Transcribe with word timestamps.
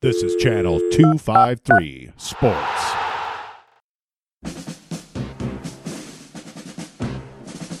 This 0.00 0.22
is 0.22 0.36
Channel 0.36 0.78
253 0.92 2.12
Sports. 2.18 2.92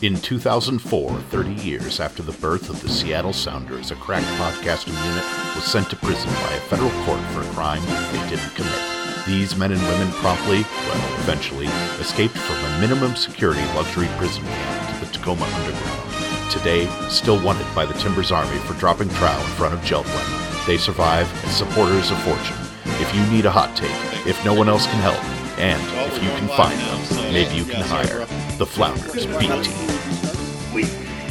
In 0.02 0.16
2004, 0.16 1.10
30 1.12 1.52
years 1.62 2.00
after 2.00 2.24
the 2.24 2.32
birth 2.40 2.70
of 2.70 2.82
the 2.82 2.88
Seattle 2.88 3.32
Sounders, 3.32 3.92
a 3.92 3.94
crack 3.94 4.24
podcasting 4.36 5.00
unit 5.06 5.24
was 5.54 5.62
sent 5.62 5.88
to 5.90 5.96
prison 5.96 6.28
by 6.28 6.54
a 6.54 6.60
federal 6.62 6.90
court 7.04 7.20
for 7.30 7.42
a 7.42 7.54
crime 7.54 7.82
they 8.10 8.28
didn't 8.28 8.52
commit. 8.56 9.24
These 9.24 9.54
men 9.54 9.70
and 9.70 9.82
women 9.82 10.10
promptly, 10.14 10.62
well, 10.62 11.20
eventually, 11.20 11.66
escaped 12.00 12.36
from 12.36 12.56
a 12.56 12.80
minimum 12.80 13.14
security 13.14 13.62
luxury 13.76 14.08
prison 14.16 14.42
camp 14.42 14.98
to 14.98 15.06
the 15.06 15.12
Tacoma 15.12 15.44
Underground. 15.44 16.50
Today, 16.50 16.86
still 17.10 17.40
wanted 17.44 17.72
by 17.76 17.86
the 17.86 17.94
Timbers 17.94 18.32
Army 18.32 18.58
for 18.62 18.74
dropping 18.74 19.08
trow 19.10 19.38
in 19.38 19.46
front 19.54 19.72
of 19.72 19.80
Jeld-Wen. 19.82 20.47
They 20.68 20.76
survive 20.76 21.32
as 21.46 21.56
supporters 21.56 22.10
of 22.10 22.22
fortune. 22.24 22.54
If 23.00 23.14
you 23.14 23.24
need 23.34 23.46
a 23.46 23.50
hot 23.50 23.74
take, 23.74 23.90
if 24.26 24.44
no 24.44 24.52
one 24.52 24.68
else 24.68 24.84
can 24.84 25.00
help, 25.00 25.16
and 25.58 25.80
if 26.12 26.22
you 26.22 26.28
can 26.28 26.46
find 26.48 26.78
them, 26.78 27.32
maybe 27.32 27.54
you 27.54 27.64
can 27.64 27.80
hire 27.80 28.26
the 28.58 28.66
Flounders 28.66 29.24
B 29.24 29.46
Team. 29.46 29.62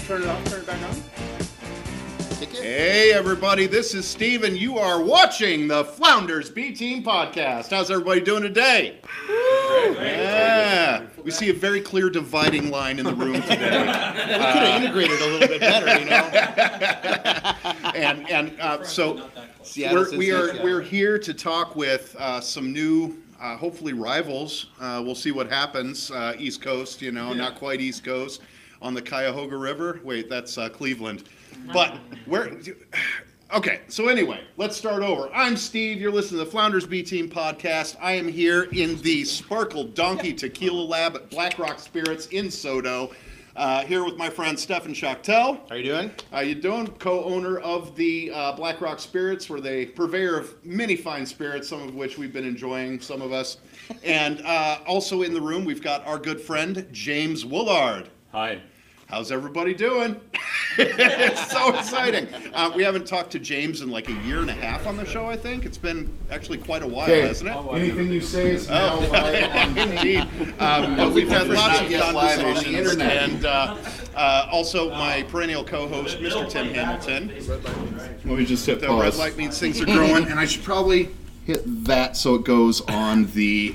Turn 0.07 0.23
it 0.23 0.27
off, 0.27 0.43
turn 0.45 0.62
it 0.62 0.65
back 0.65 0.81
on. 0.89 0.95
Hey, 2.52 3.13
everybody, 3.13 3.67
this 3.67 3.93
is 3.93 4.07
Steve, 4.07 4.43
and 4.43 4.57
you 4.57 4.79
are 4.79 5.03
watching 5.03 5.67
the 5.67 5.85
Flounders 5.85 6.49
B 6.49 6.73
Team 6.73 7.04
podcast. 7.04 7.70
How's 7.70 7.91
everybody 7.91 8.21
doing 8.21 8.41
today? 8.41 8.98
Yeah, 9.29 11.05
we 11.27 11.31
see 11.31 11.49
a 11.49 11.54
very 11.54 11.81
clear 11.81 12.09
dividing 12.09 12.72
line 12.72 12.99
in 12.99 13.05
the 13.05 13.13
room 13.13 13.41
today. 13.41 13.49
we 13.59 13.59
could 13.59 14.41
have 14.41 14.81
integrated 14.81 15.20
a 15.20 15.26
little 15.26 15.48
bit 15.49 15.59
better, 15.59 15.99
you 15.99 16.05
know. 16.05 16.16
and 17.95 18.30
and 18.30 18.58
uh, 18.62 18.81
so 18.81 19.30
we're, 19.76 20.18
we 20.18 20.32
are 20.32 20.54
we're 20.63 20.80
here 20.80 21.20
to 21.20 21.34
talk 21.34 21.76
with 21.76 22.16
uh, 22.18 22.40
some 22.40 22.71
new. 22.71 23.18
Uh, 23.41 23.55
hopefully 23.55 23.94
rivals. 23.94 24.68
Uh, 24.79 24.99
we'll 25.05 25.13
see 25.13 25.32
what 25.32 25.48
happens. 25.48 26.10
Uh, 26.10 26.34
East 26.40 26.60
Coast, 26.60 27.04
you 27.04 27.12
know, 27.12 27.34
not 27.34 27.54
quite 27.55 27.79
East 27.82 28.04
Coast 28.04 28.41
on 28.82 28.96
the 28.96 29.01
Cuyahoga 29.01 29.55
River. 29.55 29.99
Wait, 30.04 30.27
that's 30.27 30.57
uh, 30.57 30.70
Cleveland. 30.70 31.26
But 31.71 31.99
where? 32.26 32.57
Okay, 33.53 33.79
so 33.87 34.09
anyway, 34.09 34.41
let's 34.57 34.76
start 34.76 35.01
over. 35.01 35.34
I'm 35.34 35.55
Steve. 35.55 36.01
You're 36.01 36.12
listening 36.12 36.40
to 36.40 36.45
the 36.45 36.51
Flounders 36.51 36.85
B 36.85 37.01
Team 37.01 37.29
podcast. 37.29 37.95
I 38.01 38.12
am 38.12 38.27
here 38.27 38.63
in 38.73 39.01
the 39.04 39.23
Sparkle 39.23 39.85
Donkey 39.85 40.34
Tequila 40.34 40.81
Lab 40.81 41.15
at 41.15 41.29
Black 41.29 41.57
Rock 41.57 41.79
Spirits 41.79 42.27
in 42.27 42.48
Sodo. 42.48 43.13
Uh, 43.55 43.85
here 43.85 44.04
with 44.04 44.17
my 44.17 44.29
friend 44.29 44.59
Stefan 44.59 44.93
Schactell. 44.93 45.62
How 45.70 45.76
are 45.76 45.77
you 45.77 45.84
doing? 45.84 46.12
How 46.29 46.41
you 46.41 46.55
doing? 46.55 46.87
Co-owner 46.87 47.59
of 47.59 47.95
the 47.95 48.31
uh, 48.34 48.51
Black 48.51 48.81
Rock 48.81 48.99
Spirits, 48.99 49.49
where 49.49 49.61
they 49.61 49.85
purveyor 49.85 50.37
of 50.37 50.65
many 50.65 50.98
fine 50.98 51.26
spirits, 51.26 51.70
some 51.70 51.82
of 51.82 51.95
which 51.95 52.17
we've 52.17 52.34
been 52.34 52.45
enjoying, 52.45 52.99
some 52.99 53.21
of 53.21 53.32
us. 53.32 53.57
And 54.04 54.41
uh, 54.45 54.79
also 54.85 55.21
in 55.21 55.34
the 55.34 55.41
room, 55.41 55.63
we've 55.63 55.82
got 55.82 56.05
our 56.05 56.20
good 56.20 56.41
friend 56.41 56.85
James 56.91 57.45
Woollard. 57.45 58.09
Hi. 58.34 58.61
How's 59.08 59.32
everybody 59.32 59.74
doing? 59.74 60.20
it's 60.77 61.50
so 61.50 61.74
exciting. 61.74 62.27
Uh, 62.54 62.70
we 62.76 62.84
haven't 62.84 63.08
talked 63.08 63.32
to 63.32 63.40
James 63.40 63.80
in 63.80 63.90
like 63.90 64.09
a 64.09 64.13
year 64.25 64.40
and 64.41 64.50
a 64.50 64.53
half 64.53 64.86
on 64.86 64.97
the 64.97 65.06
show. 65.06 65.25
I 65.28 65.38
think 65.38 65.66
it's 65.66 65.78
been 65.78 66.13
actually 66.30 66.58
quite 66.58 66.84
a 66.84 66.88
while, 66.88 67.03
Okay. 67.06 67.22
hasn't 67.25 67.50
it? 67.50 67.56
Anything 67.74 68.12
you 68.12 68.19
say 68.19 68.52
is 68.52 68.68
now 68.68 68.96
Oh, 68.96 69.00
live 69.09 69.56
on 69.56 69.78
indeed. 69.96 70.28
Um, 70.59 70.97
but 70.97 71.13
we've 71.13 71.30
had 71.30 71.47
lots 71.47 71.80
of 71.80 71.90
Not 71.90 72.13
live 72.16 72.40
on 72.40 72.44
the 72.46 72.53
conversations, 72.53 72.75
internet. 72.91 73.30
and 73.30 73.46
uh, 73.46 73.78
uh, 74.13 74.50
also 74.52 74.90
my 74.90 75.24
perennial 75.24 75.63
co-host, 75.63 76.18
Mr. 76.19 76.50
Tim 76.50 76.74
Hamilton. 76.74 77.30
Let 78.25 78.38
me 78.38 78.46
just 78.46 78.66
hit 78.66 78.81
The 78.81 78.90
red 78.94 79.16
light 79.16 79.38
means 79.38 79.58
things 79.58 79.80
are 79.81 79.85
growing, 79.85 80.25
and 80.28 80.38
I 80.38 80.44
should 80.46 80.66
probably 80.66 81.09
hit 81.46 81.62
that 81.85 82.18
so 82.18 82.35
it 82.35 82.44
goes 82.44 82.81
on 82.81 83.28
the 83.28 83.74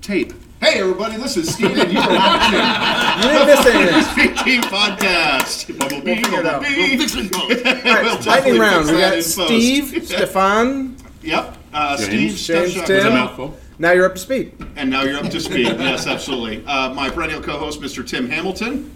tape. 0.00 0.32
Hey 0.64 0.80
everybody, 0.80 1.18
this 1.18 1.36
is 1.36 1.52
Steven. 1.52 1.90
You 1.90 1.98
are 1.98 2.08
watching 2.08 2.58
You 3.22 3.28
didn't 3.28 3.46
miss 3.48 3.66
anything. 3.66 4.32
PT 4.34 4.64
Podcast. 4.64 5.78
Bumblebee, 5.78 6.22
Bumblebee. 6.22 7.64
All 7.90 7.94
right, 7.94 8.26
lightning 8.26 8.58
round. 8.58 8.86
We 8.86 8.92
got 8.96 9.22
Steve, 9.22 10.02
Stefan, 10.06 10.96
Yep. 11.20 11.58
Uh, 11.70 11.98
Steve, 11.98 12.34
James, 12.34 12.72
Steph- 12.72 12.86
Tim. 12.86 13.52
Now 13.78 13.92
you're 13.92 14.06
up 14.06 14.14
to 14.14 14.18
speed. 14.20 14.54
And 14.76 14.88
now 14.88 15.02
you're 15.02 15.18
up 15.18 15.30
to 15.32 15.38
speed. 15.38 15.66
yes, 15.66 16.06
absolutely. 16.06 16.64
Uh, 16.64 16.94
my 16.94 17.10
perennial 17.10 17.42
co-host, 17.42 17.82
Mr. 17.82 18.06
Tim 18.06 18.30
Hamilton. 18.30 18.90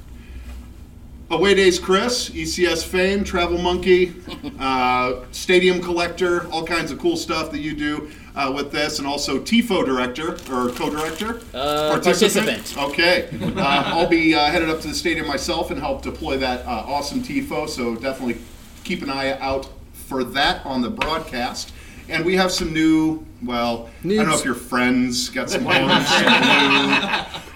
Away 1.30 1.54
Days 1.54 1.78
Chris, 1.78 2.30
ECS 2.30 2.82
fame, 2.82 3.22
Travel 3.22 3.58
Monkey, 3.58 4.14
uh, 4.58 5.16
Stadium 5.32 5.82
Collector, 5.82 6.50
all 6.50 6.64
kinds 6.64 6.90
of 6.90 6.98
cool 6.98 7.18
stuff 7.18 7.50
that 7.50 7.58
you 7.58 7.74
do 7.76 8.10
uh, 8.38 8.52
with 8.52 8.70
this, 8.70 8.98
and 9.00 9.06
also 9.08 9.38
TIFO 9.38 9.84
director 9.84 10.32
or 10.54 10.70
co-director, 10.70 11.40
Uh, 11.52 11.90
participant. 11.90 12.74
Okay, 12.78 13.28
uh, 13.56 13.60
I'll 13.86 14.06
be 14.08 14.34
uh, 14.34 14.46
headed 14.46 14.70
up 14.70 14.80
to 14.82 14.88
the 14.88 14.94
stadium 14.94 15.26
myself 15.26 15.70
and 15.72 15.80
help 15.80 16.02
deploy 16.02 16.36
that 16.38 16.64
uh, 16.64 16.70
awesome 16.86 17.20
TIFO. 17.22 17.68
So 17.68 17.96
definitely 17.96 18.38
keep 18.84 19.02
an 19.02 19.10
eye 19.10 19.36
out 19.40 19.68
for 19.92 20.22
that 20.24 20.64
on 20.64 20.80
the 20.82 20.90
broadcast. 20.90 21.72
And 22.08 22.24
we 22.24 22.36
have 22.36 22.50
some 22.50 22.72
new. 22.72 23.26
Well, 23.42 23.90
I 24.02 24.08
don't 24.08 24.28
know 24.28 24.34
if 24.34 24.44
your 24.44 24.54
friends 24.54 25.28
got 25.28 25.50
some 25.50 25.64
ones. 25.64 25.78
new- 25.82 25.88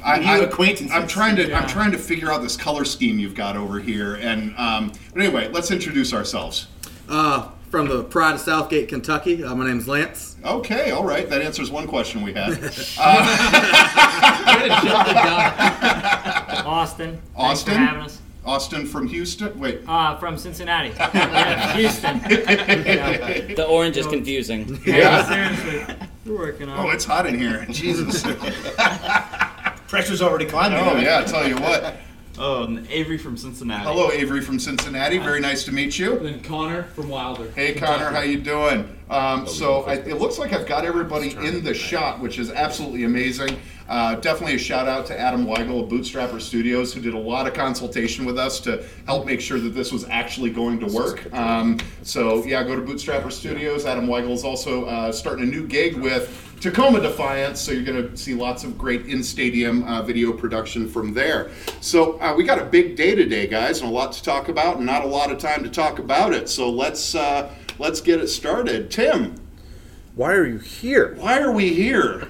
I, 0.04 0.18
New 0.36 0.42
acquaintances. 0.44 0.90
I'm 0.94 1.06
trying 1.06 1.36
to. 1.36 1.54
I'm 1.54 1.66
trying 1.68 1.92
to 1.92 1.98
figure 1.98 2.30
out 2.30 2.42
this 2.42 2.56
color 2.56 2.84
scheme 2.84 3.18
you've 3.20 3.34
got 3.36 3.56
over 3.56 3.78
here. 3.80 4.16
And 4.16 4.54
um, 4.58 4.92
but 5.14 5.22
anyway, 5.22 5.48
let's 5.52 5.70
introduce 5.70 6.12
ourselves. 6.12 6.66
Uh, 7.08 7.48
from 7.72 7.88
the 7.88 8.04
Pride 8.04 8.34
of 8.34 8.40
Southgate, 8.40 8.90
Kentucky. 8.90 9.42
Uh, 9.42 9.54
my 9.54 9.66
name's 9.66 9.88
Lance. 9.88 10.36
Okay, 10.44 10.90
all 10.90 11.04
right. 11.04 11.26
That 11.30 11.40
answers 11.40 11.70
one 11.70 11.86
question 11.86 12.20
we 12.20 12.34
had. 12.34 12.50
Austin. 16.66 17.16
Thanks 17.16 17.22
Austin? 17.34 17.72
for 17.72 17.80
having 17.80 18.02
us. 18.02 18.20
Austin 18.44 18.84
from 18.84 19.06
Houston. 19.06 19.58
Wait. 19.58 19.80
Uh, 19.88 20.18
from 20.18 20.36
Cincinnati. 20.36 20.88
Houston. 21.80 22.20
Yeah. 22.28 23.54
The 23.54 23.64
orange 23.66 23.96
is 23.96 24.06
confusing. 24.06 24.78
Yeah, 24.84 25.24
seriously. 25.24 25.96
We're 26.26 26.36
working 26.36 26.68
on 26.68 26.78
it. 26.78 26.82
Oh, 26.82 26.90
it's 26.90 27.06
hot 27.06 27.24
in 27.24 27.38
here. 27.38 27.64
Jesus. 27.70 28.22
Pressure's 29.88 30.20
already 30.20 30.44
climbing. 30.44 30.78
Oh 30.78 30.98
yeah, 30.98 31.20
I 31.20 31.24
tell 31.24 31.48
you 31.48 31.56
what. 31.56 31.96
Oh, 32.44 32.64
and 32.64 32.88
Avery 32.90 33.18
from 33.18 33.36
Cincinnati. 33.36 33.84
Hello, 33.84 34.10
Avery 34.10 34.40
from 34.40 34.58
Cincinnati. 34.58 35.18
Very 35.18 35.38
nice 35.38 35.62
to 35.62 35.70
meet 35.70 35.96
you. 35.96 36.18
And 36.26 36.42
Connor 36.42 36.82
from 36.82 37.08
Wilder. 37.08 37.48
Hey, 37.52 37.72
Connor, 37.72 38.10
how 38.10 38.22
you 38.22 38.40
doing? 38.40 38.98
Um, 39.08 39.46
so 39.46 39.82
I, 39.82 39.94
it 39.94 40.18
looks 40.18 40.40
like 40.40 40.52
I've 40.52 40.66
got 40.66 40.84
everybody 40.84 41.36
in 41.36 41.62
the 41.62 41.72
shot, 41.72 42.18
which 42.18 42.40
is 42.40 42.50
absolutely 42.50 43.04
amazing. 43.04 43.60
Uh, 43.88 44.16
definitely 44.16 44.56
a 44.56 44.58
shout 44.58 44.88
out 44.88 45.06
to 45.06 45.16
Adam 45.16 45.46
Weigel 45.46 45.84
of 45.84 45.88
Bootstrapper 45.88 46.40
Studios, 46.40 46.92
who 46.92 47.00
did 47.00 47.14
a 47.14 47.18
lot 47.18 47.46
of 47.46 47.54
consultation 47.54 48.24
with 48.24 48.38
us 48.38 48.58
to 48.60 48.84
help 49.06 49.24
make 49.24 49.40
sure 49.40 49.60
that 49.60 49.70
this 49.70 49.92
was 49.92 50.04
actually 50.08 50.50
going 50.50 50.80
to 50.80 50.86
work. 50.86 51.32
Um, 51.32 51.78
so 52.02 52.44
yeah, 52.44 52.64
go 52.64 52.74
to 52.74 52.82
Bootstrapper 52.82 53.30
Studios. 53.30 53.86
Adam 53.86 54.08
Weigel 54.08 54.32
is 54.32 54.42
also 54.42 54.86
uh, 54.86 55.12
starting 55.12 55.44
a 55.44 55.48
new 55.48 55.64
gig 55.64 55.94
with 55.94 56.51
Tacoma 56.62 57.00
Defiance, 57.00 57.60
so 57.60 57.72
you're 57.72 57.82
going 57.82 58.08
to 58.08 58.16
see 58.16 58.34
lots 58.34 58.62
of 58.62 58.78
great 58.78 59.06
in-stadium 59.06 59.82
uh, 59.82 60.00
video 60.00 60.32
production 60.32 60.88
from 60.88 61.12
there. 61.12 61.50
So 61.80 62.20
uh, 62.20 62.36
we 62.36 62.44
got 62.44 62.60
a 62.60 62.64
big 62.64 62.94
day 62.94 63.16
today, 63.16 63.48
guys, 63.48 63.80
and 63.80 63.90
a 63.90 63.92
lot 63.92 64.12
to 64.12 64.22
talk 64.22 64.48
about, 64.48 64.76
and 64.76 64.86
not 64.86 65.02
a 65.02 65.08
lot 65.08 65.32
of 65.32 65.38
time 65.38 65.64
to 65.64 65.68
talk 65.68 65.98
about 65.98 66.32
it. 66.32 66.48
So 66.48 66.70
let's 66.70 67.16
uh, 67.16 67.52
let's 67.80 68.00
get 68.00 68.20
it 68.20 68.28
started. 68.28 68.92
Tim, 68.92 69.34
Why 70.14 70.34
are 70.34 70.46
you 70.46 70.58
here? 70.58 71.16
why 71.18 71.40
are 71.40 71.50
we 71.50 71.74
here? 71.74 72.28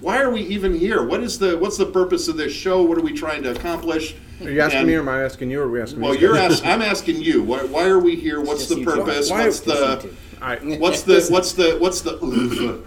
Why 0.00 0.20
are 0.22 0.30
we 0.30 0.42
even 0.42 0.72
here? 0.78 1.02
What 1.02 1.24
is 1.24 1.40
the 1.40 1.58
what's 1.58 1.76
the 1.76 1.86
purpose 1.86 2.28
of 2.28 2.36
this 2.36 2.52
show? 2.52 2.80
What 2.84 2.96
are 2.96 3.02
we 3.02 3.12
trying 3.12 3.42
to 3.42 3.50
accomplish? 3.50 4.14
Are 4.40 4.50
you 4.50 4.60
asking 4.60 4.80
And- 4.80 4.88
me 4.88 4.94
or 4.94 5.00
am 5.00 5.08
I 5.08 5.24
asking 5.24 5.50
you 5.50 5.60
or 5.60 5.64
are 5.64 5.70
we 5.70 5.80
asking 5.80 6.00
Well, 6.00 6.12
these 6.12 6.20
you're 6.22 6.36
asking. 6.36 6.70
I'm 6.70 6.82
asking 6.82 7.22
you. 7.22 7.42
Why, 7.42 7.64
why 7.64 7.86
are 7.88 7.98
we 7.98 8.14
here? 8.14 8.40
What's 8.40 8.68
the 8.68 8.84
purpose? 8.84 9.30
Why- 9.30 9.44
What's 9.46 9.60
the 9.60 10.14
All 10.44 10.50
right. 10.50 10.62
what's 10.80 11.02
the 11.02 11.26
what's 11.30 11.52
the 11.52 11.76
what's 11.78 12.02
the 12.02 12.16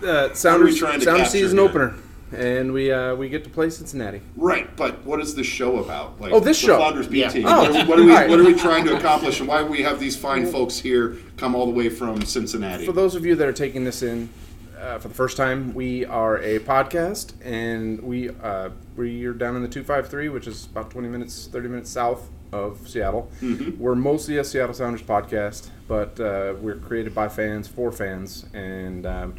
Uh, 0.03 0.33
Sounders, 0.35 0.77
trying 0.77 0.99
to 0.99 1.05
Sounders 1.05 1.29
season 1.29 1.57
here? 1.57 1.67
opener. 1.67 1.95
And 2.35 2.73
we 2.73 2.91
uh, 2.91 3.15
we 3.15 3.29
get 3.29 3.43
to 3.45 3.49
play 3.49 3.69
Cincinnati. 3.69 4.21
Right, 4.35 4.73
but 4.75 5.03
what 5.05 5.19
is 5.21 5.33
the 5.33 5.43
show 5.43 5.77
about? 5.79 6.19
Like 6.21 6.33
Oh, 6.33 6.39
this 6.39 6.59
the 6.59 6.67
show. 6.67 6.77
Flounders 6.77 7.07
B 7.07 7.21
Yeah. 7.21 7.29
team. 7.29 7.45
Oh, 7.47 7.61
what, 7.63 7.75
are, 7.75 7.85
what 7.87 7.99
are 7.99 8.03
we 8.03 8.11
alright. 8.11 8.29
what 8.29 8.39
are 8.39 8.43
we 8.43 8.53
trying 8.53 8.85
to 8.85 8.95
accomplish, 8.97 9.39
and 9.39 9.47
why 9.47 9.63
do 9.63 9.67
we 9.69 9.81
have 9.81 9.99
these 9.99 10.15
fine 10.17 10.45
folks 10.45 10.77
here 10.77 11.15
come 11.37 11.55
all 11.55 11.65
the 11.65 11.71
way 11.71 11.89
from 11.89 12.21
Cincinnati? 12.23 12.85
For 12.85 12.91
those 12.91 13.15
of 13.15 13.25
you 13.25 13.35
that 13.35 13.47
are 13.47 13.53
taking 13.53 13.85
this 13.85 14.03
in 14.03 14.29
uh, 14.77 14.99
for 14.99 15.07
the 15.07 15.13
first 15.13 15.37
time, 15.37 15.73
we 15.73 16.03
are 16.05 16.37
a 16.39 16.59
podcast, 16.59 17.33
and 17.43 17.99
we 18.01 18.29
uh, 18.29 18.69
we 18.97 19.25
are 19.25 19.33
down 19.33 19.55
in 19.55 19.61
the 19.63 19.69
two 19.69 19.83
five 19.83 20.09
three, 20.09 20.27
which 20.27 20.47
is 20.47 20.65
about 20.65 20.91
twenty 20.91 21.07
minutes, 21.07 21.47
thirty 21.47 21.69
minutes 21.69 21.89
south 21.89 22.29
of 22.51 22.87
Seattle. 22.87 23.29
Mm-hmm. 23.41 23.81
We're 23.81 23.95
mostly 23.95 24.37
a 24.37 24.43
Seattle 24.43 24.73
Sounders 24.73 25.01
podcast, 25.01 25.69
but 25.87 26.19
uh, 26.19 26.53
we're 26.61 26.77
created 26.77 27.13
by 27.15 27.29
fans 27.29 27.67
for 27.67 27.91
fans, 27.91 28.45
and 28.53 29.05
um, 29.05 29.35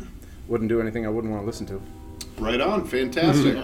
wouldn't 0.47 0.69
do 0.69 0.81
anything 0.81 1.07
I 1.07 1.09
wouldn't 1.09 1.33
want 1.33 1.43
to 1.43 1.47
listen 1.47 1.67
to. 1.67 1.81
Right 2.39 2.61
on, 2.61 2.87
fantastic. 2.87 3.57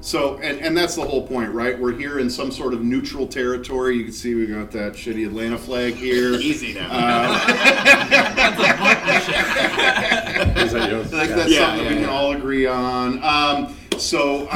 So, 0.00 0.36
and, 0.38 0.60
and 0.60 0.76
that's 0.76 0.94
the 0.94 1.02
whole 1.02 1.26
point, 1.26 1.50
right? 1.50 1.76
We're 1.76 1.92
here 1.92 2.20
in 2.20 2.30
some 2.30 2.52
sort 2.52 2.72
of 2.72 2.84
neutral 2.84 3.26
territory. 3.26 3.96
You 3.96 4.04
can 4.04 4.12
see 4.12 4.34
we 4.34 4.46
got 4.46 4.70
that 4.70 4.92
shitty 4.92 5.26
Atlanta 5.26 5.58
flag 5.58 5.94
here. 5.94 6.34
Easy 6.34 6.74
now. 6.74 6.84
Is 10.58 10.72
that 10.72 10.90
yours? 10.90 11.12
I 11.12 11.26
think 11.26 11.36
that's 11.36 11.50
Yeah, 11.50 11.66
something 11.66 11.84
yeah, 11.84 11.94
we 11.94 12.00
can 12.00 12.08
all 12.08 12.32
agree 12.32 12.66
on. 12.66 13.22
Um, 13.24 13.74
so, 13.98 14.46
uh, 14.50 14.54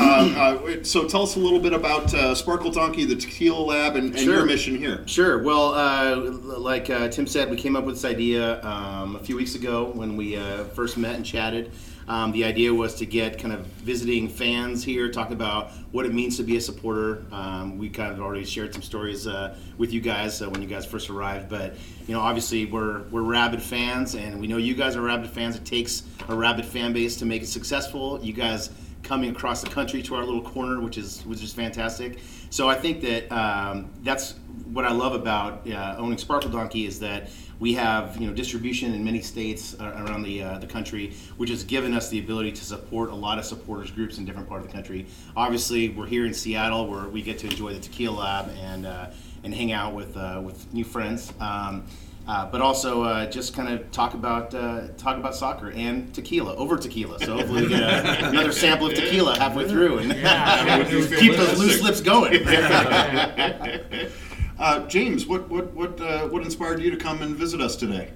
uh, 0.79 0.85
so 0.85 1.06
tell 1.06 1.23
us 1.23 1.37
a 1.37 1.39
little 1.39 1.59
bit 1.61 1.73
about 1.73 2.12
uh, 2.15 2.35
Sparkle 2.35 2.71
Donkey, 2.71 3.05
the 3.05 3.17
Tequila 3.17 3.61
Lab, 3.61 3.97
and, 3.97 4.11
and 4.15 4.19
Sure. 4.19 4.37
your 4.37 4.47
mission 4.47 4.77
here. 4.77 5.03
Sure. 5.06 5.43
Well, 5.43 5.75
uh, 5.75 6.17
like 6.59 6.89
uh, 6.91 7.09
Tim 7.09 7.27
said, 7.27 7.50
we 7.50 7.56
came 7.56 7.77
up 7.77 7.85
with 7.85 7.97
this 7.97 8.05
idea 8.05 8.62
um, 8.65 9.17
a 9.17 9.21
few 9.21 9.37
weeks 9.37 9.55
ago 9.55 9.91
when 9.94 10.17
we 10.17 10.37
uh, 10.37 10.65
first 10.65 10.97
met 10.97 11.17
and 11.17 11.25
chatted. 11.25 11.73
Um, 12.09 12.33
the 12.33 12.44
idea 12.44 12.75
was 12.75 12.97
to 12.97 13.06
get 13.06 13.39
kind 13.39 13.55
of 13.55 13.65
visiting 13.67 14.29
fans 14.29 14.83
here, 14.83 15.09
talk 15.11 15.31
about 15.31 15.71
what 15.93 16.05
it 16.05 16.12
means 16.12 16.37
to 16.39 16.43
be 16.43 16.56
a 16.56 16.61
supporter. 16.61 17.25
Um, 17.31 17.79
we 17.79 17.89
kind 17.89 18.12
of 18.12 18.21
already 18.21 18.44
shared 18.44 18.73
some 18.73 18.83
stories 18.83 19.27
uh, 19.27 19.56
with 19.79 19.93
you 19.93 20.00
guys 20.00 20.43
uh, 20.43 20.50
when 20.50 20.61
you 20.62 20.69
guys 20.69 20.85
first 20.85 21.11
arrived, 21.11 21.49
but 21.49 21.77
you 22.09 22.15
know, 22.15 22.21
obviously 22.21 22.67
we're 22.67 23.03
we're 23.05 23.23
rabid 23.23 23.62
fans, 23.62 24.17
and 24.17 24.41
we 24.41 24.49
know 24.49 24.56
you 24.56 24.75
guys 24.75 24.97
are 24.97 25.00
rabid 25.00 25.31
fans. 25.31 25.55
It 25.55 25.65
takes 25.65 26.03
a 26.29 26.35
rabid 26.35 26.65
fan 26.65 26.93
base 26.93 27.17
to 27.19 27.25
make 27.25 27.43
it 27.43 27.49
successful. 27.49 28.19
You 28.23 28.33
guys 28.33 28.71
coming 29.02 29.31
across 29.31 29.62
the 29.62 29.70
country 29.70 30.02
to 30.02 30.14
our 30.14 30.25
little 30.25 30.43
corner, 30.43 30.81
which 30.81 30.99
is 30.99 31.25
which 31.26 31.43
is 31.43 31.52
fantastic. 31.52 32.19
So 32.50 32.69
I 32.69 32.75
think 32.75 33.00
that 33.02 33.31
um, 33.32 33.90
that's 34.02 34.34
what 34.72 34.84
I 34.84 34.93
love 34.93 35.14
about 35.14 35.69
uh, 35.70 35.96
owning 35.99 36.19
Sparkle 36.19 36.50
Donkey 36.50 36.87
is 36.87 36.99
that 37.00 37.31
we 37.60 37.75
have 37.75 38.16
you 38.16 38.26
know 38.26 38.32
distribution 38.32 38.94
in 38.94 39.04
many 39.04 39.20
states 39.20 39.76
uh, 39.78 39.84
around 39.84 40.22
the 40.22 40.43
uh, 40.43 40.58
the 40.58 40.66
country, 40.66 41.14
which 41.37 41.50
has 41.50 41.64
given 41.64 41.94
us 41.94 42.08
the 42.08 42.19
ability 42.19 42.52
to 42.52 42.64
support 42.64 43.10
a 43.10 43.14
lot 43.14 43.38
of 43.38 43.44
supporters 43.44 43.90
groups 43.90 44.19
in 44.19 44.25
different 44.25 44.49
part 44.49 44.60
of 44.60 44.66
the 44.66 44.72
country. 44.72 45.06
Obviously, 45.37 45.90
we're 45.90 46.06
here 46.06 46.26
in 46.26 46.34
Seattle 46.34 46.88
where 46.88 47.08
we 47.08 47.22
get 47.22 47.38
to 47.38 47.46
enjoy 47.46 47.72
the 47.72 47.81
Tequila 47.81 48.19
Lab 48.19 48.50
and 48.58 48.87
uh, 48.87 49.10
and 49.44 49.55
hang 49.55 49.72
out 49.72 49.94
with 49.94 50.16
uh, 50.16 50.40
with 50.44 50.72
new 50.72 50.84
friends. 50.84 51.32
Um, 51.40 51.84
uh, 52.26 52.50
but 52.50 52.60
also 52.60 53.02
uh, 53.02 53.30
just 53.30 53.54
kind 53.54 53.69
of 53.69 53.90
talk 53.90 54.14
about 54.14 54.54
uh, 54.54 54.88
talk 54.96 55.16
about 55.16 55.34
soccer 55.34 55.70
and 55.72 56.14
tequila 56.14 56.54
over 56.56 56.76
tequila. 56.76 57.19
So 57.19 57.36
hopefully 57.36 57.62
we 57.62 57.69
get 57.69 57.82
a, 57.82 58.28
another 58.30 58.52
sample 58.52 58.86
of 58.86 58.94
tequila 58.94 59.38
halfway 59.38 59.69
through 59.69 59.98
and 59.98 60.12
keep 61.19 61.36
those 61.36 61.58
loose 61.58 61.82
lips 61.82 62.00
going. 62.00 62.46
Uh, 64.58 64.86
James, 64.86 65.26
what 65.26 65.48
what 65.48 65.72
what 65.72 66.00
uh, 66.00 66.28
what 66.28 66.44
inspired 66.44 66.80
you 66.80 66.88
to 66.88 66.96
come 66.96 67.20
and 67.20 67.34
visit 67.34 67.60
us 67.60 67.74
today? 67.74 68.10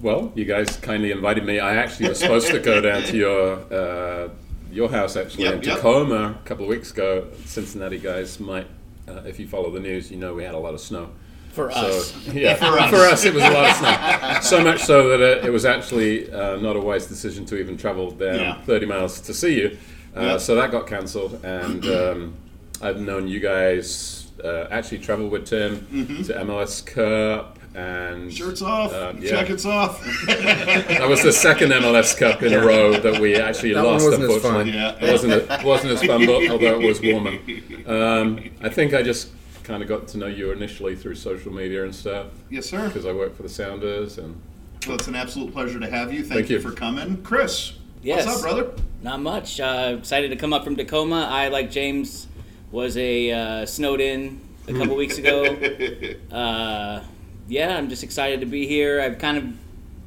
Well, 0.00 0.32
you 0.34 0.44
guys 0.44 0.76
kindly 0.78 1.12
invited 1.12 1.44
me. 1.44 1.60
I 1.60 1.76
actually 1.76 2.08
was 2.08 2.18
supposed 2.18 2.48
to 2.48 2.58
go 2.58 2.80
down 2.80 3.04
to 3.04 3.16
your 3.16 3.52
uh, 3.72 4.28
your 4.72 4.90
house 4.90 5.16
actually 5.16 5.44
Yep, 5.44 5.54
in 5.54 5.62
yep. 5.62 5.76
Tacoma 5.76 6.36
a 6.42 6.44
couple 6.44 6.64
of 6.64 6.70
weeks 6.70 6.90
ago. 6.90 7.28
Cincinnati 7.44 8.00
guys 8.00 8.40
might, 8.40 8.66
uh, 9.06 9.22
if 9.24 9.38
you 9.38 9.46
follow 9.46 9.70
the 9.70 9.78
news, 9.78 10.10
you 10.10 10.16
know 10.16 10.34
we 10.34 10.42
had 10.42 10.56
a 10.56 10.58
lot 10.58 10.74
of 10.74 10.80
snow. 10.80 11.10
For 11.52 11.70
So, 11.72 11.78
us. 11.80 12.26
yeah, 12.28 12.54
For 12.54 12.78
us. 12.78 12.90
for 12.90 12.96
us 12.96 13.24
it 13.24 13.34
was 13.34 13.42
a 13.44 13.50
lot 13.50 13.70
of 13.70 13.76
snow. 13.76 14.38
So 14.42 14.62
much 14.64 14.82
so 14.82 15.08
that 15.08 15.20
it, 15.20 15.44
it 15.46 15.50
was 15.50 15.64
actually 15.64 16.32
uh, 16.32 16.56
not 16.56 16.76
a 16.76 16.80
wise 16.80 17.06
decision 17.06 17.44
to 17.46 17.58
even 17.58 17.76
travel 17.76 18.10
down 18.12 18.34
Yeah. 18.36 18.62
30 18.62 18.86
miles 18.86 19.20
to 19.22 19.34
see 19.34 19.60
you. 19.60 19.76
Uh, 20.16 20.20
Yeah. 20.20 20.36
So 20.38 20.54
that 20.54 20.70
got 20.70 20.86
cancelled, 20.86 21.40
and 21.44 21.84
um, 21.86 22.34
I've 22.82 23.00
known 23.00 23.26
you 23.28 23.40
guys 23.40 24.30
uh, 24.44 24.66
actually 24.70 24.98
travel 24.98 25.28
with 25.28 25.46
Tim 25.46 25.86
to 26.24 26.32
MLS 26.44 26.84
Cup 26.86 27.58
and 27.74 28.22
Mm-hmm. 28.22 28.28
Shirts 28.30 28.62
off, 28.62 28.92
uh, 28.92 29.12
yeah. 29.20 29.30
jackets 29.30 29.64
off. 29.64 30.02
That 30.26 31.06
was 31.08 31.22
the 31.22 31.32
second 31.32 31.70
MLS 31.72 32.16
Cup 32.16 32.42
in 32.42 32.52
a 32.52 32.58
row 32.64 32.92
that 32.98 33.20
we 33.20 33.36
actually 33.36 33.74
That 33.74 33.84
one 33.84 33.92
lost. 33.94 34.06
wasn't 34.06 34.30
as 34.30 34.42
fun. 34.42 34.66
Yeah. 34.66 34.96
it 35.00 35.10
wasn't 35.12 35.32
it 35.34 35.64
wasn't 35.64 35.92
as 35.92 36.02
fun, 36.02 36.26
but 36.26 36.48
although 36.50 36.80
it 36.80 36.86
was 36.86 37.00
warmer. 37.00 37.38
Um, 37.86 38.50
I 38.60 38.68
think 38.70 38.92
I 38.94 39.02
just 39.02 39.28
kind 39.70 39.82
of 39.82 39.88
got 39.88 40.08
to 40.08 40.18
know 40.18 40.26
you 40.26 40.50
initially 40.50 40.96
through 40.96 41.14
social 41.14 41.52
media 41.52 41.84
and 41.84 41.94
stuff 41.94 42.26
yes, 42.50 42.66
sir. 42.66 42.88
because 42.88 43.06
I 43.06 43.12
work 43.12 43.36
for 43.36 43.42
the 43.44 43.48
Sounders 43.48 44.18
and 44.18 44.40
Well, 44.86 44.96
it's 44.96 45.06
an 45.06 45.14
absolute 45.14 45.52
pleasure 45.52 45.78
to 45.78 45.88
have 45.88 46.12
you. 46.12 46.20
Thank, 46.20 46.32
Thank 46.32 46.50
you. 46.50 46.56
you. 46.56 46.62
for 46.62 46.72
coming, 46.72 47.22
Chris. 47.22 47.74
Yes. 48.02 48.26
What's 48.26 48.38
up, 48.38 48.42
brother? 48.42 48.72
Not 49.02 49.20
much. 49.20 49.60
Uh, 49.60 49.96
excited 49.98 50.30
to 50.30 50.36
come 50.36 50.52
up 50.52 50.64
from 50.64 50.74
Tacoma. 50.74 51.28
I, 51.30 51.48
like 51.48 51.70
James, 51.70 52.26
was 52.72 52.96
a 52.96 53.30
uh, 53.30 53.66
snowed 53.66 54.00
in 54.00 54.40
a 54.66 54.72
couple 54.72 54.96
weeks 54.96 55.18
ago. 55.18 55.56
Uh, 56.30 57.02
yeah, 57.48 57.76
I'm 57.76 57.88
just 57.88 58.04
excited 58.04 58.38
to 58.40 58.46
be 58.46 58.66
here. 58.66 59.00
I've 59.00 59.18
kind 59.18 59.36
of 59.36 59.44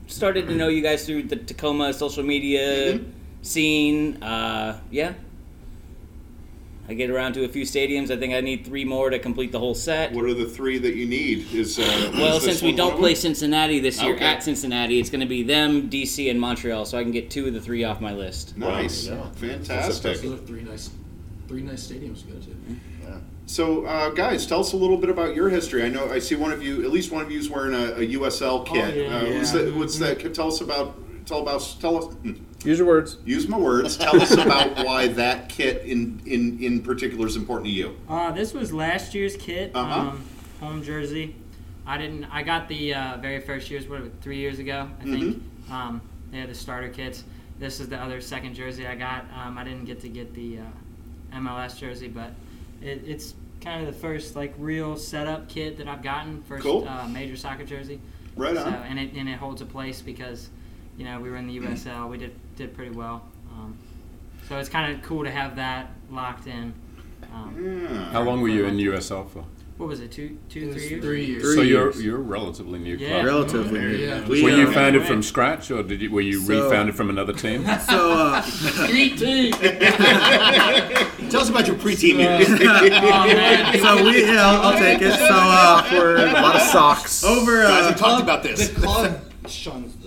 started 0.07 0.47
to 0.47 0.55
know 0.55 0.69
you 0.69 0.81
guys 0.81 1.05
through 1.05 1.23
the 1.23 1.35
Tacoma 1.35 1.93
social 1.93 2.23
media 2.23 3.01
scene. 3.41 4.23
Uh, 4.23 4.79
yeah. 4.89 5.13
I 6.89 6.93
get 6.95 7.09
around 7.09 7.33
to 7.33 7.45
a 7.45 7.47
few 7.47 7.63
stadiums. 7.63 8.11
I 8.11 8.17
think 8.17 8.33
I 8.33 8.41
need 8.41 8.65
three 8.65 8.83
more 8.83 9.09
to 9.09 9.17
complete 9.17 9.53
the 9.53 9.59
whole 9.59 9.73
set. 9.75 10.11
What 10.11 10.25
are 10.25 10.33
the 10.33 10.45
three 10.45 10.77
that 10.79 10.95
you 10.95 11.05
need? 11.05 11.51
Is 11.53 11.79
uh, 11.79 12.11
Well, 12.15 12.37
is 12.37 12.43
since 12.43 12.61
we 12.61 12.69
one 12.73 12.77
one 12.77 12.89
don't 12.91 12.99
play? 12.99 13.15
Cincinnati 13.15 13.79
this 13.79 14.01
year 14.01 14.15
Okay. 14.15 14.25
at 14.25 14.43
Cincinnati, 14.43 14.99
it's 14.99 15.09
going 15.09 15.21
to 15.21 15.25
be 15.27 15.43
them, 15.43 15.89
DC, 15.89 16.29
and 16.29 16.39
Montreal, 16.39 16.85
so 16.85 16.97
I 16.97 17.03
can 17.03 17.11
get 17.13 17.29
two 17.29 17.47
of 17.47 17.53
the 17.53 17.61
three 17.61 17.85
off 17.85 18.01
my 18.01 18.13
list. 18.13 18.57
Nice, 18.57 19.07
Wow. 19.07 19.31
fantastic. 19.35 20.21
Those 20.21 20.33
are 20.33 20.37
three 20.37 20.63
nice, 20.63 20.89
three 21.47 21.61
nice 21.61 21.87
stadiums 21.87 22.21
to 22.25 22.33
go 22.33 22.39
to. 22.39 23.21
So, 23.45 23.85
uh, 23.85 24.09
guys, 24.09 24.45
tell 24.47 24.61
us 24.61 24.71
a 24.71 24.77
little 24.77 24.97
bit 24.97 25.09
about 25.09 25.35
your 25.35 25.49
history. 25.49 25.83
I 25.83 25.89
know 25.89 26.09
I 26.09 26.19
see 26.19 26.35
one 26.35 26.51
of 26.53 26.63
you, 26.63 26.83
at 26.85 26.91
least 26.91 27.11
one 27.11 27.21
of 27.21 27.29
you, 27.29 27.37
is 27.39 27.49
wearing 27.49 27.73
a, 27.73 27.93
a 27.95 28.07
USL 28.17 28.65
kit. 28.65 28.93
Oh, 28.95 28.97
yeah. 28.97 29.17
uh, 29.17 29.37
What's 29.37 29.51
that? 29.51 29.75
What's 29.75 29.99
that? 29.99 30.33
Tell 30.33 30.47
us 30.47 30.61
about. 30.61 30.95
Tell 31.25 31.39
about. 31.41 31.75
Tell 31.79 31.97
us. 32.09 32.15
Use 32.63 32.77
your 32.79 32.87
words. 32.87 33.17
Use 33.25 33.47
my 33.47 33.57
words. 33.57 33.97
Tell 33.97 34.21
us 34.21 34.31
about 34.31 34.77
why 34.85 35.07
that 35.09 35.49
kit 35.49 35.83
in 35.85 36.21
in 36.25 36.63
in 36.63 36.81
particular 36.81 37.27
is 37.27 37.35
important 37.35 37.67
to 37.67 37.71
you. 37.73 37.97
Uh, 38.07 38.31
this 38.31 38.53
was 38.53 38.71
last 38.71 39.13
year's 39.13 39.35
kit, 39.35 39.71
Uh-huh. 39.75 39.99
um, 40.09 40.25
home 40.61 40.81
jersey. 40.83 41.35
I 41.85 41.97
didn't. 41.97 42.23
I 42.25 42.43
got 42.43 42.69
the 42.69 42.93
uh, 42.93 43.17
very 43.17 43.41
first 43.41 43.69
year's. 43.69 43.87
What 43.87 44.21
three 44.21 44.37
years 44.37 44.59
ago? 44.59 44.89
I 44.99 45.03
think. 45.03 45.23
Mm-hmm. 45.23 45.73
Um, 45.73 46.01
they 46.31 46.39
had 46.39 46.49
the 46.49 46.55
starter 46.55 46.89
kits. 46.89 47.23
This 47.59 47.79
is 47.79 47.89
the 47.89 47.97
other 47.97 48.21
second 48.21 48.55
jersey 48.55 48.87
I 48.87 48.95
got. 48.95 49.25
Um, 49.37 49.57
I 49.57 49.63
didn't 49.63 49.85
get 49.85 49.99
to 50.01 50.09
get 50.09 50.33
the 50.33 50.59
uh, 50.59 51.37
MLS 51.39 51.77
jersey, 51.77 52.07
but 52.07 52.31
it, 52.81 53.03
it's 53.05 53.35
kind 53.61 53.85
of 53.85 53.93
the 53.93 53.99
first 53.99 54.35
like 54.35 54.53
real 54.57 54.95
setup 54.95 55.49
kit 55.49 55.77
that 55.77 55.87
I've 55.89 56.01
gotten. 56.01 56.41
First 56.43 56.63
Cool. 56.63 56.87
uh, 56.87 57.07
major 57.09 57.35
soccer 57.35 57.65
jersey. 57.65 57.99
Right 58.37 58.55
So, 58.55 58.63
on. 58.65 58.73
and 58.73 58.97
it 58.99 59.13
and 59.13 59.27
it 59.27 59.37
holds 59.37 59.61
a 59.61 59.65
place 59.65 60.01
because, 60.01 60.49
you 60.97 61.03
know, 61.05 61.19
we 61.19 61.29
were 61.29 61.35
in 61.37 61.47
the 61.47 61.59
USL. 61.59 62.09
We 62.09 62.17
did 62.17 62.33
did 62.55 62.75
pretty 62.75 62.91
well. 62.91 63.23
Um, 63.51 63.77
so 64.47 64.57
it's 64.57 64.69
kind 64.69 64.93
of 64.95 65.01
cool 65.03 65.23
to 65.23 65.31
have 65.31 65.55
that 65.55 65.89
locked 66.11 66.47
in. 66.47 66.73
Um, 67.33 67.87
Yeah. 67.89 68.11
how 68.11 68.21
long 68.23 68.41
were 68.41 68.49
you 68.49 68.65
in 68.65 68.77
USL 68.77 69.25
for? 69.29 69.45
what 69.77 69.89
was 69.89 69.99
it? 69.99 70.11
Two, 70.11 70.37
two, 70.49 70.71
three 70.71 70.85
years. 70.87 71.03
Three 71.03 71.25
years. 71.25 71.41
Three 71.43 71.55
so 71.55 71.61
you're 71.61 71.83
years. 71.85 72.03
you're 72.05 72.17
a 72.17 72.21
relatively 72.21 72.77
new 72.79 72.95
Yeah. 72.95 73.09
club. 73.09 73.25
Relatively. 73.25 74.05
Yeah. 74.05 74.19
new. 74.21 74.27
We, 74.29 74.43
Were 74.43 74.49
you 74.51 74.67
uh, 74.69 74.71
founded 74.71 75.03
from 75.05 75.23
scratch, 75.23 75.71
or 75.71 75.81
did 75.83 75.99
you 75.99 76.11
were 76.11 76.21
you 76.21 76.39
So- 76.41 76.63
refounded 76.69 76.95
from 76.95 77.09
another 77.09 77.33
team? 77.33 77.65
So, 77.89 78.11
uh, 78.13 78.41
Street 78.43 79.17
team. 79.17 79.51
Tell 81.29 81.41
us 81.41 81.49
about 81.49 81.65
your 81.67 81.75
pre-team 81.77 82.19
years. 82.19 82.47
Oh 82.49 83.97
so 83.97 84.03
we, 84.05 84.23
yeah, 84.25 84.45
I'll, 84.47 84.61
I'll 84.73 84.77
take 84.79 85.01
it. 85.01 85.11
So, 85.13 85.25
uh, 85.31 85.81
Awkward. 85.83 86.19
A 86.19 86.33
lot 86.33 86.55
of 86.55 86.61
socks. 86.61 87.23
over, 87.23 87.63
Guys, 87.63 87.85
uh, 87.85 87.89
we 87.93 87.99
talked 87.99 88.21
about 88.23 88.43
this. 88.43 88.69
Club 88.73 89.19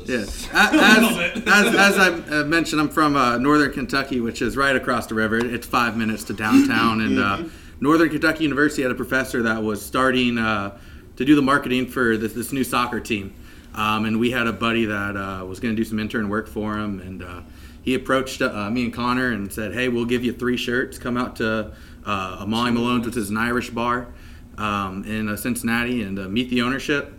Yeah. 0.09 0.25
As, 0.53 1.47
as, 1.47 1.75
as 1.75 1.99
I 1.99 2.41
uh, 2.41 2.45
mentioned, 2.45 2.81
I'm 2.81 2.89
from 2.89 3.17
uh, 3.17 3.39
Northern 3.39 3.73
Kentucky, 3.73 4.21
which 4.21 4.41
is 4.41 4.57
right 4.57 4.77
across 4.77 5.07
the 5.07 5.15
river. 5.15 5.39
It's 5.39 5.67
five 5.67 5.97
minutes 5.97 6.25
to 6.25 6.33
downtown. 6.33 7.01
And 7.01 7.19
uh, 7.19 7.45
Northern 7.81 8.09
Kentucky 8.09 8.45
University 8.45 8.83
had 8.83 8.93
a 8.93 8.95
professor 8.95 9.43
that 9.43 9.63
was 9.63 9.85
starting 9.85 10.39
uh, 10.39 10.79
to 11.17 11.25
do 11.25 11.35
the 11.35 11.43
marketing 11.43 11.87
for 11.87 12.17
this, 12.17 12.33
this 12.35 12.53
new 12.53 12.65
soccer 12.65 13.01
team. 13.01 13.35
Um, 13.75 14.07
and 14.07 14.19
we 14.19 14.31
had 14.31 14.47
a 14.47 14.53
buddy 14.53 14.87
that 14.87 15.17
uh, 15.17 15.45
was 15.45 15.61
going 15.61 15.75
to 15.75 15.77
do 15.77 15.85
some 15.85 15.99
intern 15.99 16.29
work 16.29 16.49
for 16.49 16.79
him. 16.79 17.01
And 17.01 17.23
uh, 17.23 17.43
he 17.83 17.95
approached 17.95 18.41
me 18.41 18.85
and 18.85 18.93
Connor 18.93 19.33
and 19.33 19.53
said, 19.53 19.75
Hey, 19.75 19.89
we'll 19.89 20.07
give 20.07 20.25
you 20.25 20.33
three 20.33 20.57
shirts. 20.57 20.99
Come 20.99 21.17
out 21.17 21.37
to 21.37 21.73
uh, 22.05 22.45
Molly 22.47 22.71
Malone's, 22.71 23.07
which 23.07 23.17
is 23.17 23.31
an 23.31 23.37
Irish 23.37 23.71
bar 23.71 24.09
um, 24.57 25.05
in 25.05 25.37
Cincinnati, 25.37 26.03
and 26.03 26.33
meet 26.33 26.49
the 26.49 26.63
ownership. 26.63 27.13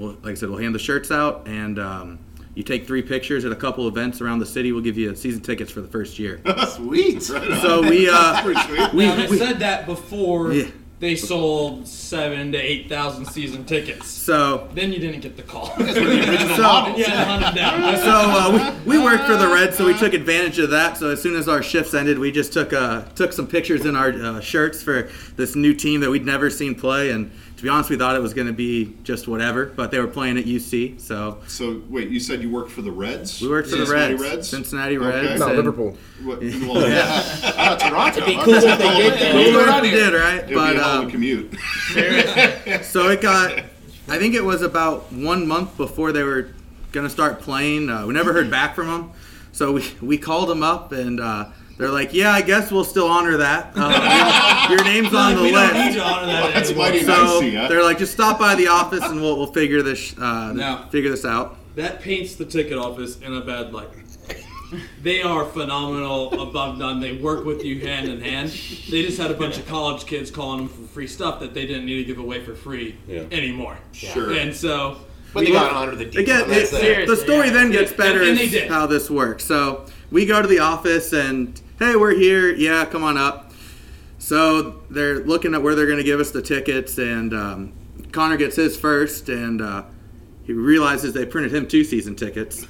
Well, 0.00 0.16
like 0.22 0.32
I 0.32 0.34
said, 0.34 0.48
we'll 0.48 0.58
hand 0.58 0.74
the 0.74 0.78
shirts 0.78 1.10
out, 1.10 1.46
and 1.46 1.78
um, 1.78 2.18
you 2.54 2.62
take 2.62 2.86
three 2.86 3.02
pictures 3.02 3.44
at 3.44 3.52
a 3.52 3.56
couple 3.56 3.86
events 3.86 4.22
around 4.22 4.38
the 4.38 4.46
city. 4.46 4.72
We'll 4.72 4.80
give 4.82 4.96
you 4.96 5.14
season 5.14 5.42
tickets 5.42 5.70
for 5.70 5.82
the 5.82 5.88
first 5.88 6.18
year. 6.18 6.40
Sweet. 6.68 7.28
Right. 7.28 7.60
So 7.60 7.82
we, 7.82 8.08
uh, 8.08 8.42
we, 8.94 9.04
Now, 9.04 9.16
they 9.16 9.26
we 9.28 9.36
said 9.36 9.58
that 9.58 9.84
before 9.84 10.52
Yeah. 10.54 10.68
they 11.00 11.16
sold 11.16 11.86
seven 11.86 12.50
to 12.52 12.58
eight 12.58 12.88
thousand 12.88 13.26
season 13.26 13.66
tickets. 13.66 14.06
so 14.08 14.68
Then 14.74 14.90
you 14.90 14.98
didn't 15.00 15.20
get 15.20 15.36
the 15.36 15.42
call. 15.42 15.66
so 15.76 15.84
yeah, 16.96 17.52
down. 17.52 17.96
so 17.98 18.10
uh, 18.10 18.80
we, 18.86 18.96
we 18.96 19.04
worked 19.04 19.24
for 19.24 19.36
the 19.36 19.48
Reds, 19.48 19.76
so 19.76 19.84
we 19.84 19.96
took 19.98 20.14
advantage 20.14 20.58
of 20.58 20.70
that. 20.70 20.96
So 20.96 21.10
as 21.10 21.20
soon 21.20 21.36
as 21.36 21.46
our 21.46 21.62
shifts 21.62 21.92
ended, 21.92 22.18
we 22.18 22.32
just 22.32 22.54
took 22.54 22.72
uh, 22.72 23.02
took 23.14 23.34
some 23.34 23.46
pictures 23.46 23.84
in 23.84 23.96
our 23.96 24.08
uh, 24.12 24.40
shirts 24.40 24.82
for 24.82 25.10
this 25.36 25.54
new 25.54 25.74
team 25.74 26.00
that 26.00 26.08
we'd 26.10 26.24
never 26.24 26.48
seen 26.48 26.74
play. 26.74 27.10
And 27.10 27.30
to 27.60 27.64
be 27.64 27.68
honest, 27.68 27.90
we 27.90 27.96
thought 27.98 28.16
it 28.16 28.22
was 28.22 28.32
going 28.32 28.46
to 28.46 28.54
be 28.54 28.96
just 29.04 29.28
whatever, 29.28 29.66
but 29.66 29.90
they 29.90 29.98
were 29.98 30.06
playing 30.06 30.38
at 30.38 30.46
UC, 30.46 30.98
so 30.98 31.36
So 31.46 31.82
wait, 31.90 32.08
you 32.08 32.18
said 32.18 32.40
you 32.40 32.48
worked 32.48 32.70
for 32.70 32.80
the 32.80 32.90
Reds? 32.90 33.38
we 33.42 33.50
worked 33.50 33.68
for 33.68 33.76
the 33.76 33.84
Reds, 33.84 34.18
Reds. 34.18 34.48
Cincinnati 34.48 34.96
Okay. 34.96 35.26
Reds. 35.26 35.40
No, 35.40 35.48
and- 35.48 35.56
Liverpool. 35.58 35.98
What, 36.24 36.40
well, 36.40 36.88
yeah. 36.88 37.22
Ah, 37.58 37.76
Toronto. 37.76 38.22
It'd 38.22 38.24
be 38.24 38.42
cool 38.42 38.54
if 38.54 38.78
they 38.78 39.18
did 39.18 39.34
We 39.36 39.52
though. 39.52 39.80
did 39.82 40.14
right, 40.14 40.36
It'd 40.38 40.48
be 40.48 40.54
a 40.54 40.58
hell 40.68 41.02
um, 41.02 41.10
commute. 41.10 41.54
So 42.82 43.10
it 43.10 43.20
got, 43.20 43.58
I 44.08 44.18
think 44.18 44.34
it 44.34 44.42
was 44.42 44.62
about 44.62 45.12
one 45.12 45.46
month 45.46 45.76
before 45.76 46.12
they 46.12 46.22
were 46.22 46.48
gonna 46.92 47.10
start 47.10 47.40
playing. 47.42 47.90
Uh, 47.90 48.06
we 48.06 48.14
never 48.14 48.32
heard 48.32 48.50
back 48.50 48.74
from 48.74 48.86
them, 48.86 49.10
so 49.52 49.72
we 49.72 49.84
we 50.00 50.16
called 50.16 50.48
them 50.48 50.62
up 50.62 50.92
and. 50.92 51.20
Uh, 51.20 51.44
they're 51.80 51.90
like, 51.90 52.12
yeah, 52.12 52.30
I 52.32 52.42
guess 52.42 52.70
we'll 52.70 52.84
still 52.84 53.06
honor 53.08 53.38
that. 53.38 53.72
Uh, 53.74 54.66
your, 54.68 54.78
your 54.78 54.84
name's 54.84 55.14
on 55.14 55.34
the 55.34 55.42
we 55.42 55.50
don't 55.50 55.72
list. 55.72 55.74
need 55.74 55.94
to 55.94 56.02
honor 56.04 56.26
that 56.26 56.54
That's 56.54 56.68
anymore. 56.68 56.86
mighty 56.86 57.00
So 57.04 57.40
nice 57.40 57.62
of 57.64 57.68
they're 57.70 57.82
like, 57.82 57.98
just 57.98 58.12
stop 58.12 58.38
by 58.38 58.54
the 58.54 58.68
office 58.68 59.02
and 59.02 59.20
we'll, 59.20 59.36
we'll 59.38 59.52
figure 59.52 59.82
this 59.82 60.16
uh, 60.18 60.52
No. 60.52 60.84
figure 60.90 61.10
this 61.10 61.24
out. 61.24 61.56
That 61.76 62.00
paints 62.02 62.34
the 62.34 62.44
ticket 62.44 62.76
office 62.76 63.18
in 63.20 63.34
a 63.34 63.40
bad 63.40 63.72
light. 63.72 63.88
They 65.02 65.20
are 65.22 65.44
phenomenal, 65.46 66.40
above 66.48 66.78
none. 66.78 67.00
They 67.00 67.16
work 67.16 67.44
with 67.44 67.64
you 67.64 67.80
hand 67.80 68.08
in 68.08 68.20
hand. 68.20 68.50
They 68.50 69.02
just 69.02 69.18
had 69.18 69.30
a 69.32 69.34
bunch 69.34 69.58
of 69.58 69.66
college 69.66 70.06
kids 70.06 70.30
calling 70.30 70.58
them 70.58 70.68
for 70.68 70.82
free 70.92 71.08
stuff 71.08 71.40
that 71.40 71.54
they 71.54 71.66
didn't 71.66 71.86
need 71.86 71.96
to 71.96 72.04
give 72.04 72.18
away 72.18 72.44
for 72.44 72.54
free 72.54 72.96
Yeah. 73.08 73.22
anymore. 73.32 73.78
Sure. 73.92 74.32
And 74.32 74.54
so, 74.54 74.98
But 75.34 75.44
they 75.46 75.50
got 75.52 75.70
to 75.70 75.74
honor 75.74 75.96
the 75.96 76.04
deal. 76.04 76.20
Again, 76.22 76.48
it- 76.50 76.72
it. 76.72 77.08
the 77.08 77.16
story 77.16 77.48
yeah. 77.48 77.52
then 77.54 77.72
gets 77.72 77.92
better 77.92 78.20
and- 78.20 78.28
and 78.30 78.38
they 78.38 78.44
is 78.44 78.50
did. 78.52 78.68
how 78.70 78.86
this 78.86 79.10
works. 79.10 79.44
So 79.44 79.86
we 80.10 80.26
go 80.26 80.42
to 80.42 80.48
the 80.48 80.58
office 80.58 81.12
and 81.12 81.60
hey, 81.78 81.96
we're 81.96 82.14
here. 82.14 82.54
Yeah, 82.54 82.84
come 82.84 83.02
on 83.02 83.16
up. 83.16 83.52
So 84.18 84.82
they're 84.90 85.20
looking 85.20 85.54
at 85.54 85.62
where 85.62 85.74
they're 85.74 85.86
going 85.86 85.98
to 85.98 86.04
give 86.04 86.20
us 86.20 86.30
the 86.30 86.42
tickets, 86.42 86.98
and 86.98 87.32
um, 87.32 87.72
Connor 88.12 88.36
gets 88.36 88.54
his 88.54 88.76
first, 88.76 89.30
and 89.30 89.62
uh, 89.62 89.84
he 90.44 90.52
realizes 90.52 91.14
they 91.14 91.24
printed 91.24 91.54
him 91.54 91.66
two 91.66 91.84
season 91.84 92.16
tickets. 92.16 92.60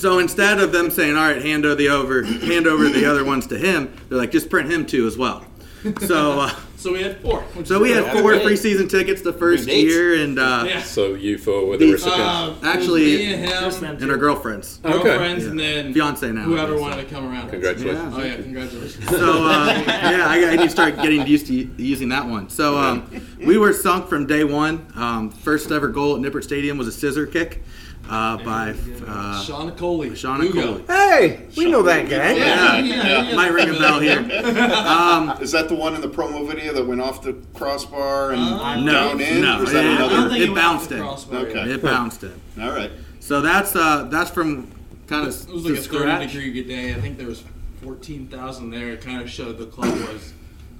so 0.00 0.18
instead 0.18 0.60
of 0.60 0.72
them 0.72 0.90
saying, 0.90 1.16
"All 1.16 1.24
right, 1.24 1.42
hand 1.42 1.66
over 1.66 1.74
the 1.74 1.90
over, 1.90 2.24
hand 2.24 2.66
over 2.66 2.88
the 2.88 3.04
other 3.04 3.24
ones 3.24 3.46
to 3.48 3.58
him," 3.58 3.94
they're 4.08 4.16
like, 4.16 4.30
"Just 4.30 4.48
print 4.48 4.72
him 4.72 4.86
two 4.86 5.06
as 5.06 5.18
well." 5.18 5.44
So. 6.06 6.40
Uh, 6.40 6.54
so 6.76 6.92
we 6.92 7.02
had 7.02 7.18
four. 7.20 7.42
So 7.64 7.80
we 7.80 7.90
had 7.92 8.12
four 8.20 8.38
free 8.40 8.56
season 8.56 8.88
tickets 8.88 9.22
the 9.22 9.32
first 9.32 9.66
dates. 9.66 9.90
year, 9.90 10.22
and 10.22 10.38
uh, 10.38 10.64
Yeah. 10.66 10.82
So 10.82 11.14
you 11.14 11.38
four 11.38 11.66
were 11.66 11.76
the 11.78 11.86
The- 11.86 11.92
recipients. 11.92 12.20
It 12.22 12.64
was 12.64 12.64
Actually- 12.64 13.04
me 13.16 13.32
and 13.34 13.44
him, 13.48 13.80
them 13.80 13.96
and 14.02 14.10
our 14.10 14.16
girlfriends. 14.18 14.80
Okay. 14.84 15.02
girlfriends, 15.02 15.46
and 15.46 15.58
then 15.58 15.94
Fiance 15.94 16.30
now, 16.30 16.42
whoever 16.42 16.78
wanted 16.78 17.06
to 17.08 17.14
come 17.14 17.26
around. 17.26 17.48
Congratulations. 17.50 18.14
Oh 18.14 18.22
yeah, 18.22 18.36
congratulations. 18.36 19.08
So 19.08 19.44
uh, 19.46 19.66
yeah, 19.86 20.26
I, 20.28 20.44
I 20.52 20.56
need 20.56 20.64
to 20.64 20.70
start 20.70 20.96
getting 20.96 21.26
used 21.26 21.46
to 21.46 21.54
using 21.54 22.08
that 22.10 22.26
one. 22.26 22.48
So 22.50 22.76
um, 22.78 23.08
we 23.38 23.56
were 23.56 23.72
sunk 23.72 24.08
from 24.08 24.26
day 24.26 24.44
one. 24.44 24.86
Um, 24.94 25.30
first 25.30 25.70
ever 25.70 25.88
goal 25.88 26.16
at 26.16 26.20
Nippert 26.20 26.44
Stadium 26.44 26.76
was 26.78 26.86
a 26.88 26.92
scissor 26.92 27.26
kick 27.26 27.62
uh, 28.08 28.36
by 28.44 28.74
uh, 29.06 29.42
Sean 29.42 29.70
Okoli. 29.70 30.16
Sean 30.16 30.40
Hugo. 30.42 30.78
Coley. 30.78 30.84
Hey, 30.86 31.46
we 31.56 31.70
know 31.70 31.82
that 31.82 32.08
guy. 32.08 32.32
Yeah, 32.32 32.78
yeah, 32.78 33.22
yeah. 33.30 33.34
Might 33.36 33.52
ring 33.52 33.70
a 33.70 33.78
bell 33.78 33.98
here. 34.00 34.18
Um, 34.18 35.30
Is 35.40 35.52
that 35.52 35.68
the 35.68 35.74
one 35.74 35.94
in 35.94 36.00
the 36.00 36.08
promo 36.08 36.46
video 36.46 36.72
that 36.74 36.86
went 36.86 37.00
off 37.00 37.22
the 37.22 37.34
crossbar 37.54 38.32
and 38.32 38.40
Uh, 38.42 38.80
no, 38.80 38.92
down 38.92 39.20
in? 39.20 39.40
no, 39.42 39.60
Or 39.60 39.64
is 39.64 39.72
that 39.72 39.84
I 39.86 39.98
don't 39.98 40.12
another? 40.12 40.28
think 40.30 40.40
It 40.42 40.44
went 40.50 40.54
bounced 40.56 40.92
off 40.92 41.30
the 41.30 41.38
in. 41.40 41.46
Okay. 41.58 41.70
it 41.72 41.82
bounced 41.82 42.22
in. 42.24 42.40
All 42.60 42.70
right. 42.70 42.90
So 43.20 43.40
that's 43.40 43.74
uh, 43.74 44.04
that's 44.10 44.30
from 44.30 44.70
kind 45.06 45.26
of 45.26 45.34
It 45.48 45.48
was 45.52 45.64
like 45.64 45.78
a 45.78 45.82
scratch. 45.82 46.32
30 46.32 46.44
degree 46.50 46.62
day. 46.64 46.94
I 46.94 47.00
think 47.00 47.16
there 47.18 47.26
was 47.26 47.42
14,000 47.82 48.70
there. 48.70 48.92
It 48.92 49.00
kind 49.00 49.20
of 49.22 49.30
showed 49.30 49.58
the 49.58 49.66
club 49.66 49.92
was 50.08 50.32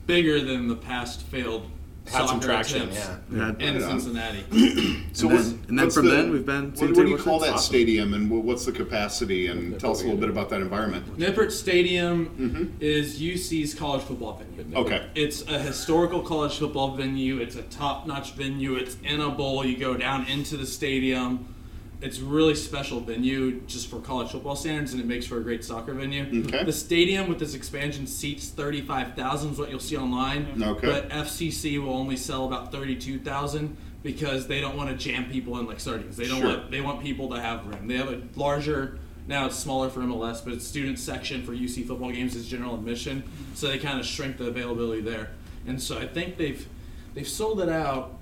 bigger 0.07 0.41
than 0.43 0.69
the 0.69 0.77
past 0.77 1.23
failed 1.23 1.71
Had 2.11 2.29
some 2.29 2.39
traction, 2.41 2.91
yeah. 2.93 3.17
Yeah. 3.33 3.49
in 3.59 3.75
Right 3.77 3.83
on. 3.85 4.01
Cincinnati. 4.01 4.45
So 5.15 5.29
And 5.31 5.39
then- 5.39 5.59
and 5.69 5.79
then 5.79 5.91
from 5.91 6.05
the- 6.07 6.11
then 6.13 6.31
we've 6.33 6.45
been 6.45 6.73
What, 6.73 6.95
what 6.97 7.07
do 7.07 7.09
you 7.09 7.17
call 7.17 7.39
that 7.41 7.55
Awesome. 7.55 7.65
stadium, 7.75 8.13
and 8.15 8.29
what's 8.31 8.67
the 8.67 8.73
capacity? 8.73 9.47
And 9.47 9.79
tell 9.81 9.93
us 9.93 10.01
a 10.03 10.05
little 10.05 10.21
bit 10.21 10.29
about 10.29 10.51
that 10.51 10.61
environment. 10.61 11.19
Nippert 11.19 11.51
Stadium 11.51 12.27
Mm-hmm. 12.39 12.65
is 12.81 13.21
UC's 13.21 13.75
college 13.75 14.03
football 14.03 14.41
venue. 14.57 14.77
Okay. 14.77 15.03
It's 15.15 15.43
a 15.49 15.59
historical 15.59 16.21
college 16.21 16.59
football 16.59 16.95
venue. 16.95 17.39
It's 17.39 17.57
a 17.57 17.63
top-notch 17.63 18.33
venue. 18.33 18.75
It's 18.75 18.97
in 19.03 19.21
a 19.21 19.31
bowl. 19.31 19.65
You 19.65 19.77
go 19.77 19.97
down 19.97 20.27
into 20.27 20.57
the 20.57 20.67
stadium. 20.67 21.47
It's 22.01 22.19
really 22.21 22.55
special 22.55 23.01
venue 23.01 23.61
just 23.63 23.89
for 23.89 23.99
college 24.01 24.31
football 24.31 24.57
standards, 24.57 24.93
and 24.93 25.01
it 25.01 25.07
makes 25.07 25.27
for 25.27 25.39
a 25.39 25.43
great 25.43 25.65
soccer 25.65 25.95
venue. 25.95 26.45
Okay. 26.47 26.65
The 26.65 26.73
stadium 26.73 27.29
with 27.29 27.39
this 27.39 27.55
expansion 27.55 28.07
seats 28.07 28.49
35,000 28.51 29.53
is 29.53 29.59
what 29.59 29.71
you'll 29.71 29.81
see 29.81 29.97
online. 29.97 30.63
Okay. 30.63 30.87
But 30.87 31.09
FCC 31.11 31.83
will 31.83 31.95
only 31.95 32.17
sell 32.17 32.47
about 32.47 32.73
32,000 32.73 33.77
because 34.03 34.47
they 34.47 34.61
don't 34.61 34.77
want 34.77 34.91
to 34.91 34.97
jam 34.97 35.31
people 35.31 35.59
in 35.59 35.67
like 35.67 35.81
sardines. 35.81 36.17
They 36.17 36.27
don't 36.29 36.41
Sure. 36.41 36.49
want 36.59 36.71
they 36.71 36.81
want 36.83 37.03
people 37.03 37.31
to 37.31 37.41
have 37.41 37.67
room. 37.67 37.87
They 37.89 37.97
have 37.97 38.09
a 38.09 38.21
larger 38.37 38.99
now 39.27 39.47
it's 39.47 39.57
smaller 39.57 39.89
for 39.89 40.01
MLS, 40.01 40.45
but 40.45 40.53
it's 40.53 40.67
student 40.67 40.99
section 40.99 41.43
for 41.43 41.53
UC 41.55 41.87
football 41.87 42.11
games 42.11 42.37
is 42.37 42.47
general 42.47 42.75
admission, 42.75 43.23
so 43.55 43.69
they 43.69 43.79
kind 43.79 43.99
of 43.99 44.05
shrink 44.05 44.37
the 44.37 44.47
availability 44.49 45.01
there. 45.01 45.31
And 45.67 45.81
so 45.81 45.99
I 45.99 46.07
think 46.07 46.37
they've 46.37 46.67
they've 47.15 47.27
sold 47.27 47.61
it 47.63 47.71
out 47.71 48.19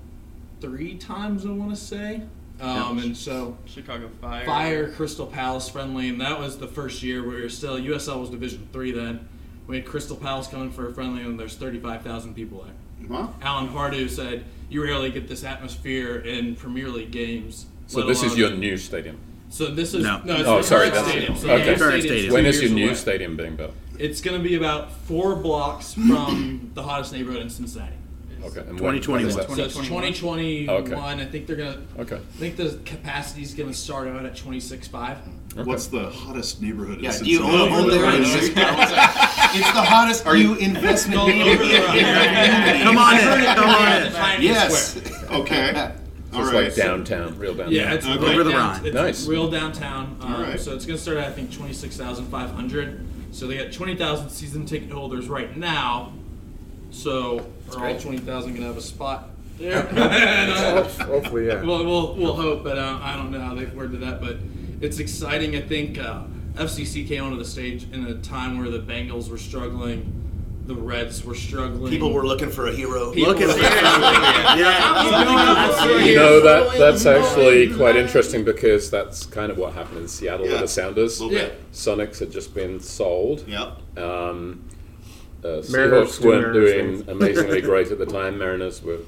three 0.61 0.95
times. 0.95 1.45
I 1.45 1.51
want 1.51 1.71
to 1.71 1.77
say. 1.81 2.23
Um, 2.63 2.99
and 2.99 3.17
so 3.17 3.57
Chicago 3.67 4.09
Fire. 4.21 4.47
Fire, 4.47 4.93
Crystal 4.93 5.27
Palace 5.27 5.69
friendly, 5.69 6.09
and 6.09 6.21
that 6.21 6.39
was 6.39 6.59
the 6.59 6.69
first 6.69 7.03
year 7.03 7.23
where 7.27 7.37
we 7.37 7.43
were 7.43 7.49
still 7.49 7.77
USL 7.79 8.21
was 8.21 8.31
Division 8.31 8.69
three 8.73 8.93
then. 8.93 9.29
We 9.67 9.77
had 9.77 9.85
Crystal 9.85 10.17
Palace 10.17 10.47
coming 10.47 10.71
for 10.71 10.89
a 10.89 10.93
friendly, 10.95 11.23
and 11.23 11.39
there's 11.39 11.57
35,000 11.57 12.35
people 12.35 12.65
there. 12.65 13.09
Wow. 13.09 13.35
Alan 13.43 13.69
Pardew 13.69 14.09
said, 14.09 14.45
"You 14.71 14.83
rarely 14.85 15.11
get 15.11 15.27
this 15.29 15.43
atmosphere 15.45 16.17
in 16.19 16.55
Premier 16.55 16.89
League 16.89 17.11
games." 17.11 17.67
So 17.89 18.07
this 18.07 18.23
is 18.23 18.37
your 18.37 18.51
new 18.51 18.77
stadium. 18.77 19.19
So 19.51 19.67
this 19.67 19.93
is 19.93 20.03
No. 20.05 20.21
no, 20.25 20.37
it's 20.37 20.49
Oh, 20.49 20.57
the 20.59 20.63
sorry, 20.63 20.89
that's- 20.91 21.09
stadium. 21.11 21.37
So 21.37 21.51
okay. 21.51 21.65
the 21.65 21.71
new 21.73 21.77
Current 21.79 22.03
stadium. 22.03 22.27
two 22.29 22.33
When 22.35 22.47
is 22.47 22.63
your 22.63 22.71
new 22.71 22.87
away. 22.87 22.95
stadium 22.95 23.37
being 23.37 23.57
built? 23.57 23.73
It's 23.99 24.21
going 24.23 24.41
to 24.41 24.49
be 24.49 24.55
about 24.55 24.93
four 24.93 25.37
blocks 25.37 25.93
from 25.95 26.71
the 26.75 26.83
hottest 26.85 27.13
neighborhood 27.13 27.43
in 27.43 27.51
Cincinnati. 27.51 27.93
Okay. 28.45 28.61
And 28.61 28.81
when- 28.81 29.01
2021. 29.01 29.29
that? 29.37 29.51
So 29.51 29.63
it's 29.65 29.75
2021. 29.75 30.69
Okay. 30.93 30.95
I 31.23 31.25
think 31.27 31.47
they're 31.47 31.57
gonna. 31.57 31.81
Okay. 31.99 32.17
I 32.17 32.39
think 32.39 32.57
the 32.57 32.79
capacity 32.85 33.43
is 33.43 33.55
gonna 33.55 33.73
start 33.75 34.09
out 34.09 34.25
at 34.25 34.35
26.5. 34.37 35.19
What's 35.67 35.87
the 35.87 36.09
hottest 36.11 36.63
neighborhood? 36.63 36.99
in 36.99 37.05
Yeah, 37.05 37.19
do 37.19 37.25
you 37.27 37.43
own 37.43 37.69
a 37.69 37.71
home 37.73 37.91
there? 37.91 38.05
It's 38.15 39.73
the 39.73 39.83
hottest 39.83 40.25
new 40.27 40.55
investment 40.55 41.21
All 41.21 41.29
over 41.31 41.65
the 41.65 41.75
road. 41.75 42.81
Come 42.83 42.99
on 42.99 43.19
in, 43.19 43.55
come 43.55 43.69
on 43.69 44.37
in. 44.37 44.43
Yes. 44.43 44.95
square. 44.95 45.41
Okay. 45.41 45.93
All 46.33 46.41
It's 46.41 46.51
right. 46.53 46.65
like 46.65 46.75
downtown, 46.75 47.39
real 47.39 47.53
downtown. 47.53 47.73
Yeah, 47.75 47.93
it's 47.93 48.07
Okay. 48.07 48.33
Over 48.33 48.43
the 48.43 48.51
Rhine. 48.53 48.87
It's 48.87 48.95
Nice. 48.95 49.27
real 49.27 49.51
downtown. 49.51 50.17
Um, 50.23 50.35
All 50.35 50.41
right. 50.43 50.59
So 50.59 50.75
it's 50.75 50.87
gonna 50.87 50.97
start 50.99 51.19
at 51.19 51.29
I 51.29 51.33
think 51.33 51.53
26,500. 51.53 53.07
So 53.33 53.47
they 53.47 53.59
got 53.59 53.71
20,000 53.73 54.31
season 54.31 54.65
ticket 54.65 54.91
holders 54.91 55.29
right 55.29 55.55
now. 55.57 56.13
So 56.93 57.45
are 57.77 57.89
all 57.89 57.99
20,000 57.99 58.55
gonna 58.55 58.67
have 58.67 58.77
a 58.77 58.81
spot 58.83 59.31
there? 59.59 59.87
And, 59.89 60.51
uh, 60.53 60.85
Hopefully, 61.05 61.47
yeah. 61.49 61.63
Well, 61.63 61.85
we'll, 61.85 62.15
we'll 62.17 62.35
hope, 62.35 62.63
but 62.63 62.79
uh, 62.79 62.99
I 63.03 63.17
don't 63.17 63.31
know 63.33 63.41
how 63.41 63.55
they've 63.55 63.73
worded 63.75 64.01
that. 64.01 64.21
But 64.21 64.37
it's 64.81 64.99
exciting. 64.99 65.57
I 65.57 65.61
think 65.63 65.99
uh, 65.99 66.25
FCC 66.55 67.07
came 67.09 67.25
onto 67.25 67.39
the 67.39 67.45
stage 67.45 67.91
in 67.93 68.07
a 68.07 68.15
time 68.17 68.59
where 68.59 68.69
the 68.69 68.79
Bengals 68.81 69.29
were 69.31 69.39
struggling, 69.39 70.19
the 70.67 70.75
Reds 70.75 71.25
were 71.25 71.35
struggling. 71.35 71.91
People 71.91 72.13
were 72.13 72.27
looking 72.27 72.51
for 72.51 72.69
a 72.69 72.73
hero. 72.73 73.13
People 73.13 73.33
Looking 73.33 73.49
were 73.49 73.55
for- 73.55 73.59
struggling. 73.65 74.13
Yeah. 74.59 76.03
You 76.05 76.17
know 76.17 76.41
that 76.41 76.79
that's 76.79 77.07
actually 77.07 77.75
quite 77.75 77.97
interesting 77.97 78.45
because 78.45 78.91
that's 78.91 79.25
kind 79.27 79.51
of 79.51 79.59
what 79.59 79.73
happened 79.73 79.99
in 79.99 80.09
Seattle 80.09 80.47
Yeah. 80.47 80.53
with 80.53 80.61
the 80.63 80.69
Sounders. 80.69 81.21
Little 81.21 81.37
Yeah. 81.37 81.45
bit. 81.47 81.73
Sonics 81.73 82.19
had 82.21 82.31
just 82.31 82.55
been 82.55 82.79
sold. 82.81 83.45
Yep. 83.49 83.99
Um, 83.99 84.65
uh, 85.45 85.63
Mariners 85.71 86.19
Seahawks 86.19 86.25
weren't 86.25 86.43
Mariners 86.43 86.73
doing 86.73 86.97
things. 86.99 87.09
amazingly 87.09 87.61
great 87.71 87.91
at 87.91 87.99
the 87.99 88.07
time. 88.07 88.39
Mariners 88.39 88.83
were 88.83 88.99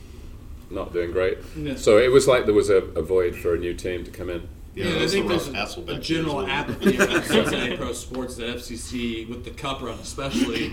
not 0.71 0.93
doing 0.93 1.13
great. 1.13 1.39
Yeah. 1.57 1.77
So 1.77 1.99
it 1.99 2.11
was 2.11 2.27
like 2.27 2.45
there 2.47 2.55
was 2.55 2.71
a, 2.71 2.77
a 2.77 3.03
void 3.03 3.37
for 3.37 3.55
a 3.55 3.59
new 3.59 3.75
team 3.75 4.05
to 4.05 4.11
come 4.11 4.31
in. 4.31 4.49
Yeah, 4.75 4.87
Yeah, 4.87 5.05
I 5.05 5.07
think 5.07 5.29
the 5.29 5.37
there's 5.39 5.77
a, 5.77 5.85
a 5.87 5.99
general 6.01 6.45
apathy 6.45 6.99
around 6.99 7.23
Cincinnati 7.27 7.77
Pro 7.77 7.93
Sports 7.93 8.35
that 8.37 8.57
FCC, 8.57 9.29
with 9.29 9.45
the 9.45 9.53
Cup 9.53 9.81
run 9.83 9.97
especially, 10.01 10.71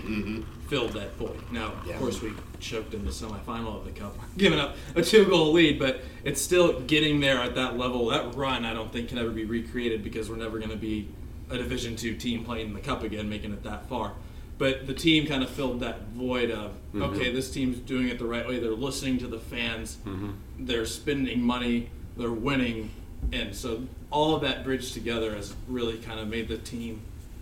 filled 0.68 0.94
that 0.94 1.14
void. 1.14 1.38
Now, 1.52 1.74
Yeah. 1.86 1.94
of 1.94 2.00
course, 2.00 2.20
we 2.20 2.32
choked 2.58 2.94
in 2.94 3.04
the 3.04 3.12
semifinal 3.12 3.76
of 3.76 3.84
the 3.84 3.92
Cup, 3.92 4.16
giving 4.36 4.58
up 4.58 4.74
a 4.96 5.02
two-goal 5.02 5.52
lead, 5.52 5.78
but 5.78 6.00
it's 6.24 6.40
still 6.42 6.80
getting 6.80 7.20
there 7.20 7.38
at 7.38 7.54
that 7.54 7.78
level. 7.78 8.06
That 8.08 8.34
run, 8.34 8.64
I 8.64 8.74
don't 8.74 8.92
think, 8.92 9.10
can 9.10 9.18
ever 9.18 9.30
be 9.30 9.44
recreated 9.44 10.02
because 10.02 10.28
we're 10.28 10.34
never 10.36 10.58
going 10.58 10.70
to 10.70 10.76
be 10.76 11.06
a 11.50 11.56
Division 11.56 11.94
two 11.94 12.16
team 12.16 12.44
playing 12.44 12.68
in 12.68 12.74
the 12.74 12.80
Cup 12.80 13.04
again, 13.04 13.28
making 13.28 13.52
it 13.52 13.62
that 13.62 13.88
far. 13.88 14.14
But 14.62 14.86
the 14.86 14.94
team 14.94 15.26
kind 15.26 15.42
of 15.42 15.50
filled 15.50 15.80
that 15.80 16.02
void 16.10 16.52
of 16.52 16.70
mm-hmm. 16.70 17.02
okay, 17.02 17.32
this 17.32 17.50
team's 17.50 17.80
doing 17.80 18.06
it 18.06 18.20
the 18.20 18.26
right 18.26 18.46
way. 18.46 18.60
They're 18.60 18.70
listening 18.70 19.18
to 19.18 19.26
the 19.26 19.40
fans. 19.40 19.96
Mm-hmm. 20.06 20.30
They're 20.60 20.86
spending 20.86 21.42
money. 21.42 21.90
They're 22.16 22.30
winning, 22.30 22.90
and 23.32 23.56
so 23.56 23.82
all 24.12 24.36
of 24.36 24.42
that 24.42 24.62
bridged 24.62 24.94
together 24.94 25.34
has 25.34 25.52
really 25.66 25.98
kind 25.98 26.20
of 26.20 26.28
made 26.28 26.46
the 26.46 26.58
team 26.58 27.00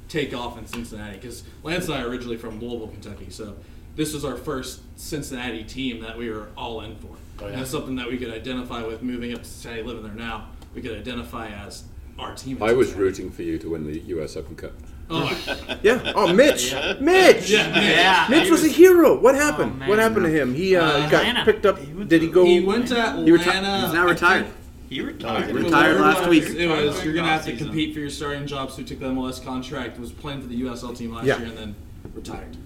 take 0.08 0.32
off 0.32 0.56
in 0.56 0.66
Cincinnati. 0.66 1.16
Because 1.16 1.44
Lance 1.62 1.88
and 1.88 1.94
I 1.96 2.04
are 2.04 2.08
originally 2.08 2.38
from 2.38 2.58
Louisville, 2.58 2.88
Kentucky, 2.88 3.28
so 3.28 3.54
this 3.96 4.14
was 4.14 4.24
our 4.24 4.38
first 4.38 4.80
Cincinnati 4.98 5.62
team 5.62 6.00
that 6.00 6.16
we 6.16 6.30
were 6.30 6.48
all 6.56 6.80
in 6.80 6.96
for. 6.96 7.16
Oh, 7.42 7.48
and 7.48 7.60
it's 7.60 7.70
something 7.70 7.96
that 7.96 8.08
we 8.08 8.16
could 8.16 8.32
identify 8.32 8.82
with 8.82 9.02
moving 9.02 9.34
up 9.34 9.42
to 9.42 9.44
Cincinnati, 9.46 9.82
living 9.82 10.04
there 10.04 10.14
now. 10.14 10.48
We 10.74 10.80
could 10.80 10.96
identify 10.96 11.48
as 11.48 11.84
our 12.18 12.34
team. 12.34 12.62
I 12.62 12.72
was 12.72 12.94
rooting 12.94 13.30
for 13.30 13.42
you 13.42 13.58
to 13.58 13.68
win 13.68 13.84
the 13.84 13.98
U.S. 13.98 14.38
Open 14.38 14.56
Cup. 14.56 14.72
Oh! 15.10 15.76
Yeah. 15.82 16.12
Oh, 16.14 16.32
Mitch. 16.32 16.74
Mitch. 17.00 17.50
Yeah. 17.50 17.80
Yeah. 17.80 18.26
Mitch 18.28 18.50
was 18.50 18.64
a 18.64 18.68
hero. 18.68 19.18
What 19.18 19.34
happened? 19.34 19.78
man. 19.78 19.88
what 19.88 19.98
happened 19.98 20.24
to 20.26 20.30
him? 20.30 20.54
He 20.54 20.76
uh, 20.76 20.84
Uh, 20.84 21.10
got 21.10 21.24
Atlanta. 21.24 21.44
picked 21.44 21.64
up. 21.66 21.78
He 21.78 21.86
Did 22.04 22.20
he 22.22 22.28
go? 22.28 22.44
He 22.44 22.60
went 22.60 22.88
to 22.88 22.98
Atlanta. 22.98 23.24
He 23.24 23.30
reti- 23.30 23.84
He's 23.84 23.92
now 23.94 24.06
retired. 24.06 24.46
He 24.90 25.00
retired. 25.00 25.54
Retired 25.54 26.00
last 26.00 26.28
week. 26.28 26.44
It 26.44 26.66
was 26.68 27.02
you're 27.04 27.14
gonna 27.14 27.28
have 27.28 27.44
to 27.46 27.56
compete 27.56 27.94
for 27.94 28.00
your 28.00 28.10
starting 28.10 28.46
job. 28.46 28.70
So 28.70 28.78
he 28.78 28.84
took 28.84 28.98
the 29.00 29.06
MLS 29.06 29.42
contract, 29.42 29.98
was 29.98 30.12
playing 30.12 30.42
for 30.42 30.48
the 30.48 30.60
USL 30.62 30.96
team 30.96 31.14
last 31.14 31.26
Yeah. 31.26 31.38
year, 31.38 31.48
and 31.48 31.56
then 31.58 31.74
retired. 32.14 32.56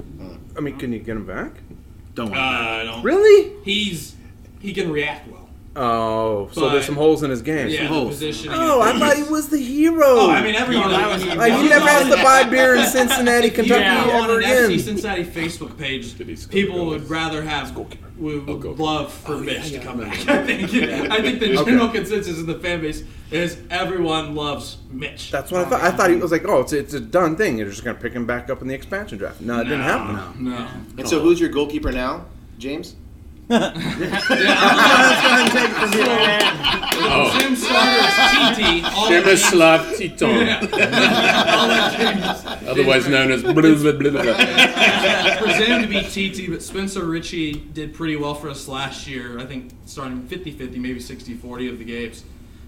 I 0.56 0.60
mean, 0.60 0.76
can 0.78 0.92
you 0.92 0.98
get 1.00 1.16
him 1.16 1.26
back? 1.26 1.52
Don't 2.14 2.32
Uh. 2.34 2.38
I 2.40 2.84
don't. 2.84 3.02
Really? 3.02 3.52
He's 3.64 4.16
he 4.60 4.72
can 4.72 4.90
react 4.90 5.28
well. 5.30 5.43
Oh, 5.76 6.48
so 6.52 6.60
But- 6.62 6.72
there's 6.72 6.84
some 6.86 6.94
holes 6.94 7.22
in 7.24 7.30
his 7.30 7.42
game. 7.42 7.68
Yeah, 7.68 7.82
the 7.82 7.88
holes. 7.88 8.22
Oh, 8.48 8.80
I 8.80 8.96
thought 8.98 9.16
he 9.16 9.24
was 9.24 9.48
the 9.48 9.58
hero. 9.58 10.06
Oh, 10.06 10.30
I 10.30 10.40
mean, 10.42 10.54
everyone. 10.54 10.90
No, 10.90 10.96
that 10.96 11.08
was- 11.08 11.22
Uh, 11.24 11.42
he 11.60 11.68
never 11.68 11.88
has 11.88 12.08
to 12.14 12.22
buy 12.22 12.44
beer 12.44 12.76
in 12.76 12.86
Cincinnati, 12.86 13.48
If 13.48 13.56
you 13.58 13.64
Kentucky 13.64 14.08
go 14.10 14.16
on 14.16 14.30
ever 14.30 14.38
an 14.38 14.44
FC. 14.44 14.78
Cincinnati 14.80 15.24
Facebook 15.24 15.76
page, 15.76 16.16
Did 16.16 16.28
he 16.28 16.36
score 16.36 16.52
people 16.52 16.86
would 16.86 17.10
rather 17.10 17.42
have 17.42 17.76
would, 17.76 17.96
Oh, 18.46 18.54
would 18.54 18.60
goal. 18.62 18.74
love 18.76 19.12
for 19.12 19.36
Mitch 19.38 19.72
to 19.72 19.80
come 19.80 19.98
back. 19.98 20.12
I 20.28 20.44
think 20.46 20.72
I 21.10 21.20
think 21.20 21.40
the 21.40 21.54
general 21.64 21.88
consensus 21.88 22.38
in 22.38 22.46
the 22.46 22.58
fan 22.60 22.80
base 22.80 23.02
is 23.32 23.56
everyone 23.68 24.36
loves 24.36 24.76
Mitch. 24.92 25.32
That's 25.32 25.50
what 25.50 25.66
I 25.66 25.68
thought. 25.68 25.80
I 25.82 25.90
thought 25.90 26.10
he 26.10 26.16
was 26.16 26.30
like, 26.30 26.46
oh, 26.46 26.60
it's, 26.60 26.72
it's 26.72 26.94
a 26.94 27.00
done 27.00 27.34
thing. 27.34 27.58
You're 27.58 27.68
just 27.70 27.82
gonna 27.82 27.98
pick 27.98 28.12
him 28.12 28.26
back 28.26 28.48
up 28.48 28.62
in 28.62 28.68
the 28.68 28.74
expansion 28.74 29.18
draft. 29.18 29.40
No, 29.40 29.60
it 29.60 29.64
didn't 29.64 29.80
happen. 29.80 30.44
No. 30.50 30.68
And 30.98 31.08
so, 31.08 31.18
who's 31.18 31.40
your 31.40 31.48
goalkeeper 31.48 31.90
now, 31.90 32.26
James? 32.58 32.94
Oh, 37.06 37.36
Jim 37.38 37.54
starter 37.56 38.00
is 38.00 38.14
TT. 38.32 38.84
All 38.84 39.04
of 39.04 39.24
these- 39.24 39.42
Przemysław 39.44 39.96
Tytoń, 39.96 40.48
I'll 40.48 41.68
let 41.68 41.98
James- 41.98 42.44
otherwise 42.68 43.08
known 43.08 43.32
as 43.32 43.42
blah, 43.42 43.52
blah, 43.52 43.74
blah, 43.74 44.10
blah. 44.10 45.36
presumed 45.38 45.82
to 45.82 45.88
be 45.88 46.00
TT, 46.02 46.48
but 46.50 46.62
Spencer 46.62 47.04
Richey 47.04 47.52
did 47.74 47.92
pretty 47.94 48.16
well 48.16 48.34
for 48.34 48.48
us 48.48 48.68
last 48.68 49.06
year. 49.06 49.38
I 49.38 49.44
think 49.46 49.72
starting 49.86 50.22
50 50.22 50.52
50, 50.52 50.78
maybe 50.78 51.00
60 51.00 51.34
40 51.34 51.68
of 51.68 51.78
the 51.78 51.84
games. 51.84 52.24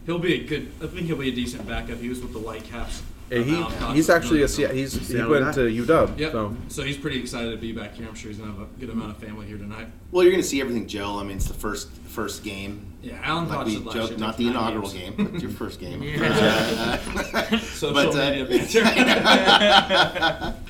He'll 0.06 0.18
be 0.18 0.34
a 0.34 0.44
good, 0.46 0.68
I 0.82 0.86
think 0.86 1.06
he'll 1.06 1.16
be 1.16 1.28
a 1.30 1.34
decent 1.34 1.66
backup. 1.66 1.98
He 1.98 2.08
was 2.08 2.20
with 2.20 2.32
the 2.32 2.38
Whitecaps. 2.38 3.02
Yeah, 3.28 3.42
he, 3.90 3.94
he's 3.96 4.08
actually 4.08 4.42
a 4.42 4.48
so- 4.48 4.68
he's 4.72 4.94
he 4.94 5.04
Seattle 5.04 5.30
went 5.32 5.46
guy. 5.46 5.52
to 5.52 5.60
UW. 5.62 6.16
Yep. 6.18 6.32
So 6.32 6.56
So 6.68 6.82
he's 6.84 6.96
pretty 6.96 7.18
excited 7.18 7.50
to 7.50 7.56
be 7.56 7.72
back 7.72 7.94
here. 7.94 8.06
I'm 8.06 8.14
sure 8.14 8.30
he's 8.30 8.38
gonna 8.38 8.52
have 8.52 8.60
a 8.62 8.66
good 8.78 8.88
amount 8.90 9.10
of 9.10 9.16
family 9.16 9.46
here 9.46 9.58
tonight. 9.58 9.88
Well, 10.12 10.22
you're 10.22 10.30
going 10.32 10.42
to 10.42 10.48
see 10.48 10.60
everything 10.60 10.86
gel. 10.86 11.18
I 11.18 11.24
mean, 11.24 11.36
it's 11.36 11.48
the 11.48 11.54
first 11.54 11.90
first 11.90 12.44
game. 12.44 12.86
Yeah, 13.02 13.18
Alan 13.24 13.48
Like 13.48 13.58
Hodge 13.58 13.66
we 13.66 13.74
said 13.74 13.84
last 13.86 13.94
joked, 13.96 14.10
year. 14.10 14.18
not 14.20 14.36
the 14.36 14.46
inaugural 14.46 14.88
games. 14.90 15.16
game, 15.16 15.28
but 15.32 15.42
your 15.42 15.50
first 15.50 15.80
game. 15.80 16.02
Yeah. 16.20 17.00
Uh, 17.34 17.58
Social 17.58 17.94
But, 17.94 18.14
uh, 18.14 18.46
media. 18.48 20.54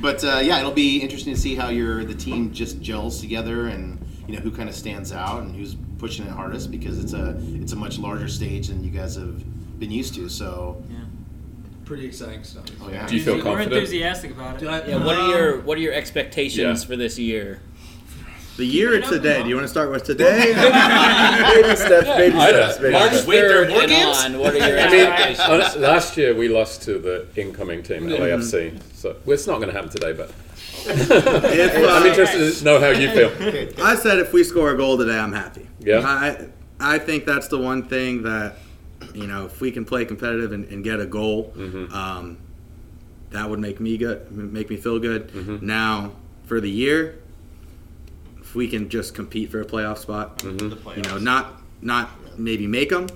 But 0.00 0.24
uh, 0.24 0.40
yeah, 0.42 0.58
it'll 0.60 0.72
be 0.72 0.98
interesting 1.02 1.34
to 1.34 1.40
see 1.40 1.54
how 1.54 1.68
your 1.68 2.04
the 2.04 2.14
team 2.14 2.52
just 2.52 2.80
gels 2.80 3.20
together, 3.20 3.66
and 3.66 3.98
you 4.26 4.34
know 4.34 4.40
who 4.40 4.50
kind 4.50 4.68
of 4.68 4.74
stands 4.74 5.12
out 5.12 5.42
and 5.42 5.54
who's 5.54 5.76
pushing 5.98 6.24
it 6.26 6.30
hardest 6.32 6.70
because 6.70 6.98
it's 6.98 7.12
a 7.12 7.36
it's 7.54 7.72
a 7.72 7.76
much 7.76 7.98
larger 7.98 8.28
stage 8.28 8.68
than 8.68 8.82
you 8.82 8.90
guys 8.90 9.14
have 9.16 9.44
been 9.78 9.90
used 9.90 10.14
to. 10.14 10.28
So 10.30 10.82
pretty 11.90 12.06
exciting 12.06 12.44
stuff. 12.44 12.66
Oh, 12.80 12.88
yeah. 12.88 13.04
Do 13.04 13.16
you 13.16 13.20
feel 13.24 13.34
We're 13.38 13.42
confident? 13.42 13.72
enthusiastic 13.72 14.30
about 14.30 14.62
it. 14.62 14.68
I- 14.68 14.86
Yeah, 14.86 15.04
what 15.04 15.16
are 15.16 15.22
um, 15.22 15.30
your 15.30 15.60
what 15.62 15.76
are 15.76 15.80
your 15.80 15.92
expectations 15.92 16.82
Yeah. 16.82 16.86
for 16.88 16.94
this 16.94 17.18
year? 17.18 17.58
The 18.58 18.64
year 18.64 18.94
or 18.96 19.00
today? 19.00 19.42
Do 19.42 19.48
you 19.48 19.56
want 19.56 19.64
to 19.64 19.68
start 19.76 19.90
with 19.90 20.04
today? 20.04 20.52
baby 20.54 21.74
steps, 21.76 22.06
baby 22.06 22.36
I 22.36 22.50
steps, 22.50 22.74
don't- 22.74 22.82
baby 22.82 22.92
March 22.92 23.10
steps. 23.12 23.24
third 23.24 23.70
and 23.72 23.92
on, 24.36 24.38
what 24.38 24.54
are 24.54 24.58
your 24.68 24.78
I 24.86 24.88
mean, 24.90 25.00
expectations? 25.00 25.40
honest- 25.48 25.76
last 25.78 26.16
year 26.16 26.32
we 26.32 26.46
lost 26.48 26.82
to 26.82 27.00
the 27.00 27.26
incoming 27.34 27.82
team, 27.82 28.04
LAFC. 28.06 28.80
So 28.94 29.16
well, 29.24 29.34
it's 29.34 29.48
not 29.48 29.56
going 29.56 29.70
to 29.70 29.74
happen 29.74 29.90
today, 29.90 30.12
but 30.12 30.30
If, 30.86 31.10
uh, 31.10 31.88
I'm 31.92 32.06
interested 32.06 32.54
to 32.54 32.64
know 32.64 32.78
how 32.78 32.90
you 32.90 33.10
feel. 33.10 33.32
I 33.84 33.96
said 33.96 34.18
if 34.20 34.32
we 34.32 34.44
score 34.44 34.70
a 34.70 34.76
goal 34.76 34.96
today, 34.96 35.18
I'm 35.18 35.32
happy. 35.32 35.66
Yeah. 35.80 36.00
I 36.06 36.46
I 36.78 36.98
think 36.98 37.24
that's 37.26 37.48
the 37.48 37.58
one 37.58 37.82
thing 37.88 38.22
that 38.22 38.56
you 39.14 39.26
know 39.26 39.46
if 39.46 39.60
we 39.60 39.70
can 39.72 39.84
play 39.84 40.04
competitive 40.04 40.52
and, 40.52 40.64
and 40.66 40.84
get 40.84 41.00
a 41.00 41.06
goal, 41.06 41.52
Mm-hmm. 41.56 41.92
um, 41.94 42.38
that 43.30 43.48
would 43.48 43.60
make 43.60 43.78
me 43.80 43.96
good, 43.96 44.30
make 44.32 44.68
me 44.70 44.76
feel 44.76 44.98
good. 44.98 45.28
Mm-hmm. 45.28 45.64
Now 45.66 46.12
for 46.44 46.60
the 46.60 46.70
year, 46.70 47.20
if 48.40 48.54
we 48.56 48.66
can 48.68 48.88
just 48.88 49.14
compete 49.14 49.50
for 49.50 49.60
a 49.60 49.64
playoff 49.64 49.98
spot, 49.98 50.38
Mm-hmm. 50.38 50.96
you 50.96 51.02
know, 51.02 51.18
not 51.18 51.60
not 51.82 52.10
maybe 52.38 52.66
make 52.66 52.90
them. 52.90 53.06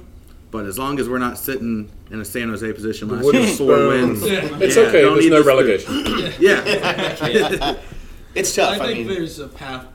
But 0.50 0.66
as 0.66 0.78
long 0.78 1.00
as 1.00 1.08
we're 1.08 1.18
not 1.18 1.36
sitting 1.36 1.90
in 2.12 2.20
a 2.20 2.24
San 2.24 2.48
Jose 2.48 2.72
position 2.74 3.08
last 3.08 3.24
year, 3.34 3.42
four 3.56 3.74
spoon. 3.74 3.88
wins, 3.88 4.22
It's 4.22 4.76
yeah, 4.76 4.82
okay. 4.84 5.02
There's 5.02 5.26
no 5.26 5.42
relegation. 5.42 5.92
Yeah, 6.38 6.62
it's 8.36 8.54
tough. 8.54 8.80
I, 8.80 8.86
think 8.86 8.98
mean, 8.98 9.08
there's 9.08 9.40
a 9.40 9.48
path 9.48 9.86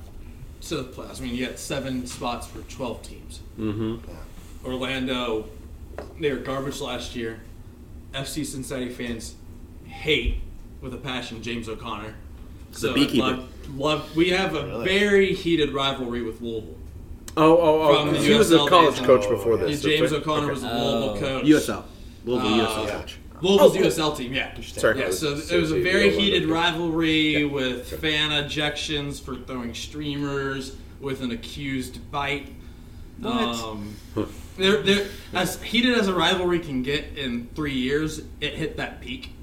to 0.63 0.75
the 0.75 0.83
playoffs. 0.83 1.21
I 1.21 1.23
mean, 1.23 1.33
you 1.35 1.45
got 1.45 1.57
seven 1.57 2.05
spots 2.05 2.47
for 2.47 2.59
12 2.63 3.01
teams. 3.03 3.39
Mm-hmm. 3.57 3.95
Orlando, 4.65 5.45
they 6.19 6.31
were 6.31 6.37
garbage 6.37 6.79
last 6.81 7.15
year. 7.15 7.39
FC 8.13 8.45
Cincinnati 8.45 8.89
fans 8.89 9.35
hate 9.85 10.41
with 10.81 10.93
a 10.93 10.97
passion 10.97 11.41
James 11.41 11.69
O'Connor. 11.69 12.15
So 12.71 12.89
I'd 12.89 12.95
beekeeper. 12.95 13.25
Love, 13.27 13.49
love, 13.75 14.15
we 14.15 14.29
have 14.29 14.55
a 14.55 14.65
Really? 14.65 14.85
very 14.85 15.33
heated 15.33 15.71
rivalry 15.73 16.21
with 16.21 16.41
Louisville. 16.41 16.75
Oh, 17.37 17.57
oh, 17.57 17.95
From 17.95 18.09
oh. 18.09 18.11
the 18.13 18.19
He 18.19 18.33
was 18.33 18.51
a 18.51 18.57
college 18.67 18.97
days. 18.97 19.05
coach 19.05 19.29
before 19.29 19.57
this. 19.57 19.81
James 19.81 20.01
that's 20.01 20.11
right? 20.13 20.21
O'Connor 20.21 20.51
was 20.51 20.63
a 20.63 20.67
Louisville 20.67 21.09
Oh. 21.09 21.19
coach. 21.19 21.45
USL, 21.45 21.83
Louisville 22.25 22.47
Uh, 22.53 22.57
USL 22.67 22.85
yeah. 22.85 22.99
coach. 22.99 23.17
Louisville's 23.41 23.75
Oh. 23.77 23.79
USL 23.79 24.11
team, 24.17 24.33
yeah. 24.33 24.59
Sorry. 24.61 24.99
Yeah, 24.99 25.11
so 25.11 25.37
So 25.37 25.55
it 25.57 25.61
was 25.61 25.71
a 25.71 25.79
very 25.81 26.09
heated 26.17 26.41
team. 26.43 26.51
rivalry 26.51 27.45
with 27.45 27.87
fan 28.01 28.31
ejections 28.31 29.21
for 29.21 29.35
throwing 29.35 29.73
streamers, 29.73 30.75
with 30.99 31.21
an 31.21 31.31
accused 31.31 32.11
bite. 32.11 32.49
Um, 33.25 33.95
they're, 34.57 34.81
they're, 34.81 35.07
as 35.33 35.61
heated 35.61 35.97
as 35.97 36.07
a 36.07 36.13
rivalry 36.13 36.59
can 36.59 36.83
get 36.83 37.17
in 37.17 37.47
three 37.55 37.73
years, 37.73 38.21
it 38.41 38.53
hit 38.55 38.77
that 38.77 39.01
peak. 39.01 39.33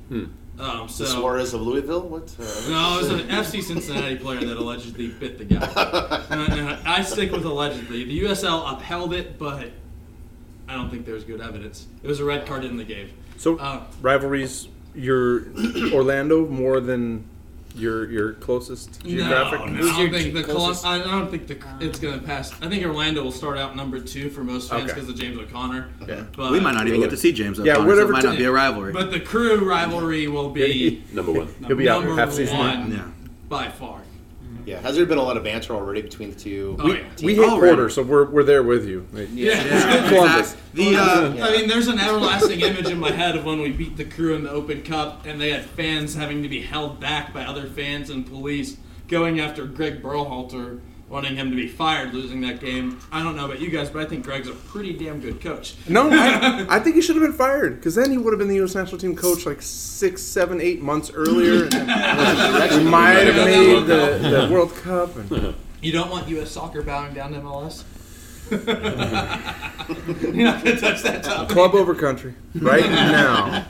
Um, 0.58 0.88
so 0.88 1.04
the 1.04 1.10
Suarez 1.10 1.52
of 1.52 1.60
Louisville. 1.60 2.00
What? 2.08 2.34
Uh, 2.40 2.44
no, 2.70 2.98
it 2.98 3.02
was 3.02 3.10
an 3.10 3.28
FC 3.28 3.62
Cincinnati 3.62 4.16
player 4.16 4.40
that 4.40 4.56
allegedly 4.56 5.08
bit 5.08 5.36
the 5.38 5.44
guy. 5.44 6.24
And- 6.30 6.52
and 6.52 6.68
I 6.88 7.02
stick 7.02 7.30
with 7.32 7.44
allegedly. 7.44 8.04
The 8.04 8.20
USL 8.22 8.72
upheld 8.76 9.12
it, 9.12 9.38
but 9.38 9.70
I 10.68 10.74
don't 10.74 10.88
think 10.90 11.04
there's 11.04 11.24
good 11.24 11.40
evidence. 11.42 11.86
It 12.02 12.06
was 12.08 12.20
a 12.20 12.24
red 12.24 12.46
card 12.46 12.64
in 12.64 12.76
the 12.78 12.84
game. 12.84 13.10
So 13.36 13.58
Uh, 13.58 13.82
rivalries, 14.00 14.68
your 14.94 15.48
Orlando 15.92 16.46
more 16.46 16.80
than 16.80 17.28
your 17.76 18.10
your 18.10 18.32
closest 18.34 19.02
geographic. 19.04 19.60
No, 19.60 19.66
no, 19.66 19.72
Who's 19.72 19.90
I 19.92 19.98
don't 19.98 20.10
think 20.12 20.34
the 20.34 20.42
closest- 20.44 20.82
Colum- 20.84 21.02
I 21.02 21.04
don't 21.04 21.30
think 21.30 21.46
the, 21.46 21.56
uh. 21.56 21.78
it's 21.80 21.98
going 21.98 22.18
to 22.18 22.24
pass. 22.24 22.52
I 22.62 22.68
think 22.68 22.84
Orlando 22.84 23.22
will 23.22 23.32
start 23.32 23.58
out 23.58 23.76
number 23.76 24.00
two 24.00 24.30
for 24.30 24.42
most 24.44 24.70
fans 24.70 24.84
Okay. 24.84 24.94
because 24.94 25.08
of 25.08 25.16
James 25.16 25.38
O'Connor. 25.38 25.88
Yeah. 26.08 26.24
But, 26.36 26.52
we 26.52 26.60
might 26.60 26.74
not 26.74 26.86
even 26.88 27.00
get 27.00 27.10
to 27.10 27.16
see 27.16 27.32
James 27.32 27.58
Yeah, 27.58 27.74
O'Connor, 27.74 27.84
so 27.84 27.88
whatever 27.94 28.10
it 28.10 28.12
might 28.14 28.24
not 28.24 28.38
be 28.38 28.44
a 28.44 28.52
rivalry. 28.52 28.92
But 28.92 29.10
the 29.10 29.20
crew 29.20 29.68
rivalry 29.68 30.28
will 30.28 30.50
be 30.50 31.02
Number 31.12 31.32
one. 31.32 31.48
He'll 31.66 31.76
be 31.76 31.88
out 31.88 32.04
number 32.04 32.20
half 32.20 32.32
season. 32.32 32.56
one 32.58 32.92
yeah. 32.92 33.04
by 33.48 33.68
far. 33.68 34.00
Yeah. 34.66 34.80
Has 34.80 34.96
there 34.96 35.06
been 35.06 35.16
a 35.16 35.22
lot 35.22 35.36
of 35.36 35.44
banter 35.44 35.74
already 35.74 36.02
between 36.02 36.30
the 36.30 36.36
two? 36.36 36.76
Oh, 36.78 36.92
yeah. 36.92 37.04
We 37.22 37.36
hate 37.36 37.44
Already. 37.44 37.76
Porter, 37.76 37.88
so 37.88 38.02
we're, 38.02 38.26
we're 38.26 38.42
there 38.42 38.62
with 38.62 38.86
you. 38.86 39.06
Yeah. 39.14 39.64
Yeah, 39.64 40.08
Columbus. 40.08 40.56
The 40.74 40.96
uh, 40.96 41.46
I 41.46 41.52
mean, 41.52 41.68
there's 41.68 41.86
an 41.88 41.98
everlasting 41.98 42.60
image 42.60 42.90
in 42.90 42.98
my 42.98 43.12
head 43.12 43.36
of 43.36 43.44
when 43.44 43.60
we 43.60 43.70
beat 43.70 43.96
the 43.96 44.04
crew 44.04 44.34
in 44.34 44.42
the 44.42 44.50
Open 44.50 44.82
Cup, 44.82 45.24
and 45.24 45.40
they 45.40 45.50
had 45.50 45.64
fans 45.64 46.14
having 46.14 46.42
to 46.42 46.48
be 46.48 46.60
held 46.60 47.00
back 47.00 47.32
by 47.32 47.44
other 47.44 47.66
fans 47.66 48.10
and 48.10 48.26
police 48.26 48.76
going 49.08 49.40
after 49.40 49.64
Greg 49.64 50.02
Berhalter, 50.02 50.80
wanting 51.08 51.36
him 51.36 51.50
to 51.50 51.56
be 51.56 51.68
fired, 51.68 52.12
losing 52.12 52.40
that 52.40 52.60
game. 52.60 52.98
I 53.12 53.22
don't 53.22 53.36
know 53.36 53.44
about 53.44 53.60
you 53.60 53.70
guys, 53.70 53.88
but 53.90 54.02
I 54.02 54.08
think 54.08 54.24
Greg's 54.24 54.48
a 54.48 54.52
pretty 54.52 54.92
damn 54.92 55.20
good 55.20 55.40
coach. 55.40 55.74
No, 55.88 56.08
I, 56.10 56.66
I 56.76 56.80
think 56.80 56.96
he 56.96 57.02
should 57.02 57.16
have 57.16 57.22
been 57.24 57.32
fired 57.32 57.76
because 57.76 57.94
then 57.94 58.10
he 58.10 58.18
would 58.18 58.32
have 58.32 58.38
been 58.38 58.48
the 58.48 58.56
U.S. 58.56 58.74
national 58.74 58.98
team 58.98 59.14
coach 59.14 59.46
like 59.46 59.62
six, 59.62 60.22
seven, 60.22 60.60
eight 60.60 60.82
months 60.82 61.10
earlier. 61.14 61.68
And 61.72 62.84
we 62.84 62.90
might 62.90 63.26
have 63.26 63.36
made 63.46 63.86
the, 63.86 64.18
the 64.46 64.48
World 64.52 64.74
Cup. 64.76 65.14
And, 65.16 65.54
You 65.82 65.92
don't 65.92 66.10
want 66.10 66.26
U.S. 66.28 66.50
soccer 66.50 66.82
bowing 66.82 67.14
down 67.14 67.32
to 67.32 67.38
MLS? 67.40 67.84
You're 68.50 70.44
not 70.44 70.64
going 70.64 70.76
to 70.76 70.80
touch 70.80 71.02
that 71.02 71.22
topic. 71.22 71.48
club 71.54 71.74
over 71.74 71.94
country 71.94 72.34
right 72.54 72.88
now. 72.88 73.64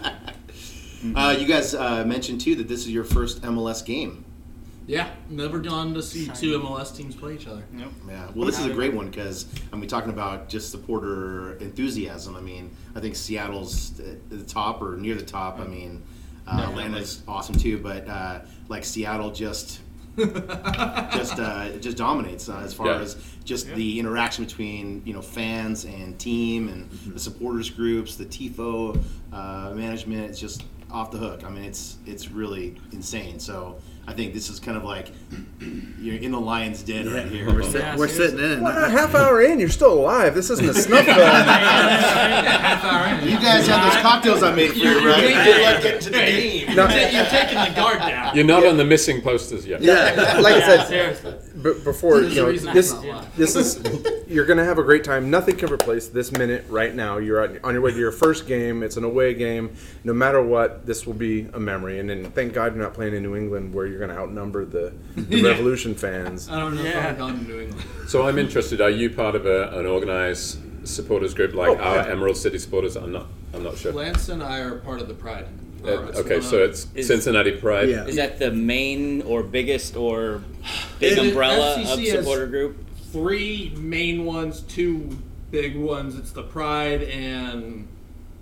Uh, 1.15 1.37
you 1.39 1.47
guys 1.47 1.75
uh, 1.75 2.05
mentioned 2.05 2.41
too 2.41 2.55
that 2.57 2.69
this 2.69 2.81
is 2.81 2.91
your 2.91 3.05
first 3.05 3.43
MLS 3.43 3.85
game. 3.85 4.25
Yeah, 4.87 5.11
never 5.29 5.59
gone 5.59 5.95
to 5.95 6.03
see 6.03 6.29
two 6.29 6.59
MLS 6.61 6.97
teams 6.97 7.17
play 7.17 7.35
each 7.35 7.49
other. 7.49 7.65
Yeah. 7.77 8.29
Well, 8.35 8.47
this 8.47 8.59
is 8.61 8.67
a 8.67 8.73
great 8.73 8.95
one 8.95 9.07
because 9.11 9.47
I 9.73 9.77
mean, 9.77 9.89
talking 9.89 10.11
about 10.11 10.49
just 10.49 10.71
supporter 10.71 11.55
enthusiasm. 11.57 12.37
I 12.37 12.41
mean, 12.41 12.71
I 12.95 13.01
think 13.01 13.17
Seattle's 13.17 13.99
at 13.99 14.31
the 14.31 14.45
top 14.45 14.81
or 14.81 14.97
near 14.97 15.17
the 15.17 15.25
top. 15.25 15.59
I 15.59 15.65
mean, 15.65 16.03
uh, 16.47 16.67
Atlanta's 16.69 17.23
awesome 17.27 17.57
too, 17.57 17.79
but 17.79 18.07
uh, 18.09 18.41
like 18.69 18.85
Seattle 18.85 19.33
just 19.33 19.81
just 20.17 21.39
uh, 21.39 21.71
just 21.79 21.97
dominates 21.97 22.49
uh, 22.49 22.59
as 22.65 22.73
far 22.73 22.87
Yeah. 22.87 23.01
as 23.01 23.17
just 23.45 23.67
the 23.75 23.99
interaction 23.99 24.45
between 24.45 25.03
you 25.05 25.13
know 25.13 25.21
fans 25.23 25.85
and 25.85 26.19
team 26.19 26.69
and 26.69 26.91
the 27.13 27.19
supporters 27.19 27.71
groups, 27.71 28.17
the 28.17 28.25
tifo 28.25 29.03
uh, 29.33 29.73
management. 29.75 30.31
It's 30.31 30.39
just 30.41 30.65
off 30.91 31.11
the 31.11 31.19
hook. 31.19 31.45
I 31.45 31.51
mean, 31.51 31.65
it's 31.65 31.97
it's 32.07 32.31
really 32.31 32.77
insane. 32.93 33.41
So 33.41 33.79
I 34.09 34.13
think 34.13 34.35
this 34.35 34.49
is 34.49 34.61
kind 34.61 34.77
of 34.77 34.85
like 34.85 35.11
you're 35.99 36.17
in 36.17 36.31
the 36.31 36.41
lion's 36.41 36.83
den 36.83 37.13
right 37.13 37.27
here. 37.27 37.47
We're, 37.47 37.63
sit- 37.65 37.81
Yeah, 37.81 37.97
we're 37.97 38.07
seriously. 38.07 38.39
sitting 38.39 38.53
in. 38.59 38.63
What, 38.63 38.77
a 38.81 38.89
half 38.89 39.15
hour 39.17 39.43
in, 39.43 39.59
you're 39.59 39.69
still 39.69 39.93
alive. 39.95 40.35
This 40.35 40.49
isn't 40.51 40.69
a 40.69 40.75
snuff 40.87 41.05
film. 41.05 41.19
half 41.19 42.85
hour 42.85 43.19
in. 43.19 43.29
You 43.29 43.37
guys 43.39 43.67
have 43.67 43.93
those 43.93 44.01
cocktails 44.03 44.43
I 44.45 44.55
made 44.55 44.71
for 44.73 44.79
you, 44.79 45.07
right? 45.09 45.45
Good 45.45 45.63
luck 45.63 45.83
getting 45.83 46.01
to 46.01 46.11
the 46.11 46.19
game. 46.19 46.69
You're, 46.69 46.87
ta- 46.87 46.95
you're 47.11 47.25
taking 47.27 47.59
the 47.59 47.73
guard 47.81 47.99
down. 47.99 48.37
You're 48.37 48.45
not 48.45 48.65
on 48.65 48.77
the 48.77 48.85
missing 48.85 49.21
posters 49.23 49.67
yet. 49.67 49.83
yeah. 49.83 50.39
like 50.41 50.55
I 50.55 50.59
Yeah, 50.59 50.67
said, 50.67 50.87
seriously. 50.89 51.35
B- 51.75 51.81
before 51.85 52.21
you 52.21 52.27
a 52.31 52.35
know 52.35 52.49
reason 52.49 52.73
this 52.75 52.93
I'm 52.93 53.07
not 53.07 53.15
alive. 53.17 53.37
this 53.37 53.57
is 53.57 53.81
you're 54.29 54.47
gonna 54.47 54.65
have 54.65 54.79
a 54.79 54.83
great 54.83 55.05
time 55.05 55.31
nothing 55.31 55.57
can 55.57 55.73
replace 55.73 56.09
this 56.09 56.33
minute 56.33 56.65
right 56.69 56.95
now 56.95 57.19
you're 57.19 57.43
on, 57.43 57.59
on 57.65 57.73
your 57.75 57.83
way 57.83 57.91
to 57.93 57.99
your 57.99 58.13
first 58.13 58.47
game 58.47 58.83
it's 58.83 58.97
an 58.97 59.05
away 59.05 59.35
game 59.35 59.75
no 60.05 60.13
matter 60.13 60.43
what 60.43 60.87
this 60.87 61.07
will 61.07 61.15
be 61.15 61.49
a 61.55 61.61
memory 61.61 61.99
and 62.01 62.09
then 62.11 62.31
thank 62.33 62.53
god 62.53 62.75
you're 62.75 62.83
not 62.83 62.95
playing 62.95 63.15
in 63.15 63.23
new 63.23 63.37
england 63.37 63.73
where 63.75 63.87
you're 63.87 64.01
gonna 64.01 64.15
outnumber 64.19 64.65
the, 64.65 64.93
the 65.17 65.37
Yeah. 65.39 65.49
revolution 65.51 65.95
fans 65.95 66.49
I 66.49 66.59
don't 66.59 66.75
know 66.77 66.85
if 66.85 66.97
I've 66.97 67.19
gone 67.19 67.39
to 67.39 67.45
New 67.45 67.61
England. 67.61 67.85
So 68.09 68.27
I'm 68.27 68.39
interested. 68.39 68.81
Are 68.81 68.91
you 68.91 69.11
part 69.11 69.35
of 69.35 69.47
a, 69.47 69.69
an 69.79 69.87
organized 69.87 70.59
supporters 70.87 71.35
group 71.35 71.55
like 71.55 71.69
Oh, 71.69 71.77
our 71.77 71.97
yeah. 71.97 72.07
Emerald 72.13 72.37
City 72.37 72.59
supporters? 72.59 72.97
I'm 72.97 73.11
not. 73.13 73.27
I'm 73.53 73.63
not 73.65 73.77
sure. 73.77 73.93
Lance 73.93 74.29
and 74.29 74.43
I 74.43 74.59
are 74.61 74.77
part 74.77 75.01
of 75.01 75.09
the 75.09 75.15
Pride. 75.15 75.47
Uh, 75.87 75.91
Uh, 75.93 76.21
okay, 76.21 76.41
so 76.41 76.63
it's 76.65 76.87
Is- 76.95 77.07
Cincinnati 77.07 77.53
Pride. 77.53 77.89
Yeah. 77.89 78.07
Is 78.07 78.17
that 78.17 78.39
the 78.39 78.51
main 78.51 79.23
or 79.23 79.43
biggest 79.43 79.97
or 79.97 80.43
big 80.99 81.13
It 81.13 81.19
is- 81.19 81.29
umbrella 81.29 81.75
of 81.75 81.79
FCC 81.87 82.09
has- 82.11 82.19
supporter 82.25 82.47
group? 82.47 82.77
three 83.13 83.73
main 83.77 84.25
ones, 84.25 84.61
two 84.69 85.17
big 85.51 85.77
ones. 85.77 86.19
It's 86.19 86.33
the 86.33 86.43
Pride 86.43 87.03
and 87.05 87.87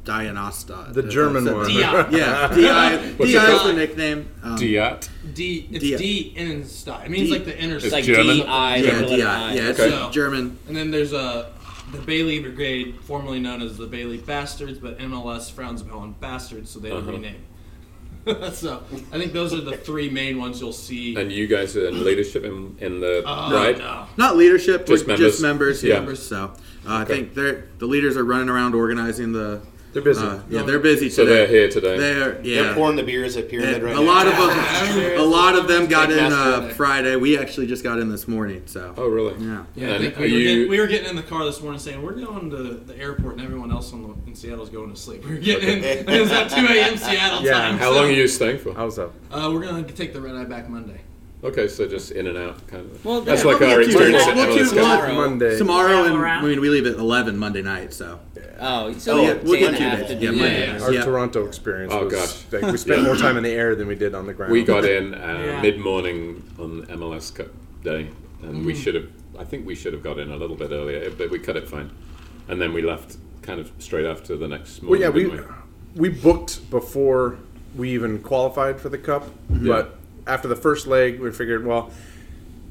Die 0.04 0.24
Innenstadt. 0.26 0.92
the 0.94 1.02
german 1.04 1.44
one 1.44 1.66
Dia. 1.68 2.08
Yeah, 2.10 2.48
Di. 2.54 2.96
What's 3.16 3.32
Di 3.32 3.38
it 3.38 3.42
is 3.50 3.58
called? 3.60 3.68
the 3.70 3.72
nickname. 3.74 4.26
Um, 4.42 4.56
Diat. 4.56 5.08
D. 5.34 5.68
It's 5.70 5.84
Dia. 5.84 5.98
D 5.98 6.34
Innenstadt. 6.36 7.04
It 7.06 7.10
means 7.10 7.28
D- 7.28 7.34
like 7.34 7.44
the 7.44 7.58
inner 7.58 7.76
It's 7.76 7.84
It's 7.84 7.92
like 7.92 8.04
German? 8.04 8.36
D 8.38 8.44
I. 8.44 8.76
Yeah, 8.76 9.00
double 9.00 9.16
Di. 9.16 9.22
I. 9.22 9.54
Yeah, 9.54 9.68
it's 9.70 9.80
Okay. 9.80 10.06
a 10.08 10.10
German. 10.10 10.58
And 10.68 10.76
then 10.76 10.90
there's 10.90 11.12
a 11.12 11.46
the 11.94 12.02
Bailey 12.02 12.40
Brigade, 12.40 12.96
formerly 13.02 13.40
known 13.40 13.62
as 13.62 13.76
the 13.76 13.86
Bailey 13.86 14.18
Bastards, 14.18 14.78
but 14.78 14.98
MLS 14.98 15.50
frowns 15.50 15.80
upon 15.80 16.12
bastards, 16.20 16.70
so 16.70 16.78
they 16.78 16.90
Uh-huh. 16.90 17.12
rename. 17.12 17.42
so 18.52 18.82
I 19.12 19.18
think 19.18 19.34
those 19.34 19.52
are 19.52 19.60
the 19.60 19.76
three 19.76 20.08
main 20.08 20.38
ones 20.38 20.58
you'll 20.60 20.72
see. 20.72 21.14
And 21.14 21.30
you 21.30 21.46
guys 21.46 21.76
are 21.76 21.86
in 21.88 22.02
leadership 22.04 22.42
in, 22.44 22.74
in 22.80 23.00
the 23.00 23.22
Uh, 23.26 23.50
Pride. 23.50 23.78
no. 23.78 24.06
Not 24.16 24.36
leadership, 24.36 24.86
Just 24.86 25.06
just 25.06 25.06
members? 25.06 25.42
members. 25.42 25.42
Just 25.42 25.42
members. 25.42 25.82
Yeah. 25.84 25.94
Members. 25.94 26.22
So 26.22 26.44
uh, 26.88 26.96
I 27.00 27.04
think 27.04 27.34
they're 27.34 27.66
the 27.78 27.86
leaders 27.86 28.16
are 28.16 28.24
running 28.24 28.48
around 28.48 28.74
organizing 28.74 29.32
the. 29.32 29.60
They're 29.94 30.02
busy 30.02 30.26
Uh, 30.26 30.40
yeah, 30.50 30.62
they're 30.62 30.78
busy 30.78 31.08
So 31.08 31.24
today. 31.24 31.36
they're 31.36 31.46
here 31.46 31.68
today. 31.70 31.96
They're 31.96 32.42
yeah. 32.42 32.62
They're 32.62 32.74
pouring 32.74 32.96
the 32.96 33.02
beers 33.02 33.36
at 33.38 33.48
Pyramid 33.48 33.76
And 33.76 33.82
right 33.84 33.92
a 33.96 34.00
now. 34.00 34.02
lot 34.02 34.26
of 34.26 34.34
them, 34.36 35.18
a 35.18 35.22
lot 35.22 35.54
of 35.56 35.66
them 35.68 35.86
got 35.86 36.10
in 36.12 36.32
uh, 36.32 36.68
Friday. 36.76 37.16
We 37.16 37.38
actually 37.38 37.66
just 37.68 37.82
got 37.82 37.98
in 37.98 38.10
this 38.10 38.28
morning. 38.28 38.62
So 38.66 38.92
oh, 38.96 39.08
really? 39.08 39.34
yeah. 39.42 39.64
Yeah, 39.74 39.94
I 39.94 39.98
think 39.98 40.16
we 40.16 40.22
were, 40.22 40.26
you- 40.28 40.44
getting, 40.48 40.68
we 40.70 40.80
were 40.80 40.86
getting 40.86 41.08
in 41.08 41.16
the 41.16 41.22
car 41.22 41.44
this 41.44 41.62
morning 41.62 41.78
saying 41.80 42.02
we're 42.02 42.12
going 42.14 42.50
to 42.50 42.74
the 42.74 42.98
airport 42.98 43.34
and 43.36 43.42
everyone 43.42 43.70
else 43.72 43.92
on 43.92 44.02
the, 44.02 44.14
in 44.30 44.34
Seattle's 44.34 44.68
going 44.70 44.90
to 44.92 44.96
sleep. 45.00 45.24
We 45.28 45.36
are 45.36 45.38
getting 45.38 45.78
in. 45.78 46.08
It 46.14 46.20
was 46.20 46.30
at 46.32 46.48
2 46.50 46.56
a.m. 46.66 46.96
Seattle 46.96 47.42
Yeah. 47.42 47.52
time. 47.52 47.78
How 47.78 47.90
so, 47.90 47.96
long 47.96 48.06
are 48.10 48.12
you 48.12 48.28
staying 48.28 48.58
for? 48.58 48.76
i 48.78 48.84
was 48.84 48.98
up 48.98 49.12
Uh, 49.30 49.50
we're 49.52 49.62
going 49.62 49.84
to 49.84 49.94
take 49.94 50.12
the 50.12 50.20
red 50.20 50.34
eye 50.34 50.44
back 50.44 50.68
Monday. 50.68 51.00
Okay, 51.44 51.68
so 51.68 51.86
just 51.86 52.10
in 52.12 52.26
and 52.26 52.38
out, 52.38 52.66
kind 52.68 52.90
of. 52.90 53.04
Well, 53.04 53.20
That's 53.20 53.44
yeah, 53.44 53.52
like 53.52 53.60
our 53.60 53.68
get 53.68 53.74
to 53.76 53.80
experience 53.82 54.24
that. 54.24 54.30
at 54.30 54.36
We'll 54.48 54.56
do- 54.56 54.62
we'll- 54.62 54.70
Tomorrow. 54.70 55.14
monday 55.14 55.58
Tomorrow, 55.58 56.02
Yeah, 56.04 56.14
and. 56.14 56.24
I 56.26 56.42
mean, 56.42 56.60
we 56.60 56.70
leave 56.70 56.86
at 56.86 56.94
eleven 56.96 57.36
Monday 57.36 57.60
night. 57.60 57.92
So 57.92 58.18
Oh, 58.60 58.92
so 58.92 58.98
So, 58.98 59.22
yeah, 59.22 59.34
we'll 59.42 59.58
get 59.58 59.66
and 59.68 59.74
a 59.74 59.78
two 59.78 59.84
half 59.84 60.06
to 60.06 60.14
Yeah, 60.14 60.20
do 60.20 60.26
Monday. 60.32 60.78
our 60.80 60.92
Yeah. 60.92 61.04
toronto 61.04 61.44
experience 61.46 61.92
Oh, 61.94 62.04
was 62.04 62.14
gosh. 62.14 62.44
like 62.62 62.72
we 62.72 62.78
spent 62.78 63.00
Yeah. 63.00 63.06
more 63.08 63.16
time 63.16 63.36
in 63.36 63.42
the 63.42 63.50
air 63.50 63.74
than 63.74 63.88
we 63.88 63.94
did 63.94 64.14
on 64.14 64.26
the 64.26 64.32
ground 64.32 64.52
We 64.52 64.62
got 64.64 64.84
in 64.86 65.12
uh, 65.14 65.42
Yeah. 65.44 65.60
mid 65.60 65.78
morning 65.80 66.42
on 66.58 66.86
MLS 66.88 67.30
Cup 67.34 67.48
day, 67.82 68.08
and 68.42 68.62
Mm. 68.62 68.64
we 68.64 68.74
should 68.74 68.94
have. 68.94 69.06
I 69.38 69.44
think 69.44 69.66
we 69.66 69.74
should 69.74 69.92
have 69.92 70.02
got 70.02 70.18
in 70.18 70.30
a 70.30 70.36
little 70.36 70.56
bit 70.56 70.70
earlier, 70.70 71.10
but 71.10 71.30
we 71.30 71.38
cut 71.40 71.56
it 71.56 71.68
fine. 71.68 71.90
And 72.48 72.58
then 72.60 72.72
we 72.72 72.80
left 72.80 73.16
kind 73.42 73.60
of 73.60 73.70
straight 73.78 74.06
after 74.06 74.34
the 74.36 74.48
next 74.48 74.80
Well, 74.80 74.86
morning. 74.98 75.02
yeah, 75.02 75.08
we 75.10 75.24
didn't 75.24 75.44
we 75.96 76.08
booked 76.08 76.70
before 76.70 77.36
we 77.76 77.90
even 77.90 78.20
qualified 78.20 78.80
for 78.80 78.88
the 78.88 78.98
cup, 78.98 79.28
but 79.50 79.96
after 80.26 80.48
the 80.48 80.56
first 80.56 80.86
leg, 80.86 81.20
we 81.20 81.30
figured, 81.30 81.66
well, 81.66 81.90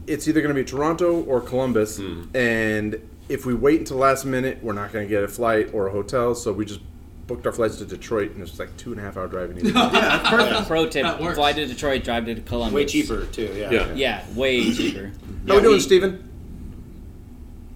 it's 0.08 0.28
either 0.28 0.42
going 0.42 0.54
to 0.54 0.60
be 0.62 0.66
Toronto 0.68 1.24
or 1.24 1.40
Columbus, 1.42 2.00
and 2.00 3.00
if 3.30 3.46
we 3.46 3.54
wait 3.54 3.80
until 3.80 3.98
the 3.98 4.02
last 4.04 4.26
minute, 4.26 4.60
we're 4.62 4.74
not 4.74 4.92
going 4.92 5.06
to 5.06 5.10
get 5.10 5.24
a 5.24 5.28
flight 5.28 5.70
or 5.74 5.88
a 5.88 5.92
hotel, 5.92 6.36
so 6.36 6.52
we 6.52 6.66
just 6.66 6.82
booked 7.28 7.46
our 7.48 7.54
flights 7.54 7.78
to 7.78 7.86
Detroit, 7.86 8.32
and 8.32 8.42
it's 8.42 8.60
like 8.60 8.76
two 8.76 8.92
and 8.92 9.00
a 9.00 9.04
half 9.04 9.16
hour 9.16 9.28
drive. 9.28 9.52
in 9.52 9.66
either. 9.76 10.64
Pro 10.66 10.88
tip: 10.90 11.06
fly 11.36 11.54
to 11.54 11.66
Detroit, 11.66 12.04
drive 12.04 12.26
to 12.26 12.36
Columbus. 12.42 12.74
Way 12.76 12.86
cheaper 12.86 13.26
too. 13.28 13.54
Yeah. 13.56 13.72
Yeah. 13.72 13.94
Yeah, 13.94 14.26
way 14.36 14.74
cheaper. 14.74 15.12
How 15.48 15.56
we 15.56 15.62
doing, 15.62 15.74
we- 15.76 15.80
Steven? 15.80 16.30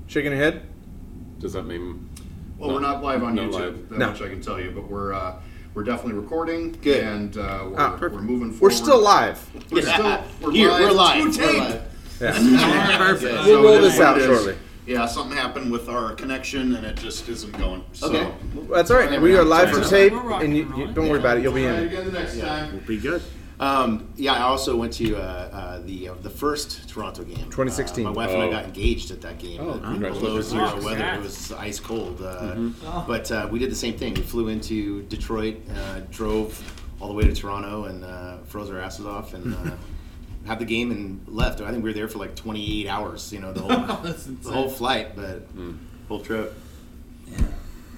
Shaking 0.08 0.32
your 0.32 0.42
head? 0.42 0.64
Does 1.40 1.54
that 1.54 1.64
mean? 1.64 2.10
Well, 2.58 2.74
we're 2.74 2.80
not 2.80 3.04
live 3.04 3.24
on 3.24 3.36
Not 3.36 3.50
YouTube. 3.50 3.54
live. 3.54 3.90
That 3.90 3.98
No. 4.00 4.10
much 4.12 4.22
I 4.22 4.30
can 4.30 4.42
tell 4.42 4.60
you, 4.60 4.72
but 4.72 4.90
we're 4.90 5.14
uh, 5.14 5.36
we're 5.78 5.84
definitely 5.84 6.20
recording. 6.20 6.72
Good. 6.82 7.04
And 7.04 7.38
uh, 7.38 7.66
we're, 7.70 7.76
Ah, 7.78 7.98
we're 8.02 8.10
moving 8.10 8.52
forward. 8.52 8.62
We're 8.62 8.72
still 8.72 9.00
live. 9.00 9.48
We're 9.72 9.84
still 9.84 10.24
we're 10.42 10.52
Here, 10.52 10.70
live. 10.72 10.80
we're 10.82 10.92
live. 10.92 11.26
We're 11.26 11.32
tape. 11.32 11.60
live. 11.60 11.82
Yeah. 12.20 12.98
perfect. 12.98 13.34
So 13.36 13.44
We'll 13.46 13.64
roll 13.64 13.74
it 13.76 13.84
is 13.84 13.92
this 13.92 14.02
out 14.02 14.20
shortly. 14.20 14.58
Yeah, 14.88 15.06
something 15.06 15.38
happened 15.38 15.72
with 15.72 15.88
our 15.88 16.16
connection 16.16 16.74
and 16.74 16.84
it 16.84 16.96
just 16.98 17.30
isn't 17.30 17.56
going. 17.60 17.84
So 17.94 18.08
Okay. 18.08 18.34
That's 18.74 18.90
all 18.90 18.98
right. 18.98 19.22
We 19.22 19.38
are 19.38 19.44
live 19.44 19.70
for 19.70 19.84
tape, 19.84 20.14
and 20.14 20.58
you, 20.58 20.74
you 20.76 20.88
don't 20.94 21.10
worry 21.10 21.20
about 21.20 21.38
it. 21.38 21.44
You'll 21.44 21.54
be 21.54 21.66
in. 21.66 21.76
again 21.76 22.06
the 22.06 22.12
next 22.12 22.40
time. 22.40 22.72
We'll 22.72 22.82
be 22.82 22.98
good. 22.98 23.22
Um, 23.60 24.08
yeah, 24.16 24.34
I 24.34 24.42
also 24.42 24.76
went 24.76 24.94
to 24.94 25.16
uh, 25.16 25.20
uh, 25.20 25.80
the 25.80 26.10
uh, 26.10 26.14
the 26.22 26.30
first 26.30 26.88
Toronto 26.88 27.24
game. 27.24 27.38
2016. 27.46 28.06
Uh, 28.06 28.10
my 28.12 28.16
wife 28.16 28.30
and 28.30 28.42
I 28.44 28.46
Oh. 28.48 28.52
got 28.52 28.66
engaged 28.66 29.10
at 29.10 29.22
that 29.22 29.40
game. 29.40 29.60
Oh, 29.62 29.72
Uh, 29.84 29.98
below 29.98 30.40
zero 30.42 30.74
Oh, 30.76 30.86
weather. 30.86 31.04
It 31.16 31.22
was 31.22 31.52
ice 31.54 31.80
cold. 31.80 32.22
Uh, 32.22 32.54
Mm-hmm. 32.56 33.08
But 33.08 33.32
uh, 33.32 33.48
we 33.52 33.58
did 33.58 33.72
the 33.72 33.76
same 33.76 33.98
thing. 33.98 34.14
We 34.14 34.22
flew 34.22 34.50
into 34.50 35.02
Detroit, 35.04 35.56
uh, 35.76 36.02
drove 36.12 36.62
all 37.00 37.08
the 37.08 37.14
way 37.16 37.24
to 37.24 37.34
Toronto, 37.34 37.86
and 37.86 38.04
uh, 38.06 38.38
froze 38.46 38.70
our 38.70 38.80
asses 38.80 39.06
off, 39.08 39.34
and 39.34 39.56
uh, 39.56 39.72
had 40.46 40.60
the 40.60 40.66
game 40.66 40.92
and 40.92 41.20
left. 41.28 41.60
I 41.60 41.72
think 41.72 41.84
we 41.84 41.90
were 41.90 41.94
there 41.94 42.08
for 42.08 42.20
like 42.20 42.36
28 42.36 42.88
hours. 42.88 43.34
You 43.34 43.40
know, 43.40 43.54
the 43.54 43.62
whole 43.62 44.14
the 44.44 44.52
whole 44.52 44.70
flight, 44.70 45.16
but 45.16 45.48
whole 46.08 46.20
trip. 46.22 46.54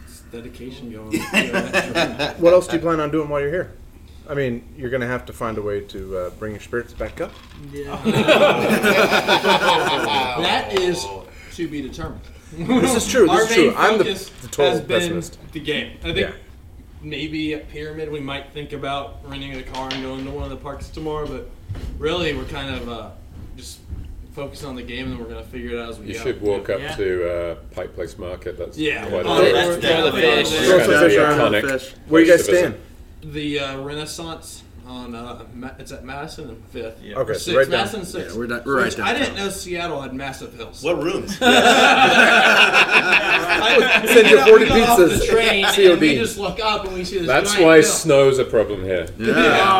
It's 0.06 0.22
dedication 0.32 0.90
going. 0.92 1.12
Yeah. 1.12 2.34
What 2.40 2.54
else 2.54 2.68
do 2.68 2.78
you 2.78 2.82
plan 2.82 3.02
on 3.02 3.12
doing 3.12 3.28
while 3.28 3.42
you're 3.42 3.52
here? 3.52 3.72
I 4.30 4.36
mean, 4.36 4.64
you're 4.78 4.92
going 4.92 5.02
to 5.02 5.08
have 5.08 5.26
to 5.26 5.34
find 5.34 5.58
a 5.58 5.62
way 5.62 5.82
to 5.82 6.18
uh, 6.18 6.30
bring 6.32 6.52
your 6.52 6.62
spirits 6.62 6.94
back 6.94 7.20
up. 7.20 7.32
Yeah. 7.74 7.96
that 10.42 10.74
is 10.80 11.06
to 11.56 11.68
be 11.68 11.82
determined. 11.82 12.22
This 12.54 12.96
is 12.96 13.08
true. 13.12 13.24
This 13.28 13.32
Our 13.32 13.42
is 13.44 13.54
true. 13.54 13.66
main 13.72 13.76
I'm 13.78 13.98
the, 13.98 14.04
focus 14.06 14.30
the 14.42 14.48
total 14.48 14.72
has 14.72 14.82
been 14.82 15.00
pessimist. 15.00 15.52
the 15.52 15.60
game. 15.60 15.98
I 16.04 16.14
think 16.14 16.18
Yeah. 16.18 16.32
maybe 17.02 17.54
at 17.56 17.70
Pyramid 17.70 18.12
we 18.12 18.20
might 18.20 18.52
think 18.54 18.72
about 18.74 19.18
renting 19.28 19.56
a 19.56 19.64
car 19.64 19.90
and 19.92 20.04
going 20.04 20.26
to 20.26 20.32
one 20.32 20.44
of 20.44 20.50
the 20.52 20.58
parks 20.58 20.90
tomorrow, 20.90 21.28
but 21.28 21.50
really 21.98 22.34
we're 22.36 22.46
kind 22.46 22.74
of 22.76 22.90
uh, 22.90 23.10
just 23.58 23.80
focused 24.34 24.64
on 24.64 24.76
the 24.76 24.84
game 24.84 25.06
and 25.06 25.14
then 25.14 25.20
we're 25.20 25.28
gonna 25.30 25.44
figure 25.44 25.76
it 25.78 25.80
out 25.82 25.90
as 25.90 26.00
we 26.00 26.06
go. 26.06 26.12
You 26.12 26.18
go. 26.18 26.24
should 26.24 26.42
walk 26.42 26.70
up 26.70 26.80
Yeah. 26.80 26.96
to 26.96 27.30
uh, 27.32 27.56
Pike 27.74 27.94
Place 27.96 28.18
Market. 28.18 28.58
That's 28.58 28.78
Yeah. 28.78 29.08
quite 29.10 29.26
Oh, 29.26 29.42
a 29.42 29.52
that's 29.52 29.76
the 29.76 30.12
fish. 30.14 30.52
It's 30.52 30.68
Throw 30.68 30.80
some 30.80 31.04
fish 31.10 31.18
around. 31.18 31.40
iconic 31.54 31.94
Where 32.08 32.22
you 32.22 32.28
place 32.28 32.38
guys 32.42 32.46
to 32.48 32.52
visit. 32.52 32.80
The 33.22 33.60
uh, 33.60 33.82
Renaissance 33.82 34.64
on 34.90 35.14
uh, 35.14 35.46
Ma- 35.54 35.70
it's 35.78 35.92
at 35.92 36.04
Madison 36.04 36.50
and 36.50 36.66
Fifth. 36.66 36.98
Okay, 37.00 37.14
Or 37.14 37.34
so 37.36 37.40
six. 37.40 37.56
right 37.56 37.64
down. 37.70 37.72
Madison 37.72 38.00
and 38.00 38.08
six. 38.10 38.32
Yeah, 38.34 38.40
we're 38.40 38.48
di- 38.48 38.62
we're 38.66 38.84
Which 38.84 38.98
right 38.98 39.16
I 39.16 39.20
didn't 39.20 39.36
know 39.36 39.50
Seattle 39.50 40.02
had 40.02 40.14
massive 40.16 40.54
hills. 40.56 40.82
What 40.84 40.98
rooms? 41.04 41.38
I, 42.72 44.06
Send 44.14 44.30
you 44.30 44.40
40 44.46 44.64
we 44.64 44.70
got 44.70 44.90
off 44.90 45.00
pizzas. 45.00 45.20
The 45.20 45.26
train, 45.28 45.66
and 45.70 45.76
COD. 45.76 46.00
we 46.00 46.16
just 46.16 46.38
look 46.38 46.60
up 46.60 46.86
and 46.86 46.94
we 46.96 47.04
see 47.06 47.20
this. 47.20 47.28
That's 47.28 47.52
giant 47.54 47.66
why 47.68 47.76
hill. 47.76 47.84
snow's 47.86 48.40
a 48.40 48.46
problem 48.46 48.84
here. 48.84 49.08
Yeah. 49.18 49.34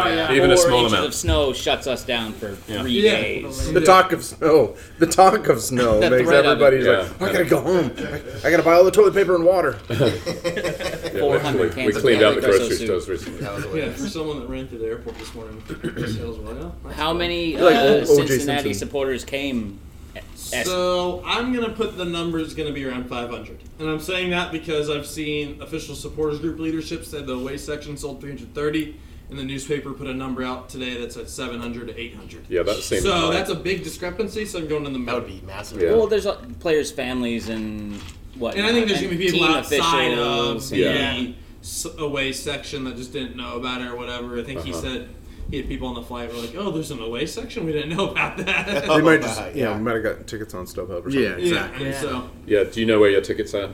Oh, 0.06 0.08
yeah. 0.10 0.32
Even 0.34 0.52
a 0.52 0.56
Four 0.56 0.66
small 0.68 0.80
inches 0.82 0.94
amount. 0.94 1.08
of 1.08 1.14
snow 1.16 1.54
shuts 1.54 1.88
us 1.88 2.04
down 2.06 2.34
for 2.34 2.54
three 2.56 2.92
Yeah. 3.02 3.12
days. 3.12 3.74
The 3.74 3.82
talk 3.82 4.12
of 4.12 4.24
snow. 4.24 4.76
The 5.00 5.08
talk 5.08 5.48
of 5.48 5.60
snow 5.62 6.00
The 6.00 6.10
makes 6.12 6.24
threat 6.24 6.46
of 6.46 6.62
it. 6.62 6.64
everybody's 6.64 6.86
Yeah. 6.86 7.08
like, 7.20 7.30
I 7.30 7.34
gotta 7.34 7.46
go 7.46 7.62
home. 7.62 7.92
I, 7.98 8.22
I 8.48 8.52
gotta 8.52 8.64
buy 8.64 8.74
all 8.74 8.84
the 8.84 8.92
toilet 8.92 9.14
paper 9.16 9.34
and 9.36 9.44
water. 9.46 9.74
400 9.74 11.70
we- 11.70 11.76
cans 11.76 11.76
we 11.76 11.96
of 11.96 12.02
cleaned 12.02 12.24
out 12.24 12.36
the 12.36 12.42
Cali 12.42 12.54
Presso 12.54 12.58
grocery 12.60 12.76
soup. 12.78 12.86
stores 12.86 13.10
recently. 13.10 13.80
Yeah, 13.82 13.90
for 13.94 14.08
someone 14.08 14.40
that 14.42 14.48
rented 14.50 14.72
to 14.72 14.78
the 14.78 14.92
airport 15.00 15.18
this 15.18 15.34
morning, 15.34 15.62
sales 16.08 16.40
were 16.40 16.52
like, 16.54 16.62
oh, 16.64 16.74
that's 16.84 16.96
How 16.96 17.10
fine. 17.10 17.18
many 17.20 17.52
You're 17.54 17.62
like 17.64 17.76
uh, 17.76 18.06
Cincinnati 18.06 18.74
supporters 18.74 19.24
came? 19.24 19.80
as- 20.16 20.66
So 20.66 21.24
I'm 21.26 21.54
gonna 21.54 21.70
put 21.72 21.98
the 21.98 22.06
numbers 22.06 22.54
gonna 22.54 22.72
be 22.74 22.86
around 22.86 23.08
500, 23.08 23.60
and 23.80 23.90
I'm 23.90 24.00
saying 24.00 24.32
that 24.32 24.52
because 24.52 24.90
I've 24.90 25.06
seen 25.06 25.62
official 25.62 25.96
supporters 25.96 26.40
group 26.40 26.60
leadership 26.60 27.06
said 27.06 27.28
the 27.28 27.34
away 27.34 27.58
section 27.58 27.96
sold 27.98 28.20
330, 28.22 28.96
and 29.30 29.38
the 29.40 29.44
newspaper 29.44 29.94
put 29.94 30.08
a 30.08 30.14
number 30.14 30.44
out 30.44 30.70
today 30.70 31.00
that's 31.00 31.16
at 31.16 31.30
700 31.30 31.88
to 31.90 31.98
800. 32.00 32.46
Yeah, 32.50 32.64
that 32.64 32.78
seems 32.78 33.04
So 33.04 33.12
high. 33.14 33.34
that's 33.34 33.52
a 33.52 33.56
big 33.56 33.84
discrepancy. 33.84 34.44
So 34.46 34.58
I'm 34.60 34.68
going 34.68 34.86
in 34.88 34.94
the 34.94 34.98
middle. 35.00 35.22
That 35.22 35.28
would 35.30 35.42
be 35.42 35.46
massive. 35.46 35.80
Yeah. 35.82 35.92
Well, 35.94 36.08
there's 36.08 36.26
uh, 36.26 36.44
players' 36.60 36.92
families 36.92 37.48
and 37.48 37.94
what. 38.36 38.56
And 38.56 38.66
I 38.66 38.72
think 38.72 38.88
there's 38.88 39.02
going 39.02 39.12
to 39.14 39.18
be 39.20 39.26
people 39.30 39.46
team 39.46 39.56
outside 39.56 40.14
of 40.18 40.56
officials. 40.58 40.70
the 40.72 40.78
Yeah. 40.78 41.28
S- 41.62 41.88
away 41.98 42.32
section 42.32 42.84
that 42.86 42.96
just 42.98 43.14
didn't 43.14 43.36
know 43.36 43.56
about 43.56 43.82
it 43.82 43.88
or 43.88 43.96
whatever. 43.96 44.38
I 44.40 44.44
think 44.44 44.62
he 44.64 44.72
Uh-huh. 44.72 44.82
said 44.82 45.10
he 45.52 45.58
had 45.58 45.68
people 45.68 45.88
on 45.88 45.96
the 45.96 46.02
flight 46.04 46.30
who 46.30 46.36
were 46.38 46.42
like, 46.44 46.56
"Oh, 46.58 46.72
there's 46.72 46.92
an 46.92 47.00
away 47.02 47.26
section. 47.26 47.66
We 47.66 47.72
didn't 47.72 47.96
know 47.96 48.10
about 48.12 48.38
that." 48.38 48.84
They 48.88 49.02
might 49.02 49.22
just, 49.22 49.40
my, 49.40 49.50
you 49.52 49.64
know, 49.64 49.76
might 49.80 49.96
have 49.96 50.04
got 50.04 50.28
tickets 50.28 50.54
on 50.54 50.66
StubHub 50.66 50.90
or 51.06 51.12
something. 51.12 51.22
Yeah, 51.22 51.30
exactly. 51.32 51.50
Yeah, 51.52 51.86
and 51.86 51.94
Yeah. 51.96 52.02
so 52.02 52.30
Yeah, 52.46 52.64
do 52.66 52.80
you 52.80 52.86
know 52.86 53.00
where 53.00 53.10
your 53.10 53.22
tickets 53.22 53.54
are? 53.54 53.70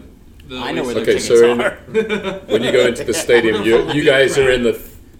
I 0.51 0.71
know 0.73 0.83
away 0.83 0.93
where 0.93 1.03
Okay, 1.03 1.13
the 1.15 1.19
so 1.19 1.55
tickets 1.55 1.89
in- 1.89 2.05
are. 2.05 2.39
When 2.47 2.61
you 2.63 2.71
go 2.71 2.85
into 2.85 3.03
the 3.03 3.13
stadium, 3.25 3.63
you, 3.63 3.91
you 3.91 4.03
guys 4.03 4.37
are 4.37 4.51
in 4.51 4.61
the 4.63 4.73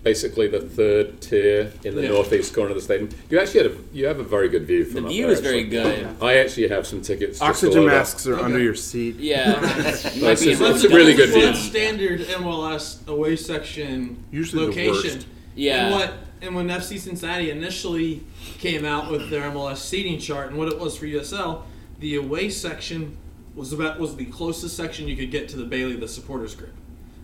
basically 0.10 0.48
the 0.48 0.62
third 0.62 1.20
tier 1.20 1.72
in 1.84 1.96
the 1.96 2.04
Yeah. 2.04 2.10
northeast 2.10 2.54
corner 2.54 2.70
of 2.70 2.76
the 2.78 2.82
stadium. 2.82 3.10
You 3.30 3.40
actually 3.40 3.64
had 3.64 3.72
a, 3.72 3.76
you 3.92 4.06
have 4.06 4.20
a 4.20 4.24
very 4.24 4.48
good 4.50 4.66
view 4.68 4.86
The 4.86 4.92
from 4.92 5.06
up 5.06 5.12
view 5.12 5.24
there, 5.24 5.34
is 5.34 5.40
very 5.42 5.64
good. 5.64 6.08
I 6.22 6.38
actually 6.38 6.68
have 6.70 6.86
some 6.86 7.02
tickets. 7.02 7.42
Oxygen 7.42 7.88
masks 7.88 8.28
are 8.28 8.40
under 8.40 8.60
your 8.60 8.76
seat. 8.76 9.16
Yeah. 9.16 9.60
That's, 9.60 10.04
Might 10.22 10.40
be 10.40 10.52
it's, 10.52 10.62
in 10.62 10.66
it's 10.68 10.82
the- 10.84 10.90
a 10.90 10.96
really 10.96 11.16
good 11.16 11.30
That 11.32 11.54
view. 11.56 11.56
standard 11.56 12.20
MLS 12.22 13.06
away 13.08 13.36
section 13.36 14.24
Usually 14.32 14.62
the 14.62 14.70
location. 14.70 14.94
worst. 15.16 15.28
Yeah. 15.56 15.86
And 15.88 15.96
what 15.96 16.14
and 16.42 16.56
when 16.56 16.68
FC 16.68 17.00
Cincinnati 17.00 17.50
initially 17.50 18.22
came 18.60 18.86
out 18.86 19.10
with 19.12 19.32
their 19.32 19.50
MLS 19.50 19.78
seating 19.78 20.20
chart 20.20 20.50
and 20.50 20.58
what 20.60 20.68
it 20.68 20.78
was 20.78 20.96
for 20.96 21.08
USL, 21.08 21.64
the 22.00 22.16
away 22.18 22.52
section 22.52 23.18
was 23.56 23.74
about 23.74 24.00
was 24.00 24.16
the 24.18 24.26
closest 24.26 24.78
section 24.78 25.08
you 25.08 25.16
could 25.16 25.32
get 25.32 25.50
to 25.50 25.58
the 25.58 25.64
Bailey, 25.66 25.96
the 25.96 26.08
supporters 26.08 26.54
group. 26.54 26.74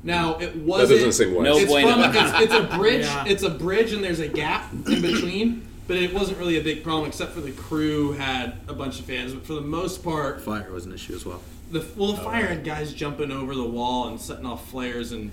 Now 0.03 0.37
it 0.39 0.55
wasn't. 0.55 0.99
doesn't 0.99 1.11
seem 1.13 1.35
wise. 1.35 1.43
No 1.45 1.57
it's, 1.57 1.71
bueno. 1.71 1.93
from, 1.93 2.15
it's, 2.15 2.39
it's 2.41 2.53
a 2.53 2.77
bridge. 2.77 3.05
Yeah. 3.05 3.25
It's 3.27 3.43
a 3.43 3.49
bridge, 3.49 3.93
and 3.93 4.03
there's 4.03 4.19
a 4.19 4.27
gap 4.27 4.71
in 4.71 5.01
between. 5.01 5.67
But 5.87 5.97
it 5.97 6.13
wasn't 6.13 6.37
really 6.37 6.57
a 6.57 6.63
big 6.63 6.83
problem, 6.83 7.07
except 7.07 7.33
for 7.33 7.41
the 7.41 7.51
crew 7.51 8.13
had 8.13 8.57
a 8.67 8.73
bunch 8.73 8.99
of 8.99 9.05
fans. 9.05 9.33
But 9.33 9.45
for 9.45 9.53
the 9.53 9.61
most 9.61 10.03
part, 10.03 10.41
Fire 10.41 10.71
was 10.71 10.85
an 10.85 10.93
issue 10.93 11.13
as 11.13 11.25
well. 11.25 11.41
the 11.71 11.85
well, 11.97 12.13
the 12.13 12.21
oh, 12.21 12.25
fire 12.25 12.45
had 12.45 12.63
guys 12.63 12.93
jumping 12.93 13.31
over 13.31 13.53
the 13.55 13.65
wall 13.65 14.07
and 14.07 14.19
setting 14.19 14.45
off 14.45 14.69
flares 14.69 15.11
and 15.11 15.31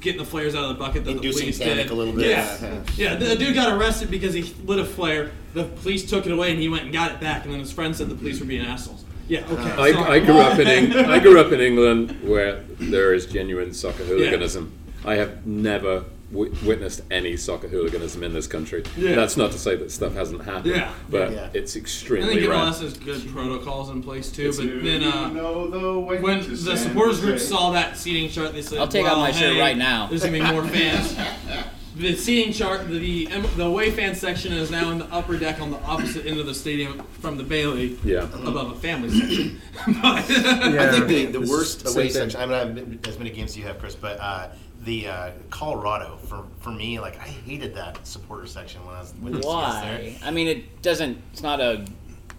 getting 0.00 0.18
the 0.18 0.24
flares 0.24 0.54
out 0.54 0.64
of 0.64 0.68
the 0.70 0.82
bucket 0.82 1.04
that 1.04 1.10
Inducing 1.10 1.46
the 1.46 1.52
police 1.52 1.58
panic 1.58 1.88
did. 1.88 1.90
a 1.90 1.94
little 1.94 2.14
bit. 2.14 2.26
Yeah, 2.26 2.82
yeah. 2.96 3.14
The 3.16 3.36
dude 3.36 3.54
got 3.54 3.76
arrested 3.76 4.10
because 4.10 4.32
he 4.32 4.42
lit 4.64 4.78
a 4.78 4.84
flare. 4.84 5.30
The 5.54 5.64
police 5.64 6.08
took 6.08 6.24
it 6.24 6.32
away 6.32 6.52
and 6.52 6.60
he 6.60 6.68
went 6.68 6.84
and 6.84 6.92
got 6.92 7.12
it 7.12 7.20
back. 7.20 7.44
And 7.44 7.52
then 7.52 7.60
his 7.60 7.72
friend 7.72 7.94
said 7.94 8.08
the 8.08 8.14
police 8.14 8.40
were 8.40 8.46
being 8.46 8.64
assholes. 8.64 9.04
Yeah, 9.28 9.44
okay. 9.50 9.94
I. 9.94 10.12
I 10.14 10.18
grew 10.20 10.38
up 10.38 10.58
in 10.58 10.66
Eng- 10.66 10.92
I 10.92 11.18
grew 11.18 11.38
up 11.40 11.52
in 11.52 11.60
England 11.60 12.22
where 12.22 12.62
there 12.80 13.12
is 13.14 13.26
genuine 13.26 13.72
soccer 13.74 14.04
hooliganism. 14.04 14.72
I 15.04 15.14
have 15.16 15.46
never 15.46 16.04
w- 16.32 16.52
witnessed 16.64 17.02
any 17.10 17.36
soccer 17.36 17.68
hooliganism 17.68 18.22
in 18.24 18.32
this 18.32 18.46
country. 18.46 18.82
Yeah. 18.96 19.14
That's 19.14 19.36
not 19.36 19.52
to 19.52 19.58
say 19.58 19.76
that 19.76 19.90
stuff 19.92 20.14
hasn't 20.14 20.44
happened, 20.44 20.74
Yeah. 20.74 20.92
but 21.10 21.32
Yeah. 21.32 21.48
it's 21.54 21.76
I 21.76 21.80
extremely 21.80 22.36
think 22.36 22.48
rare. 22.48 22.58
MLS 22.58 22.80
has 22.80 22.94
good 22.98 23.28
protocols 23.32 23.90
in 23.90 24.02
place 24.02 24.30
too. 24.32 24.50
But 24.52 24.82
then 24.84 25.04
uh, 25.04 25.28
know 25.28 25.68
the 25.68 25.98
way 26.00 26.18
when 26.20 26.40
to 26.42 26.50
the 26.56 26.76
supporters 26.76 27.20
group 27.20 27.38
saw 27.38 27.70
that 27.72 27.96
seating 27.96 28.28
chart, 28.30 28.52
they 28.54 28.62
said, 28.62 28.78
I'll 28.78 28.88
take 28.88 29.04
well, 29.04 29.16
out 29.16 29.18
my 29.20 29.30
shirt 29.30 29.54
hey, 29.54 29.60
right 29.60 29.76
now." 29.76 30.06
There's 30.08 30.22
gonna 30.24 30.32
be 30.38 30.42
more 30.52 30.64
fans. 30.66 31.14
the 31.98 32.14
seating 32.16 32.52
chart, 32.52 32.88
the 32.88 33.26
the 33.56 33.64
away 33.64 33.90
fan 33.90 34.14
section 34.14 34.52
is 34.52 34.70
now 34.70 34.90
in 34.90 34.98
the 34.98 35.06
upper 35.06 35.36
deck 35.38 35.60
on 35.60 35.70
the 35.70 35.78
opposite 35.80 36.26
end 36.26 36.38
of 36.38 36.46
the 36.46 36.54
stadium 36.54 37.02
from 37.20 37.36
the 37.36 37.44
Bailey, 37.44 37.98
Yeah. 38.04 38.22
above 38.24 38.72
a 38.72 38.74
family 38.76 39.10
section. 39.10 39.60
But- 39.86 40.04
I 40.04 40.22
think 40.22 41.08
the, 41.08 41.26
the 41.26 41.40
worst 41.40 41.86
away 41.86 42.08
thing. 42.08 42.30
section. 42.30 42.40
I 42.40 42.46
mean, 42.46 42.54
I've 42.54 42.74
been 42.74 43.00
as 43.06 43.18
many 43.18 43.30
games 43.30 43.50
as 43.50 43.56
you 43.58 43.64
have, 43.64 43.78
Chris, 43.78 43.94
but 43.94 44.18
uh, 44.20 44.48
the 44.84 45.08
uh, 45.08 45.30
Colorado 45.50 46.18
for 46.28 46.44
for 46.60 46.70
me, 46.70 47.00
like 47.00 47.16
I 47.18 47.28
hated 47.28 47.74
that 47.74 48.06
supporter 48.06 48.46
section 48.46 48.84
when 48.86 48.94
I 48.94 49.00
was 49.00 49.14
with 49.20 49.32
the 49.34 49.42
CS 49.42 49.82
there. 49.82 49.98
Why? 50.00 50.18
I 50.22 50.30
mean, 50.30 50.46
it 50.48 50.82
doesn't. 50.82 51.18
It's 51.32 51.42
not 51.42 51.60
a 51.60 51.84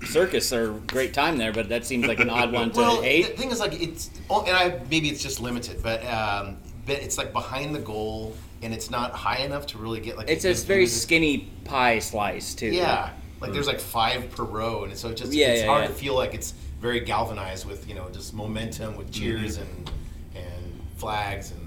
circus 0.06 0.54
or 0.54 0.72
great 0.88 1.14
time 1.14 1.38
there, 1.38 1.52
but 1.52 1.68
that 1.70 1.86
seems 1.86 2.06
like 2.08 2.20
an 2.22 2.30
odd 2.30 2.54
one 2.54 2.72
to 2.72 2.78
Well, 2.80 3.02
the 3.02 3.08
hate. 3.08 3.38
thing 3.38 3.52
is, 3.52 3.60
like 3.60 3.74
it's, 3.82 4.10
oh, 4.30 4.44
and 4.46 4.56
I 4.56 4.80
maybe 4.90 5.10
it's 5.10 5.22
just 5.22 5.42
limited, 5.42 5.84
but 5.84 6.06
um, 6.06 6.56
but 6.86 6.96
it's 6.98 7.18
like 7.18 7.34
behind 7.34 7.76
the 7.76 7.80
goal, 7.80 8.34
and 8.62 8.74
it's 8.74 8.90
not 8.90 9.12
high 9.12 9.38
enough 9.38 9.68
to 9.68 9.78
really 9.78 10.00
get 10.00 10.18
like. 10.18 10.30
It's 10.30 10.46
a 10.46 10.52
a 10.52 10.54
very 10.54 10.82
view. 10.82 10.88
skinny 10.88 11.38
pie 11.66 12.00
slice 12.00 12.54
too. 12.54 12.68
Yeah, 12.68 13.12
like 13.42 13.52
mm. 13.52 13.54
there's 13.54 13.68
like 13.68 13.80
five 13.80 14.30
per 14.32 14.44
row, 14.44 14.84
and 14.84 14.98
so 14.98 15.10
it 15.10 15.18
just 15.18 15.34
Yeah, 15.34 15.48
it's 15.48 15.62
yeah, 15.62 15.68
hard 15.68 15.84
yeah. 15.84 15.88
to 15.88 15.94
feel 15.94 16.16
like 16.16 16.34
it's 16.34 16.54
very 16.80 17.00
galvanized 17.02 17.66
with 17.66 17.88
you 17.88 17.96
know 17.96 18.10
just 18.10 18.34
momentum 18.34 18.96
with 18.96 19.12
mm-hmm. 19.12 19.22
cheers 19.22 19.58
and 19.58 19.92
and 20.36 20.82
flags 20.98 21.52
and. 21.52 21.59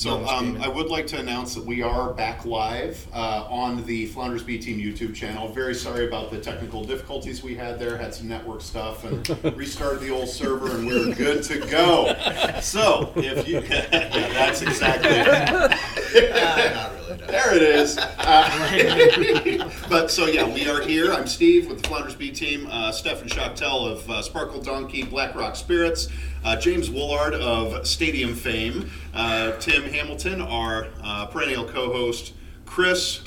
So 0.00 0.26
um. 0.26 0.56
I 0.62 0.68
would 0.68 0.86
like 0.86 1.06
to 1.08 1.18
announce 1.18 1.54
that 1.54 1.66
we 1.66 1.82
are 1.82 2.14
back 2.14 2.46
live 2.46 3.06
uh, 3.12 3.46
on 3.50 3.84
the 3.84 4.06
Flounders 4.06 4.42
B 4.42 4.56
Team 4.56 4.78
YouTube 4.78 5.14
channel. 5.14 5.52
Very 5.52 5.74
sorry 5.74 6.06
about 6.06 6.30
the 6.30 6.40
technical 6.40 6.82
difficulties 6.82 7.42
we 7.42 7.54
had 7.54 7.78
there. 7.78 7.98
Had 7.98 8.14
some 8.14 8.26
network 8.26 8.62
stuff 8.62 9.04
and 9.04 9.28
restarted 9.58 10.00
the 10.00 10.08
old 10.08 10.30
server, 10.30 10.74
and 10.74 10.86
we're 10.86 11.14
good 11.14 11.42
to 11.42 11.58
go. 11.58 12.16
So 12.62 13.12
if 13.14 13.46
you, 13.46 13.60
yeah, 13.60 13.88
that's 13.90 14.62
exactly. 14.62 15.10
not 15.10 15.76
really. 16.14 16.30
No. 16.30 17.00
There 17.26 17.54
it 17.54 17.62
is. 17.62 17.98
Uh, 17.98 19.70
but 19.90 20.10
so 20.10 20.26
yeah, 20.26 20.46
we 20.46 20.66
are 20.68 20.80
here. 20.80 21.12
I'm 21.12 21.26
Steve 21.26 21.68
with 21.68 21.82
the 21.82 21.88
Flounders 21.88 22.14
B 22.14 22.30
team. 22.30 22.66
Uh, 22.70 22.90
Stefan 22.90 23.28
Schactell 23.28 23.86
of 23.86 24.08
uh, 24.08 24.22
Sparkle 24.22 24.62
Donkey, 24.62 25.02
Black 25.02 25.34
Rock 25.34 25.56
Spirits. 25.56 26.08
Uh, 26.44 26.56
James 26.56 26.90
Woollard 26.90 27.34
of 27.34 27.86
Stadium 27.86 28.34
fame. 28.34 28.90
Uh, 29.12 29.52
Tim 29.58 29.82
Hamilton, 29.84 30.40
our 30.40 30.88
uh, 31.02 31.26
perennial 31.26 31.64
co-host. 31.66 32.32
Chris, 32.64 33.20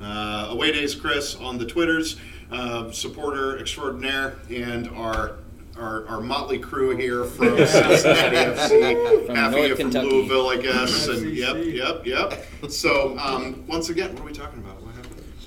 uh, 0.00 0.48
Away 0.50 0.72
Days 0.72 0.94
Chris 0.94 1.34
on 1.36 1.58
the 1.58 1.66
Twitters, 1.66 2.16
uh, 2.50 2.90
supporter 2.92 3.58
extraordinaire, 3.58 4.36
and 4.50 4.88
our 4.90 5.36
our, 5.76 6.06
our 6.06 6.20
motley 6.20 6.58
crew 6.60 6.96
here 6.96 7.24
from 7.24 7.56
Cincinnati 7.66 8.36
FC, 8.36 9.26
From 9.26 9.34
half 9.34 9.52
of 9.54 9.58
you 9.58 9.74
from 9.74 9.90
Kentucky. 9.90 10.08
Louisville, 10.08 10.48
I 10.48 10.56
guess, 10.58 11.08
and 11.08 11.34
yep, 11.34 11.56
yep, 11.64 12.06
yep. 12.06 12.46
So 12.70 13.18
um, 13.18 13.64
once 13.66 13.88
again, 13.88 14.12
what 14.12 14.22
are 14.22 14.24
we 14.24 14.32
talking 14.32 14.60
about? 14.60 14.63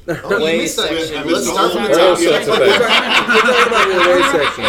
What 0.07 0.15
happened? 0.17 0.33
Oh, 0.33 0.47
you 0.47 0.57
missed 0.57 0.77
that. 0.77 0.87
section. 0.89 1.17
I 1.17 1.23
Let's 1.23 1.27
missed 1.27 1.47
start 1.47 1.59
all 1.59 1.71
from 1.71 1.83
the 1.83 1.91
it. 1.91 1.95
Top. 1.95 2.17
sorts 2.17 2.47
of 2.47 2.59
Yeah. 2.59 3.27
We're 3.27 3.41
talking 3.41 3.67
about 3.67 3.87
your 3.87 4.01
away 4.09 4.21
section. 4.31 4.63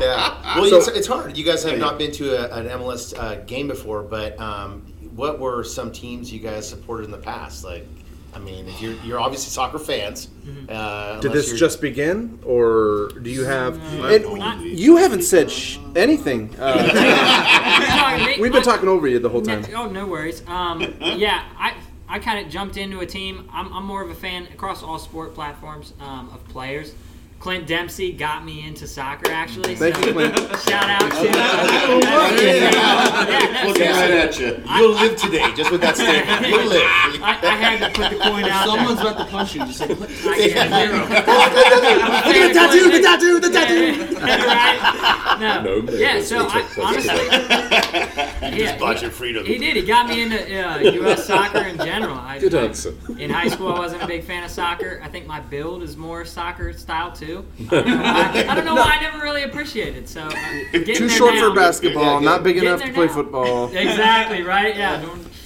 Yeah. 0.00 0.56
Well, 0.60 0.70
So- 0.70 0.76
it's, 0.78 0.88
it's 0.88 1.06
hard. 1.06 1.36
You 1.36 1.44
guys 1.44 1.62
have 1.64 1.78
not 1.78 1.98
been 1.98 2.12
to 2.12 2.52
a, 2.52 2.58
an 2.58 2.66
MLS 2.68 3.16
uh, 3.18 3.36
game 3.46 3.68
before, 3.68 4.02
but 4.02 4.38
um, 4.40 4.82
what 5.16 5.38
were 5.40 5.64
some 5.64 5.90
teams 5.92 6.32
you 6.32 6.38
guys 6.40 6.68
supported 6.68 7.04
in 7.04 7.10
the 7.10 7.18
past? 7.18 7.64
Like, 7.64 7.86
I 8.34 8.38
mean, 8.38 8.68
if 8.68 8.80
you're 8.80 8.94
you're 9.04 9.18
obviously 9.18 9.50
soccer 9.50 9.78
fans. 9.78 10.28
Uh, 10.68 11.18
Did 11.20 11.32
this 11.32 11.48
you're- 11.48 11.58
just 11.58 11.80
begin, 11.80 12.38
or 12.44 13.08
do 13.22 13.30
you 13.30 13.44
have? 13.44 13.80
only- 14.00 14.16
And 14.16 14.78
you 14.78 14.96
haven't 14.96 15.22
said 15.22 15.50
sh- 15.50 15.78
anything. 15.96 16.54
Uh, 16.58 18.36
we've 18.40 18.52
been 18.52 18.62
talking 18.62 18.88
over 18.88 19.08
you 19.08 19.18
the 19.18 19.28
whole 19.28 19.42
time. 19.42 19.62
No, 19.70 19.84
oh, 19.84 19.88
no 19.90 20.06
worries. 20.06 20.42
Um, 20.46 20.80
yeah, 21.00 21.42
I 21.58 21.74
I 22.08 22.18
kind 22.18 22.44
of 22.44 22.50
jumped 22.50 22.76
into 22.76 23.00
a 23.00 23.06
team. 23.06 23.48
I'm, 23.52 23.72
I'm 23.72 23.84
more 23.84 24.02
of 24.02 24.10
a 24.10 24.14
fan 24.14 24.44
across 24.52 24.82
all 24.82 24.98
sport 24.98 25.34
platforms 25.34 25.92
um, 26.00 26.30
of 26.30 26.46
players. 26.48 26.94
Clint 27.40 27.68
Dempsey 27.68 28.12
got 28.12 28.44
me 28.44 28.66
into 28.66 28.88
soccer, 28.88 29.30
actually. 29.30 29.76
Thank 29.76 29.94
so 29.96 30.06
you, 30.06 30.12
Clint. 30.12 30.36
Shout 30.36 30.90
out 30.90 31.08
to. 31.12 31.24
yeah, 32.42 33.62
no, 33.62 33.68
Looking 33.68 33.86
right 33.90 34.10
at 34.10 34.40
you. 34.40 34.60
You'll 34.76 34.94
live 34.94 35.16
today, 35.16 35.54
just 35.54 35.70
with 35.70 35.80
that 35.82 35.96
statement. 36.02 36.48
You'll 36.48 36.66
live. 36.66 36.82
I, 37.22 37.38
I 37.40 37.54
had 37.54 37.78
to 37.78 38.00
put 38.00 38.10
the 38.10 38.18
coin 38.18 38.44
out 38.44 38.66
there. 38.66 38.76
Someone's 38.76 39.00
about 39.00 39.18
to 39.18 39.24
punch 39.26 39.54
you. 39.54 39.60
Just 39.66 39.78
say, 39.78 39.84
I 39.84 40.48
can't 40.48 40.74
zero. 40.74 40.98
Look 40.98 42.36
at 42.36 42.48
the 42.48 42.54
tattoo, 42.54 42.90
the 42.90 43.00
tattoo, 43.02 43.40
the 43.40 43.50
tattoo. 43.50 44.14
right? 44.20 45.36
No. 45.38 45.62
No, 45.62 45.82
maybe 45.82 45.98
yeah, 45.98 46.20
so 46.20 46.38
I, 46.48 46.66
honestly. 46.82 47.12
honestly, 47.12 48.58
yeah, 48.58 48.78
Bought 48.78 49.00
your 49.00 49.12
freedom. 49.12 49.46
he 49.46 49.58
did. 49.58 49.76
He 49.76 49.82
got 49.82 50.08
me 50.08 50.22
into 50.22 50.38
uh, 50.68 50.78
U.S. 50.78 51.24
soccer 51.24 51.60
in 51.60 51.76
general. 51.76 52.16
I, 52.16 52.40
Good 52.40 52.54
answer. 52.54 52.94
in 53.16 53.30
high 53.30 53.48
school, 53.48 53.72
I 53.72 53.78
wasn't 53.78 54.02
a 54.02 54.06
big 54.08 54.24
fan 54.24 54.42
of 54.42 54.50
soccer. 54.50 55.00
I 55.04 55.08
think 55.08 55.26
my 55.26 55.38
build 55.38 55.84
is 55.84 55.96
more 55.96 56.24
soccer 56.24 56.72
style 56.72 57.12
too. 57.12 57.27
I 57.36 57.42
don't 57.70 57.86
know 57.86 57.96
why, 57.96 58.46
I, 58.48 58.54
don't 58.54 58.64
know 58.64 58.74
why 58.74 58.96
I 58.98 59.00
never 59.00 59.18
really 59.18 59.42
appreciated. 59.42 60.04
it. 60.04 60.08
So 60.08 60.22
uh, 60.22 60.30
Too 60.72 61.08
short 61.08 61.34
now- 61.34 61.48
for 61.50 61.54
basketball, 61.54 62.20
not 62.20 62.42
big 62.42 62.54
Getting 62.54 62.68
enough 62.68 62.80
there 62.80 62.88
to 62.88 62.94
play 62.94 63.08
football. 63.08 63.68
Exactly 63.74 64.42
right. 64.42 64.76
Yeah. 64.76 65.04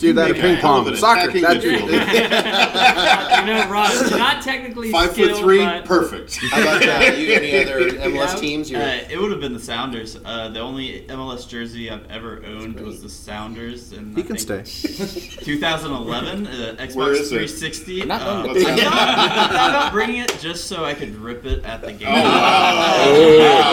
Don't- 0.08 0.16
that 0.16 0.30
at 0.30 0.36
a 0.38 0.40
ping 0.40 0.56
pong, 0.58 0.86
an 0.88 0.96
soccer. 0.96 1.30
attacking 1.30 1.42
That's 1.42 1.64
your 1.64 1.72
you 3.42 3.46
know, 3.46 3.68
Ross, 3.70 4.10
not 4.10 4.42
technically 4.42 4.90
Five 4.92 5.12
skilled, 5.12 5.30
foot 5.32 5.40
three, 5.40 5.58
but 5.64 5.84
perfect. 5.84 6.36
How 6.50 6.60
about 6.62 6.80
that? 6.82 7.18
you? 7.18 7.32
Any 7.32 7.62
other 7.64 7.90
MLS 7.90 8.34
Yeah. 8.34 8.40
teams? 8.40 8.70
You're, 8.70 8.82
Uh, 8.82 8.98
it 9.10 9.18
would 9.20 9.30
have 9.30 9.40
been 9.40 9.52
the 9.54 9.60
Sounders. 9.60 10.16
Uh, 10.24 10.48
the 10.48 10.60
only 10.60 11.04
MLS 11.08 11.48
jersey 11.48 11.90
I've 11.90 12.08
ever 12.10 12.42
owned 12.46 12.80
was 12.80 13.02
the 13.02 13.08
Sounders, 13.08 13.92
and 13.92 14.16
He 14.16 14.22
can 14.22 14.38
stay. 14.38 14.62
2011 14.64 16.46
uh, 16.46 16.50
Xbox 16.78 16.94
Where 16.94 17.12
is 17.12 17.32
it? 17.32 17.48
360. 17.48 18.04
Not 18.06 18.22
uh, 18.22 18.28
owned 18.48 18.56
it. 18.56 18.66
I 18.66 18.76
thought, 18.76 18.88
I 19.18 19.48
thought 19.48 19.70
about 19.70 19.92
bringing 19.92 20.16
it 20.18 20.36
just 20.40 20.64
so 20.68 20.84
I 20.84 20.94
could 20.94 21.14
rip 21.16 21.44
it 21.44 21.64
at 21.64 21.82
the 21.82 21.92
game. 21.92 22.08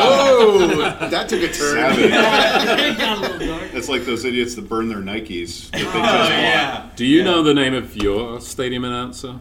Oh, 0.02 0.68
that 1.10 1.30
took 1.30 1.42
a 1.42 1.48
turn. 1.48 1.56
Savage. 1.76 2.06
it 2.06 2.98
got 2.98 3.18
a 3.18 3.22
little 3.22 3.48
dark. 3.48 3.74
It's 3.74 3.90
like 3.90 4.04
those 4.06 4.26
idiots 4.26 4.56
that 4.56 4.68
burn 4.68 4.88
their 4.90 4.98
Nikes. 5.00 5.70
That 5.72 5.80
they 5.80 5.84
Oh, 6.26 6.30
yeah. 6.30 6.90
Do 6.96 7.06
you 7.06 7.24
know 7.24 7.44
the 7.44 7.54
name 7.54 7.74
of 7.74 7.96
your 7.96 8.42
stadium 8.42 8.84
announcer? 8.84 9.40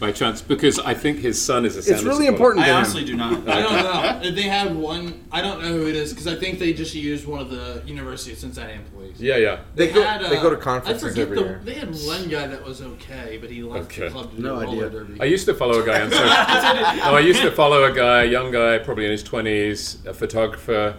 by 0.00 0.12
chance? 0.12 0.40
Because 0.40 0.78
I 0.78 0.94
think 0.94 1.18
his 1.18 1.40
son 1.44 1.64
is 1.64 1.74
a 1.74 1.78
It's 1.78 1.88
Sounders 1.88 2.04
really 2.04 2.26
supporter. 2.26 2.58
important 2.60 2.66
to 2.66 2.70
I 2.70 2.74
honestly 2.76 3.04
do 3.04 3.16
not. 3.16 3.48
I 3.48 3.60
don't 3.62 4.22
know. 4.22 4.30
They 4.30 4.42
had 4.42 4.76
one. 4.76 5.24
I 5.32 5.40
don't 5.40 5.60
know 5.60 5.68
who 5.68 5.88
it 5.88 5.96
is 5.96 6.10
because 6.12 6.28
I 6.28 6.36
think 6.36 6.58
they 6.60 6.72
just 6.72 6.94
used 6.94 7.26
one 7.26 7.40
of 7.40 7.50
the 7.50 7.82
University 7.86 8.32
of 8.32 8.38
Cincinnati 8.38 8.74
employees. 8.74 9.20
Yeah, 9.20 9.36
yeah. 9.38 9.60
They 9.74 9.90
go- 9.90 10.02
had, 10.02 10.22
they 10.22 10.36
go 10.36 10.50
to 10.50 10.56
uh, 10.56 10.60
conferences 10.60 11.02
I 11.04 11.08
forget 11.08 11.22
every 11.22 11.36
the, 11.38 11.42
year. 11.44 11.60
They 11.64 11.74
had 11.74 11.88
one 12.06 12.28
guy 12.28 12.46
that 12.46 12.64
was 12.64 12.80
okay, 12.80 13.38
but 13.40 13.50
he 13.50 13.62
left 13.64 13.86
Okay. 13.86 14.04
the 14.04 14.10
club 14.10 14.30
to 14.30 14.36
do 14.36 14.42
No 14.42 14.60
roller 14.60 14.86
idea. 14.86 14.90
derby. 14.90 15.20
I 15.20 15.24
used 15.24 15.46
to 15.46 15.54
follow 15.54 15.82
a 15.82 15.86
guy 15.86 16.00
on 16.02 16.10
social. 16.12 16.26
no, 16.28 17.14
I 17.16 17.20
used 17.20 17.42
to 17.42 17.50
follow 17.50 17.82
a 17.84 17.92
guy, 17.92 18.22
a 18.22 18.26
young 18.26 18.52
guy, 18.52 18.78
probably 18.78 19.06
in 19.06 19.10
his 19.10 19.22
twenties, 19.24 19.98
a 20.06 20.14
photographer, 20.14 20.94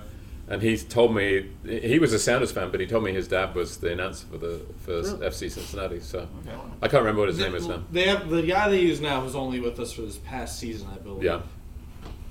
and 0.50 0.64
he 0.64 0.78
told 0.78 1.16
me 1.16 1.48
he 1.64 2.00
was 2.00 2.12
a 2.12 2.18
Sounders 2.18 2.52
fan, 2.52 2.72
but 2.72 2.80
he 2.80 2.88
told 2.88 3.04
me 3.04 3.14
his 3.14 3.28
dad 3.28 3.54
was 3.54 3.78
the 3.78 3.94
announcer 3.94 4.26
for 4.26 4.40
the 4.40 4.66
for 4.80 4.94
FC 5.20 5.50
Cincinnati. 5.52 6.00
So 6.00 6.28
I 6.82 6.88
can't 6.88 7.02
remember 7.02 7.22
what 7.22 7.30
his 7.30 7.38
name 7.38 7.54
is 7.54 7.68
now. 7.68 7.84
They 7.92 8.08
have 8.08 8.30
the 8.30 8.42
guy 8.42 8.68
they 8.68 8.82
use 8.82 9.00
now 9.00 9.24
was 9.24 9.36
only 9.36 9.60
with 9.60 9.80
us 9.80 9.94
for 9.94 10.02
this 10.02 10.18
past 10.18 10.60
season, 10.60 10.90
I 10.92 10.98
believe. 10.98 11.24
Yeah. 11.24 11.42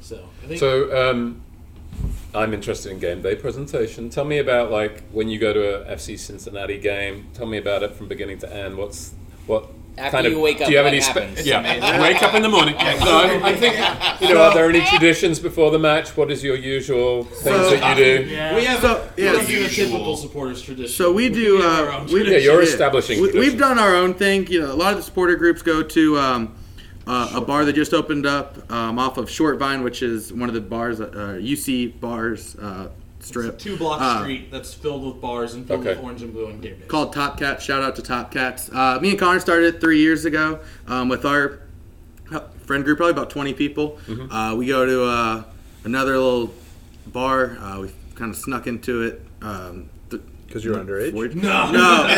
So 0.00 0.28
I 0.42 0.46
think 0.48 0.59
So 0.59 1.11
um, 1.11 1.42
I'm 2.35 2.52
interested 2.52 2.90
in 2.90 2.98
game 2.98 3.22
day 3.22 3.37
presentation. 3.37 4.11
Tell 4.11 4.24
me 4.24 4.38
about 4.38 4.72
like 4.72 5.04
when 5.12 5.28
you 5.28 5.38
go 5.38 5.52
to 5.52 5.88
a 5.88 5.94
FC 5.94 6.18
Cincinnati 6.18 6.78
game. 6.78 7.28
Tell 7.35 7.46
me 7.46 7.59
about 7.59 7.85
it 7.85 7.94
from 7.94 8.09
beginning 8.09 8.38
to 8.40 8.52
end. 8.52 8.76
What's 8.76 9.14
what 9.46 9.68
After 9.98 10.16
kind 10.16 10.26
of 10.26 10.32
you 10.32 10.40
wake 10.40 10.61
up, 10.61 10.66
do 10.66 10.72
you 10.72 10.78
have 10.78 10.87
any? 10.87 11.00
spe- 11.00 11.44
yeah, 11.44 12.00
wake 12.00 12.22
up 12.22 12.34
in 12.34 12.42
the 12.42 12.48
morning. 12.48 12.74
No, 12.76 12.82
I, 12.82 13.40
I 13.42 13.54
think 13.56 13.74
you 14.20 14.34
know. 14.34 14.42
Are 14.42 14.54
there 14.54 14.68
any 14.68 14.80
traditions 14.82 15.38
before 15.40 15.70
the 15.70 15.78
match? 15.78 16.16
What 16.16 16.30
is 16.30 16.42
your 16.44 16.56
usual 16.56 17.24
things 17.24 17.42
So- 17.56 17.70
that 17.76 17.98
you 17.98 18.04
do? 18.04 18.24
Yeah. 18.30 18.54
we 18.54 18.64
have 18.64 18.80
So, 18.80 19.11
we 19.16 19.24
yeah. 19.24 19.32
don't 19.32 19.46
do 19.46 19.62
the 19.62 19.68
typical 19.68 20.16
supporters 20.16 20.62
tradition. 20.62 20.88
So 20.94 21.12
we 21.12 21.28
do. 21.28 21.62
Uh, 21.62 22.04
we, 22.04 22.11
tradition. 22.22 22.32
Yeah, 22.32 22.38
you're 22.38 22.62
establishing 22.62 23.20
We, 23.20 23.32
we've 23.32 23.58
done 23.58 23.78
our 23.78 23.94
own 23.96 24.14
thing. 24.14 24.46
You 24.46 24.61
know, 24.62 24.72
a 24.72 24.74
lot 24.74 24.92
of 24.92 24.96
the 24.98 25.02
supporter 25.02 25.34
groups 25.37 25.62
go 25.62 25.82
to 25.82 26.18
um, 26.18 26.54
uh, 27.06 27.32
a 27.34 27.40
bar 27.40 27.64
that 27.64 27.72
just 27.74 27.92
opened 27.94 28.26
up 28.26 28.70
um, 28.70 28.98
off 28.98 29.16
of 29.18 29.28
Short 29.30 29.58
Vine, 29.58 29.82
which 29.82 30.02
is 30.02 30.32
one 30.32 30.48
of 30.48 30.54
the 30.54 30.61
bars, 30.61 31.00
uh, 31.00 31.06
UC 31.40 31.98
bars 32.00 32.54
uh, 32.56 32.88
strip. 33.20 33.59
two 33.59 33.76
block 33.76 34.00
Uh, 34.00 34.20
street 34.22 34.50
that's 34.50 34.72
filled 34.74 35.04
with 35.04 35.20
bars 35.20 35.54
and 35.54 35.66
filled 35.66 35.81
Okay. 35.81 35.90
with 35.96 36.04
orange 36.04 36.22
and 36.22 36.33
blue 36.33 36.46
and 36.46 36.61
game 36.62 36.78
days. 36.78 36.88
called 36.88 37.12
Top 37.12 37.38
Cat. 37.38 37.61
Shout 37.62 37.83
out 37.83 37.96
to 37.96 38.02
Top 38.02 38.31
Cats. 38.33 38.70
Uh, 38.72 38.98
me 39.00 39.11
and 39.11 39.18
Connor 39.18 39.40
started 39.40 39.74
it 39.76 39.81
three 39.81 39.98
years 40.00 40.24
ago 40.24 40.61
um, 40.87 41.09
with 41.09 41.24
our 41.24 41.61
friend 42.66 42.85
group, 42.85 42.98
probably 42.98 43.12
about 43.12 43.31
20 43.31 43.54
people. 43.54 43.98
Mm-hmm. 44.07 44.31
Uh, 44.31 44.54
we 44.54 44.66
go 44.66 44.85
to 44.85 45.04
uh, 45.04 45.42
another 45.85 46.18
little 46.18 46.52
bar. 47.07 47.57
Uh, 47.61 47.81
we 47.83 47.90
kind 48.14 48.31
of 48.31 48.37
snuck 48.37 48.66
into 48.66 49.02
it. 49.02 49.22
Um, 49.40 49.74
th- 49.74 49.88
Because 50.48 50.64
you're 50.64 50.76
underage. 50.76 51.12
No, 51.34 51.70
no, 51.70 51.72
no, 51.72 52.08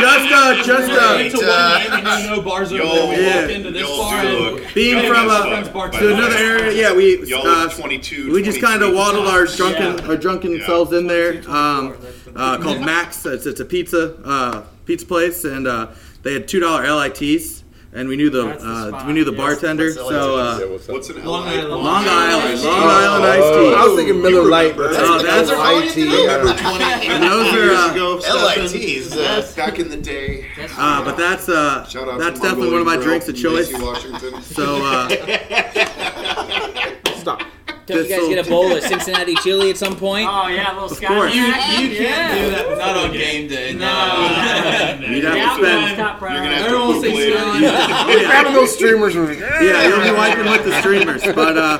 just 0.00 0.32
uh, 0.32 0.62
just 0.64 0.88
Wait 1.16 1.30
till 1.30 1.48
uh, 1.48 1.78
one 1.88 2.02
game 2.04 2.24
you 2.24 2.30
know 2.36 2.42
bars 2.42 2.72
over 2.72 2.82
Y'all- 2.82 3.06
there. 3.08 3.16
We 3.18 3.22
Yeah. 3.24 3.40
walk 3.42 3.50
into 3.50 3.70
this 3.70 3.82
Y'all 3.82 3.98
bar 3.98 4.22
do 4.22 4.28
and 4.28 4.38
look- 4.56 4.74
being 4.74 4.96
y'all 4.98 5.06
from 5.14 5.26
look 5.28 5.40
uh, 5.44 5.48
friends 5.50 5.68
bar 5.68 5.88
by 5.92 5.98
to 6.00 6.06
the 6.08 6.14
another 6.14 6.34
area, 6.36 6.72
yeah, 6.72 6.92
we 6.92 7.24
Y'all 7.24 7.46
uh, 7.46 7.64
look 7.66 7.72
22, 7.74 8.32
we 8.32 8.42
just 8.42 8.60
kind 8.60 8.82
of 8.82 8.90
23 8.92 8.98
waddled 8.98 9.28
our 9.28 9.46
drunken 9.46 9.98
Yeah. 10.04 10.08
our 10.10 10.16
drunken 10.16 10.52
Yeah. 10.56 10.66
selves 10.66 10.92
in 10.92 11.06
there. 11.06 11.40
Um, 11.48 11.96
uh, 12.34 12.58
called 12.58 12.80
Mac's. 12.80 13.24
It's, 13.24 13.46
it's 13.46 13.60
a 13.60 13.64
pizza 13.64 14.16
uh, 14.24 14.62
pizza 14.84 15.06
place, 15.06 15.44
and 15.44 15.68
uh, 15.68 15.86
they 16.24 16.32
had 16.34 16.48
two 16.48 16.58
dollar 16.58 16.82
LITs, 16.92 17.62
and 17.96 18.08
we 18.08 18.16
knew 18.16 18.28
the, 18.30 18.44
That's 18.44 18.62
the 18.62 18.68
uh, 18.68 18.88
spot. 18.88 19.06
we 19.06 19.12
knew 19.14 19.24
the 19.24 19.32
Yes. 19.32 19.40
bartender. 19.40 19.84
What's 19.86 19.96
So 19.96 20.10
Yeah, 20.10 20.18
uh, 20.18 20.58
what's 20.68 20.88
up? 20.88 20.94
What's 20.94 21.08
an 21.10 21.24
Long 21.24 21.48
Island. 21.48 21.68
Long 21.70 22.04
Island, 22.06 22.62
Long 22.62 22.82
Oh. 22.82 22.88
Island 22.88 23.24
iced 23.24 23.54
tea. 23.54 23.74
I 23.74 23.84
was 23.86 23.94
thinking 23.96 24.20
Miller 24.22 24.44
Lite, 24.48 24.76
but 24.76 24.94
Oh, 24.98 25.18
that's 25.22 25.50
IT. 25.50 25.96
Remember 26.04 26.52
28 26.52 27.08
And 27.10 27.22
those 27.24 27.52
are, 27.54 27.56
years 27.56 27.78
uh, 27.78 27.90
ago, 27.92 28.16
LITs, 28.16 29.12
uh, 29.16 29.46
back 29.56 29.78
in 29.78 29.88
the 29.88 29.96
day. 29.96 30.46
That's 30.56 30.72
Uh, 30.76 31.02
but 31.04 31.16
that's 31.16 31.48
uh, 31.48 31.84
Shout 31.88 32.08
out 32.08 32.18
that's 32.18 32.38
to 32.40 32.46
definitely 32.46 32.72
one 32.72 32.80
of 32.80 32.86
my 32.86 32.96
Mongolian 32.96 33.20
drinks 33.24 33.28
of 33.28 33.36
Grill 33.40 33.56
choice. 33.56 33.70
in 33.72 33.80
Washington. 33.82 34.42
So 34.42 34.82
uh, 34.84 35.08
Stop. 37.16 37.42
Don't 37.86 38.02
you 38.04 38.08
guys 38.16 38.28
get 38.28 38.44
a 38.46 38.48
bowl 38.50 38.74
of 38.76 38.82
Cincinnati 38.92 39.34
chili 39.36 39.70
at 39.70 39.76
some 39.76 39.96
point? 39.96 40.28
Oh 40.30 40.48
yeah, 40.48 40.72
a 40.72 40.74
little 40.74 40.88
Scotch. 40.88 41.08
course. 41.08 41.34
You, 41.34 41.42
you 41.42 41.46
yeah. 41.48 41.54
can't 41.62 42.34
do 42.34 42.50
that. 42.50 42.78
Not 42.78 42.96
on 42.96 43.12
game 43.12 43.48
day. 43.48 43.72
No. 43.74 43.86
you'd 45.08 45.24
have 45.24 45.36
Yeah, 45.36 45.56
to 45.56 45.62
spend. 45.62 45.96
top 45.96 46.20
You're 46.20 46.30
gonna 46.30 46.46
priority. 46.50 46.54
have 46.54 46.66
to 46.66 46.66
Everyone 46.66 46.92
poop 46.94 47.04
say 47.04 47.14
later. 47.14 47.38
Skyline. 47.38 48.18
Grabbing 48.26 48.52
those 48.54 48.74
streamers. 48.74 49.14
and- 49.14 49.38
Yeah, 49.38 49.86
you'll 49.88 50.02
be 50.02 50.10
wiping 50.10 50.44
with 50.46 50.64
the 50.64 50.80
streamers. 50.80 51.22
But 51.22 51.56
uh, 51.58 51.78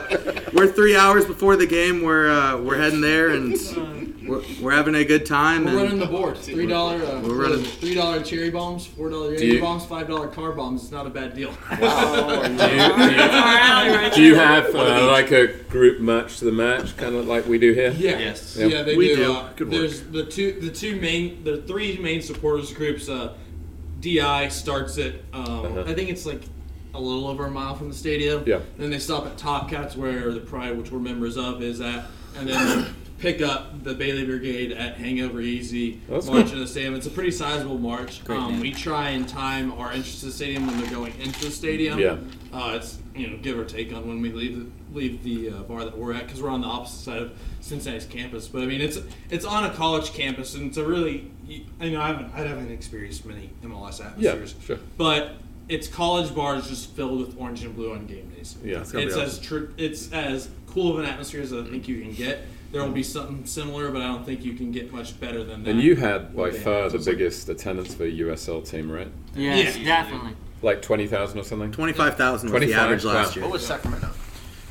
we're 0.53 0.69
three 0.71 0.97
hours 0.97 1.25
before 1.25 1.57
the 1.57 1.67
game. 1.67 2.03
We're 2.03 2.31
uh, 2.31 2.59
we're 2.59 2.79
heading 2.79 3.01
there, 3.01 3.31
and 3.31 4.06
we're, 4.29 4.43
we're 4.61 4.73
having 4.73 4.95
a 4.95 5.05
good 5.05 5.25
time. 5.27 5.65
We're 5.65 5.77
running 5.77 5.99
the 5.99 6.07
board. 6.07 6.37
Three 6.39 6.67
dollar. 6.67 6.97
Uh, 7.05 7.21
We're 7.21 7.43
running- 7.43 7.65
Three 7.65 7.95
dollar 7.95 8.23
cherry 8.23 8.51
bombs. 8.51 8.87
Four 8.87 9.11
dollar 9.11 9.37
cherry 9.37 9.61
bombs. 9.61 9.85
Five 9.87 10.09
dollar 10.09 10.29
car 10.29 10.53
bombs. 10.53 10.83
It's 10.85 10.93
not 10.93 11.07
a 11.07 11.11
bad 11.11 11.35
deal. 11.35 11.51
Do 11.71 11.75
you, 11.75 11.79
do 11.79 11.85
you- 11.85 11.87
That's 11.87 13.35
our 13.35 13.59
alley 13.59 13.91
right 13.97 14.13
do 14.13 14.23
you 14.23 14.35
there. 14.35 14.47
have 14.47 14.75
uh, 14.75 15.07
like 15.11 15.31
a 15.33 15.47
group 15.69 16.01
match 16.01 16.39
to 16.39 16.45
the 16.45 16.53
match, 16.53 16.97
kind 16.97 17.15
of 17.15 17.27
like 17.27 17.47
we 17.47 17.59
do 17.59 17.73
here? 17.73 17.91
Yeah. 17.91 18.19
Yes. 18.19 18.57
Yeah, 18.57 18.83
they 18.83 18.97
We 18.97 19.09
do. 19.09 19.17
do. 19.17 19.33
Uh, 19.33 19.53
Good 19.55 19.69
work. 19.69 19.71
there's 19.81 20.03
the 20.03 20.25
two, 20.25 20.61
the 20.61 20.71
two 20.71 21.01
main, 21.01 21.45
the 21.45 21.59
three 21.63 21.99
main 21.99 22.23
supporters 22.23 22.73
groups. 22.73 23.09
Uh, 23.09 23.35
Di 24.01 24.49
starts 24.49 24.99
it. 24.99 25.25
Um, 25.33 25.43
Uh-huh. 25.47 25.85
I 25.87 25.95
think 25.95 26.11
it's 26.11 26.27
like 26.27 26.43
a 26.95 27.01
little 27.01 27.27
over 27.27 27.47
a 27.47 27.51
mile 27.51 27.75
from 27.75 27.89
the 27.89 27.95
stadium. 27.95 28.43
Yeah. 28.47 28.61
Then 28.79 28.91
they 28.91 28.99
stop 28.99 29.27
at 29.27 29.37
Top 29.37 29.69
Cats, 29.71 29.97
where 29.97 30.33
the 30.33 30.41
Pride, 30.41 30.77
which 30.79 30.91
we're 30.91 30.99
members 30.99 31.37
of, 31.37 31.63
is 31.63 31.81
at, 31.81 32.05
and 32.37 32.49
then 32.49 32.83
they 32.83 32.89
pick 33.19 33.41
up 33.41 33.83
the 33.83 33.95
Bailey 33.95 34.25
Brigade 34.25 34.73
at 34.73 34.97
Hangover 34.97 35.41
Easy. 35.41 36.01
That's 36.09 36.27
march 36.27 36.47
cool. 36.47 36.55
in 36.55 36.61
the 36.61 36.67
stadium. 36.67 36.95
It's 36.95 37.07
a 37.07 37.11
pretty 37.11 37.31
sizable 37.31 37.79
march. 37.79 38.29
Um, 38.29 38.61
we 38.61 38.73
try 38.73 39.11
and 39.11 39.29
time 39.29 39.73
our 39.73 39.89
entrance 39.89 40.21
to 40.21 40.27
the 40.27 40.33
stadium 40.33 40.67
when 40.67 40.81
they're 40.81 40.91
going 40.91 41.19
into 41.21 41.47
the 41.47 41.51
stadium. 41.51 41.99
Yeah. 41.99 42.19
Uh, 42.53 42.75
it's 42.77 42.99
you 43.15 43.29
know 43.29 43.37
give 43.39 43.59
or 43.59 43.65
take 43.65 43.93
on 43.93 44.07
when 44.07 44.21
we 44.21 44.33
leave 44.33 44.59
the, 44.59 44.97
leave 44.99 45.23
the 45.23 45.51
uh, 45.51 45.63
bar 45.63 45.85
that 45.85 45.97
we're 45.97 46.13
at 46.13 46.27
because 46.27 46.43
we're 46.43 46.51
on 46.51 46.61
the 46.61 46.67
opposite 46.67 47.03
side 47.03 47.23
of 47.23 47.39
Cincinnati's 47.61 48.07
campus. 48.07 48.49
But 48.49 48.63
I 48.63 48.67
mean 48.67 48.81
it's 48.81 48.99
it's 49.31 49.45
on 49.45 49.65
a 49.65 49.75
college 49.75 50.13
campus 50.13 50.55
and 50.55 50.69
it's 50.69 50.77
a 50.77 50.85
really 50.85 51.31
you 51.47 51.65
I 51.81 51.89
know 51.89 52.01
I 52.01 52.09
haven't 52.09 52.33
I 52.35 52.39
haven't 52.39 52.71
experienced 52.71 53.25
many 53.25 53.51
MLS 53.63 54.05
atmospheres. 54.05 54.55
Yeah, 54.59 54.67
sure. 54.67 54.79
But 54.97 55.37
it's 55.69 55.89
college 55.89 56.35
bars 56.35 56.69
just 56.69 56.91
filled 56.93 57.19
with 57.19 57.41
orange 57.41 57.65
and 57.65 57.75
blue 57.75 57.93
on 57.93 58.07
game 58.07 58.29
days. 58.31 58.57
Yeah. 58.63 58.81
it's 58.81 58.93
be 58.93 59.03
as 59.05 59.41
tr- 59.41 59.71
it's 59.77 60.13
as 60.13 60.49
cool 60.69 60.93
of 60.93 60.99
an 60.99 61.07
atmosphere 61.07 61.43
as 61.43 61.53
I 61.53 61.65
think 61.65 61.89
you 61.89 62.01
can 62.01 62.13
get. 62.13 62.41
There 62.77 62.85
will 62.85 62.93
be 62.93 63.03
something 63.03 63.47
similar, 63.47 63.91
but 63.91 64.03
I 64.03 64.07
don't 64.09 64.27
think 64.27 64.45
you 64.45 64.53
can 64.53 64.71
get 64.71 64.93
much 64.93 65.19
better 65.19 65.43
than 65.43 65.63
that. 65.65 65.71
And 65.71 65.81
you 65.81 65.97
had 65.97 66.37
by 66.37 66.51
far 66.51 66.91
the 66.91 66.99
biggest 66.99 67.49
attendance 67.49 67.95
for 67.95 68.05
a 68.05 68.11
USL 68.13 68.69
team, 68.69 68.93
right? 68.93 69.09
Yes, 69.35 69.79
Yeah. 69.79 70.03
definitely. 70.03 70.33
Like 70.61 70.83
twenty 70.83 71.07
thousand 71.07 71.39
or 71.41 71.45
something. 71.45 71.73
twenty-five 71.73 72.19
thousand 72.19 72.53
was 72.53 72.61
the 72.61 72.75
average 72.75 73.03
last 73.03 73.29
wow. 73.31 73.35
year. 73.35 73.45
What 73.45 73.53
was 73.55 73.67
Sacramento? 73.67 74.11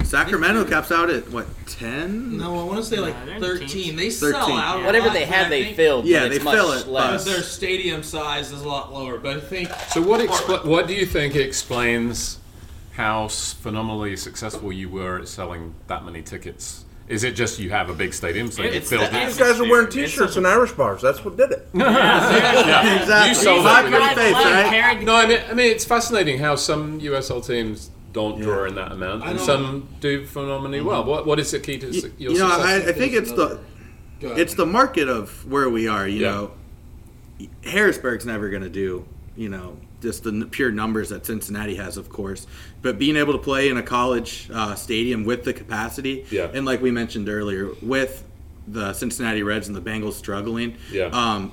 Sacramento 0.04 0.65
caps 0.65 0.91
out 0.91 1.10
at 1.10 1.28
what 1.32 1.48
ten? 1.65 2.38
No, 2.38 2.60
I 2.60 2.63
want 2.63 2.78
to 2.78 2.84
say 2.84 2.98
like 2.98 3.15
Nah, 3.26 3.39
they're 3.39 3.58
13. 3.58 3.96
They 3.96 4.12
sell 4.12 4.34
13. 4.34 4.56
out. 4.56 4.82
a 4.82 4.86
Whatever 4.86 5.10
they 5.10 5.22
but 5.26 5.34
had, 5.34 5.46
I 5.48 5.50
they 5.50 5.63
think- 5.63 5.76
filled. 5.76 6.06
Yeah, 6.06 6.26
but 6.26 6.30
they 6.30 6.36
it's 6.36 6.44
fill 6.46 6.72
it, 6.74 6.88
less. 6.88 7.24
But 7.26 7.32
their 7.32 7.41
stadium 7.41 8.04
size 8.04 8.52
is 8.52 8.62
a 8.62 8.68
lot 8.68 8.94
lower. 8.94 9.18
But 9.18 9.38
I 9.38 9.39
think 9.39 9.70
So 9.89 10.04
what 10.04 10.22
expl- 10.22 10.63
what 10.63 10.86
do 10.88 10.94
you 10.94 11.08
think 11.08 11.36
explains 11.36 12.38
how 12.98 13.30
phenomenally 13.30 14.15
successful 14.15 14.72
you 14.72 14.89
were 14.89 15.18
at 15.22 15.28
selling 15.28 15.74
that 15.88 16.06
many 16.06 16.22
tickets? 16.22 16.86
Is 17.08 17.24
it 17.24 17.34
just 17.36 17.60
you 17.60 17.70
have 17.70 17.89
a 17.89 17.94
big 17.94 18.13
stadium, 18.15 18.50
so 18.50 18.63
you 18.63 18.70
It's 18.70 18.89
filled 18.89 19.12
the 19.12 19.22
it? 19.22 19.26
These 19.28 19.38
guys 19.38 19.60
are 19.60 19.70
wearing 19.70 19.89
T-shirts 19.89 20.38
in 20.38 20.46
Irish 20.46 20.72
bars. 20.72 21.02
That's 21.04 21.24
what 21.24 21.38
did 21.38 21.52
it. 21.52 21.68
Yeah. 21.76 23.02
Exactly. 23.02 23.30
You 23.30 23.36
sold 23.36 23.62
Hot 23.65 23.86
it. 23.86 23.91
good 23.91 24.15
face, 24.15 24.34
right? 24.34 25.04
No, 25.04 25.15
I 25.15 25.28
mean, 25.28 25.39
I 25.50 25.54
mean, 25.54 25.68
it's 25.72 25.86
fascinating 25.86 26.39
how 26.39 26.56
some 26.56 27.00
USL 27.00 27.46
teams 27.46 27.91
don't 28.12 28.41
draw 28.41 28.65
in 28.65 28.74
that 28.76 28.91
amount, 28.91 29.24
and 29.24 29.38
don't- 29.38 29.46
some 29.46 29.88
do 30.00 30.26
phenomenally 30.26 30.82
well. 30.82 31.02
Mm-hmm. 31.02 31.10
What 31.12 31.26
what 31.28 31.39
is 31.39 31.52
the 31.52 31.60
key 31.60 31.78
to 31.78 31.88
You, 31.88 32.02
su- 32.02 32.13
your 32.18 32.32
you 32.34 32.39
know, 32.39 32.48
I, 32.48 32.76
success? 32.80 32.88
I 32.89 32.91
think 32.98 33.13
it's 33.13 33.32
the 33.34 33.60
Go 34.22 34.28
ahead. 34.30 34.39
it's 34.39 34.54
the 34.56 34.65
market 34.65 35.08
of 35.08 35.46
where 35.52 35.70
we 35.70 35.88
are. 35.88 36.08
You 36.08 36.22
Yeah. 36.22 36.32
know, 36.32 36.52
Harrisburg's 37.63 38.26
never 38.26 38.50
going 38.50 38.63
to 38.63 38.70
do. 38.70 39.06
You 39.36 39.50
know, 39.50 39.78
just 40.06 40.24
the 40.24 40.48
pure 40.52 40.72
numbers 40.72 41.10
that 41.10 41.26
Cincinnati 41.26 41.76
has, 41.76 41.98
of 41.98 42.10
course. 42.10 42.46
But 42.84 42.98
being 43.00 43.15
able 43.18 43.34
to 43.34 43.39
play 43.39 43.70
in 43.70 43.78
a 43.78 43.84
college 43.84 44.48
uh, 44.54 44.76
stadium 44.76 45.26
with 45.26 45.44
the 45.44 45.52
capacity, 45.54 46.26
Yeah. 46.30 46.52
and 46.54 46.63
like 46.65 46.80
we 46.82 46.91
mentioned 46.91 47.28
earlier, 47.28 47.70
with 47.82 48.24
the 48.68 48.94
Cincinnati 48.94 49.41
Reds 49.44 49.68
and 49.68 49.76
the 49.76 49.82
Bengals 49.82 50.13
struggling, 50.13 50.76
Yeah. 50.91 51.06
um, 51.08 51.52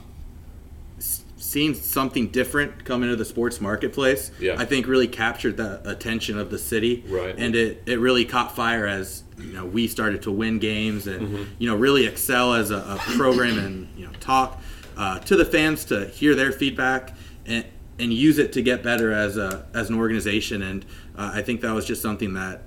seeing 0.99 1.75
something 1.75 2.29
different 2.29 2.85
come 2.85 3.03
into 3.03 3.17
the 3.17 3.25
sports 3.25 3.61
marketplace, 3.61 4.31
Yeah. 4.39 4.55
I 4.59 4.65
think 4.65 4.87
really 4.87 5.09
captured 5.09 5.57
the 5.57 5.81
attention 5.89 6.39
of 6.39 6.51
the 6.51 6.59
city, 6.59 7.05
Right. 7.09 7.35
and 7.37 7.57
it, 7.57 7.83
it 7.87 7.99
really 7.99 8.25
caught 8.25 8.55
fire 8.55 8.87
as 8.87 9.25
you 9.39 9.53
know 9.55 9.65
we 9.65 9.89
started 9.89 10.23
to 10.23 10.31
win 10.31 10.59
games 10.59 11.07
and 11.07 11.21
Mm-hmm. 11.27 11.43
you 11.59 11.69
know 11.69 11.75
really 11.75 12.07
excel 12.07 12.55
as 12.55 12.71
a, 12.71 12.77
a 12.77 12.99
program 13.17 13.59
and 13.59 13.89
you 13.97 14.05
know 14.07 14.13
talk 14.21 14.61
uh, 14.97 15.19
to 15.21 15.35
the 15.37 15.45
fans 15.45 15.85
to 15.87 16.07
hear 16.07 16.35
their 16.35 16.53
feedback 16.53 17.17
and 17.47 17.65
and 18.03 18.13
use 18.13 18.39
it 18.39 18.53
to 18.55 18.63
get 18.63 18.83
better 18.83 19.13
as 19.13 19.37
a 19.37 19.65
as 19.75 19.89
an 19.89 19.97
organization 19.97 20.63
and 20.63 20.85
uh, 21.17 21.31
I 21.35 21.43
think 21.43 21.61
that 21.61 21.73
was 21.73 21.87
just 21.87 22.03
something 22.03 22.35
that 22.35 22.63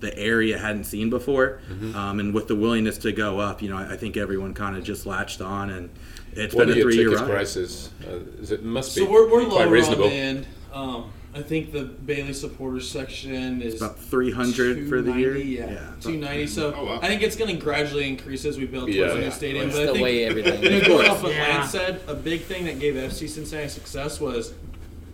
the 0.00 0.16
area 0.16 0.58
hadn't 0.58 0.84
seen 0.84 1.10
before 1.10 1.60
Mm-hmm. 1.70 1.94
um, 1.96 2.20
and 2.20 2.32
with 2.34 2.48
the 2.48 2.54
willingness 2.56 2.98
to 2.98 3.12
go 3.12 3.38
up 3.38 3.60
you 3.62 3.68
know 3.68 3.76
I, 3.76 3.92
I 3.92 3.96
think 3.96 4.16
everyone 4.16 4.54
kind 4.54 4.76
of 4.76 4.82
just 4.84 5.06
latched 5.06 5.40
on 5.40 5.70
and 5.70 5.90
it's 6.32 6.54
what 6.54 6.68
been 6.68 6.78
a 6.78 6.82
three 6.82 6.96
year 6.96 7.08
ticket 7.10 7.20
run. 7.22 7.30
prices? 7.30 7.90
Uh, 8.06 8.16
is 8.40 8.50
it 8.52 8.62
must 8.64 8.94
be 8.94 9.04
so 9.04 9.10
we're, 9.10 9.30
we're 9.30 9.44
quite 9.46 9.64
lower 9.64 9.68
reasonable. 9.70 10.04
on 10.04 10.10
the 10.10 10.16
end. 10.16 10.46
Um, 10.72 11.10
I 11.34 11.42
think 11.42 11.72
the 11.72 11.82
Bailey 11.84 12.32
supporters 12.32 12.88
section 12.88 13.60
is 13.60 13.80
about 13.82 13.98
300 13.98 14.88
for 14.88 15.02
the 15.02 15.12
year. 15.12 15.36
Yeah, 15.36 15.66
Yeah. 15.66 15.76
290. 16.00 16.46
So 16.46 16.74
Oh, 16.74 16.84
wow. 16.84 16.98
I 17.02 17.06
think 17.08 17.22
it's 17.22 17.36
going 17.36 17.54
to 17.54 17.62
gradually 17.62 18.08
increase 18.08 18.44
as 18.44 18.56
we 18.56 18.66
build 18.66 18.84
towards 18.84 18.96
Yeah. 18.96 19.08
the 19.08 19.14
new 19.16 19.20
Yeah. 19.24 19.30
stadium. 19.30 19.66
It's 19.68 19.76
but 19.76 19.82
I 19.82 19.86
the 19.86 19.92
think, 19.92 20.04
way 20.04 20.24
everything- 20.24 20.62
You 20.62 20.70
know, 20.70 20.76
Of 20.78 20.84
going 20.86 20.96
course. 20.98 21.08
off 21.10 21.22
what 21.22 21.32
Yeah. 21.32 21.48
Lance 21.58 21.70
said, 21.70 22.00
a 22.06 22.14
big 22.14 22.42
thing 22.42 22.64
that 22.66 22.78
gave 22.80 22.94
FC 22.96 23.26
Cincinnati 23.28 23.68
success 23.68 24.20
was 24.20 24.52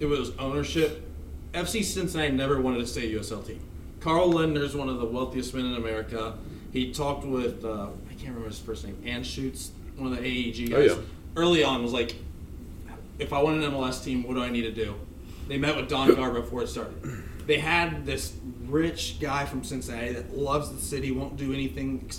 it 0.00 0.06
was 0.06 0.30
ownership. 0.38 1.08
FC 1.52 1.84
Cincinnati 1.84 2.32
never 2.32 2.60
wanted 2.60 2.78
to 2.78 2.86
stay 2.86 3.10
USL 3.12 3.46
team. 3.46 3.60
Carl 4.00 4.30
Lindner 4.30 4.62
is 4.62 4.74
one 4.74 4.88
of 4.88 4.98
the 4.98 5.04
wealthiest 5.06 5.54
men 5.54 5.66
in 5.66 5.76
America. 5.76 6.36
He 6.72 6.92
talked 6.92 7.24
with 7.24 7.64
uh, 7.64 7.88
I 8.10 8.14
can't 8.14 8.28
remember 8.28 8.48
his 8.48 8.58
first 8.58 8.84
name, 8.84 8.96
Anschutz, 9.04 9.70
one 9.96 10.12
of 10.12 10.18
the 10.18 10.24
AEG 10.24 10.72
Oh, 10.72 10.76
guys. 10.80 10.90
yeah. 10.96 11.02
Early 11.36 11.62
on, 11.64 11.82
was 11.82 11.92
like, 11.92 12.16
if 13.18 13.32
I 13.32 13.42
want 13.42 13.62
an 13.62 13.70
MLS 13.72 14.02
team, 14.04 14.24
what 14.24 14.34
do 14.34 14.42
I 14.42 14.50
need 14.50 14.62
to 14.62 14.72
do? 14.72 14.94
They 15.48 15.58
met 15.58 15.76
with 15.76 15.88
Don 15.88 16.14
Garber 16.14 16.40
before 16.40 16.62
it 16.62 16.68
started. 16.68 16.94
They 17.46 17.58
had 17.58 18.06
this 18.06 18.34
rich 18.66 19.18
guy 19.20 19.44
from 19.44 19.62
Cincinnati 19.64 20.12
that 20.14 20.36
loves 20.36 20.72
the 20.72 20.80
city, 20.80 21.10
won't 21.12 21.36
do 21.36 21.52
anything 21.52 22.10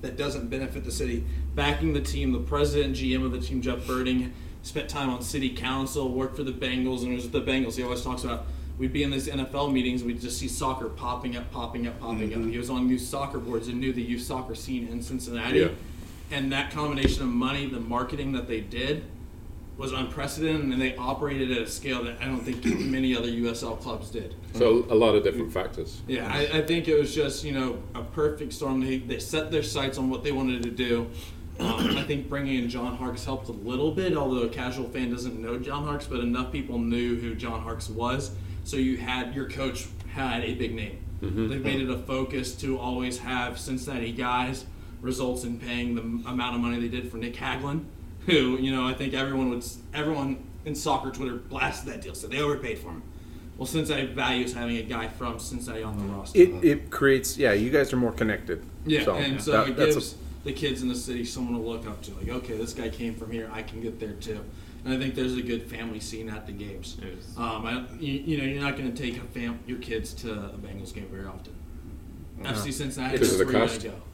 that 0.00 0.16
doesn't 0.16 0.48
benefit 0.50 0.84
the 0.84 0.90
city, 0.90 1.24
backing 1.54 1.92
the 1.92 2.00
team. 2.00 2.32
The 2.32 2.40
president 2.40 2.86
and 2.88 2.96
GM 2.96 3.24
of 3.24 3.30
the 3.32 3.40
team, 3.40 3.62
Jeff 3.62 3.78
Berding, 3.86 4.32
spent 4.62 4.88
time 4.88 5.10
on 5.10 5.22
city 5.22 5.50
council, 5.50 6.10
worked 6.10 6.36
for 6.36 6.44
the 6.44 6.52
Bengals, 6.52 7.02
and 7.02 7.12
it 7.12 7.14
was 7.14 7.24
with 7.24 7.32
the 7.32 7.42
Bengals. 7.42 7.76
He 7.76 7.82
always 7.82 8.02
talks 8.02 8.24
about 8.24 8.46
we'd 8.78 8.92
be 8.92 9.02
in 9.02 9.10
these 9.10 9.28
NFL 9.28 9.72
meetings, 9.72 10.02
we'd 10.02 10.20
just 10.20 10.38
see 10.38 10.48
soccer 10.48 10.88
popping 10.88 11.36
up, 11.36 11.50
popping 11.52 11.86
up, 11.86 12.00
popping 12.00 12.32
up. 12.32 12.40
Mm-hmm. 12.40 12.50
He 12.50 12.58
was 12.58 12.70
on 12.70 12.88
youth 12.88 13.02
soccer 13.02 13.38
boards 13.38 13.68
and 13.68 13.78
knew 13.80 13.92
the 13.92 14.02
youth 14.02 14.22
soccer 14.22 14.54
scene 14.54 14.88
in 14.88 15.02
Cincinnati. 15.02 15.60
Yeah. 15.60 15.68
And 16.30 16.50
that 16.52 16.70
combination 16.70 17.22
of 17.22 17.28
money, 17.28 17.68
the 17.68 17.80
marketing 17.80 18.32
that 18.32 18.48
they 18.48 18.60
did, 18.60 19.04
was 19.76 19.92
unprecedented, 19.92 20.64
and 20.64 20.80
they 20.80 20.96
operated 20.96 21.50
at 21.50 21.62
a 21.62 21.66
scale 21.66 22.04
that 22.04 22.20
I 22.20 22.26
don't 22.26 22.40
think 22.40 22.64
many 22.80 23.16
other 23.16 23.28
USL 23.28 23.80
clubs 23.80 24.10
did. 24.10 24.34
So 24.54 24.86
a 24.90 24.94
lot 24.94 25.14
of 25.14 25.24
different 25.24 25.52
factors. 25.52 26.00
Yeah, 26.06 26.32
I, 26.32 26.58
I 26.58 26.62
think 26.62 26.88
it 26.88 26.98
was 26.98 27.14
just 27.14 27.44
you 27.44 27.52
know 27.52 27.82
a 27.94 28.02
perfect 28.02 28.52
storm. 28.52 28.80
They 28.80 28.98
they 28.98 29.18
set 29.18 29.50
their 29.50 29.62
sights 29.62 29.98
on 29.98 30.10
what 30.10 30.24
they 30.24 30.32
wanted 30.32 30.62
to 30.62 30.70
do. 30.70 31.10
Um, 31.60 31.96
I 31.96 32.02
think 32.02 32.28
bringing 32.28 32.62
in 32.64 32.68
John 32.68 32.96
Harkes 32.96 33.24
helped 33.24 33.48
a 33.48 33.52
little 33.52 33.92
bit, 33.92 34.16
although 34.16 34.42
a 34.42 34.48
casual 34.48 34.88
fan 34.88 35.10
doesn't 35.10 35.40
know 35.40 35.58
John 35.58 35.84
Harkes, 35.84 36.06
but 36.06 36.20
enough 36.20 36.50
people 36.50 36.78
knew 36.78 37.16
who 37.20 37.34
John 37.34 37.60
Harkes 37.62 37.88
was. 37.88 38.32
So 38.64 38.76
you 38.76 38.96
had 38.96 39.34
your 39.34 39.48
coach 39.48 39.86
had 40.14 40.42
a 40.44 40.54
big 40.54 40.74
name. 40.74 40.98
They 41.20 41.58
made 41.58 41.80
it 41.80 41.88
a 41.88 41.98
focus 41.98 42.52
to 42.56 42.78
always 42.78 43.18
have 43.18 43.58
Cincinnati 43.58 44.10
guys. 44.12 44.64
Results 45.02 45.44
in 45.44 45.58
paying 45.58 45.94
the 45.94 46.00
amount 46.30 46.54
of 46.56 46.60
money 46.60 46.78
they 46.80 46.88
did 46.88 47.10
for 47.10 47.16
Nick 47.16 47.34
Hagglund, 47.34 47.84
who 48.26 48.56
you 48.58 48.70
know 48.74 48.86
I 48.86 48.94
think 48.94 49.14
everyone 49.14 49.50
would 49.50 49.64
everyone 49.94 50.44
in 50.64 50.74
soccer 50.76 51.10
Twitter 51.10 51.34
blasted 51.36 51.92
that 51.92 52.02
deal, 52.02 52.14
so 52.14 52.28
they 52.28 52.40
overpaid 52.40 52.78
for 52.78 52.88
him. 52.90 53.02
Well, 53.56 53.66
Cincinnati 53.66 54.06
values 54.06 54.52
having 54.54 54.76
a 54.78 54.82
guy 54.82 55.08
from 55.08 55.38
Cincinnati 55.40 55.82
on 55.82 55.98
the 55.98 56.04
roster. 56.04 56.38
It, 56.40 56.64
it 56.64 56.90
creates, 56.90 57.36
yeah, 57.36 57.52
you 57.52 57.70
guys 57.70 57.92
are 57.92 57.96
more 57.96 58.12
connected. 58.12 58.64
Yeah, 58.86 59.04
So, 59.04 59.14
and 59.14 59.42
so 59.42 59.50
that- 59.52 59.68
it 59.68 59.76
that's 59.76 59.90
a- 59.90 59.94
gives 59.94 60.14
the 60.44 60.52
kids 60.52 60.82
in 60.82 60.88
the 60.88 60.94
city 60.94 61.24
someone 61.24 61.54
to 61.60 61.66
look 61.68 61.86
up 61.86 62.02
to. 62.02 62.14
Like, 62.14 62.28
okay, 62.28 62.56
this 62.56 62.72
guy 62.72 62.88
came 62.88 63.14
from 63.14 63.30
here, 63.30 63.48
I 63.52 63.62
can 63.62 63.80
get 63.80 63.98
there 64.00 64.12
too. 64.14 64.40
And 64.84 64.92
I 64.92 64.98
think 64.98 65.14
there's 65.14 65.36
a 65.36 65.42
good 65.42 65.70
family 65.70 66.00
scene 66.00 66.28
at 66.28 66.44
the 66.46 66.52
games. 66.52 66.96
Um, 67.36 67.64
I, 67.66 67.84
you, 68.00 68.12
you 68.14 68.38
know, 68.38 68.44
you're 68.44 68.60
not 68.62 68.76
going 68.76 68.92
to 68.92 69.02
take 69.02 69.16
a 69.16 69.24
fam- 69.26 69.60
your 69.66 69.78
kids 69.78 70.12
to 70.14 70.32
a 70.32 70.58
Bengals 70.58 70.92
game 70.92 71.06
very 71.12 71.26
often. 71.26 71.54
FC 72.40 72.72
Cincinnati 72.72 73.12
Because 73.12 73.28
is 73.34 73.40
of 73.40 73.46
the 73.46 73.52
where 73.52 73.58
you're 73.62 73.68
cost? 73.68 73.82
going 73.82 73.94
to 73.94 74.00
go. 74.00 74.04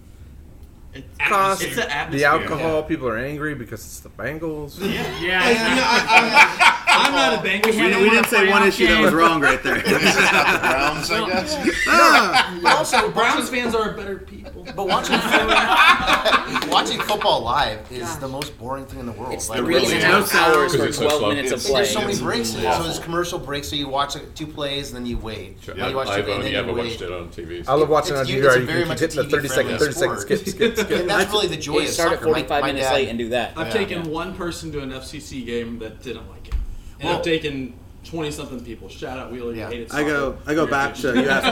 It's, 0.94 1.06
Cost, 1.28 1.62
it's 1.62 1.76
the 1.76 1.82
the 1.82 1.92
atmosphere. 1.94 2.26
alcohol, 2.28 2.82
people 2.82 3.08
are 3.08 3.18
angry 3.18 3.54
because 3.54 3.80
it's 3.84 4.00
the 4.00 4.08
Bengals. 4.10 4.78
Yeah. 5.22 6.84
I'm 6.98 7.12
not 7.12 7.44
a 7.44 7.48
Bengals 7.48 7.66
We, 7.66 7.72
fan. 7.72 8.02
we 8.02 8.10
didn't 8.10 8.26
say 8.26 8.50
one 8.50 8.66
issue 8.66 8.86
that 8.86 9.00
was 9.00 9.12
wrong 9.14 9.40
right 9.40 9.62
there. 9.62 9.80
Browns, 9.82 11.10
I 11.10 11.26
guess. 11.28 11.56
But 11.88 11.94
ah. 11.94 12.78
also, 12.78 13.10
Browns 13.10 13.48
fans 13.48 13.74
are 13.74 13.92
better 13.92 14.18
people. 14.18 14.66
But 14.76 14.86
watching 14.88 15.16
watching 16.70 17.00
football 17.00 17.40
live 17.42 17.90
is 17.90 18.18
the 18.18 18.28
most 18.28 18.58
boring 18.58 18.84
thing 18.86 19.00
in 19.00 19.06
the 19.06 19.12
world. 19.12 19.32
It's 19.32 19.48
Like, 19.48 19.58
the 19.60 19.64
really, 19.64 19.82
reason 19.94 20.00
no 20.10 20.20
no 20.20 20.26
hours 20.32 20.72
for 20.72 20.78
Because 20.78 20.88
it's 20.88 20.96
so 20.98 21.04
12 21.04 21.18
slow. 21.20 21.28
minutes 21.30 21.52
of 21.52 21.58
It's- 21.60 21.70
play. 21.70 21.80
There's 21.82 21.92
so 21.92 22.00
many 22.00 22.18
breaks 22.18 22.54
in. 22.54 22.60
So 22.72 22.82
there's 22.82 22.98
commercial 22.98 23.38
breaks. 23.38 23.68
So 23.68 23.76
you 23.76 23.88
watch 23.88 24.14
like, 24.14 24.34
two 24.34 24.46
plays, 24.46 24.88
and 24.88 24.96
then 24.96 25.06
you 25.06 25.16
wait. 25.18 25.56
Sure. 25.62 25.74
Then 25.74 25.90
you 25.90 25.96
watch 25.96 26.08
I've 26.08 26.24
plays, 26.24 26.36
only 26.36 26.56
ever 26.56 26.72
watched 26.72 27.00
it 27.00 27.10
on 27.12 27.28
TV. 27.30 27.64
I 27.66 27.74
love 27.74 27.88
watching 27.88 28.14
it 28.14 28.18
on 28.18 28.28
It's- 28.28 28.56
DVR. 28.56 28.60
You 28.60 28.66
can 28.66 28.88
much 28.88 28.98
keep 29.00 29.10
hitting 29.12 29.20
a 29.20 29.22
the 29.24 29.30
30 29.30 29.48
second, 29.48 29.72
TV-friendly 29.72 29.78
30 29.78 29.92
second 29.94 30.18
skip, 30.20 30.38
skip, 30.46 30.76
skip. 30.76 31.00
And 31.00 31.10
that's 31.10 31.30
really 31.32 31.46
the 31.48 31.56
joy 31.56 31.78
They 31.80 31.84
of 31.86 31.90
start 31.90 32.12
at 32.14 32.22
45 32.22 32.64
minutes 32.64 32.90
late 32.90 33.08
and 33.08 33.18
do 33.18 33.28
that. 33.30 33.52
I've 33.56 33.72
taken 33.72 34.10
one 34.10 34.34
person 34.34 34.70
to 34.72 34.80
an 34.80 34.90
FCC 34.90 35.44
game 35.46 35.78
that 35.78 36.02
didn't 36.02 36.28
like 36.28 36.48
it. 36.48 36.54
And 37.00 37.08
Well- 37.08 37.18
I've 37.18 37.24
taken 37.24 37.74
20 38.04 38.30
something 38.30 38.60
people. 38.60 38.88
Shout 38.88 39.18
out 39.18 39.30
Wheeler. 39.32 39.52
You 39.52 39.60
Yeah. 39.60 39.68
hated 39.70 39.90
I 39.92 40.02
go. 40.02 40.36
I 40.46 40.54
go 40.54 40.66
back 40.66 40.94
to 40.96 41.08
you 41.14 41.28
asked 41.28 41.46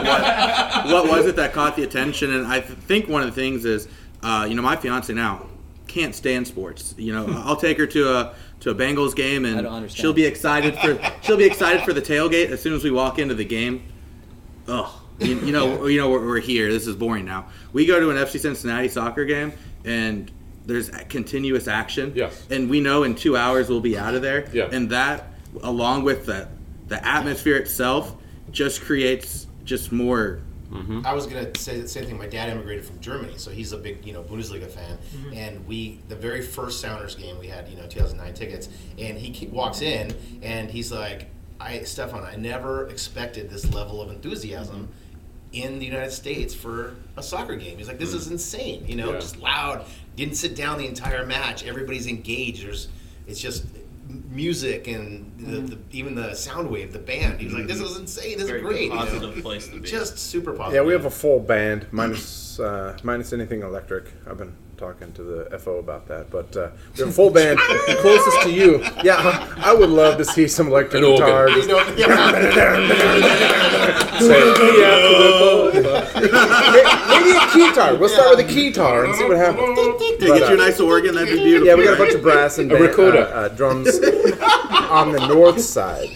what 0.85 0.85
what 1.07 1.09
was 1.17 1.25
it 1.27 1.35
that 1.35 1.53
caught 1.53 1.75
the 1.75 1.83
attention, 1.83 2.31
and 2.33 2.47
I 2.47 2.59
th- 2.61 2.77
think 2.79 3.07
one 3.07 3.21
of 3.21 3.27
the 3.29 3.35
things 3.39 3.63
is, 3.65 3.87
uh, 4.23 4.45
you 4.49 4.55
know, 4.55 4.61
my 4.61 4.75
fiance 4.75 5.13
now 5.13 5.45
can't 5.87 6.15
stand 6.15 6.47
sports. 6.47 6.95
You 6.97 7.13
know, 7.13 7.27
I'll 7.45 7.55
take 7.57 7.77
her 7.77 7.85
to 7.87 8.09
a 8.17 8.33
to 8.61 8.71
a 8.71 8.75
Bengals 8.75 9.15
game, 9.15 9.45
and 9.45 9.91
she'll 9.91 10.13
be 10.13 10.25
excited 10.25 10.75
for 10.79 10.99
she'll 11.21 11.37
be 11.37 11.45
excited 11.45 11.83
for 11.83 11.93
the 11.93 12.01
tailgate 12.01 12.49
as 12.49 12.61
soon 12.61 12.73
as 12.73 12.83
we 12.83 12.89
walk 12.91 13.19
into 13.19 13.35
the 13.35 13.45
game. 13.45 13.83
Ugh, 14.67 14.89
you, 15.19 15.35
you 15.39 15.51
know, 15.51 15.85
you 15.85 15.99
know, 15.99 16.09
we're, 16.09 16.25
we're 16.25 16.39
here. 16.39 16.71
This 16.71 16.87
is 16.87 16.95
boring 16.95 17.25
now. 17.25 17.45
We 17.71 17.85
go 17.85 17.99
to 17.99 18.09
an 18.09 18.17
FC 18.17 18.39
Cincinnati 18.39 18.87
soccer 18.89 19.25
game, 19.25 19.53
and 19.85 20.29
there's 20.65 20.89
continuous 21.07 21.67
action. 21.67 22.11
Yes. 22.15 22.45
And 22.49 22.69
we 22.69 22.81
know 22.81 23.03
in 23.03 23.15
two 23.15 23.37
hours 23.37 23.69
we'll 23.69 23.79
be 23.79 23.97
out 23.97 24.15
of 24.15 24.21
there. 24.21 24.49
Yeah. 24.51 24.67
And 24.71 24.89
that, 24.89 25.27
along 25.63 26.03
with 26.03 26.25
the 26.25 26.47
the 26.87 27.05
atmosphere 27.05 27.57
itself, 27.57 28.15
just 28.51 28.81
creates 28.81 29.47
just 29.65 29.91
more. 29.91 30.39
Mm-hmm. 30.71 31.05
I 31.05 31.13
was 31.13 31.25
gonna 31.27 31.49
say 31.57 31.79
the 31.79 31.87
same 31.87 32.05
thing. 32.05 32.17
My 32.17 32.27
dad 32.27 32.49
immigrated 32.49 32.85
from 32.85 32.99
Germany, 32.99 33.37
so 33.37 33.51
he's 33.51 33.71
a 33.71 33.77
big, 33.77 34.05
you 34.05 34.13
know, 34.13 34.21
Bundesliga 34.23 34.69
fan. 34.69 34.97
Mm-hmm. 35.15 35.33
And 35.33 35.67
we, 35.67 35.99
the 36.09 36.15
very 36.15 36.41
first 36.41 36.81
Sounders 36.81 37.15
game, 37.15 37.39
we 37.39 37.47
had, 37.47 37.67
you 37.69 37.77
know, 37.77 37.87
2009 37.87 38.33
tickets, 38.33 38.67
and 38.97 39.17
he 39.17 39.47
walks 39.47 39.81
in 39.81 40.13
and 40.41 40.69
he's 40.69 40.91
like, 40.91 41.27
"I, 41.59 41.79
Stefan, 41.83 42.23
I 42.23 42.35
never 42.35 42.87
expected 42.89 43.49
this 43.49 43.71
level 43.73 44.01
of 44.01 44.09
enthusiasm." 44.09 44.75
Mm-hmm. 44.83 44.91
In 45.53 45.79
the 45.79 45.85
United 45.85 46.11
States 46.11 46.53
for 46.53 46.95
a 47.15 47.23
soccer 47.23 47.55
game, 47.55 47.77
he's 47.77 47.87
like, 47.87 47.99
"This 47.99 48.13
is 48.13 48.27
insane!" 48.29 48.85
You 48.87 48.97
know, 48.97 49.13
Yeah. 49.13 49.19
just 49.19 49.37
loud. 49.37 49.85
Didn't 50.17 50.35
sit 50.35 50.55
down 50.55 50.77
the 50.77 50.85
entire 50.87 51.25
match. 51.25 51.65
Everybody's 51.65 52.07
engaged. 52.07 52.63
There's, 52.65 52.89
it's 53.25 53.39
just 53.39 53.63
m- 53.63 53.76
music 54.29 54.87
and 54.87 55.33
the, 55.37 55.75
the, 55.75 55.77
even 55.91 56.15
the 56.15 56.33
sound 56.33 56.69
wave, 56.69 56.93
the 56.93 56.99
band. 56.99 57.39
He's 57.39 57.53
like, 57.53 57.67
"This 57.67 57.79
is 57.79 57.97
insane. 57.97 58.37
This 58.37 58.47
Very 58.47 58.59
is 58.59 58.65
great." 58.65 58.91
you 58.91 59.19
know? 59.19 59.41
place 59.41 59.67
to 59.67 59.79
be. 59.79 59.87
Just 59.87 60.17
super 60.17 60.53
positive. 60.53 60.75
Yeah, 60.75 60.87
we 60.87 60.93
have 60.93 61.05
a 61.05 61.09
full 61.09 61.39
band 61.39 61.87
minus 61.91 62.59
uh, 62.59 62.97
minus 63.03 63.33
anything 63.33 63.61
electric. 63.61 64.11
I've 64.25 64.37
been 64.37 64.55
talking 64.77 65.11
to 65.13 65.23
the 65.23 65.57
FO 65.59 65.77
about 65.79 66.07
that, 66.07 66.29
but 66.29 66.55
uh, 66.55 66.69
we 66.95 66.99
have 66.99 67.09
a 67.09 67.11
full 67.11 67.29
band 67.31 67.59
closest 67.59 68.41
to 68.43 68.51
you. 68.51 68.79
Yeah, 69.03 69.53
I 69.57 69.73
would 69.73 69.89
love 69.89 70.17
to 70.19 70.25
see 70.25 70.47
some 70.47 70.67
electric 70.67 71.03
An 71.03 71.09
organ. 71.09 71.25
guitar. 71.25 71.49
You 71.49 71.55
just- 71.55 71.67
know. 71.67 71.83
Maybe 75.97 77.31
a 77.31 77.39
keytar. 77.51 77.99
We'll 77.99 78.09
start 78.09 78.37
with 78.37 78.45
a 78.47 78.49
keytar 78.49 79.05
and 79.05 79.15
see 79.15 79.25
what 79.25 79.37
happens. 79.37 79.77
To 79.77 79.97
But, 80.19 80.25
get 80.39 80.43
uh, 80.43 80.47
you 80.49 80.53
a 80.53 80.57
nice 80.57 80.79
organ, 80.79 81.15
that'd 81.15 81.29
be 81.29 81.43
beautiful. 81.43 81.67
Yeah, 81.67 81.75
we 81.75 81.83
got 81.85 81.95
a 81.95 81.97
bunch 81.97 82.13
of 82.13 82.21
brass 82.21 82.57
and 82.59 82.71
A 82.71 82.75
ba- 82.77 82.81
recorder. 82.83 83.19
uh, 83.19 83.45
uh, 83.45 83.47
drums 83.49 83.87
on 84.89 85.11
the 85.11 85.25
north 85.27 85.59
side. 85.61 86.09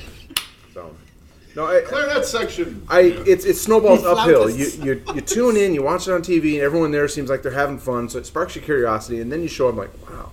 So, 1.54 1.66
no, 1.66 1.78
I, 1.78 1.82
Clear 1.82 2.06
that 2.08 2.26
section. 2.26 2.86
I 2.89 3.02
it's 3.28 3.45
it 3.45 3.56
snowballs 3.56 4.04
uphill. 4.04 4.49
You, 4.49 4.68
you 4.84 5.04
you 5.14 5.22
tune 5.22 5.58
in, 5.58 5.74
you 5.74 5.84
watch 5.84 6.08
it 6.08 6.12
on 6.14 6.22
TV, 6.22 6.54
and 6.54 6.62
everyone 6.62 6.91
there 6.91 7.08
seems 7.08 7.30
like 7.30 7.41
they're 7.43 7.52
having 7.52 7.78
fun. 7.78 8.10
So 8.10 8.20
it 8.20 8.26
sparks 8.26 8.56
your 8.56 8.64
curiosity, 8.64 9.20
and 9.22 9.32
then 9.32 9.41
you 9.41 9.47
show 9.47 9.68
up 9.70 9.76
like, 9.76 9.91
wow, 10.10 10.32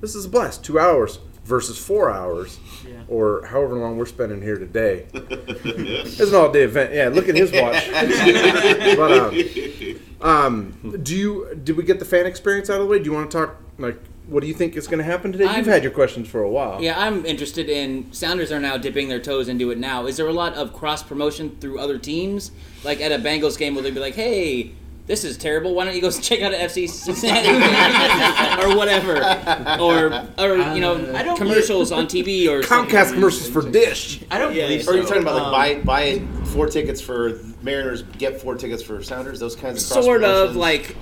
this 0.00 0.14
is 0.14 0.24
a 0.24 0.28
blast. 0.28 0.64
Two 0.64 0.78
hours 0.78 1.18
versus 1.44 1.78
four 1.78 2.10
hours, 2.10 2.58
Yeah. 2.86 3.02
or 3.08 3.46
however 3.46 3.76
long 3.76 3.96
we're 3.98 4.06
spending 4.06 4.42
here 4.42 4.58
today. 4.58 5.06
it's 5.14 6.20
an 6.20 6.34
all 6.34 6.50
day 6.50 6.62
event. 6.62 6.92
Yeah, 6.92 7.08
look 7.08 7.28
at 7.28 7.36
his 7.36 7.52
watch. 7.52 7.88
but 8.96 9.12
um, 10.22 10.22
um, 10.22 11.00
do 11.02 11.14
you 11.16 11.60
did 11.62 11.76
we 11.76 11.84
get 11.84 11.98
the 11.98 12.04
fan 12.04 12.26
experience 12.26 12.70
out 12.70 12.80
of 12.80 12.86
the 12.86 12.90
way? 12.90 12.98
Do 12.98 13.04
you 13.04 13.12
want 13.12 13.30
to 13.30 13.36
talk 13.38 13.56
like? 13.78 13.98
What 14.26 14.40
do 14.40 14.48
you 14.48 14.54
think 14.54 14.76
is 14.76 14.88
going 14.88 14.98
to 14.98 15.04
happen 15.04 15.30
today? 15.30 15.56
You've 15.56 15.66
had 15.66 15.84
your 15.84 15.92
questions 15.92 16.28
for 16.28 16.42
a 16.42 16.50
while. 16.50 16.82
Yeah, 16.82 16.98
I'm 17.00 17.24
interested 17.24 17.68
in. 17.68 18.12
Sounders 18.12 18.50
are 18.50 18.58
now 18.58 18.76
dipping 18.76 19.08
their 19.08 19.20
toes 19.20 19.48
into 19.48 19.70
it 19.70 19.78
now. 19.78 20.06
Is 20.06 20.16
there 20.16 20.26
a 20.26 20.32
lot 20.32 20.54
of 20.54 20.72
cross 20.72 21.02
promotion 21.02 21.56
through 21.60 21.78
other 21.78 21.96
teams? 21.96 22.50
Like 22.82 23.00
at 23.00 23.12
a 23.12 23.18
Bengals 23.18 23.56
game, 23.56 23.76
will 23.76 23.82
they 23.82 23.92
be 23.92 24.00
like, 24.00 24.14
"Hey, 24.16 24.72
this 25.06 25.22
is 25.24 25.36
terrible. 25.36 25.74
Why 25.76 25.84
don't 25.84 25.94
you 25.94 26.00
go 26.00 26.10
check 26.28 26.40
out 26.42 26.52
an 26.52 26.60
FC 26.60 26.88
Cincinnati 26.88 27.50
or 28.64 28.76
whatever?" 28.76 29.14
Or, 29.80 30.26
or 30.38 30.56
you 30.74 30.80
know, 30.80 30.96
commercials 31.36 31.92
on 31.92 32.06
TV 32.06 32.48
or 32.48 32.62
Comcast 32.62 33.12
commercials 33.14 33.48
for 33.48 33.62
Dish. 33.70 34.24
I 34.30 34.38
don't 34.38 34.52
Yeah, 34.54 34.62
believe 34.66 34.80
Or 34.80 34.84
so. 34.84 34.92
are 34.92 34.96
you 34.96 35.02
talking 35.04 35.22
about 35.22 35.40
Um, 35.40 35.52
like 35.52 35.84
buy 35.84 36.18
buy 36.18 36.44
four 36.46 36.66
tickets 36.66 37.00
for 37.00 37.38
Mariners, 37.62 38.02
get 38.18 38.40
four 38.40 38.56
tickets 38.56 38.82
for 38.82 39.00
Sounders, 39.04 39.38
those 39.38 39.54
kinds 39.54 39.84
of 39.84 39.92
cross 39.92 40.04
sort 40.04 40.24
of 40.24 40.56
like 40.56 40.96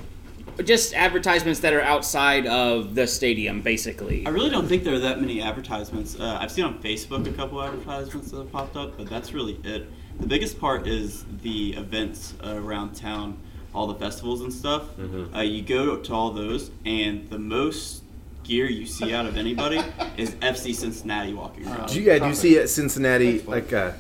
just 0.63 0.95
advertisements 0.95 1.61
that 1.61 1.73
are 1.73 1.81
outside 1.83 2.47
of 2.47 2.95
the 2.95 3.07
stadium, 3.07 3.61
basically. 3.61 4.27
I 4.27 4.31
really 4.31 4.51
don't 4.51 4.69
think 4.69 4.85
there 4.85 4.95
are 4.95 4.99
that 5.01 5.21
many 5.21 5.43
advertisements. 5.43 6.19
Uh, 6.19 6.39
I've 6.41 6.51
seen 6.53 6.65
on 6.65 6.79
Facebook 6.81 7.27
a 7.29 7.33
couple 7.33 7.61
advertisements 7.63 8.31
that 8.31 8.37
have 8.39 8.53
popped 8.53 8.77
up, 8.77 8.97
but 8.97 9.09
that's 9.09 9.33
really 9.33 9.59
it. 9.65 9.89
The 10.21 10.27
biggest 10.29 10.61
part 10.61 10.87
is 10.87 11.25
the 11.43 11.75
events 11.75 12.35
uh, 12.45 12.55
around 12.57 12.95
town, 12.95 13.37
all 13.75 13.89
the 13.89 13.97
festivals 13.97 14.43
and 14.43 14.53
stuff. 14.53 14.85
Uh, 15.35 15.41
you 15.41 15.63
go 15.63 15.97
to 15.97 16.13
all 16.15 16.31
those, 16.31 16.71
and 16.85 17.29
the 17.31 17.39
most 17.39 18.03
gear 18.45 18.67
you 18.67 18.87
see 18.87 19.13
out 19.13 19.27
of 19.27 19.37
anybody 19.37 19.79
is 20.17 20.33
FC 20.37 20.75
Cincinnati 20.75 21.35
walking 21.35 21.67
around. 21.67 21.89
Do 21.89 22.01
you, 22.01 22.07
yeah, 22.13 22.19
do 22.21 22.27
you 22.29 22.35
see 22.35 22.59
at 22.59 22.69
Cincinnati 22.69 23.41
like 23.41 23.73
uh, 23.73 23.93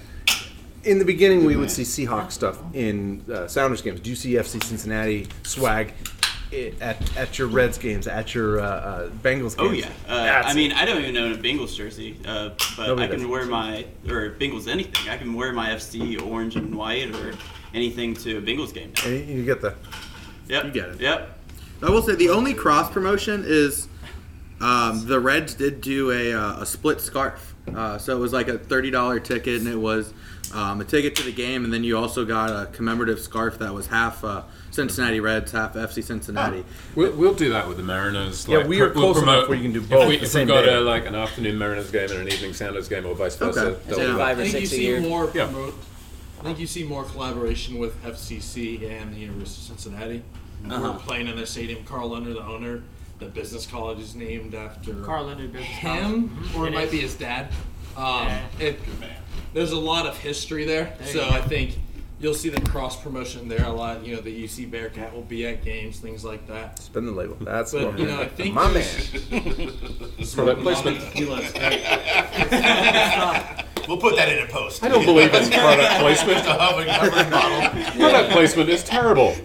in 0.84 0.98
the 0.98 1.04
beginning 1.04 1.46
we 1.46 1.56
would 1.56 1.70
see 1.70 1.82
Seahawk 1.82 2.30
stuff 2.30 2.58
in 2.74 3.24
uh, 3.32 3.48
Sounders 3.48 3.80
games. 3.80 4.00
Do 4.00 4.10
you 4.10 4.16
see 4.16 4.32
FC 4.34 4.62
Cincinnati 4.62 5.26
swag 5.44 5.88
i- 5.88 6.23
at 6.80 7.16
at 7.16 7.38
your 7.38 7.48
Reds 7.48 7.78
games, 7.78 8.06
at 8.06 8.34
your 8.34 8.60
uh, 8.60 8.64
uh, 8.64 9.08
Bengals 9.10 9.56
games? 9.56 9.58
Oh 9.58 9.70
yeah. 9.72 9.88
Uh, 10.08 10.42
I 10.44 10.54
mean, 10.54 10.72
I 10.72 10.84
don't 10.84 11.02
even 11.02 11.16
own 11.16 11.32
a 11.32 11.36
Bengals 11.36 11.74
jersey, 11.76 12.16
uh, 12.26 12.50
but 12.76 12.86
Nobody 12.88 13.06
I 13.06 13.08
can 13.08 13.20
does. 13.20 13.28
wear 13.28 13.46
my 13.46 13.86
or 14.08 14.30
Bengals 14.30 14.68
anything. 14.68 15.08
I 15.08 15.16
can 15.16 15.34
wear 15.34 15.52
my 15.52 15.70
FC 15.70 16.20
orange 16.20 16.56
and 16.56 16.74
white 16.74 17.14
or 17.14 17.34
anything 17.72 18.14
to 18.14 18.38
a 18.38 18.42
Bengals 18.42 18.72
game. 18.72 18.92
Now. 18.96 19.10
And 19.10 19.28
you 19.28 19.44
get 19.44 19.60
the 19.60 19.74
Yep. 20.48 20.64
You 20.64 20.70
get 20.70 20.88
it. 20.90 21.00
Yep. 21.00 21.38
I 21.82 21.90
will 21.90 22.02
say 22.02 22.14
the 22.14 22.30
only 22.30 22.54
cross 22.54 22.90
promotion 22.90 23.44
is 23.46 23.88
um, 24.60 25.06
the 25.06 25.18
Reds 25.20 25.54
did 25.54 25.80
do 25.80 26.10
a, 26.10 26.32
uh, 26.32 26.62
a 26.62 26.66
split 26.66 27.00
scarf. 27.00 27.54
Uh, 27.74 27.98
so 27.98 28.16
it 28.16 28.20
was 28.20 28.32
like 28.32 28.48
a 28.48 28.58
thirty 28.58 28.90
dollar 28.90 29.18
ticket, 29.20 29.60
and 29.60 29.68
it 29.68 29.76
was 29.76 30.12
um, 30.54 30.80
a 30.80 30.84
ticket 30.84 31.16
to 31.16 31.22
the 31.24 31.32
game, 31.32 31.64
and 31.64 31.72
then 31.72 31.84
you 31.84 31.96
also 31.98 32.24
got 32.24 32.50
a 32.50 32.66
commemorative 32.72 33.18
scarf 33.20 33.58
that 33.58 33.74
was 33.74 33.86
half 33.88 34.22
uh, 34.24 34.42
Cincinnati 34.70 35.20
Reds, 35.20 35.52
half 35.52 35.74
FC 35.74 36.02
Cincinnati. 36.02 36.64
We'll, 36.94 37.12
we'll 37.12 37.34
do 37.34 37.50
that 37.50 37.66
with 37.68 37.76
the 37.76 37.82
Mariners. 37.82 38.46
Yeah, 38.48 38.66
we 38.66 38.80
are 38.80 38.84
we'll 38.92 39.12
close 39.12 39.22
enough 39.22 39.48
where 39.48 39.56
you 39.56 39.64
can 39.64 39.72
do 39.72 39.80
if 39.80 39.88
both 39.90 40.08
we- 40.08 40.16
the 40.18 40.24
If 40.24 40.30
same 40.30 40.46
we've 40.46 40.54
got 40.56 40.64
day. 40.64 40.74
a, 40.74 40.80
like 40.80 41.06
an 41.06 41.14
afternoon 41.14 41.58
Mariners 41.58 41.90
game 41.90 42.10
and 42.10 42.20
an 42.20 42.28
evening 42.28 42.52
Sounders 42.54 42.88
game, 42.88 43.04
or 43.06 43.14
vice 43.14 43.36
versa, 43.36 43.60
Okay. 43.66 43.80
they'll 43.88 43.98
Yeah. 43.98 44.16
Five 44.16 44.38
or 44.38 44.42
I 44.42 44.44
think 44.48 44.60
you 44.60 44.66
six 44.66 44.72
a 44.72 44.76
see 44.76 44.82
year. 44.86 45.00
more 45.00 45.30
Yeah. 45.34 45.44
promote. 45.46 45.74
I 46.40 46.42
think 46.44 46.58
you 46.58 46.66
see 46.66 46.84
more 46.84 47.04
collaboration 47.04 47.78
with 47.78 47.94
FCC 48.04 48.84
and 48.90 49.14
the 49.14 49.18
University 49.20 49.72
of 49.72 49.80
Cincinnati. 49.80 50.22
Uh-huh. 50.70 50.92
We're 50.92 50.98
playing 51.00 51.26
in 51.28 51.36
their 51.36 51.46
stadium. 51.46 51.84
Carl 51.84 52.10
Lindner, 52.10 52.34
the 52.34 52.42
owner, 52.44 52.82
the 53.18 53.26
business 53.26 53.66
college 53.66 53.98
is 54.00 54.14
named 54.14 54.54
after 54.54 54.92
Carl 54.94 55.24
Lindner 55.26 55.46
Business 55.48 55.66
him, 55.68 56.28
College. 56.30 56.56
or 56.56 56.66
it 56.66 56.68
It 56.68 56.74
might 56.74 56.84
is. 56.86 56.90
be 56.90 57.00
his 57.00 57.14
dad. 57.14 57.48
Um, 57.96 58.04
Yeah. 58.26 58.42
it, 58.60 58.80
there's 59.52 59.72
a 59.72 59.78
lot 59.78 60.06
of 60.06 60.16
history 60.18 60.64
there, 60.64 60.94
There 60.98 61.06
so. 61.08 61.28
I 61.28 61.40
think 61.40 61.78
you'll 62.20 62.34
see 62.34 62.48
the 62.48 62.60
cross 62.70 63.00
promotion 63.02 63.48
there 63.48 63.64
a 63.64 63.72
lot. 63.72 64.04
You 64.06 64.16
know, 64.16 64.20
the 64.22 64.44
UC 64.44 64.70
Bearcat 64.70 65.12
will 65.14 65.22
be 65.22 65.46
at 65.46 65.64
games, 65.64 65.98
things 65.98 66.24
like 66.24 66.46
that. 66.48 66.78
spin 66.78 67.06
the 67.06 67.12
label. 67.12 67.36
That's 67.40 67.72
But 67.72 67.86
what 67.86 67.98
you 67.98 68.06
know, 68.06 68.20
I 68.22 68.28
think 68.28 68.54
my 68.54 68.70
man. 68.72 68.72
there's- 69.30 70.34
Product 70.34 70.62
placement. 70.62 70.98
He 70.98 71.24
lets- 71.26 71.52
We'll 73.88 73.98
put 73.98 74.16
that 74.16 74.28
in 74.28 74.42
a 74.42 74.46
post. 74.50 74.82
I 74.82 74.88
don't 74.88 75.04
believe 75.04 75.32
in 75.34 75.50
product 75.50 75.94
placement. 76.00 76.38
Just 76.38 76.48
a 76.48 76.54
hovering, 76.54 76.88
hovering 76.88 77.30
bottle. 77.30 77.82
Product 78.00 78.30
placement 78.32 78.68
is 78.70 78.82
terrible. 78.84 79.34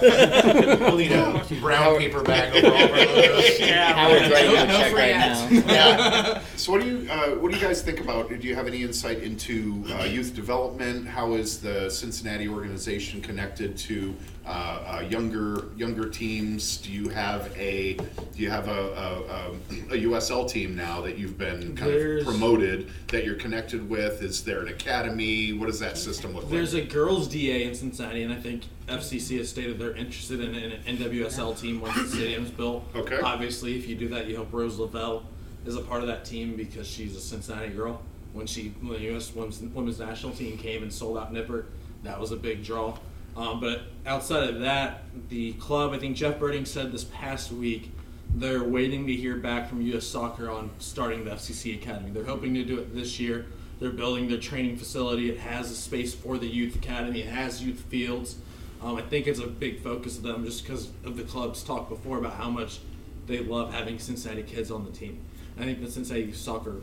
We'll 0.00 0.96
need 0.96 1.12
a 1.12 1.46
brown 1.60 1.98
paper 1.98 2.22
bag 2.22 2.54
over 2.64 2.74
all 2.74 2.82
of 2.84 2.90
our 2.90 2.96
logos. 3.06 3.58
Howard's 3.60 4.30
writing 4.30 4.54
No- 4.54 4.62
a 4.62 4.66
no 4.66 4.78
check 4.78 4.92
right 4.94 5.16
now. 5.16 5.48
Yeah. 5.50 6.42
So 6.56 6.72
what 6.72 6.80
do 6.82 6.86
you 6.88 7.10
uh, 7.10 7.30
what 7.36 7.50
do 7.52 7.56
you 7.58 7.62
guys 7.62 7.82
think 7.82 8.00
about? 8.00 8.28
Do 8.28 8.36
you 8.36 8.54
have 8.54 8.66
any 8.66 8.82
insight 8.82 9.22
into 9.22 9.84
uh, 9.90 10.04
youth 10.04 10.34
development? 10.34 11.06
How 11.06 11.34
is 11.34 11.60
the 11.60 11.90
Cincinnati 11.90 12.48
organization 12.48 13.20
connected 13.20 13.76
to 13.78 14.14
uh, 14.46 14.48
uh, 14.48 15.00
younger 15.08 15.64
younger 15.76 16.08
teams? 16.08 16.78
Do 16.78 16.90
you 16.90 17.08
have 17.10 17.54
a 17.56 17.94
do 17.94 18.42
you 18.42 18.50
have 18.50 18.68
a, 18.68 19.52
a, 19.90 19.94
a 19.94 19.98
USL 20.04 20.48
team 20.48 20.74
now 20.74 21.00
that 21.02 21.18
you've 21.18 21.36
been 21.38 21.76
kind 21.76 21.90
There's- 21.92 22.20
of 22.22 22.26
promoted 22.28 22.90
that 23.08 23.24
you're 23.24 23.34
connected 23.36 23.88
with? 23.88 24.22
Is 24.22 24.42
there 24.42 24.60
an 24.60 24.68
academy? 24.68 25.52
What 25.52 25.66
does 25.66 25.78
that 25.80 25.98
system 25.98 26.34
look 26.34 26.48
There's 26.48 26.72
like? 26.74 26.82
There's 26.84 26.92
a 26.92 26.94
girls' 26.94 27.28
DA 27.28 27.64
in 27.64 27.74
Cincinnati, 27.74 28.22
and 28.22 28.32
I 28.32 28.36
think 28.36 28.64
FCC 28.88 29.38
has 29.38 29.48
stated 29.48 29.78
they're 29.78 29.94
interested 29.94 30.40
in 30.40 30.54
an 30.54 30.82
NWSL 30.96 31.58
team 31.60 31.80
once 31.80 31.94
the 31.96 32.08
stadium's 32.08 32.50
built. 32.50 32.84
Okay. 32.96 33.20
Obviously, 33.20 33.76
if 33.78 33.86
you 33.88 33.94
do 33.94 34.08
that, 34.08 34.26
you 34.26 34.36
hope 34.36 34.48
Rose 34.52 34.78
Lavelle 34.78 35.22
is 35.66 35.76
a 35.76 35.82
part 35.82 36.00
of 36.00 36.06
that 36.08 36.24
team 36.24 36.56
because 36.56 36.88
she's 36.88 37.14
a 37.14 37.20
Cincinnati 37.20 37.68
girl. 37.68 38.00
When 38.32 38.46
she, 38.46 38.68
when 38.80 38.92
the 38.92 39.00
U.S. 39.10 39.34
women's, 39.34 39.60
women's 39.60 39.98
national 39.98 40.32
team 40.32 40.56
came 40.56 40.82
and 40.82 40.92
sold 40.92 41.18
out 41.18 41.32
Nippert, 41.32 41.66
that 42.04 42.18
was 42.18 42.30
a 42.32 42.36
big 42.36 42.64
draw. 42.64 42.96
Um, 43.36 43.60
but 43.60 43.82
outside 44.06 44.48
of 44.48 44.60
that, 44.60 45.04
the 45.28 45.52
club, 45.54 45.92
I 45.92 45.98
think 45.98 46.16
Jeff 46.16 46.38
Berding 46.38 46.66
said 46.66 46.92
this 46.92 47.04
past 47.04 47.52
week, 47.52 47.92
they're 48.34 48.62
waiting 48.62 49.06
to 49.06 49.14
hear 49.14 49.36
back 49.36 49.68
from 49.68 49.82
U.S. 49.82 50.06
Soccer 50.06 50.50
on 50.50 50.70
starting 50.78 51.24
the 51.24 51.32
FCC 51.32 51.74
Academy. 51.74 52.10
They're 52.10 52.24
hoping 52.24 52.54
to 52.54 52.64
do 52.64 52.78
it 52.78 52.94
this 52.94 53.18
year. 53.18 53.46
They're 53.80 53.90
building 53.90 54.28
their 54.28 54.38
training 54.38 54.76
facility. 54.76 55.30
It 55.30 55.38
has 55.38 55.70
a 55.70 55.74
space 55.74 56.14
for 56.14 56.38
the 56.38 56.46
youth 56.46 56.76
academy. 56.76 57.20
It 57.20 57.28
has 57.28 57.62
youth 57.62 57.80
fields. 57.88 58.36
Um, 58.82 58.96
I 58.96 59.02
think 59.02 59.26
it's 59.26 59.40
a 59.40 59.46
big 59.46 59.82
focus 59.82 60.16
of 60.16 60.22
them 60.22 60.44
just 60.44 60.62
because 60.62 60.90
of 61.04 61.16
the 61.16 61.22
club's 61.22 61.62
talk 61.62 61.88
before 61.88 62.18
about 62.18 62.34
how 62.34 62.50
much 62.50 62.80
they 63.26 63.40
love 63.40 63.72
having 63.72 63.98
Cincinnati 63.98 64.42
kids 64.42 64.70
on 64.70 64.84
the 64.84 64.90
team. 64.90 65.20
I 65.58 65.64
think 65.64 65.80
the 65.80 65.90
Cincinnati 65.90 66.32
soccer 66.32 66.76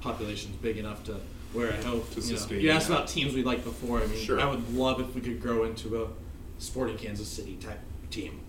population 0.00 0.52
is 0.52 0.56
big 0.56 0.76
enough 0.76 1.04
to 1.04 1.16
where 1.52 1.72
I 1.72 1.76
hope 1.76 2.10
To 2.14 2.20
you, 2.20 2.36
know, 2.36 2.46
you 2.50 2.70
asked 2.70 2.88
about 2.88 3.08
teams 3.08 3.34
we 3.34 3.42
liked 3.42 3.64
before. 3.64 4.00
I 4.02 4.06
mean, 4.06 4.18
Sure. 4.18 4.40
I 4.40 4.48
would 4.48 4.74
love 4.74 5.00
if 5.00 5.14
we 5.14 5.20
could 5.20 5.40
grow 5.40 5.64
into 5.64 6.02
a 6.02 6.08
Sporting 6.58 6.96
Kansas 6.96 7.28
City 7.28 7.56
type 7.60 7.80
team 8.10 8.40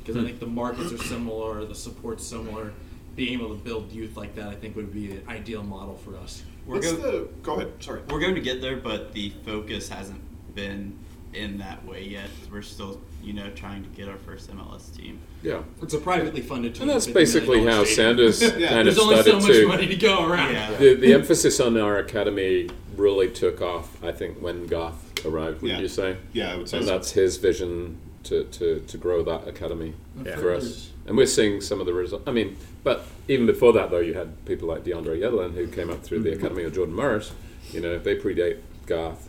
because 0.00 0.16
Hmm. 0.16 0.22
I 0.22 0.24
think 0.26 0.40
the 0.40 0.46
markets 0.46 0.92
are 0.92 0.98
similar, 0.98 1.64
the 1.64 1.74
support's 1.74 2.26
similar. 2.26 2.72
Being 3.14 3.34
able 3.34 3.50
to 3.50 3.62
build 3.62 3.92
youth 3.92 4.16
like 4.16 4.34
that, 4.36 4.48
I 4.48 4.54
think, 4.54 4.74
would 4.76 4.92
be 4.92 5.12
an 5.12 5.22
ideal 5.28 5.62
model 5.62 5.96
for 5.98 6.16
us. 6.16 6.42
We're 6.66 6.76
What's 6.76 6.92
go- 6.92 6.96
the 6.96 7.28
go 7.42 7.54
ahead? 7.56 7.72
Sorry. 7.80 8.00
We're 8.08 8.20
going 8.20 8.34
to 8.36 8.40
get 8.40 8.62
there, 8.62 8.76
but 8.76 9.12
the 9.12 9.32
focus 9.44 9.88
hasn't 9.90 10.20
been 10.54 10.98
in 11.34 11.58
that 11.58 11.84
way 11.84 12.02
yet. 12.04 12.28
We're 12.50 12.62
still, 12.62 13.00
you 13.22 13.32
know, 13.32 13.50
trying 13.50 13.82
to 13.82 13.88
get 13.90 14.08
our 14.08 14.18
first 14.18 14.50
MLS 14.54 14.94
team. 14.96 15.18
Yeah. 15.42 15.62
It's 15.82 15.94
a 15.94 15.98
privately 15.98 16.40
funded 16.42 16.74
team. 16.74 16.82
And 16.82 16.90
that's 16.90 17.06
basically 17.06 17.64
how 17.64 17.84
stadium. 17.84 17.96
Sanders 17.96 18.42
Yeah. 18.58 18.68
kind 18.68 18.88
of 18.88 18.94
There's 18.94 18.98
only 18.98 19.16
so 19.16 19.22
started 19.22 19.42
much 19.42 19.52
to. 19.52 19.68
money 19.68 19.86
to 19.86 19.96
go 19.96 20.26
around. 20.26 20.52
Yeah. 20.52 20.72
The, 20.76 20.94
the 20.94 21.14
emphasis 21.14 21.58
on 21.60 21.78
our 21.78 21.98
academy 21.98 22.68
really 22.96 23.30
took 23.30 23.60
off, 23.62 24.02
I 24.04 24.12
think, 24.12 24.38
when 24.42 24.66
Garth 24.66 25.24
arrived, 25.26 25.62
would 25.62 25.70
Yeah. 25.70 25.80
you 25.80 25.88
say? 25.88 26.16
Yeah, 26.32 26.52
I 26.52 26.56
would 26.56 26.68
say 26.68 26.78
And 26.78 26.86
so. 26.86 26.92
that's 26.92 27.12
his 27.12 27.38
vision 27.38 27.98
to, 28.24 28.44
to, 28.44 28.80
to 28.86 28.98
grow 28.98 29.22
that 29.24 29.48
academy 29.48 29.94
Yeah. 30.24 30.36
for 30.36 30.52
us. 30.52 30.90
And 31.06 31.16
we're 31.16 31.26
seeing 31.26 31.60
some 31.60 31.80
of 31.80 31.86
the 31.86 31.94
results. 31.94 32.24
I 32.28 32.30
mean, 32.32 32.56
but 32.84 33.04
even 33.26 33.46
before 33.46 33.72
that, 33.72 33.90
though, 33.90 33.98
you 34.00 34.14
had 34.14 34.44
people 34.44 34.68
like 34.68 34.84
DeAndre 34.84 35.18
Yedlin 35.18 35.54
who 35.54 35.66
came 35.66 35.90
up 35.90 36.02
through 36.04 36.20
the 36.22 36.32
academy 36.32 36.62
of 36.64 36.74
Jordan 36.74 36.94
Morris. 36.94 37.32
You 37.72 37.80
know, 37.80 37.98
they 37.98 38.16
predate 38.16 38.58
Garth. 38.86 39.28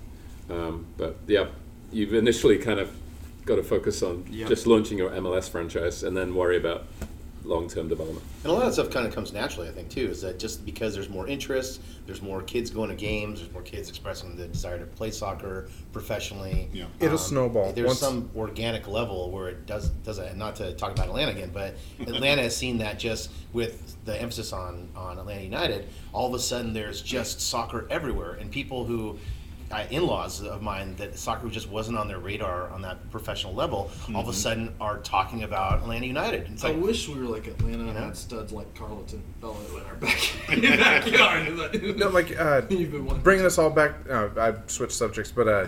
Um, 0.50 0.86
but 0.98 1.18
yeah, 1.28 1.48
you've 1.94 2.14
initially 2.14 2.58
kind 2.58 2.80
of 2.80 2.92
got 3.46 3.56
to 3.56 3.64
focus 3.64 4.02
on 4.04 4.26
Yep. 4.30 4.50
just 4.50 4.68
launching 4.68 4.98
your 4.98 5.10
MLS 5.12 5.50
franchise 5.50 6.04
and 6.04 6.16
then 6.16 6.34
worry 6.34 6.58
about 6.58 6.86
long 7.46 7.68
term 7.68 7.90
development. 7.90 8.26
And 8.44 8.54
a 8.54 8.56
lot 8.56 8.68
of 8.68 8.74
stuff 8.74 8.90
kind 8.90 9.06
of 9.06 9.14
comes 9.14 9.34
naturally, 9.34 9.68
I 9.68 9.72
think, 9.74 9.90
too. 9.90 10.08
Is 10.10 10.22
that 10.22 10.40
just 10.40 10.66
because 10.66 10.94
there's 10.94 11.10
more 11.10 11.28
interest, 11.28 11.82
there's 12.06 12.22
more 12.22 12.42
kids 12.42 12.70
going 12.70 12.90
to 12.90 12.96
games, 12.96 13.42
there's 13.42 13.52
more 13.52 13.62
kids 13.62 13.90
expressing 13.90 14.38
the 14.38 14.48
desire 14.48 14.80
to 14.80 14.86
play 14.86 15.12
soccer 15.12 15.68
professionally. 15.92 16.70
Yeah. 16.72 16.86
It'll 17.02 17.18
um, 17.18 17.18
snowball. 17.18 17.74
There's 17.74 17.88
Once- 17.88 18.00
some 18.00 18.30
organic 18.34 18.88
level 18.88 19.30
where 19.30 19.50
it 19.50 19.66
does 19.66 19.90
does 19.90 20.20
it. 20.20 20.38
Not 20.38 20.56
to 20.58 20.74
talk 20.76 20.94
about 20.94 21.08
Atlanta 21.08 21.32
again, 21.32 21.52
but 21.54 21.76
Atlanta 22.00 22.44
has 22.44 22.56
seen 22.56 22.78
that 22.78 22.98
just 22.98 23.30
with 23.52 23.98
the 24.06 24.20
emphasis 24.22 24.54
on 24.54 24.88
on 24.96 25.20
Atlanta 25.20 25.44
United. 25.44 25.90
All 26.14 26.28
of 26.30 26.34
a 26.34 26.40
sudden, 26.40 26.72
there's 26.72 27.02
just 27.02 27.42
soccer 27.42 27.88
everywhere, 27.90 28.34
and 28.36 28.50
people 28.52 28.86
who. 28.86 29.20
Uh, 29.74 29.88
in-laws 29.90 30.44
of 30.44 30.62
mine 30.62 30.96
that 30.98 31.18
soccer 31.18 31.50
just 31.50 31.68
wasn't 31.68 31.98
on 31.98 32.08
their 32.08 32.20
radar 32.20 32.70
on 32.70 32.80
that 32.84 33.10
professional 33.10 33.56
level 33.56 33.90
all 34.14 34.22
of 34.22 34.28
a 34.28 34.34
sudden 34.34 34.72
are 34.80 35.00
talking 35.00 35.42
about 35.42 35.80
Atlanta 35.80 36.06
United. 36.06 36.48
It's 36.52 36.64
I 36.64 36.70
like 36.70 36.84
wish 36.84 37.10
we 37.10 37.20
were 37.20 37.26
like 37.26 37.48
Atlanta 37.48 37.86
and 37.86 37.96
know? 37.96 38.02
had 38.06 38.16
studs 38.16 38.52
like 38.52 38.72
Carleton 38.76 39.24
Bello 39.42 39.58
in 39.76 39.84
our 39.84 39.96
back, 39.96 40.20
backyard. 40.48 41.98
No, 41.98 42.10
like 42.10 42.40
uh, 42.40 42.62
You've 42.70 42.92
been 42.92 43.06
wanting 43.06 43.24
bringing 43.24 43.46
us 43.48 43.58
all 43.58 43.72
back. 43.72 43.96
Uh, 44.08 44.30
I've 44.38 44.62
switched 44.68 44.94
subjects, 44.94 45.32
but 45.32 45.48
uh, 45.48 45.66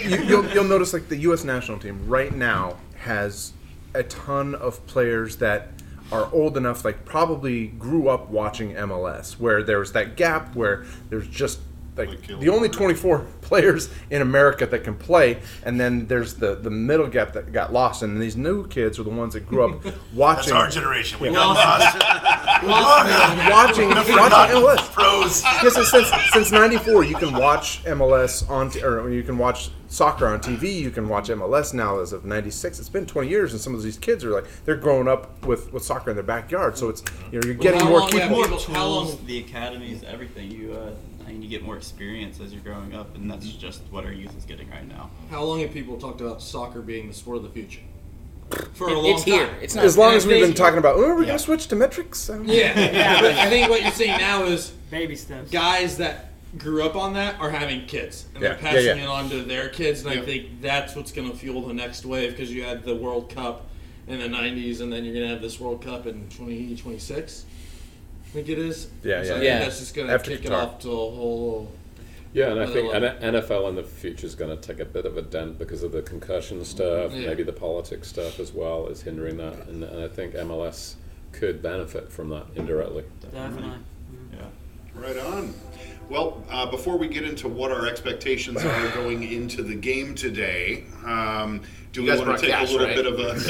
you, 0.00 0.16
you'll 0.24 0.46
you'll 0.48 0.64
notice 0.64 0.92
like 0.92 1.08
the 1.08 1.18
U.S. 1.18 1.44
national 1.44 1.78
team 1.78 2.04
right 2.08 2.34
now 2.34 2.78
has 2.98 3.52
a 3.94 4.02
ton 4.02 4.56
of 4.56 4.84
players 4.88 5.36
that 5.36 5.68
are 6.10 6.28
old 6.32 6.56
enough, 6.56 6.84
like 6.84 7.04
probably 7.04 7.68
grew 7.68 8.08
up 8.08 8.28
watching 8.28 8.74
MLS, 8.74 9.38
where 9.38 9.62
there's 9.62 9.92
that 9.92 10.16
gap 10.16 10.56
where 10.56 10.84
there's 11.10 11.28
just 11.28 11.60
like, 11.96 12.08
Like 12.08 12.40
the 12.40 12.48
only 12.48 12.68
24 12.68 13.20
players 13.40 13.88
in 14.10 14.20
America 14.22 14.66
that 14.66 14.84
can 14.84 14.94
play, 14.94 15.38
and 15.64 15.80
then 15.80 16.06
there's 16.06 16.34
the 16.34 16.54
the 16.56 16.70
middle 16.70 17.06
gap 17.06 17.32
that 17.32 17.52
got 17.52 17.72
lost, 17.72 18.02
and 18.02 18.20
these 18.20 18.36
new 18.36 18.66
kids 18.68 18.98
are 18.98 19.02
the 19.04 19.10
ones 19.10 19.34
that 19.34 19.46
grew 19.46 19.64
up 19.64 19.84
watching. 20.12 20.52
that's 20.52 20.52
our 20.52 20.68
generation. 20.68 21.18
We 21.20 21.28
Yeah. 21.28 21.34
got 21.34 21.54
lost. 21.54 22.66
watching 22.68 23.50
watching 23.50 23.90
MLS. 23.90 24.92
Pros. 24.92 25.42
Because 25.62 25.90
since 25.90 26.10
since 26.32 26.52
'94, 26.52 27.04
you 27.04 27.14
can 27.16 27.32
watch 27.34 27.82
MLS 27.84 28.48
on, 28.48 28.70
t- 28.70 28.82
or 28.82 29.08
you 29.10 29.22
can 29.22 29.38
watch 29.38 29.70
soccer 29.88 30.26
on 30.26 30.40
TV. 30.40 30.72
You 30.80 30.90
can 30.90 31.08
watch 31.08 31.28
MLS 31.28 31.72
now 31.74 32.00
as 32.00 32.12
of 32.12 32.24
'96. 32.24 32.78
It's 32.78 32.88
been 32.88 33.06
20 33.06 33.28
years, 33.28 33.52
and 33.52 33.60
some 33.60 33.74
of 33.74 33.82
these 33.82 33.98
kids 33.98 34.24
are 34.24 34.30
like 34.30 34.44
they're 34.64 34.76
growing 34.76 35.08
up 35.08 35.44
with, 35.46 35.72
with 35.72 35.82
soccer 35.84 36.10
in 36.10 36.16
their 36.16 36.24
backyard. 36.24 36.76
So 36.78 36.88
it's 36.88 37.02
you 37.32 37.40
know 37.40 37.46
you're 37.46 37.54
getting 37.54 37.80
how 37.80 37.88
more 37.88 38.00
long, 38.00 38.10
people. 38.10 38.38
yeah, 38.40 38.42
people- 38.56 38.74
how 38.74 38.86
long 38.86 39.18
the 39.26 39.38
academies, 39.40 40.02
everything 40.04 40.50
you 40.50 40.72
uh, 40.72 40.90
I 41.26 41.30
mean, 41.32 41.42
you 41.42 41.48
get 41.48 41.62
more 41.64 41.76
experience 41.76 42.38
as 42.40 42.52
you're 42.52 42.62
growing 42.62 42.94
up, 42.94 43.14
and 43.16 43.28
that's 43.30 43.46
just 43.48 43.82
what 43.90 44.04
our 44.04 44.12
youth 44.12 44.36
is 44.38 44.44
getting 44.44 44.70
right 44.70 44.86
now. 44.86 45.10
How 45.30 45.42
long 45.42 45.60
have 45.60 45.72
people 45.72 45.98
talked 45.98 46.20
about 46.20 46.40
soccer 46.40 46.80
being 46.80 47.08
the 47.08 47.14
sport 47.14 47.38
of 47.38 47.42
the 47.42 47.48
future? 47.50 47.80
For 48.74 48.88
a 48.88 48.92
It- 48.92 48.94
long 48.94 49.06
it's 49.14 49.24
here. 49.24 49.46
time. 49.46 49.56
It's 49.60 49.74
not- 49.74 49.84
as 49.84 49.98
long 49.98 50.14
as 50.14 50.24
we've 50.24 50.36
been 50.36 50.44
think- 50.46 50.56
talking 50.56 50.78
about, 50.78 50.94
oh, 50.96 51.16
we're 51.16 51.24
gonna 51.26 51.38
switch 51.38 51.66
to 51.68 51.74
metrics. 51.76 52.30
I. 52.30 52.38
Yeah, 52.42 52.78
yeah. 52.92 53.20
but 53.20 53.32
I 53.32 53.50
think 53.50 53.68
what 53.68 53.82
you're 53.82 53.90
seeing 53.90 54.16
now 54.18 54.44
is 54.44 54.68
Baby 54.90 55.16
steps. 55.16 55.50
guys 55.50 55.96
that 55.96 56.30
grew 56.56 56.84
up 56.84 56.94
on 56.94 57.14
that 57.14 57.40
are 57.40 57.50
having 57.50 57.86
kids, 57.86 58.26
and 58.34 58.42
Yeah, 58.42 58.50
they're 58.50 58.58
passing 58.58 58.98
yeah. 58.98 59.02
it 59.02 59.08
on 59.08 59.28
to 59.30 59.42
their 59.42 59.68
kids, 59.68 60.04
and 60.04 60.14
Yeah. 60.14 60.20
I 60.20 60.24
think 60.24 60.62
that's 60.62 60.94
what's 60.94 61.10
going 61.10 61.28
to 61.28 61.36
fuel 61.36 61.66
the 61.66 61.74
next 61.74 62.06
wave 62.06 62.30
because 62.30 62.52
you 62.52 62.62
had 62.62 62.84
the 62.84 62.94
World 62.94 63.28
Cup 63.30 63.66
in 64.06 64.20
the 64.20 64.28
'90s, 64.28 64.80
and 64.80 64.92
then 64.92 65.04
you're 65.04 65.12
going 65.14 65.26
to 65.26 65.32
have 65.32 65.42
this 65.42 65.58
World 65.58 65.82
Cup 65.82 66.06
in 66.06 66.28
2026. 66.28 67.46
I 68.36 68.40
think 68.40 68.50
it 68.50 68.58
is. 68.58 68.88
Yeah, 69.02 69.22
So 69.24 69.28
yeah. 69.30 69.34
I 69.36 69.40
think 69.40 69.64
that's 69.64 69.78
just 69.78 69.94
going 69.94 70.08
to 70.08 70.12
After 70.12 70.30
kick 70.32 70.44
it 70.44 70.52
off 70.52 70.78
to 70.80 70.90
a 70.90 70.94
whole. 70.94 71.72
Yeah, 72.34 72.50
and 72.50 72.60
I 72.60 72.66
think 72.66 72.92
level. 72.92 73.08
NFL 73.18 73.68
in 73.70 73.76
the 73.76 73.82
future 73.82 74.26
is 74.26 74.34
going 74.34 74.54
to 74.54 74.60
take 74.60 74.78
a 74.78 74.84
bit 74.84 75.06
of 75.06 75.16
a 75.16 75.22
dent 75.22 75.58
because 75.58 75.82
of 75.82 75.92
the 75.92 76.02
concussion 76.02 76.62
stuff, 76.66 77.12
Yeah. 77.14 77.28
maybe 77.28 77.44
the 77.44 77.54
politics 77.54 78.08
stuff 78.08 78.38
as 78.38 78.52
well 78.52 78.88
is 78.88 79.00
hindering 79.00 79.38
that, 79.38 79.68
and, 79.68 79.82
and 79.82 80.04
I 80.04 80.08
think 80.08 80.34
MLS 80.34 80.96
could 81.32 81.62
benefit 81.62 82.12
from 82.12 82.28
that 82.28 82.44
indirectly. 82.54 83.04
Definitely. 83.22 83.70
Mm. 83.70 83.78
Yeah. 84.38 85.00
Right 85.02 85.16
on. 85.16 85.54
Well, 86.08 86.42
uh, 86.50 86.66
before 86.70 86.96
we 86.96 87.08
get 87.08 87.24
into 87.24 87.48
what 87.48 87.70
our 87.72 87.86
expectations 87.86 88.64
are 88.64 88.88
going 88.94 89.24
into 89.24 89.62
the 89.62 89.74
game 89.74 90.14
today, 90.14 90.84
um, 91.04 91.62
do 91.92 92.02
You 92.02 92.12
we 92.12 92.18
want 92.18 92.38
to 92.38 92.46
take 92.46 92.50
cash, 92.54 92.68
a 92.68 92.72
little 92.72 92.86
right? 92.86 92.96
bit 92.96 93.06
of 93.06 93.18
a 93.18 93.34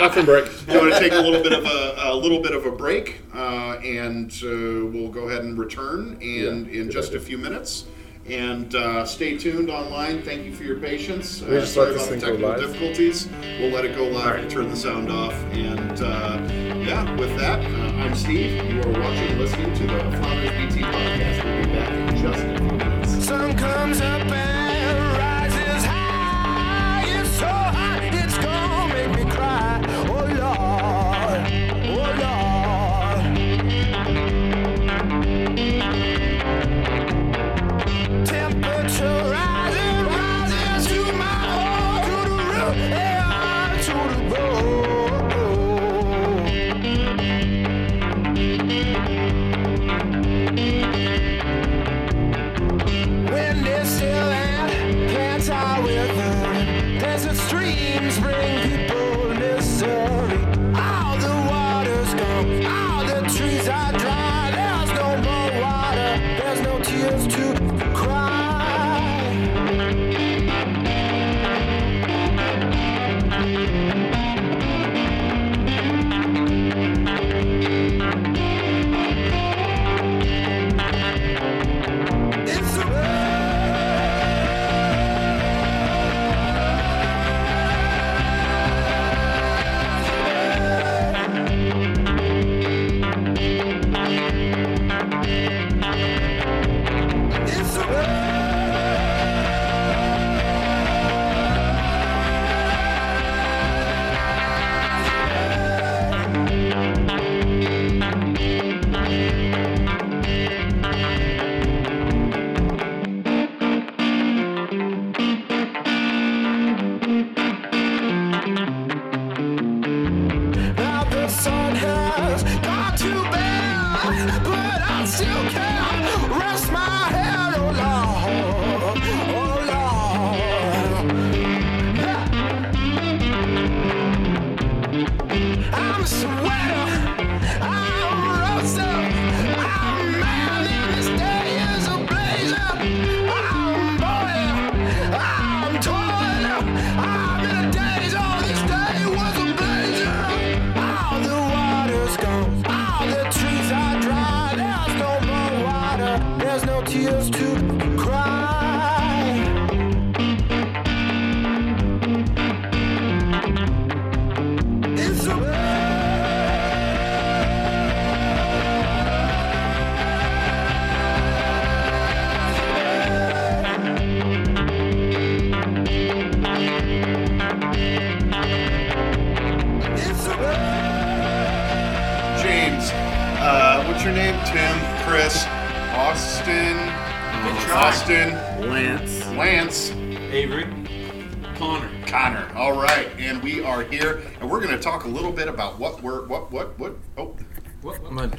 Bathroom 0.00 0.26
break. 0.26 0.44
do 0.66 0.72
you 0.72 0.78
want 0.80 0.92
to 0.94 1.00
take 1.00 1.12
a 1.12 1.16
little 1.20 1.42
bit 1.42 1.52
of 1.52 1.64
a, 1.66 1.94
a 2.12 2.14
little 2.14 2.40
bit 2.40 2.54
of 2.54 2.64
a 2.66 2.70
break, 2.70 3.20
uh, 3.34 3.74
and 3.84 4.30
uh, 4.44 4.46
we'll 4.86 5.08
go 5.10 5.28
ahead 5.28 5.42
and 5.44 5.58
return 5.58 6.16
in 6.20 6.28
Yeah, 6.30 6.50
in 6.50 6.66
good 6.86 6.90
just 6.90 7.14
a 7.14 7.20
few 7.20 7.36
minutes. 7.36 7.86
And 8.28 8.72
uh, 8.76 9.04
stay 9.06 9.36
tuned 9.36 9.70
online. 9.70 10.22
Thank 10.22 10.44
you 10.44 10.52
for 10.54 10.62
your 10.62 10.78
patience. 10.78 11.40
We 11.42 11.56
Uh, 11.56 11.60
just 11.60 11.74
sorry 11.74 11.88
let 11.90 11.94
this 11.94 12.06
about 12.06 12.14
the 12.14 12.20
thing 12.20 12.20
go 12.20 12.48
technical 12.48 12.50
live? 12.50 12.60
difficulties. 12.72 13.28
We'll 13.58 13.70
let 13.70 13.84
it 13.84 13.96
go 13.96 14.04
live. 14.04 14.40
We'll 14.40 14.50
turn 14.50 14.68
the 14.70 14.76
sound 14.76 15.10
off. 15.10 15.32
And 15.52 16.00
uh, 16.00 16.69
yeah, 16.90 17.16
with 17.16 17.36
that, 17.38 17.60
uh, 17.64 18.02
I'm 18.02 18.14
Steve. 18.16 18.64
You 18.68 18.80
are 18.80 19.00
watching, 19.00 19.28
and 19.30 19.38
listening 19.38 19.74
to 19.74 19.82
the 19.86 19.98
Flounders 20.18 20.74
BT 20.74 20.82
podcast. 20.82 21.44
We'll 21.44 21.64
be 21.64 21.70
back 21.72 21.92
in 21.92 22.16
just 22.16 22.42
a 22.42 22.58
few 22.58 22.76
minutes. 22.78 23.26
Sun 23.26 23.56
comes 23.56 24.00
up 24.00 24.22
and 24.22 24.59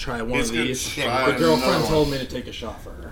try 0.01 0.21
one 0.21 0.39
He's 0.39 0.49
of 0.49 0.55
these. 0.55 0.87
try 0.89 1.31
The 1.31 1.37
girlfriend 1.37 1.63
another 1.63 1.83
one. 1.83 1.91
told 1.91 2.09
me 2.11 2.17
to 2.17 2.25
take 2.25 2.47
a 2.47 2.51
shot 2.51 2.81
for 2.83 2.89
her. 2.91 3.09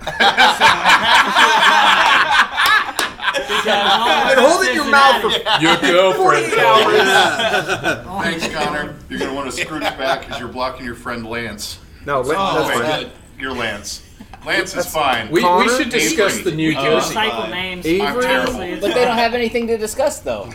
Been 3.64 4.38
holding 4.38 4.74
your 4.74 4.90
mouth 4.90 5.20
for 5.22 5.30
Your 5.62 5.76
girlfriend. 5.76 6.46
48 6.52 6.58
hours. 6.58 8.04
Thanks, 8.40 8.48
Connor. 8.54 8.94
You're 9.08 9.18
going 9.18 9.30
to 9.30 9.36
want 9.36 9.50
to 9.50 9.56
scrooch 9.56 9.82
back 9.82 10.20
because 10.20 10.38
you're 10.40 10.48
blocking 10.48 10.84
your 10.84 10.94
friend 10.94 11.24
Lance. 11.26 11.78
No, 12.06 12.20
Lan- 12.22 12.36
Oh, 12.38 12.54
that's 12.64 12.68
Wait, 12.80 12.84
fine. 12.88 13.02
good. 13.02 13.12
You're 13.38 13.52
Lance. 13.54 14.02
Lance 14.46 14.74
is 14.74 14.86
fine. 14.86 15.26
We, 15.28 15.34
we 15.34 15.40
Connor? 15.42 15.68
should 15.76 15.90
discuss 15.90 16.38
Avery. 16.38 16.50
the 16.50 16.56
New 16.56 16.76
Uh, 16.76 16.82
Jersey. 16.82 17.14
Recycle 17.14 17.50
names. 17.50 17.86
Avery? 17.86 18.26
Honestly, 18.26 18.70
it's 18.72 18.80
But 18.86 18.94
they 18.94 19.04
don't 19.04 19.18
have 19.18 19.34
anything 19.34 19.66
to 19.66 19.76
discuss, 19.76 20.20
though. 20.20 20.50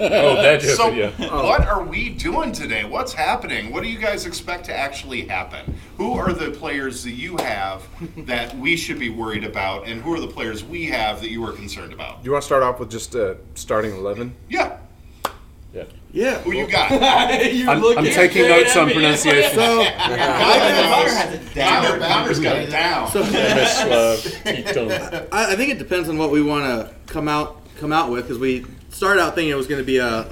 Oh, 0.00 0.34
that 0.42 0.60
just- 0.60 0.76
so, 0.76 0.90
yeah. 0.90 1.10
what 1.42 1.66
are 1.66 1.82
we 1.82 2.10
doing 2.10 2.52
today? 2.52 2.84
What's 2.84 3.12
happening? 3.12 3.72
What 3.72 3.82
do 3.82 3.88
you 3.88 3.98
guys 3.98 4.26
expect 4.26 4.64
to 4.66 4.76
actually 4.76 5.22
happen? 5.26 5.74
Who 5.96 6.12
are 6.14 6.32
the 6.32 6.50
players 6.50 7.02
that 7.04 7.12
you 7.12 7.36
have 7.38 7.82
that 8.26 8.56
we 8.58 8.76
should 8.76 8.98
be 8.98 9.10
worried 9.10 9.44
about, 9.44 9.86
and 9.88 10.00
who 10.02 10.12
are 10.14 10.20
the 10.20 10.28
players 10.28 10.64
we 10.64 10.86
have 10.86 11.20
that 11.20 11.30
you 11.30 11.44
are 11.46 11.52
concerned 11.52 11.92
about? 11.92 12.22
Do 12.22 12.26
you 12.26 12.32
want 12.32 12.42
to 12.42 12.46
start 12.46 12.62
off 12.62 12.78
with 12.80 12.90
just 12.90 13.14
uh, 13.16 13.34
starting 13.54 13.92
eleven? 13.92 14.34
Yeah. 14.48 14.78
Yeah. 15.72 15.84
Yeah. 16.12 16.38
Who 16.40 16.52
you 16.52 16.66
got? 16.66 16.90
You're 17.54 17.70
I'm, 17.70 17.84
I'm 17.98 18.04
taking 18.04 18.48
notes 18.48 18.76
on 18.76 18.90
pronunciation. 18.90 19.54
So, 19.54 19.84
Connor 21.54 21.98
Connor's 22.00 22.40
got 22.40 22.56
it 22.56 22.70
down. 22.70 23.08
so 23.08 23.22
Mislav, 23.22 24.42
Tytoń. 24.44 25.28
I, 25.32 25.52
I 25.52 25.56
think 25.56 25.70
it 25.70 25.78
depends 25.78 26.08
on 26.08 26.18
what 26.18 26.30
we 26.30 26.42
want 26.42 26.64
to 26.64 26.94
come 27.12 27.28
out 27.28 27.59
come 27.80 27.92
out 27.92 28.10
with 28.10 28.24
because 28.24 28.38
we 28.38 28.64
started 28.90 29.20
out 29.20 29.34
thinking 29.34 29.50
it 29.50 29.56
was 29.56 29.66
going 29.66 29.80
to 29.80 29.86
be 29.86 29.96
a. 29.98 30.30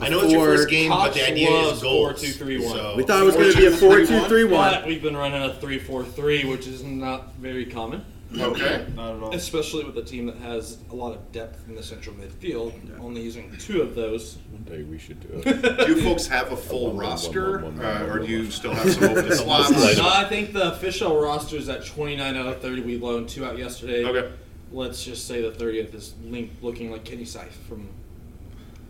I 0.00 0.08
know 0.08 0.20
it's 0.20 0.32
your 0.32 0.44
first 0.46 0.68
game, 0.68 0.90
but 0.90 1.14
the 1.14 1.20
Koch 1.20 1.28
idea 1.30 1.50
loves 1.50 1.76
is 1.78 1.82
goals. 1.82 2.22
4-2-3-1. 2.22 2.70
So 2.72 2.96
We 2.96 3.04
thought 3.04 3.22
it 3.22 3.24
was 3.24 3.36
going 3.36 3.52
to 3.52 3.56
be 3.56 3.66
a 3.66 3.70
four-two-three-one. 3.70 4.50
But 4.72 4.86
we've 4.86 5.00
been 5.00 5.16
running 5.16 5.42
a 5.42 5.54
3-4-3, 5.54 6.50
which 6.50 6.66
is 6.66 6.82
not 6.82 7.34
very 7.36 7.64
common. 7.64 8.04
Okay. 8.36 8.86
Not 8.96 9.16
at 9.16 9.22
all. 9.22 9.34
Especially 9.34 9.84
with 9.84 9.96
a 9.96 10.02
team 10.02 10.26
that 10.26 10.36
has 10.38 10.78
a 10.90 10.94
lot 10.94 11.12
of 11.14 11.30
depth 11.30 11.68
in 11.68 11.76
the 11.76 11.82
central 11.82 12.16
midfield, 12.16 12.72
only 13.00 13.22
using 13.22 13.56
two 13.58 13.80
of 13.80 13.94
those. 13.94 14.38
One 14.50 14.64
day 14.64 14.82
we 14.82 14.98
should 14.98 15.20
do 15.20 15.40
it. 15.48 15.62
Do 15.86 15.94
you 15.94 16.02
folks 16.02 16.26
have 16.26 16.50
a 16.50 16.56
full 16.56 16.86
One, 16.88 16.96
one, 16.96 17.06
roster, 17.06 17.58
one, 17.60 17.76
one, 17.76 17.86
uh, 17.86 18.08
or 18.10 18.18
do 18.18 18.26
you 18.26 18.50
still 18.50 18.74
have 18.74 18.92
some 18.92 19.04
open 19.04 19.32
slots? 19.36 19.70
No, 19.70 20.08
I 20.08 20.24
think 20.28 20.52
the 20.52 20.72
official 20.72 21.16
roster 21.20 21.56
is 21.56 21.68
at 21.68 21.86
29 21.86 22.36
out 22.36 22.46
of 22.46 22.60
30. 22.60 22.82
We 22.82 22.98
loaned 22.98 23.28
two 23.28 23.44
out 23.46 23.56
yesterday. 23.56 24.04
Okay. 24.04 24.32
Let's 24.72 25.04
just 25.04 25.26
say 25.26 25.40
the 25.42 25.50
30th 25.52 25.94
is 25.94 26.14
link, 26.24 26.50
looking 26.62 26.90
like 26.90 27.04
Kenny 27.04 27.24
Saief 27.24 27.52
from 27.68 27.88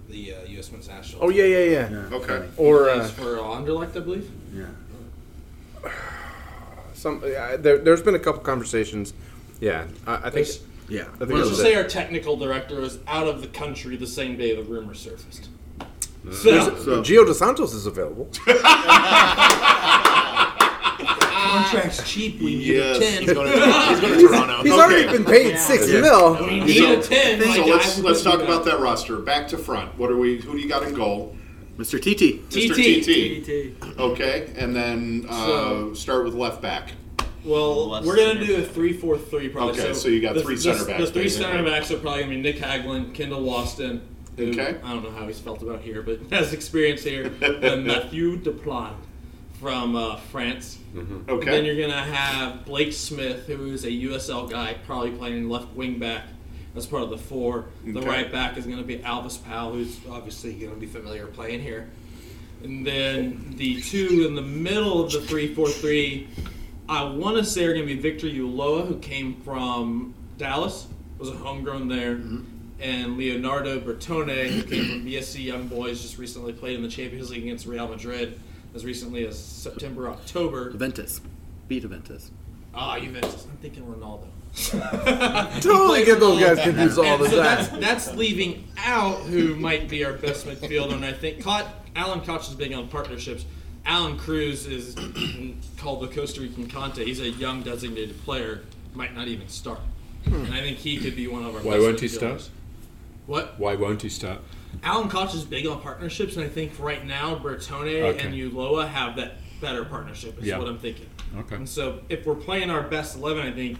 the 0.08 0.34
uh, 0.34 0.44
U.S. 0.48 0.70
Men's 0.72 0.88
National. 0.88 1.24
Oh 1.24 1.28
yeah, 1.28 1.44
yeah, 1.44 1.88
yeah. 1.90 2.08
Okay. 2.12 2.46
Or 2.56 2.84
Plays 2.84 3.00
uh, 3.02 3.08
for 3.08 3.36
Anderlecht, 3.36 3.96
I 3.96 4.00
believe. 4.00 4.30
Yeah. 4.54 4.66
some. 6.94 7.22
Uh, 7.22 7.56
there, 7.58 7.78
there's 7.78 8.02
been 8.02 8.14
a 8.14 8.18
couple 8.18 8.40
conversations. 8.42 9.12
Yeah, 9.60 9.86
I, 10.06 10.14
I 10.14 10.18
think. 10.30 10.32
There's- 10.46 10.60
Yeah. 10.88 11.02
I 11.14 11.18
think 11.18 11.30
Let's 11.32 11.46
it 11.46 11.50
just 11.50 11.60
say 11.62 11.72
it. 11.74 11.76
our 11.78 11.84
technical 11.88 12.36
director 12.36 12.80
was 12.80 12.98
out 13.06 13.26
of 13.26 13.40
the 13.40 13.48
country 13.48 13.96
the 13.96 14.06
same 14.06 14.36
day 14.36 14.54
the 14.54 14.62
rumor 14.62 14.94
surfaced. 14.94 15.48
There's- 16.24 16.42
So, 16.42 16.76
So- 16.84 17.02
Gio 17.02 17.26
Dos 17.26 17.38
Santos 17.38 17.72
is 17.74 17.86
available. 17.86 18.28
contract's 21.62 22.10
cheap. 22.10 22.40
We 22.40 22.56
need 22.56 22.66
Yes. 22.66 22.96
a 22.96 23.00
10. 23.00 23.22
he's 23.22 23.32
going 23.32 23.52
to, 23.52 23.60
he's 23.60 24.00
going 24.00 24.12
to 24.18 24.28
Toronto. 24.28 24.62
He's 24.62 24.72
Okay. 24.72 24.80
already 24.82 25.06
been 25.18 25.24
paid 25.24 25.58
six 25.58 25.88
Yeah. 25.90 26.00
mil. 26.00 26.46
We 26.46 26.60
need 26.60 26.78
So- 26.78 26.98
a 26.98 27.02
10. 27.02 27.40
So 27.40 27.46
My 27.48 27.56
guy 27.58 27.64
let's 27.64 27.98
let's 28.00 28.22
talk 28.22 28.40
about 28.40 28.64
that 28.66 28.80
roster. 28.80 29.16
Back 29.18 29.48
to 29.48 29.58
front. 29.58 29.96
What 29.98 30.10
are 30.10 30.16
we? 30.16 30.40
Who 30.40 30.52
do 30.52 30.58
you 30.58 30.68
got 30.68 30.82
in 30.82 30.94
goal? 30.94 31.36
Mr. 31.78 32.00
TT. 32.00 32.40
Mr. 32.50 32.74
TT. 32.74 33.44
TT. 33.44 33.98
Okay, 33.98 34.48
and 34.56 34.74
then 34.76 35.26
uh, 35.28 35.46
So- 35.46 35.94
start 35.94 36.24
with 36.24 36.34
left 36.34 36.62
back. 36.62 36.92
Well, 37.44 37.90
Left 37.90 38.06
we're 38.06 38.16
going 38.16 38.38
to 38.38 38.46
do 38.46 38.56
a 38.56 38.62
3 38.62 38.94
4 38.94 39.18
3 39.18 39.48
probably. 39.50 39.78
Okay, 39.78 39.92
so 39.92 40.08
you 40.08 40.22
got 40.22 40.34
three 40.38 40.54
the, 40.54 40.60
center 40.62 40.84
backs, 40.86 41.00
The 41.00 41.06
three 41.12 41.22
basically. 41.24 41.44
center 41.44 41.62
backs 41.62 41.90
are 41.90 41.98
probably 41.98 42.22
going 42.22 42.30
to 42.30 42.36
be 42.36 42.42
Nick 42.42 42.56
Hagglund, 42.58 43.12
Kendall 43.12 43.42
Waston, 43.42 44.00
who 44.38 44.48
Okay. 44.50 44.76
I 44.82 44.92
don't 44.94 45.02
know 45.04 45.10
how 45.10 45.26
he's 45.26 45.40
felt 45.40 45.60
about 45.62 45.82
here, 45.82 46.00
but 46.00 46.20
has 46.30 46.54
experience 46.54 47.02
here, 47.02 47.30
and 47.42 47.84
Matthew 47.86 48.38
Deplan 48.40 48.94
from 49.60 49.94
uh, 49.94 50.16
France. 50.32 50.78
Mm-hmm. 50.94 51.28
Okay. 51.28 51.50
Then 51.50 51.64
you're 51.64 51.76
going 51.76 51.90
to 51.90 51.96
have 51.96 52.64
Blake 52.64 52.92
Smith, 52.92 53.46
who 53.46 53.72
is 53.72 53.84
a 53.84 53.90
USL 53.90 54.48
guy, 54.48 54.76
probably 54.86 55.10
playing 55.10 55.48
left 55.48 55.74
wing 55.74 55.98
back. 55.98 56.24
That's 56.72 56.86
part 56.86 57.02
of 57.02 57.10
the 57.10 57.18
four. 57.18 57.66
The 57.84 57.98
Okay. 57.98 58.08
right 58.08 58.32
back 58.32 58.56
is 58.56 58.64
going 58.66 58.78
to 58.78 58.84
be 58.84 58.98
Alvas 58.98 59.42
Powell, 59.44 59.72
who's 59.72 59.98
obviously 60.10 60.54
going 60.54 60.72
to 60.72 60.80
be 60.80 60.86
familiar 60.86 61.26
playing 61.26 61.60
here. 61.60 61.88
And 62.62 62.86
then 62.86 63.54
the 63.56 63.80
two 63.82 64.24
in 64.26 64.34
the 64.34 64.42
middle 64.42 65.04
of 65.04 65.12
the 65.12 65.20
three-four-three, 65.20 66.28
I 66.88 67.04
want 67.04 67.36
to 67.36 67.44
say 67.44 67.64
are 67.64 67.74
going 67.74 67.86
to 67.86 67.94
be 67.94 68.00
Victor 68.00 68.26
Ulloa, 68.28 68.86
who 68.86 68.98
came 68.98 69.40
from 69.42 70.14
Dallas, 70.38 70.86
was 71.18 71.28
a 71.28 71.32
homegrown 71.32 71.88
there, 71.88 72.16
mm-hmm. 72.16 72.42
and 72.80 73.16
Leonardo 73.16 73.78
Bertone, 73.80 74.46
who 74.48 74.62
came 74.62 74.84
from 74.88 75.04
BSC 75.06 75.44
Young 75.44 75.68
Boys, 75.68 76.02
just 76.02 76.18
recently 76.18 76.52
played 76.52 76.76
in 76.76 76.82
the 76.82 76.88
Champions 76.88 77.30
League 77.30 77.42
against 77.42 77.66
Real 77.66 77.88
Madrid 77.88 78.40
as 78.74 78.84
recently 78.84 79.26
as 79.26 79.38
September, 79.38 80.08
October. 80.08 80.70
Juventus. 80.70 81.20
Beat 81.68 81.82
Juventus. 81.82 82.30
Ah, 82.74 82.98
Juventus. 82.98 83.46
I'm 83.50 83.56
thinking 83.58 83.84
Ronaldo. 83.84 84.26
Totally 85.60 86.04
get 86.04 86.20
those 86.20 86.40
guys 86.40 86.60
confused 86.60 86.98
all 86.98 87.04
And 87.04 87.24
the 87.24 87.28
so 87.28 87.36
that's, 87.36 87.68
time. 87.68 87.80
that's 87.80 88.14
leaving 88.14 88.68
out 88.78 89.18
who 89.22 89.56
might 89.56 89.88
be 89.88 90.04
our 90.04 90.12
best 90.12 90.46
midfielder, 90.46 90.92
and 90.94 91.04
I 91.04 91.12
think 91.12 91.42
Koch, 91.42 91.66
Alan 91.96 92.20
Koch 92.20 92.48
is 92.48 92.54
big 92.54 92.72
on 92.72 92.88
partnerships. 92.88 93.44
Allan 93.86 94.16
Cruz 94.16 94.66
is 94.66 94.94
called 95.76 96.02
the 96.02 96.08
Costa 96.08 96.40
Rican 96.40 96.68
Conte. 96.68 97.04
He's 97.04 97.20
a 97.20 97.30
young 97.30 97.62
designated 97.62 98.22
player, 98.24 98.62
might 98.94 99.14
not 99.14 99.28
even 99.28 99.48
start. 99.48 99.80
And 100.26 100.54
I 100.54 100.60
think 100.60 100.78
he 100.78 100.96
could 100.98 101.14
be 101.16 101.26
one 101.26 101.44
of 101.44 101.54
our 101.54 101.60
Why 101.62 101.74
best 101.74 101.82
won't 101.82 102.00
he 102.00 102.08
start? 102.08 102.48
What? 103.26 103.58
Why 103.58 103.74
won't 103.74 104.02
he 104.02 104.08
start? 104.08 104.40
Alan 104.82 105.08
Koch 105.08 105.34
is 105.34 105.44
big 105.44 105.66
on 105.66 105.80
partnerships, 105.80 106.36
and 106.36 106.44
I 106.44 106.48
think 106.48 106.72
right 106.78 107.04
now 107.06 107.36
Bertone 107.36 108.02
Okay. 108.02 108.20
and 108.24 108.34
Ulloa 108.34 108.88
have 108.88 109.16
that 109.16 109.36
better 109.60 109.84
partnership, 109.84 110.38
is 110.38 110.46
Yeah. 110.46 110.58
what 110.58 110.68
I'm 110.68 110.78
thinking. 110.78 111.06
Okay. 111.38 111.56
And 111.56 111.68
so 111.68 112.00
if 112.08 112.26
we're 112.26 112.34
playing 112.34 112.70
our 112.70 112.82
best 112.82 113.16
11, 113.16 113.46
I 113.46 113.52
think 113.52 113.78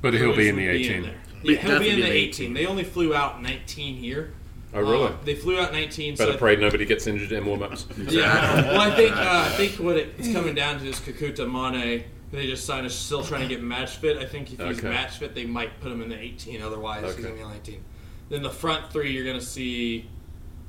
But 0.00 0.14
he'll 0.14 0.34
be 0.34 0.48
in 0.48 0.56
the 0.56 0.66
would 0.66 0.76
18. 0.76 1.02
there. 1.02 1.14
Yeah, 1.42 1.56
he'll 1.58 1.78
be 1.78 1.88
in 1.88 1.96
the 1.96 2.02
definitely 2.02 2.10
18. 2.18 2.54
They 2.54 2.66
only 2.66 2.84
flew 2.84 3.14
out 3.14 3.42
19 3.42 3.96
here. 3.96 4.32
Oh, 4.74 4.80
really? 4.80 5.08
Uh, 5.08 5.12
they 5.24 5.34
flew 5.34 5.58
out 5.60 5.72
19. 5.72 6.16
Better 6.16 6.32
so 6.32 6.38
pray 6.38 6.56
nobody 6.56 6.86
gets 6.86 7.06
injured 7.06 7.32
in 7.32 7.44
warm-ups. 7.44 7.86
Yeah. 8.08 8.62
well, 8.72 8.80
I 8.80 8.94
think 8.96 9.14
uh, 9.14 9.44
I 9.46 9.50
think 9.56 9.72
what 9.74 9.96
it's 9.98 10.32
coming 10.32 10.54
down 10.54 10.78
to 10.80 10.86
is 10.88 10.96
Kekuta 11.00 11.46
Manneh. 11.46 12.04
They 12.30 12.46
just 12.46 12.64
signed. 12.64 12.86
Is 12.86 12.94
still 12.94 13.22
trying 13.22 13.42
to 13.42 13.48
get 13.54 13.62
match 13.62 13.96
fit. 13.98 14.16
I 14.16 14.24
think 14.24 14.50
if 14.50 14.58
he's 14.58 14.78
Okay. 14.78 14.88
match 14.88 15.18
fit, 15.18 15.34
they 15.34 15.44
might 15.44 15.78
put 15.80 15.92
him 15.92 16.00
in 16.00 16.08
the 16.08 16.18
18. 16.18 16.62
Otherwise, 16.62 17.04
he's 17.04 17.12
Okay. 17.12 17.22
going 17.24 17.34
to 17.34 17.38
be 17.38 17.44
on 17.44 17.50
the 17.50 17.56
18. 17.58 17.84
Then 18.32 18.42
the 18.42 18.48
front 18.48 18.90
three, 18.90 19.12
you're 19.12 19.26
going 19.26 19.38
to 19.38 19.44
see 19.44 20.08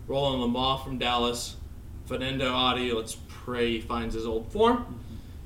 Roland 0.06 0.44
Lamah 0.54 0.84
from 0.84 0.98
Dallas, 0.98 1.56
Fanendo 2.10 2.52
Adi. 2.54 2.92
Let's 2.92 3.16
pray 3.30 3.72
he 3.72 3.80
finds 3.80 4.14
his 4.14 4.26
old 4.26 4.52
form. 4.52 5.00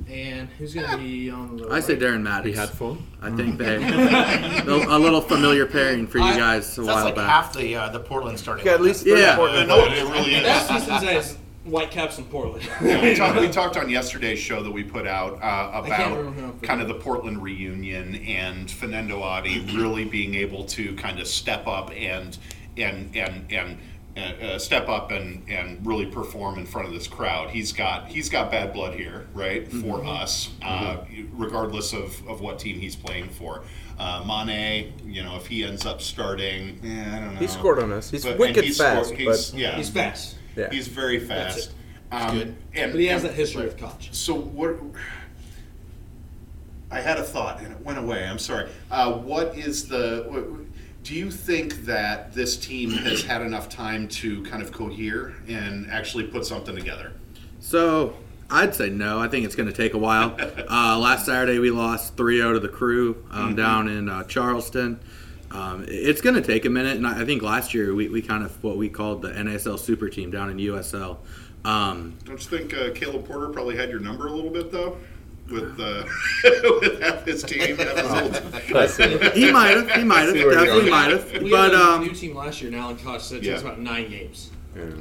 And 0.09 0.49
who's 0.57 0.73
going 0.73 0.89
to 0.89 0.97
be 0.97 1.29
on 1.29 1.57
the? 1.57 1.69
I 1.69 1.79
say? 1.79 1.95
Darren 1.95 2.23
Mattocks. 2.23 2.47
He 2.47 2.53
had 2.53 2.69
fun. 2.69 3.05
I 3.21 3.29
think 3.29 3.59
they 3.59 3.75
a 4.67 4.97
little 4.97 5.21
familiar 5.21 5.67
pairing 5.67 6.07
for 6.07 6.17
you 6.17 6.23
I- 6.23 6.37
guys 6.37 6.75
a 6.79 6.81
That's 6.81 6.95
while 6.95 7.05
like 7.05 7.15
back. 7.15 7.29
half 7.29 7.53
the 7.53 7.75
uh, 7.75 7.89
the 7.89 7.99
Portland 7.99 8.39
starting. 8.39 8.65
Got 8.65 8.75
at 8.75 8.81
least 8.81 9.03
three 9.03 9.19
Yeah. 9.21 9.35
Portland 9.35 9.67
No, 9.67 9.85
it 9.85 9.91
really 10.11 10.35
is. 10.37 10.43
That's 10.43 10.67
just 10.87 10.89
as 11.03 11.37
Whitecaps 11.67 12.17
in 12.17 12.25
Portland. 12.25 12.67
we, 12.81 13.15
talked, 13.15 13.39
we 13.39 13.47
talked 13.51 13.77
on 13.77 13.89
yesterday's 13.89 14.39
show 14.39 14.63
that 14.63 14.71
we 14.71 14.83
put 14.83 15.07
out 15.07 15.33
uh, 15.41 15.81
I 15.83 15.87
can't 15.87 16.15
remember 16.17 16.31
who 16.31 16.43
I'm 16.43 16.49
about 16.51 16.63
kind 16.63 16.81
of 16.81 16.87
the 16.87 16.95
Portland 16.95 17.41
reunion 17.43 18.15
and 18.15 18.67
Fanendo 18.67 19.21
Adi 19.21 19.59
really 19.75 20.05
being 20.05 20.35
able 20.35 20.65
to 20.65 20.95
kind 20.95 21.19
of 21.19 21.27
step 21.27 21.67
up 21.67 21.91
and 21.95 22.37
and 22.77 23.15
and 23.15 23.51
and 23.51 23.77
uh, 24.17 24.19
uh, 24.45 24.57
step 24.59 24.89
up 24.89 25.11
and, 25.11 25.47
and 25.47 25.85
really 25.85 26.07
perform 26.07 26.57
in 26.57 26.65
front 26.65 26.87
of 26.87 26.93
this 26.93 27.07
crowd. 27.07 27.51
He's 27.51 27.71
got 27.71 28.07
he's 28.07 28.29
got 28.29 28.49
bad 28.49 28.73
blood 28.73 28.95
here, 28.95 29.27
right, 29.35 29.71
for 29.71 30.03
us, 30.03 30.49
uh, 30.63 30.97
regardless 31.33 31.93
of, 31.93 32.27
of 32.27 32.41
what 32.41 32.57
team 32.57 32.79
he's 32.79 32.95
playing 32.95 33.29
for. 33.29 33.61
Uh, 33.99 34.23
Manneh, 34.23 34.91
you 35.05 35.21
know, 35.23 35.35
if 35.35 35.45
he 35.45 35.63
ends 35.63 35.85
up 35.85 36.01
starting, 36.01 36.79
eh, 36.83 37.15
I 37.15 37.19
don't 37.19 37.33
know. 37.35 37.39
He 37.39 37.45
scored 37.47 37.77
on 37.79 37.91
us. 37.91 38.09
He's 38.09 38.23
But- 38.25 38.39
wicked 38.39 38.63
he's 38.63 38.77
fast, 38.79 39.09
scored- 39.09 39.19
he's- 39.19 39.51
but 39.51 39.59
yeah, 39.59 39.75
He's 39.75 39.89
fast. 39.89 40.36
Yeah. 40.57 40.69
He's 40.71 40.87
very 40.87 41.17
That's 41.19 41.55
fast. 41.55 41.69
it. 41.69 41.73
Um, 42.15 42.37
good. 42.37 42.55
And, 42.73 42.91
But 42.91 42.99
he 43.01 43.07
has 43.07 43.23
and- 43.23 43.31
that 43.31 43.35
history 43.35 43.63
with 43.65 43.77
Koch. 43.77 44.09
So 44.11 44.33
what? 44.35 44.75
I 46.89 47.01
had 47.01 47.17
a 47.17 47.23
thought 47.23 47.61
and 47.61 47.71
it 47.73 47.81
went 47.81 47.99
away. 47.99 48.25
I'm 48.25 48.39
sorry. 48.39 48.69
Uh, 48.89 49.11
what 49.13 49.57
is 49.57 49.87
the? 49.87 50.25
what- 50.29 50.45
Do 51.03 51.13
you 51.15 51.29
think 51.31 51.85
that 51.85 52.33
this 52.33 52.57
team 52.57 52.91
has 52.91 53.23
had 53.23 53.41
enough 53.41 53.69
time 53.69 54.07
to 54.09 54.41
kind 54.43 54.61
of 54.61 54.71
cohere 54.71 55.33
and 55.47 55.89
actually 55.91 56.25
put 56.25 56.45
something 56.45 56.75
together? 56.75 57.11
So 57.59 58.15
I'd 58.49 58.73
say 58.73 58.89
no. 58.89 59.19
I 59.19 59.27
think 59.27 59.45
it's 59.45 59.55
going 59.55 59.67
to 59.69 59.75
take 59.75 59.93
a 59.93 59.97
while. 59.97 60.35
uh, 60.69 60.97
last 60.97 61.25
Saturday 61.25 61.59
we 61.59 61.71
lost 61.71 62.15
3-0 62.15 62.53
to 62.53 62.59
the 62.61 62.69
Crew 62.69 63.25
um, 63.31 63.55
down 63.55 63.89
in 63.89 64.07
uh, 64.09 64.23
Charleston. 64.23 64.99
Um, 65.51 65.85
it's 65.87 66.21
going 66.21 66.35
to 66.35 66.41
take 66.41 66.65
a 66.65 66.69
minute, 66.69 66.97
and 66.97 67.07
I 67.07 67.21
I 67.21 67.25
think 67.25 67.41
last 67.41 67.73
year 67.73 67.93
we, 67.95 68.09
we 68.09 68.21
kind 68.21 68.43
of 68.43 68.61
what 68.63 68.77
we 68.77 68.89
called 68.89 69.21
the 69.21 69.29
NASL 69.29 69.79
Super 69.79 70.09
Team 70.09 70.29
down 70.31 70.49
in 70.49 70.57
USL. 70.57 71.17
Um, 71.65 72.17
Don't 72.25 72.39
you 72.39 72.57
think 72.57 72.73
uh, 72.73 72.91
Caleb 72.93 73.25
Porter 73.27 73.49
probably 73.49 73.75
had 73.77 73.89
your 73.89 73.99
number 73.99 74.27
a 74.27 74.31
little 74.31 74.51
bit 74.51 74.71
though, 74.71 74.97
with 75.49 75.79
uh, 75.79 76.03
with 76.81 77.01
half 77.01 77.25
his 77.25 77.43
team, 77.43 77.77
half 77.77 77.97
his 77.97 78.09
whole 78.71 78.77
I 78.77 78.87
see. 78.87 79.17
he 79.39 79.51
might 79.51 79.69
have, 79.77 79.91
he 79.91 80.03
might 80.03 80.21
have, 80.27 80.33
see 80.33 80.43
definitely 80.43 80.89
might 80.89 81.11
have. 81.11 81.31
We 81.41 81.49
But 81.49 81.71
had 81.71 81.73
a 81.73 81.83
um, 81.93 82.01
new 82.03 82.13
team 82.13 82.35
last 82.35 82.61
year, 82.61 82.71
and 82.71 82.79
Alan 82.79 82.97
Koch 82.97 83.21
said 83.21 83.37
it 83.39 83.43
Yeah. 83.43 83.51
takes 83.53 83.63
about 83.63 83.79
nine 83.79 84.09
games. 84.09 84.51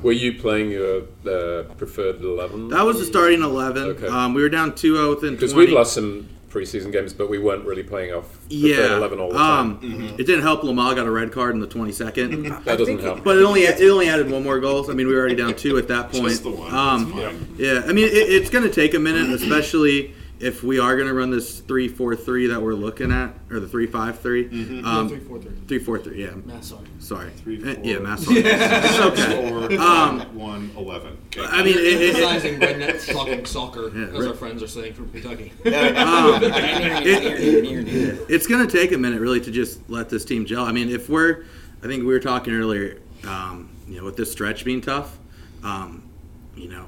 Were 0.03 0.13
you 0.13 0.41
playing 0.41 0.71
your 0.71 1.03
uh, 1.29 1.65
preferred 1.75 2.23
11? 2.23 2.69
that 2.69 2.83
was 2.83 2.99
the 2.99 3.05
starting 3.05 3.43
eleven. 3.43 3.91
Okay. 3.91 4.07
Um, 4.07 4.33
we 4.33 4.41
were 4.41 4.49
down 4.49 4.73
2-0 4.73 5.11
within 5.17 5.35
Because 5.35 5.53
20. 5.53 5.67
we've 5.67 5.75
lost 5.77 5.93
some 5.93 6.31
preseason 6.57 6.91
games, 6.93 7.13
but 7.13 7.29
we 7.29 7.39
weren't 7.39 7.65
really 7.67 7.83
playing 7.83 8.15
off 8.15 8.25
the 8.49 8.57
Yeah. 8.57 8.77
third 8.77 8.93
eleven 8.93 9.19
all 9.21 9.31
the 9.31 9.39
time. 9.39 9.79
Um, 9.83 10.15
It 10.19 10.25
didn't 10.25 10.43
help. 10.43 10.63
Lamah 10.63 10.95
got 10.97 11.07
a 11.07 11.11
red 11.11 11.33
card 11.33 11.55
in 11.55 11.61
the 11.61 11.67
22nd. 11.67 12.65
That 12.65 12.79
doesn't 12.79 13.01
help. 13.01 13.23
But 13.25 13.37
it 13.39 13.43
only 13.45 13.63
it 13.63 13.81
only 13.91 14.09
added 14.09 14.31
one 14.31 14.43
more 14.43 14.59
goal. 14.61 14.91
I 14.91 14.95
mean, 14.95 15.07
we 15.07 15.15
were 15.15 15.21
already 15.21 15.35
down 15.37 15.55
two 15.55 15.77
at 15.79 15.89
that 15.89 16.11
point. 16.13 16.29
Just 16.31 16.45
the 16.45 16.51
one. 16.51 16.75
Um, 16.75 17.13
That's 17.17 17.27
fine. 17.27 17.49
yeah, 17.59 17.83
I 17.87 17.93
mean, 17.93 18.07
it, 18.07 18.13
it's 18.15 18.51
going 18.51 18.65
to 18.65 18.71
take 18.71 18.95
a 18.95 18.99
minute, 18.99 19.29
especially 19.31 20.15
if 20.39 20.63
we 20.63 20.79
are 20.79 20.97
going 20.97 21.09
to 21.09 21.15
run 21.15 21.31
this 21.31 21.61
three-four-three 21.61 22.49
that 22.49 22.61
we're 22.61 22.75
looking 22.75 23.11
at, 23.11 23.33
or 23.51 23.59
the 23.59 23.67
three-five-three. 23.69 24.49
Mm-hmm. 24.51 24.85
Um, 24.87 25.09
Yeah, 25.09 25.17
3-4-3. 25.17 25.69
Three-four-three. 25.69 26.23
Yeah. 26.25 26.31
Matt, 26.45 26.65
sorry. 26.65 26.85
Sorry. 26.99 27.31
Three, 27.31 27.63
Eh, 27.65 27.75
four. 27.75 27.85
Yeah, 27.85 27.99
math. 28.01 28.21
sorry. 28.21 28.39
it's 28.45 28.99
okay. 29.01 29.51
Or 29.51 29.73
Um, 29.81 30.21
one 30.37 30.71
eleven. 30.77 31.17
Okay. 31.37 31.47
I 31.49 31.63
mean, 31.63 31.77
it, 31.79 31.85
it, 31.85 32.03
it, 32.03 32.09
Emphasizing 32.17 32.61
redneck 32.61 33.13
talking 33.13 33.45
soccer, 33.47 33.89
Yeah, 33.97 34.07
as 34.09 34.13
right. 34.13 34.29
our 34.29 34.35
friends 34.35 34.63
are 34.63 34.69
saying 34.69 34.93
from 34.95 35.11
Kentucky. 35.11 35.53
Um, 35.67 36.43
it- 36.43 38.27
it's 38.29 38.47
going 38.47 38.67
to 38.67 38.71
take 38.73 38.93
a 38.93 38.99
minute 38.99 39.21
really 39.21 39.41
to 39.41 39.51
just 39.51 39.89
let 39.89 40.09
this 40.09 40.25
team 40.25 40.45
gel. 40.47 40.65
I 40.65 40.73
mean, 40.73 40.89
if 40.91 41.09
we're, 41.09 41.45
I 41.83 41.87
think 41.87 42.01
we 42.01 42.09
were 42.09 42.21
talking 42.21 42.53
earlier, 42.55 43.01
um, 43.27 43.71
you 43.89 43.99
know, 43.99 44.05
with 44.05 44.17
this 44.17 44.31
stretch 44.33 44.65
being 44.65 44.81
tough, 44.81 45.17
um, 45.63 46.03
you 46.57 46.69
know, 46.69 46.87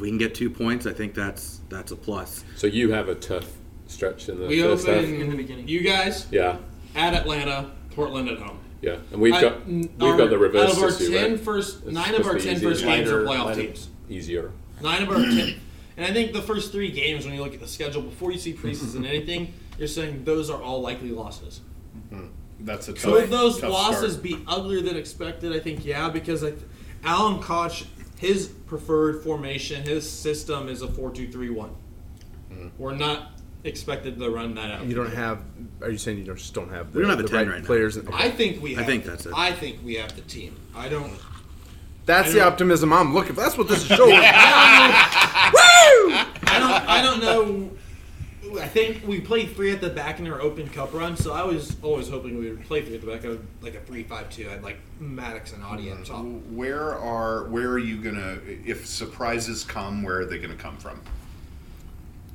if 0.00 0.02
we 0.02 0.08
can 0.08 0.16
get 0.16 0.34
two 0.34 0.48
points, 0.48 0.86
I 0.86 0.94
think 0.94 1.12
that's 1.14 1.60
that's 1.68 1.92
a 1.92 1.96
plus. 1.96 2.42
So 2.56 2.66
you 2.66 2.90
have 2.92 3.08
a 3.10 3.14
tough 3.14 3.46
stretch 3.86 4.30
in 4.30 4.40
the 4.40 4.46
we 4.46 4.62
first 4.62 4.86
half. 4.86 4.96
open 4.96 5.68
you 5.68 5.80
guys 5.82 6.26
Yeah, 6.30 6.56
at 6.94 7.12
Atlanta, 7.12 7.70
Portland 7.94 8.30
at 8.30 8.38
home. 8.38 8.58
yeah, 8.80 8.96
and 9.12 9.20
we've 9.20 9.34
I- 9.34 9.40
got 9.42 9.52
n- 9.68 9.90
we've 9.98 10.02
our- 10.12 10.16
got 10.16 10.30
the 10.30 10.38
reverse 10.38 10.70
Out 10.70 10.76
of 10.78 10.82
our 10.84 10.88
issue, 10.88 11.10
10 11.12 11.30
right? 11.32 11.40
first, 11.40 11.82
It's 11.84 11.92
nine 11.92 12.14
of 12.14 12.26
our 12.26 12.38
supposed 12.38 12.44
to 12.44 12.48
be 12.48 12.54
10 12.54 12.62
first 12.62 12.80
easier. 12.80 12.96
games 12.96 13.10
are 13.10 13.24
playoff 13.24 13.44
lighter- 13.44 13.62
teams. 13.62 13.88
Easier. 14.08 14.50
Nine 14.82 15.02
of 15.02 15.10
our 15.10 15.16
ten. 15.16 15.54
And 15.98 16.06
I 16.08 16.14
think 16.14 16.32
the 16.32 16.40
first 16.40 16.72
three 16.72 16.90
games, 16.90 17.26
when 17.26 17.34
you 17.34 17.42
look 17.42 17.52
at 17.52 17.60
the 17.60 17.68
schedule 17.68 18.00
before 18.00 18.32
you 18.32 18.38
see 18.38 18.54
Mm-hmm. 18.54 18.68
preseason 18.68 19.06
anything, 19.14 19.52
you're 19.78 19.86
saying 19.86 20.24
those 20.24 20.48
are 20.48 20.62
all 20.62 20.80
likely 20.80 21.10
losses. 21.10 21.60
That's 22.60 22.88
a 22.88 22.94
tough. 22.94 23.02
Could 23.02 23.28
those 23.30 23.60
tough 23.60 23.70
losses 23.70 24.12
start. 24.12 24.22
be 24.22 24.38
uglier 24.46 24.80
than 24.80 24.96
expected? 24.96 25.52
I 25.54 25.58
think 25.60 25.84
yeah, 25.84 26.08
because 26.08 26.42
like 26.42 26.56
Alan 27.04 27.42
Koch, 27.42 27.84
his 28.20 28.46
preferred 28.48 29.22
formation, 29.24 29.82
his 29.82 30.08
system 30.08 30.68
is 30.68 30.82
a 30.82 30.88
four-two-three-one. 30.88 31.70
Mm-hmm. 32.52 32.68
We're 32.76 32.94
not 32.94 33.32
expected 33.64 34.18
to 34.18 34.28
run 34.30 34.54
that 34.56 34.70
out. 34.70 34.84
You 34.84 34.94
don't 34.94 35.10
have. 35.14 35.42
Are 35.80 35.88
you 35.90 35.96
saying 35.96 36.18
you 36.18 36.24
just 36.24 36.52
don't 36.52 36.68
have? 36.70 36.92
The, 36.92 36.98
We 36.98 37.02
don't 37.06 37.10
have 37.10 37.20
a 37.20 37.22
the 37.22 37.28
10 37.30 37.38
right, 37.38 37.48
right 37.54 37.60
now. 37.62 37.66
players? 37.66 37.96
Okay. 37.96 38.12
I 38.12 38.30
think 38.30 38.62
we. 38.62 38.74
I 38.76 38.80
Have, 38.80 38.86
think 38.86 39.04
that's 39.04 39.24
it. 39.24 39.32
I 39.34 39.52
think 39.52 39.78
we 39.82 39.94
have 39.94 40.14
the 40.14 40.20
team. 40.22 40.54
I 40.74 40.90
don't. 40.90 41.14
That's 42.04 42.28
I 42.28 42.32
the 42.32 42.38
don't- 42.40 42.52
optimism 42.52 42.92
I'm 42.92 43.14
looking 43.14 43.34
for. 43.34 43.40
That's 43.40 43.56
what 43.56 43.68
this 43.68 43.90
is 43.90 43.96
showing. 43.96 44.12
I 44.22 45.50
don't. 46.58 46.88
I 46.88 47.02
don't 47.02 47.20
know. 47.20 47.70
I 48.58 48.66
think 48.68 49.06
we 49.06 49.20
played 49.20 49.50
three 49.54 49.70
at 49.72 49.80
the 49.80 49.90
back 49.90 50.18
in 50.18 50.26
our 50.30 50.40
Open 50.40 50.68
Cup 50.68 50.92
run, 50.94 51.16
so 51.16 51.32
I 51.32 51.42
was 51.44 51.76
always 51.82 52.08
hoping 52.08 52.38
we 52.38 52.50
would 52.50 52.64
play 52.64 52.82
three 52.82 52.94
at 52.96 53.00
the 53.00 53.06
back. 53.06 53.24
I 53.24 53.28
would 53.28 53.46
like 53.60 53.74
a 53.74 53.80
three-five-two. 53.80 54.48
I'd 54.50 54.62
like 54.62 54.78
Mattocks 54.98 55.52
and 55.52 55.62
Adi 55.62 55.84
Mm-hmm. 55.86 56.00
up 56.02 56.04
top. 56.06 56.24
Where 56.52 56.96
are 56.98 57.44
where 57.48 57.68
are 57.70 57.78
you 57.78 57.96
gonna 58.02 58.38
if 58.64 58.86
surprises 58.86 59.64
come? 59.64 60.02
Where 60.02 60.20
are 60.20 60.24
they 60.24 60.38
gonna 60.38 60.54
come 60.56 60.76
from? 60.78 61.00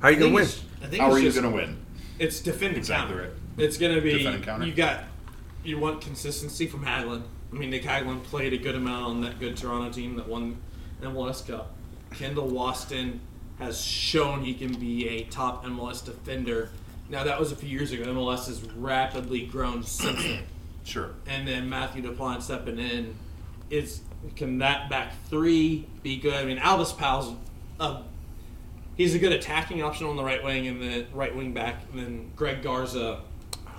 How 0.00 0.08
are 0.08 0.10
you 0.10 0.16
I 0.16 0.20
gonna 0.20 0.24
think 0.24 0.34
win? 0.34 0.44
it's- 0.44 0.64
I 0.82 0.86
think 0.86 1.00
How 1.02 1.08
it's 1.08 1.16
are 1.16 1.18
you 1.20 1.24
just- 1.30 1.40
gonna 1.42 1.54
win? 1.54 1.76
It's 2.18 2.40
defending 2.40 2.68
and 2.70 2.78
Exactly 2.78 3.14
counter. 3.16 3.28
right. 3.28 3.64
It's 3.64 3.76
gonna 3.78 4.00
be 4.00 4.12
Defend 4.12 4.34
and 4.36 4.44
counter. 4.44 4.66
you 4.66 4.72
got 4.74 5.04
you 5.64 5.78
want 5.78 6.00
consistency 6.00 6.66
from 6.66 6.84
Hagglund. 6.84 7.22
I 7.52 7.56
mean, 7.56 7.70
Nick 7.70 7.82
Hagglund 7.82 8.22
played 8.24 8.52
a 8.52 8.58
good 8.58 8.74
amount 8.74 9.04
on 9.06 9.20
that 9.22 9.40
good 9.40 9.56
Toronto 9.56 9.90
team 9.92 10.16
that 10.16 10.28
won 10.28 10.56
MLS 11.02 11.42
Cup. 11.46 11.74
Kendall 12.12 12.48
Waston 12.50 13.18
has 13.58 13.80
shown 13.80 14.42
he 14.44 14.54
can 14.54 14.72
be 14.74 15.08
a 15.08 15.24
top 15.24 15.64
MLS 15.64 16.04
defender. 16.04 16.70
Now 17.08 17.24
that 17.24 17.38
was 17.38 17.52
a 17.52 17.56
few 17.56 17.68
years 17.68 17.92
ago. 17.92 18.04
MLS 18.04 18.46
has 18.46 18.62
rapidly 18.72 19.46
grown 19.46 19.82
since 19.82 20.22
then. 20.22 20.42
Sure. 20.84 21.10
And 21.26 21.48
then 21.48 21.68
Matthew 21.68 22.00
Dupont 22.00 22.44
stepping 22.44 22.78
in 22.78 23.16
is 23.70 24.02
can 24.36 24.58
that 24.58 24.88
back 24.88 25.14
three 25.28 25.84
be 26.04 26.16
good? 26.16 26.34
I 26.34 26.44
mean, 26.44 26.58
Alvas 26.58 26.96
Powell's 26.96 27.34
a 27.80 28.02
he's 28.96 29.14
a 29.14 29.18
good 29.18 29.32
attacking 29.32 29.82
option 29.82 30.06
on 30.06 30.16
the 30.16 30.24
right 30.24 30.42
wing 30.42 30.66
and 30.66 30.80
the 30.80 31.06
right 31.12 31.34
wing 31.34 31.52
back. 31.52 31.82
And 31.92 32.00
then 32.00 32.32
Greg 32.36 32.62
Garza 32.62 33.22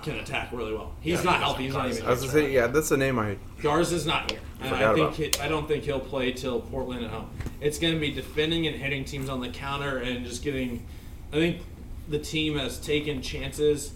can 0.02 0.16
attack 0.16 0.52
really 0.52 0.72
well. 0.72 0.92
He's 1.00 1.18
Yeah, 1.18 1.30
not 1.30 1.40
healthy. 1.40 1.64
He's 1.64 1.74
not 1.74 1.88
even. 1.88 2.06
I 2.06 2.10
was 2.10 2.20
gonna 2.20 2.32
say, 2.32 2.52
yeah, 2.52 2.66
that's 2.66 2.88
the 2.88 2.96
name 2.96 3.18
I. 3.18 3.36
Garza's 3.60 4.06
not 4.06 4.30
here, 4.30 4.40
and 4.60 4.74
I 4.74 4.94
think 4.94 5.14
he, 5.14 5.40
I 5.40 5.48
don't 5.48 5.66
think 5.66 5.84
he'll 5.84 6.00
play 6.00 6.32
till 6.32 6.60
Portland 6.60 7.04
at 7.04 7.10
home. 7.10 7.30
It's 7.60 7.78
going 7.78 7.94
to 7.94 8.00
be 8.00 8.12
defending 8.12 8.66
and 8.66 8.76
hitting 8.76 9.04
teams 9.04 9.28
on 9.28 9.40
the 9.40 9.48
counter 9.48 9.98
and 9.98 10.24
just 10.24 10.42
getting. 10.44 10.86
I 11.32 11.36
think 11.36 11.62
the 12.08 12.18
team 12.18 12.56
has 12.56 12.78
taken 12.78 13.20
chances 13.20 13.92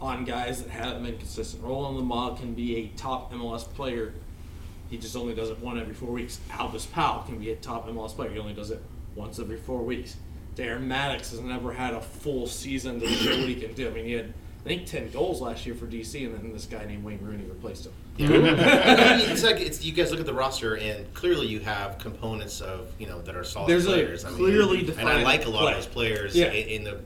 on 0.00 0.24
guys 0.24 0.62
that 0.62 0.70
haven't 0.70 1.02
been 1.04 1.16
consistent. 1.16 1.62
Roland 1.62 1.98
Lamah 1.98 2.36
can 2.38 2.54
be 2.54 2.76
a 2.76 2.88
top 2.96 3.32
MLS 3.32 3.62
player. 3.72 4.12
He 4.90 4.98
just 4.98 5.16
only 5.16 5.34
does 5.34 5.50
it 5.50 5.58
one 5.60 5.78
every 5.78 5.94
four 5.94 6.10
weeks. 6.10 6.40
Alvas 6.50 6.90
Powell 6.90 7.22
can 7.22 7.38
be 7.38 7.50
a 7.50 7.56
top 7.56 7.88
MLS 7.88 8.14
player. 8.14 8.30
He 8.30 8.38
only 8.38 8.52
does 8.52 8.70
it 8.70 8.82
once 9.14 9.38
every 9.38 9.56
four 9.56 9.82
weeks. 9.82 10.16
Darren 10.56 10.82
Mattocks 10.82 11.30
has 11.30 11.40
never 11.40 11.72
had 11.72 11.94
a 11.94 12.00
full 12.00 12.46
season 12.46 13.00
to 13.00 13.08
show 13.08 13.38
what 13.38 13.48
he 13.48 13.54
can 13.56 13.72
do. 13.74 13.88
I 13.88 13.92
mean, 13.92 14.04
he 14.04 14.12
had 14.12 14.34
I 14.64 14.68
think 14.68 14.86
ten 14.86 15.10
goals 15.10 15.42
last 15.42 15.66
year 15.66 15.74
for 15.74 15.86
DC, 15.86 16.24
and 16.24 16.34
then 16.34 16.52
this 16.52 16.64
guy 16.64 16.84
named 16.86 17.04
Wayne 17.04 17.18
Rooney 17.20 17.44
replaced 17.44 17.84
him. 17.86 17.92
I 18.18 18.22
mean, 18.22 18.44
it's 19.30 19.42
like 19.42 19.60
it's, 19.60 19.84
you 19.84 19.92
guys 19.92 20.10
look 20.10 20.20
at 20.20 20.26
the 20.26 20.32
roster, 20.32 20.76
and 20.76 21.12
clearly 21.12 21.46
you 21.46 21.60
have 21.60 21.98
components 21.98 22.60
of 22.62 22.90
you 22.98 23.06
know 23.06 23.20
that 23.22 23.36
are 23.36 23.44
solid 23.44 23.68
There's 23.68 23.84
a 23.84 23.88
players. 23.88 24.24
I 24.24 24.28
mean, 24.30 24.38
clearly 24.38 24.88
and 24.98 25.08
I 25.08 25.22
like 25.22 25.44
a 25.44 25.50
lot 25.50 25.62
play. 25.62 25.72
of 25.72 25.78
those 25.78 25.86
players 25.86 26.34
Yeah. 26.34 26.50
in, 26.50 26.68
in 26.68 26.84
the 26.84 27.00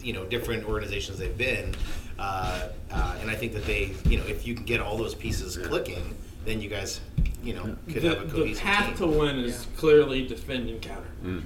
you 0.00 0.12
know 0.12 0.24
different 0.24 0.64
organizations 0.66 1.18
they've 1.18 1.36
been, 1.36 1.74
uh, 2.18 2.68
uh, 2.92 3.16
and 3.20 3.28
I 3.30 3.34
think 3.34 3.54
that 3.54 3.66
they 3.66 3.92
you 4.06 4.16
know 4.18 4.24
if 4.26 4.46
you 4.46 4.54
can 4.54 4.64
get 4.64 4.80
all 4.80 4.96
those 4.96 5.14
pieces 5.16 5.56
clicking, 5.66 6.16
then 6.44 6.60
you 6.60 6.68
guys 6.68 7.00
you 7.42 7.54
know 7.54 7.76
could 7.88 8.02
the, 8.02 8.08
have 8.10 8.22
a 8.22 8.30
cohesive 8.30 8.56
the 8.58 8.62
path 8.70 8.86
team. 8.86 8.96
to 9.12 9.18
win 9.18 9.38
is 9.40 9.66
clearly 9.76 10.26
defend 10.28 10.68
and 10.68 10.80
counter. 10.80 11.42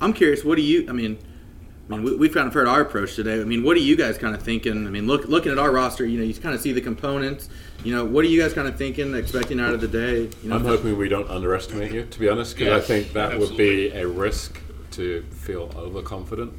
I'm 0.00 0.12
curious. 0.12 0.44
What 0.44 0.54
do 0.56 0.62
you? 0.62 0.86
I 0.88 0.92
mean, 0.92 1.18
I 1.90 1.92
mean, 1.92 2.02
we, 2.02 2.16
we've 2.16 2.34
kind 2.34 2.46
of 2.46 2.52
heard 2.54 2.68
our 2.68 2.82
approach 2.82 3.14
today. 3.14 3.40
I 3.40 3.44
mean, 3.44 3.62
what 3.62 3.76
are 3.76 3.80
you 3.80 3.96
guys 3.96 4.18
kind 4.18 4.34
of 4.34 4.42
thinking? 4.42 4.86
I 4.86 4.90
mean, 4.90 5.06
look, 5.06 5.26
looking 5.26 5.52
at 5.52 5.58
our 5.58 5.70
roster, 5.70 6.04
you 6.06 6.18
know, 6.18 6.24
you 6.24 6.34
kind 6.34 6.54
of 6.54 6.60
see 6.60 6.72
the 6.72 6.80
components. 6.82 7.48
You 7.82 7.94
know, 7.94 8.04
what 8.04 8.24
are 8.24 8.28
you 8.28 8.40
guys 8.40 8.52
kind 8.52 8.68
of 8.68 8.76
thinking, 8.76 9.14
expecting 9.14 9.58
out 9.60 9.72
of 9.72 9.80
the 9.80 9.88
day? 9.88 10.28
You 10.42 10.50
know, 10.50 10.56
I'm 10.56 10.64
hoping 10.64 10.98
we 10.98 11.08
don't 11.08 11.30
underestimate 11.30 11.92
you, 11.92 12.04
to 12.04 12.18
be 12.18 12.28
honest, 12.28 12.56
because 12.56 12.82
I 12.82 12.86
think 12.86 13.12
that 13.14 13.38
would 13.38 13.56
be 13.56 13.88
a 13.90 14.06
risk 14.06 14.60
to 14.92 15.22
feel 15.30 15.70
overconfident, 15.76 16.52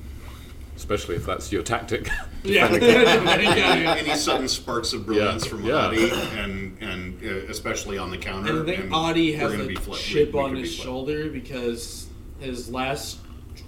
especially 0.75 1.15
if 1.15 1.25
that's 1.25 1.51
your 1.51 1.61
tactic. 1.63 2.09
Yeah. 2.41 2.67
any, 2.71 3.45
any 3.45 4.15
sudden 4.15 4.47
sparks 4.47 4.93
of 4.93 5.05
brilliance 5.05 5.43
Yeah, 5.43 5.49
from 5.49 5.65
yeah. 5.65 5.75
Adi, 5.75 6.09
and 6.39 6.77
and 6.79 7.21
uh, 7.21 7.51
especially 7.51 7.97
on 7.97 8.11
the 8.11 8.17
counter. 8.17 8.49
And 8.51 8.61
I 8.61 8.63
think 8.65 8.83
and 8.85 8.93
Adi 8.95 9.33
has 9.33 9.53
a 9.55 9.65
be 9.65 9.75
flipped. 9.75 9.87
We- 9.89 9.95
chip 10.13 10.33
we 10.33 10.39
on 10.39 10.51
could 10.51 10.59
his 10.59 10.73
flipped. 10.73 10.85
shoulder 10.85 11.29
because 11.29 12.07
his 12.39 12.69
last 12.71 13.17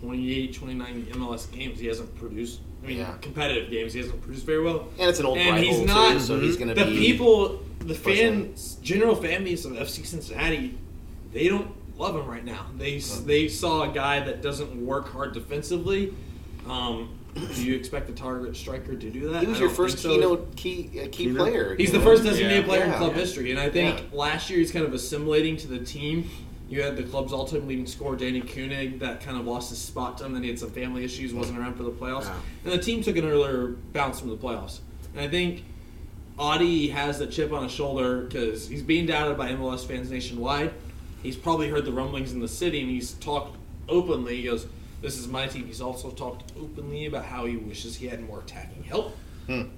28, 0.02 0.54
29 0.54 1.08
MLS 1.14 1.52
games, 1.52 1.80
he 1.80 1.88
hasn't 1.88 2.14
produced. 2.16 2.60
I 2.84 2.88
mean, 2.88 2.97
Yeah. 2.97 3.14
competitive 3.22 3.70
games, 3.70 3.93
he 3.93 3.99
hasn't 3.99 4.22
produced 4.22 4.45
very 4.45 4.64
well. 4.64 4.88
And 4.97 5.10
it's 5.10 5.20
an 5.20 5.26
old 5.26 5.38
and 5.38 5.49
rival, 5.52 5.64
he's 5.64 5.80
too, 5.80 6.20
so 6.20 6.39
he's 6.39 6.58
gonna 6.58 6.74
be. 6.74 6.84
the 6.84 6.89
be 6.89 6.97
people, 6.97 7.62
the 7.80 7.93
pushing. 7.93 8.45
fans, 8.47 8.78
general 8.82 9.16
fan 9.16 9.43
base 9.43 9.66
of 9.66 9.74
FC 9.74 10.04
Cincinnati, 10.04 10.74
they 11.32 11.47
don't 11.47 11.68
love 11.97 12.16
him 12.16 12.26
right 12.28 12.43
now. 12.43 12.66
They 12.78 12.97
they 13.26 13.47
saw 13.47 13.89
a 13.89 13.93
guy 13.93 14.22
that 14.22 14.41
doesn't 14.41 14.76
work 14.86 15.10
hard 15.10 15.34
defensively. 15.34 16.14
Um, 16.68 17.10
do 17.56 17.64
you 17.64 17.76
expect 17.76 18.10
a 18.10 18.14
target 18.14 18.56
striker 18.56 18.95
to 18.95 19.10
do 19.10 19.30
that? 19.30 19.41
He 19.41 19.47
was 19.47 19.60
your 19.60 19.70
first 19.70 19.99
so. 19.99 20.10
keynote 20.10 20.56
key 20.56 20.89
uh, 20.99 21.04
key 21.04 21.26
Keynote? 21.26 21.38
player. 21.38 21.76
He's 21.76 21.88
you 21.88 21.93
the 21.93 21.99
know? 21.99 22.04
first 22.06 22.24
designated 22.24 22.64
Yeah. 22.64 22.68
player 22.68 22.84
in 22.86 22.93
club 22.93 23.14
Yeah. 23.14 23.20
history, 23.22 23.52
and 23.52 23.60
I 23.60 23.70
think 23.70 23.99
Yeah. 23.99 24.18
last 24.18 24.49
year 24.49 24.58
he's 24.60 24.72
kind 24.72 24.86
of 24.86 24.93
assimilating 24.93 25.58
to 25.58 25.68
the 25.68 25.80
team. 25.80 26.30
You 26.72 26.82
had 26.82 26.96
the 26.96 27.04
club's 27.04 27.34
all-time 27.34 27.68
leading 27.68 27.86
scorer, 27.86 28.16
Danni 28.16 28.44
König, 28.46 29.00
that 29.00 29.20
kind 29.20 29.38
of 29.38 29.46
lost 29.46 29.70
his 29.72 29.78
spot 29.80 30.18
to 30.20 30.26
him. 30.26 30.32
Then 30.34 30.42
he 30.44 30.48
had 30.50 30.58
some 30.58 30.72
family 30.72 31.04
issues, 31.04 31.34
wasn't 31.34 31.60
around 31.60 31.76
for 31.76 31.84
the 31.84 31.92
playoffs, 31.92 32.24
Yeah. 32.24 32.36
and 32.64 32.72
the 32.74 32.78
team 32.78 33.04
took 33.04 33.18
an 33.18 33.26
earlier 33.26 33.76
bounce 33.92 34.22
from 34.22 34.30
the 34.30 34.38
playoffs. 34.38 34.80
And 35.14 35.20
I 35.22 35.28
think 35.28 35.66
Adi 36.40 36.88
has 36.88 37.20
the 37.20 37.28
chip 37.28 37.52
on 37.52 37.64
his 37.64 37.74
shoulder 37.74 38.22
because 38.22 38.70
he's 38.70 38.82
being 38.84 39.06
doubted 39.06 39.38
by 39.38 39.50
MLS 39.52 39.84
fans 39.86 40.10
nationwide. 40.10 40.72
He's 41.22 41.36
probably 41.36 41.68
heard 41.68 41.84
the 41.84 41.92
rumblings 41.92 42.32
in 42.32 42.40
the 42.40 42.48
city, 42.48 42.80
and 42.80 42.90
he's 42.90 43.12
talked 43.16 43.58
openly. 43.90 44.38
He 44.38 44.44
goes, 44.44 44.66
"This 45.02 45.18
is 45.18 45.28
my 45.28 45.48
team." 45.48 45.68
He's 45.68 45.82
also 45.82 46.10
talked 46.12 46.54
openly 46.58 47.06
about 47.06 47.26
how 47.26 47.46
he 47.46 47.58
wishes 47.58 47.98
he 47.98 48.08
had 48.08 48.26
more 48.26 48.40
attacking 48.40 48.84
help. 48.84 49.16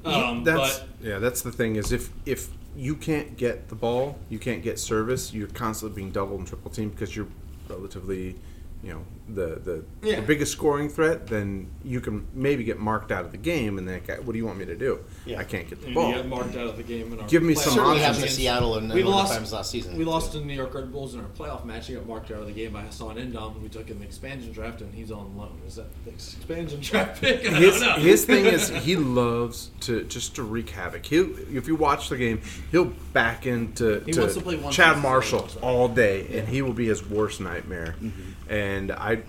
Um, 0.06 0.44
that's 0.44 0.80
but 0.80 0.88
yeah. 1.02 1.18
That's 1.18 1.42
the 1.42 1.52
thing 1.52 1.76
is 1.76 1.92
if 1.92 2.12
if 2.28 2.50
you 2.76 2.96
can't 2.96 3.38
get 3.38 3.70
the 3.70 3.76
ball, 3.76 4.18
you 4.30 4.40
can't 4.40 4.64
get 4.64 4.80
service. 4.80 5.34
You're 5.34 5.48
constantly 5.48 5.96
being 5.96 6.12
double 6.12 6.38
and 6.38 6.48
triple 6.48 6.72
teamed 6.72 6.92
because 6.92 7.16
you're 7.16 7.28
relatively, 7.70 8.36
you 8.84 8.94
know, 8.94 9.06
the 9.28 9.60
the, 9.64 9.84
Yeah. 10.02 10.18
the 10.18 10.22
biggest 10.24 10.52
scoring 10.52 10.90
threat, 10.90 11.28
then 11.28 11.70
you 11.84 12.02
can 12.02 12.28
maybe 12.34 12.64
get 12.64 12.78
marked 12.80 13.12
out 13.12 13.24
of 13.24 13.32
the 13.32 13.38
game. 13.38 13.78
And 13.78 13.88
then, 13.88 14.02
okay, 14.04 14.18
what 14.22 14.34
do 14.34 14.38
you 14.38 14.46
want 14.46 14.58
me 14.60 14.66
to 14.66 14.76
do? 14.76 15.00
Yeah. 15.26 15.40
I 15.40 15.44
can't 15.46 15.70
get 15.70 15.80
the 15.80 15.86
And 15.88 15.96
ball. 15.96 16.10
you 16.10 16.16
got 16.16 16.28
marked 16.28 16.56
out 16.58 16.68
of 16.68 16.78
the 16.78 16.84
game 16.84 17.14
in 17.14 17.20
our 17.20 17.28
Give 17.28 17.42
me 17.42 17.54
playoff 17.54 17.58
some 17.60 17.74
Certainly 17.74 17.98
options. 18.00 18.06
happened 18.18 18.24
to 18.30 18.36
Seattle 18.36 18.76
and 18.78 18.88
we 18.88 18.96
one 18.96 18.98
of 19.00 19.06
the 19.06 19.10
lost 19.12 19.34
times 19.34 19.54
last 19.54 19.72
season, 19.72 19.98
We 19.98 20.04
lost 20.04 20.34
too. 20.34 20.40
to 20.40 20.46
New 20.46 20.54
York 20.54 20.74
Red 20.74 20.92
Bulls 20.92 21.14
in 21.16 21.22
our 21.22 21.28
playoff 21.28 21.64
match. 21.66 21.88
He 21.88 21.94
got 21.96 22.06
marked 22.06 22.32
out 22.32 22.40
of 22.42 22.48
the 22.48 22.52
game 22.54 22.74
by 22.74 22.82
Hassan 22.82 23.16
Ndam, 23.16 23.54
who 23.54 23.60
we 23.62 23.70
took 23.70 23.90
in 23.90 24.00
the 24.00 24.06
expansion 24.06 24.52
draft, 24.52 24.82
and 24.82 24.94
he's 24.94 25.12
on 25.12 25.38
loan. 25.38 25.58
Is 25.66 25.76
that 25.76 25.88
the 26.04 26.12
expansion 26.12 26.80
draft 26.82 27.22
pick? 27.22 27.46
I 27.46 27.50
his, 27.56 27.80
don't 27.80 27.98
know. 27.98 28.04
his 28.04 28.26
thing 28.26 28.46
is 28.46 28.70
he 28.84 28.96
loves 28.98 29.72
to 29.82 30.04
just 30.04 30.36
to 30.36 30.44
wreak 30.44 30.70
havoc. 30.72 31.06
He 31.06 31.18
if 31.18 31.68
you 31.68 31.76
watch 31.76 32.10
the 32.10 32.18
game, 32.18 32.42
he'll 32.72 32.92
back 33.14 33.46
into 33.46 34.02
He 34.06 34.12
to 34.12 34.28
to 34.34 34.42
play 34.42 34.60
Chad 34.72 35.02
Marshall 35.02 35.48
all 35.62 35.88
day, 35.88 36.28
and 36.38 36.48
he 36.48 36.62
will 36.62 36.74
be 36.74 36.88
his 36.88 37.08
worst 37.08 37.40
nightmare. 37.40 37.96
Mm-hmm. 38.02 38.32
And 38.50 38.92
I, 38.92 39.23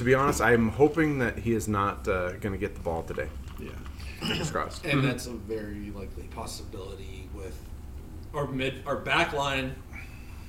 to 0.00 0.04
be 0.04 0.14
honest, 0.14 0.40
I'm 0.40 0.70
hoping 0.70 1.18
that 1.18 1.36
he 1.36 1.52
is 1.52 1.68
not 1.68 2.08
uh, 2.08 2.32
going 2.38 2.52
to 2.52 2.58
get 2.58 2.74
the 2.74 2.80
ball 2.80 3.02
today. 3.02 3.28
Yeah. 3.58 3.68
Fingers 4.20 4.50
crossed. 4.50 4.86
and 4.86 5.04
that's 5.04 5.26
a 5.26 5.32
very 5.32 5.92
likely 5.94 6.22
possibility 6.22 7.28
with 7.34 7.60
our 8.32 8.46
mid 8.46 8.82
our 8.86 8.96
back 8.96 9.34
line 9.34 9.74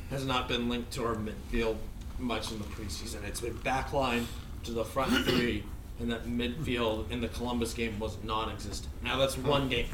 has 0.10 0.26
not 0.26 0.48
been 0.48 0.70
linked 0.70 0.92
to 0.92 1.06
our 1.06 1.16
midfield 1.16 1.76
much 2.18 2.54
in 2.54 2.60
the 2.60 2.64
preseason. 2.64 3.26
It's 3.26 3.42
been 3.42 3.58
back 3.58 3.92
line 3.92 4.26
to 4.64 4.72
the 4.72 4.86
front 4.86 5.26
three, 5.26 5.66
and 6.00 6.12
that 6.12 6.26
midfield 6.26 7.10
in 7.12 7.22
the 7.22 7.28
Columbus 7.28 7.74
game 7.74 8.00
was 8.00 8.18
non-existent. 8.24 8.92
Now 9.04 9.18
that's 9.18 9.38
one 9.38 9.70
game. 9.70 9.86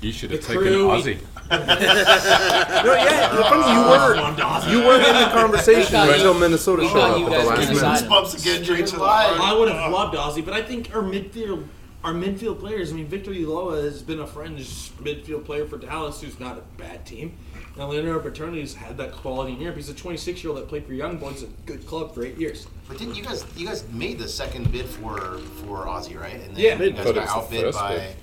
You 0.00 0.12
should 0.12 0.30
The 0.30 0.36
have 0.36 0.46
taken 0.46 0.62
crew- 0.62 0.90
Ozzie. 0.90 1.18
No, 1.50 1.56
yeah, 2.94 3.38
it's 3.38 3.48
funny 3.48 3.72
you 3.72 3.80
weren't 3.88 4.68
you 4.68 4.78
weren't 4.86 5.06
in 5.06 5.14
the 5.14 5.28
conversation 5.32 5.94
until 5.96 6.34
Minnesota 6.34 6.82
We 6.82 6.88
showed 6.88 6.94
thought 6.94 7.10
up 7.12 7.18
you 7.18 7.26
at 7.26 7.30
the 7.30 7.36
guys 7.36 7.46
last 7.46 7.68
were 7.68 7.92
minute. 7.94 8.08
Bumps 8.08 8.42
again, 8.42 8.62
drinks 8.62 8.90
to 8.92 8.96
the 8.96 9.04
heart. 9.04 9.40
I 9.40 9.52
would 9.58 9.68
have 9.68 9.92
loved 9.92 10.16
Ozzie, 10.16 10.42
but 10.42 10.54
I 10.54 10.62
think 10.62 10.94
our 10.94 11.02
midfield, 11.02 11.66
our 12.04 12.12
midfield 12.12 12.58
players. 12.60 12.92
I 12.92 12.96
mean, 12.96 13.06
Victor 13.06 13.30
Ulloa 13.32 13.82
has 13.84 14.02
been 14.02 14.20
a 14.20 14.26
fringe 14.26 14.58
midfield 15.00 15.44
player 15.44 15.66
for 15.66 15.78
Dallas, 15.78 16.20
who's 16.20 16.38
not 16.40 16.58
a 16.58 16.62
bad 16.78 17.04
team. 17.06 17.36
Now, 17.76 17.88
Leonardo 17.88 18.20
Bertone's 18.30 18.74
had 18.74 18.96
that 18.96 19.12
quality 19.12 19.52
in 19.52 19.60
Europe. 19.60 19.76
He's 19.76 19.90
a 19.90 19.94
26 19.94 20.42
year 20.42 20.50
old 20.50 20.58
that 20.62 20.68
played 20.68 20.86
for 20.86 20.94
Young 20.94 21.18
Boys, 21.18 21.42
a 21.42 21.46
good 21.66 21.86
club 21.86 22.14
for 22.14 22.24
eight 22.24 22.38
years. 22.38 22.66
But 22.88 22.98
didn't 22.98 23.14
you 23.16 23.22
guys 23.22 23.44
you 23.56 23.66
guys 23.66 23.84
made 23.92 24.18
the 24.18 24.28
second 24.28 24.72
bid 24.72 24.86
for 24.86 25.38
for 25.66 25.86
Ozzie, 25.86 26.16
right? 26.16 26.34
And 26.34 26.56
then 26.56 26.56
Yeah. 26.56 26.82
you 26.82 26.92
guys 26.92 27.04
got 27.04 27.14
was 27.14 27.14
the 27.14 27.30
outbid 27.30 27.60
first 27.64 27.78
by 27.78 27.96
bid. 27.96 28.16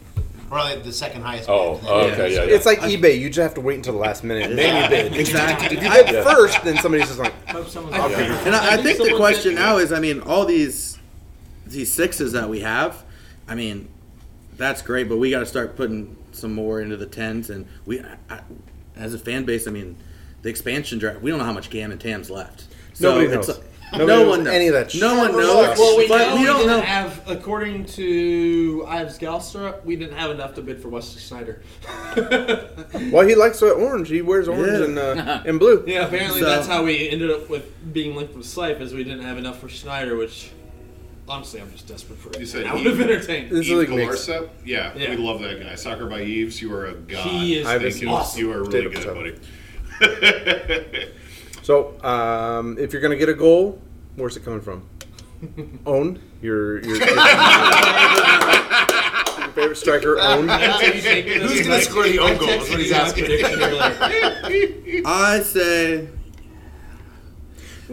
or 0.49 0.58
like 0.58 0.84
the 0.84 0.91
second 0.91 1.22
highest 1.22 1.49
Oh, 1.49 1.76
bid. 1.76 1.86
oh, 1.88 1.99
okay, 2.12 2.34
yeah, 2.34 2.43
yeah. 2.45 2.56
It's 2.56 2.66
like 2.66 2.80
eBay. 2.80 3.20
You 3.20 3.30
just 3.30 3.43
have 3.43 3.54
to 3.56 3.62
wait 3.62 3.76
until 3.76 3.93
the 3.93 3.99
last 3.99 4.24
minute. 4.24 4.49
and 4.49 4.58
Then 4.58 4.84
you 4.84 4.89
bid. 4.89 5.16
Exactly. 5.20 5.78
If 5.78 5.84
you 5.84 5.89
bid 5.91 6.10
Yeah. 6.14 6.24
first, 6.24 6.64
then 6.64 6.78
somebody's 6.78 7.08
just 7.08 7.20
like, 7.20 7.34
Hope 7.49 7.70
someone 7.70 7.93
I'll 7.93 8.10
figure 8.10 8.34
it 8.34 8.47
And 8.47 8.56
I, 8.56 8.74
I 8.74 8.78
think 8.78 8.97
the 8.97 9.16
question 9.16 9.54
now 9.56 9.78
is, 9.78 9.91
I 9.93 9.99
mean, 9.99 10.22
all 10.22 10.45
these 10.45 10.97
these 11.68 11.91
sixes 11.91 12.32
that 12.34 12.49
we 12.49 12.62
have, 12.62 13.04
I 13.47 13.54
mean, 13.56 13.88
that's 14.58 14.82
great, 14.82 15.10
but 15.10 15.18
we 15.18 15.30
got 15.32 15.39
to 15.39 15.45
start 15.45 15.76
putting 15.76 16.16
some 16.32 16.54
more 16.54 16.82
into 16.82 16.97
the 16.97 17.06
tens. 17.06 17.49
And 17.49 17.66
we, 17.86 17.99
I, 18.01 18.18
I, 18.30 18.39
as 18.96 19.14
a 19.14 19.20
fan 19.20 19.46
base, 19.46 19.68
I 19.68 19.72
mean, 19.72 19.98
the 20.41 20.50
expansion 20.50 21.00
draft, 21.00 21.22
we 21.22 21.30
don't 21.30 21.39
know 21.39 21.46
how 21.46 21.54
much 21.54 21.70
Gam 21.70 21.91
and 21.91 22.00
Tam's 22.00 22.30
left. 22.30 22.66
So 22.94 23.12
Nobody 23.16 23.36
knows. 23.36 23.48
like- 23.50 23.58
Nobody 23.91 24.08
no 24.08 24.18
knows 24.24 24.28
one 24.30 24.44
knows. 24.46 24.54
any 24.56 24.68
of 24.70 24.74
that 24.74 24.89
shit. 24.91 25.02
No 25.02 25.16
one 25.18 25.32
knows. 25.34 25.78
Well, 25.78 25.98
we 26.00 26.08
but 26.08 26.18
know 26.18 26.34
we 26.34 26.39
we 26.39 26.46
don't 26.48 26.58
didn't 26.62 26.78
know. 26.78 26.82
have, 26.82 27.22
according 27.30 27.86
to 27.86 28.84
Ives 28.88 29.20
Galarcep, 29.20 29.86
we 29.86 29.96
didn't 29.96 30.18
have 30.18 30.32
enough 30.32 30.56
to 30.56 30.64
bid 30.64 30.82
for 30.82 30.89
Wesley 30.89 31.22
Sneijder. 31.22 31.60
well, 33.12 33.28
he 33.28 33.36
likes 33.36 33.62
uh, 33.62 33.70
orange. 33.70 34.10
He 34.10 34.24
wears 34.24 34.48
orange 34.48 34.80
Yeah. 34.80 34.86
and 34.86 34.98
uh, 34.98 35.44
and 35.46 35.60
blue. 35.60 35.84
Yeah, 35.86 36.08
apparently 36.08 36.39
So- 36.39 36.48
that's 36.48 36.66
how 36.68 36.84
we 36.84 37.08
ended 37.08 37.30
up 37.30 37.52
with 37.52 37.72
being 37.94 38.16
linked 38.16 38.36
with 38.36 38.48
Slife, 38.48 38.80
as 38.82 38.96
we 38.96 39.04
didn't 39.04 39.22
have 39.26 39.38
enough 39.38 39.60
for 39.60 39.68
Sneijder, 39.68 40.18
which 40.18 40.50
honestly 41.28 41.60
I'm 41.62 41.72
just 41.72 41.88
desperate 41.88 42.20
for. 42.20 42.30
it. 42.30 42.40
You 42.40 42.46
said 42.46 42.66
I 42.68 42.74
would 42.74 42.86
have 42.86 43.00
entertained. 43.00 43.50
This 43.52 43.66
is 43.66 43.70
Yves 43.72 43.80
like 43.80 43.90
mixed. 43.98 44.28
Galarcep? 44.30 44.50
Yeah, 44.66 44.94
Yeah. 44.96 45.10
we 45.12 45.18
love 45.18 45.40
that 45.42 45.60
guy. 45.62 45.76
Soccer 45.76 46.06
by 46.08 46.22
Ives, 46.22 46.62
you 46.62 46.74
are 46.74 46.88
a 46.88 46.94
god. 46.94 47.26
He 47.28 47.58
is 47.60 47.68
I've 47.68 47.82
Thank 47.82 48.02
you. 48.02 48.10
awesome. 48.10 48.40
You 48.42 48.52
are 48.52 48.64
really 48.64 48.90
good, 48.90 48.94
Patel. 48.94 49.16
buddy. 49.16 49.36
So, 51.64 51.98
um, 52.04 52.78
if 52.78 52.92
you're 52.92 53.02
gonna 53.02 53.16
get 53.16 53.30
a 53.30 53.34
goal, 53.34 53.80
where's 54.18 54.36
it 54.36 54.44
coming 54.44 54.60
from? 54.60 54.84
Own 55.86 56.20
your 56.42 56.80
your, 56.84 56.98
your, 56.98 56.98
your 56.98 57.16
favorite 59.56 59.78
striker. 59.78 60.20
Own. 60.20 60.50
Who's 60.50 61.62
gonna 61.66 61.80
score 61.82 62.04
the 62.04 62.20
own 62.20 62.38
goal? 62.38 62.48
That's 62.48 62.70
what 62.70 62.80
he's 62.80 62.92
asking. 62.92 63.28
I 65.06 65.40
say 65.42 66.10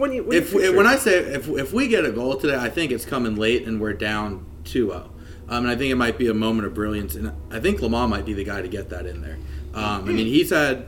When 0.01 0.13
you 0.13 0.23
when, 0.23 0.35
if 0.35 0.51
you 0.51 0.75
when 0.75 0.87
I 0.87 0.95
say 0.95 1.19
if 1.19 1.47
if 1.47 1.73
we 1.73 1.87
get 1.87 2.05
a 2.05 2.11
goal 2.11 2.35
today, 2.35 2.55
I 2.55 2.69
think 2.69 2.91
it's 2.91 3.05
coming 3.05 3.35
late 3.35 3.67
and 3.67 3.79
we're 3.79 3.93
down 3.93 4.43
2-0. 4.63 4.95
Um, 4.95 5.11
and 5.47 5.67
I 5.67 5.75
think 5.75 5.91
it 5.91 5.95
might 5.95 6.17
be 6.17 6.27
a 6.27 6.33
moment 6.33 6.65
of 6.65 6.73
brilliance, 6.73 7.13
and 7.13 7.31
I 7.51 7.59
think 7.59 7.81
Lamah 7.81 8.09
might 8.09 8.25
be 8.25 8.33
the 8.33 8.43
guy 8.43 8.63
to 8.63 8.67
get 8.67 8.89
that 8.89 9.05
in 9.05 9.21
there. 9.21 9.37
Um, 9.75 10.09
I 10.09 10.11
mean, 10.11 10.25
he's 10.25 10.49
had 10.49 10.87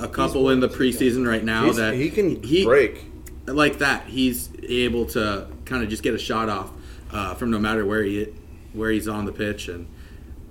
a 0.00 0.08
couple 0.08 0.50
in 0.50 0.58
the 0.58 0.68
preseason 0.68 1.28
right 1.28 1.44
now 1.44 1.66
He's- 1.66 1.76
that 1.76 1.94
he 1.94 2.10
can 2.10 2.42
he, 2.42 2.64
break. 2.64 3.04
like 3.46 3.78
that. 3.78 4.06
He's 4.06 4.48
able 4.64 5.06
to 5.06 5.46
kind 5.64 5.84
of 5.84 5.88
just 5.88 6.02
get 6.02 6.14
a 6.14 6.18
shot 6.18 6.48
off 6.48 6.72
uh, 7.12 7.34
from 7.36 7.52
no 7.52 7.60
matter 7.60 7.86
where 7.86 8.02
he 8.02 8.34
where 8.72 8.90
he's 8.90 9.06
on 9.06 9.26
the 9.26 9.32
pitch, 9.32 9.68
and 9.68 9.86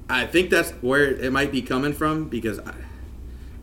I 0.09 0.25
think 0.25 0.51
that's 0.51 0.71
where 0.79 1.03
it 1.03 1.33
might 1.33 1.51
be 1.51 1.61
coming 1.61 1.91
from 1.91 2.29
because 2.29 2.59
I, 2.59 2.75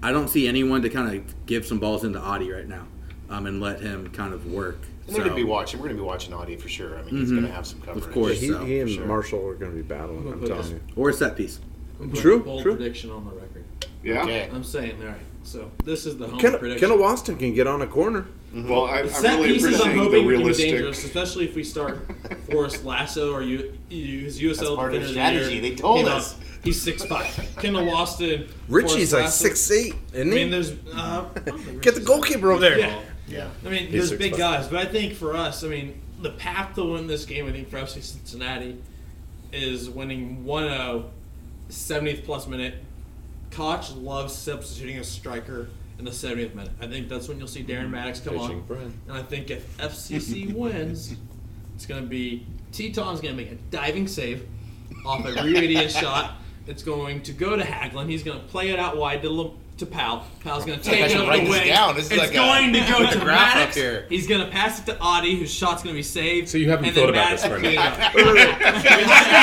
I 0.03 0.12
don't 0.12 0.28
see 0.28 0.47
anyone 0.47 0.82
to 0.82 0.91
kind 0.91 1.16
of 1.16 1.47
give 1.47 1.64
some 1.64 1.78
balls 1.78 2.05
into 2.05 2.18
Adi 2.18 2.53
right 2.53 2.68
now 2.68 2.87
um, 3.31 3.47
and 3.47 3.61
let 3.61 3.81
him 3.81 4.09
kind 4.11 4.33
of 4.33 4.47
work. 4.53 4.79
And 5.07 5.14
they're 5.14 5.22
gonna 5.24 5.37
be 5.37 5.45
watching. 5.45 5.79
We're 5.81 5.87
gonna 5.87 5.99
be 6.01 6.05
watching 6.05 6.33
Adi 6.35 6.57
for 6.57 6.68
sure. 6.68 6.99
I 6.99 7.03
mean, 7.03 7.16
he's 7.16 7.31
gonna 7.31 7.47
have 7.49 7.66
some 7.66 7.81
coverage. 7.81 8.05
Of 8.05 8.12
course. 8.12 8.41
he, 8.41 8.49
so, 8.49 8.64
he 8.64 8.81
and 8.81 8.91
sure. 8.91 9.07
Marshall 9.07 9.47
are 9.47 9.55
gonna 9.55 9.72
be 9.72 9.83
battling. 9.83 10.27
I'm 10.33 10.45
telling 10.45 10.70
you. 10.70 10.81
or 10.97 11.11
a 11.11 11.12
set 11.12 11.37
piece. 11.37 11.61
True, 12.14 12.43
bold 12.43 12.62
true. 12.62 12.77
prediction 12.77 13.11
on 13.11 13.24
the 13.24 13.31
record. 13.31 13.64
Yeah. 14.03 14.22
Okay. 14.22 14.51
I'm 14.53 14.64
saying, 14.64 15.01
all 15.01 15.09
right. 15.09 15.16
So 15.45 15.70
this 15.85 16.07
is 16.07 16.16
the 16.18 16.27
home 16.27 16.39
Ken, 16.41 16.59
prediction. 16.59 16.89
Ken 16.89 16.99
Waston 16.99 17.39
can 17.39 17.55
get 17.55 17.66
on 17.68 17.83
a 17.83 17.87
corner. 17.87 18.27
Well, 18.53 18.87
I, 18.87 19.01
I'm 19.01 19.09
Set 19.09 19.37
really 19.39 19.53
pieces, 19.55 19.81
I'm 19.81 19.91
appreciating 19.91 19.97
the 19.99 20.03
hoping 20.05 20.12
we 20.12 20.18
can 20.18 20.29
be 20.29 20.37
realistic. 20.39 20.70
dangerous, 20.70 21.05
especially 21.05 21.45
if 21.49 21.55
we 21.55 21.62
start 21.62 22.07
Forrest 22.51 22.85
Lasso 22.85 23.33
or 23.33 23.43
you 23.43 23.72
use 23.91 24.41
USL 24.41 24.57
That's 24.59 24.74
part 24.74 24.95
of 24.95 25.03
the 25.03 25.09
Defender 25.09 25.39
strategy. 25.45 25.53
Year. 25.55 25.62
They 25.62 25.74
told 25.74 25.99
You 26.01 26.07
know, 26.07 26.16
us. 26.16 26.37
He's 26.64 26.81
six 26.83 27.05
five. 27.05 27.27
Kendall 27.59 27.85
Waston. 27.87 28.49
Richey's 28.68 29.11
Forrest 29.11 29.12
like 29.12 29.22
Lasso. 29.24 29.45
six 29.49 29.70
eight, 29.70 29.95
isn't 30.12 30.33
I 30.33 30.37
he? 30.37 30.45
mean, 30.45 30.51
there's 30.51 30.72
uh, 30.95 31.29
I 31.37 31.74
get 31.81 31.95
the 31.95 32.01
goalkeeper 32.01 32.51
over 32.51 32.61
there. 32.61 32.79
Yeah. 32.79 33.01
Yeah. 33.29 33.49
I 33.64 33.68
mean, 33.68 33.89
He's 33.89 34.09
there's 34.09 34.18
big 34.18 34.37
guys, 34.37 34.68
but 34.68 34.79
I 34.79 34.85
think 34.85 35.14
for 35.14 35.37
us, 35.37 35.64
I 35.64 35.68
mean, 35.68 36.01
the 36.20 36.31
path 36.31 36.74
to 36.77 36.85
win 36.85 37.07
this 37.07 37.24
game, 37.24 37.47
I 37.47 37.53
think 37.53 37.68
for 37.68 37.79
FC 37.79 38.03
Cincinnati, 38.03 38.81
is 39.53 39.91
winning 39.91 40.45
1-0, 40.45 41.09
70th 41.68 42.24
plus 42.24 42.47
minute. 42.47 42.74
Koch 43.51 43.95
loves 43.97 44.35
substituting 44.35 44.99
a 44.99 45.05
striker 45.05 45.68
in 45.99 46.05
the 46.05 46.11
70th 46.11 46.55
minute. 46.55 46.72
I 46.81 46.87
think 46.87 47.09
that's 47.09 47.29
when 47.29 47.39
you'll 47.39 47.49
see 47.49 47.64
Darren 47.64 47.85
mm-hmm. 47.85 47.93
Mattocks 47.93 48.20
come 48.20 48.35
Pitching 48.35 48.61
on. 48.61 48.66
Brent. 48.66 48.95
And 49.09 49.16
I 49.16 49.22
think 49.22 49.51
if 49.51 49.77
FCC 49.79 50.53
wins, 50.55 51.14
it's 51.74 51.87
going 51.87 52.03
to 52.03 52.09
be 52.09 52.47
Tytoń's 52.72 53.20
going 53.20 53.37
to 53.37 53.43
make 53.43 53.51
a 53.51 53.57
diving 53.70 54.07
save 54.07 54.47
off 55.05 55.24
a 55.24 55.43
Rio 55.43 55.87
shot. 55.89 56.39
It's 56.66 56.83
going 56.83 57.22
to 57.22 57.33
go 57.33 57.57
to 57.57 57.62
Hagglund. 57.62 58.09
He's 58.09 58.22
going 58.22 58.41
to 58.41 58.47
play 58.47 58.70
it 58.70 58.79
out 58.79 58.97
wide 58.97 59.22
to, 59.22 59.55
to 59.79 59.85
Pal. 59.87 60.24
Pal's 60.43 60.64
going 60.64 60.81
to 60.81 60.89
I 60.91 60.93
take 60.95 61.01
it 61.05 61.11
should 61.11 61.20
up 61.20 61.29
write 61.29 61.41
the 61.45 61.51
this 61.51 61.59
wing. 61.61 61.68
down. 61.68 61.95
This 61.97 62.07
is 62.07 62.12
it's 62.12 62.20
like 62.20 62.31
a- 62.31 62.35
going 62.35 62.72
to 62.72 62.81
go 62.81 63.11
to 63.11 63.18
graph 63.24 63.51
up 63.51 63.57
Mattocks. 63.57 63.77
here. 63.77 64.07
He's 64.09 64.27
going 64.27 64.41
to 64.41 64.51
pass 64.51 64.79
it 64.81 64.87
to 64.87 64.99
Adi, 65.01 65.37
whose 65.39 65.53
shot's 65.53 65.83
going 65.83 65.95
to 65.95 65.99
be 65.99 66.03
saved. 66.03 66.49
So 66.49 66.57
you 66.57 66.70
haven't 66.70 66.87
and 66.87 66.95
thought 66.95 67.12
then 67.12 67.14
about 67.14 67.24
Mattocks 67.31 67.43
this, 67.43 67.51
will 67.51 67.61
Brendan. 67.61 68.12
clean 68.12 68.37
it 68.39 68.57
up. 68.64 69.37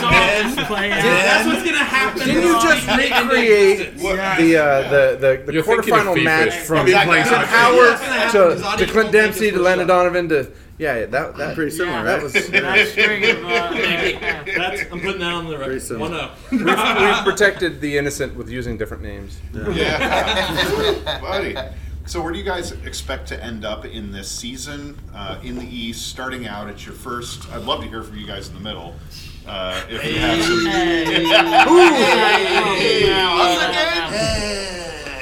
Soft 0.00 0.66
play 0.68 0.90
out. 0.92 1.02
That's 1.02 1.46
what's 1.46 1.62
going 1.62 1.74
to 1.76 1.84
happen. 1.84 2.26
Didn't 2.26 2.42
you 2.42 2.52
just 2.60 2.86
recreate 2.88 3.96
the 3.98 4.56
uh, 4.56 4.90
the 4.90 5.16
the, 5.18 5.42
the 5.46 5.52
You're 5.52 5.62
thinking 5.62 5.94
of 5.94 6.00
quarterfinal 6.00 6.14
FIFA. 6.16 6.24
match 6.24 6.54
from 6.54 6.86
Exactly. 6.86 7.16
Vincent 7.18 7.44
Howard 7.46 7.88
that's 7.88 8.00
gonna 8.02 8.12
happen, 8.14 8.58
to, 8.58 8.66
Audie 8.66 8.86
to 8.86 8.92
Clint 8.92 8.94
won't 8.94 9.12
take 9.12 9.12
Dempsey 9.22 9.46
to 9.46 9.52
first 9.52 9.62
Landon 9.64 9.86
shot. 9.88 9.94
Donovan 10.02 10.28
to 10.30 10.52
yeah 10.82 10.96
yeah, 10.98 11.06
that 11.06 11.36
that 11.36 11.54
Pretty 11.54 11.70
similar, 11.70 11.98
Yeah. 11.98 12.04
that 12.04 12.22
was 12.22 12.34
Nice 12.50 12.92
string 12.92 13.24
of, 13.30 13.44
uh, 13.44 13.48
That's, 14.56 14.82
I'm 14.90 15.00
putting 15.00 15.20
that 15.20 15.32
on 15.32 15.46
the 15.46 15.56
record. 15.58 15.80
similar. 15.82 16.10
One 16.10 16.18
up. 16.20 16.38
we've 16.50 17.24
protected 17.24 17.80
the 17.80 17.96
innocent 17.98 18.34
with 18.36 18.48
using 18.48 18.76
different 18.76 19.02
names. 19.02 19.38
Yeah. 19.72 21.18
Buddy. 21.20 21.56
So 22.04 22.20
where 22.20 22.32
do 22.32 22.38
you 22.38 22.44
guys 22.44 22.72
expect 22.84 23.28
to 23.28 23.40
end 23.42 23.64
up 23.64 23.84
in 23.84 24.10
this 24.10 24.28
season 24.28 24.98
uh, 25.14 25.38
in 25.44 25.56
the 25.56 25.64
East? 25.64 26.08
Starting 26.08 26.48
out 26.48 26.68
at 26.68 26.84
your 26.84 26.96
first, 26.96 27.48
I'd 27.52 27.62
love 27.62 27.80
to 27.82 27.88
hear 27.88 28.02
from 28.02 28.18
you 28.18 28.26
guys 28.26 28.48
in 28.48 28.54
the 28.54 28.60
middle. 28.60 28.96
Uh, 29.46 29.80
if 29.88 30.04
you 30.04 30.18
have 30.18 30.42
some, 30.44 30.66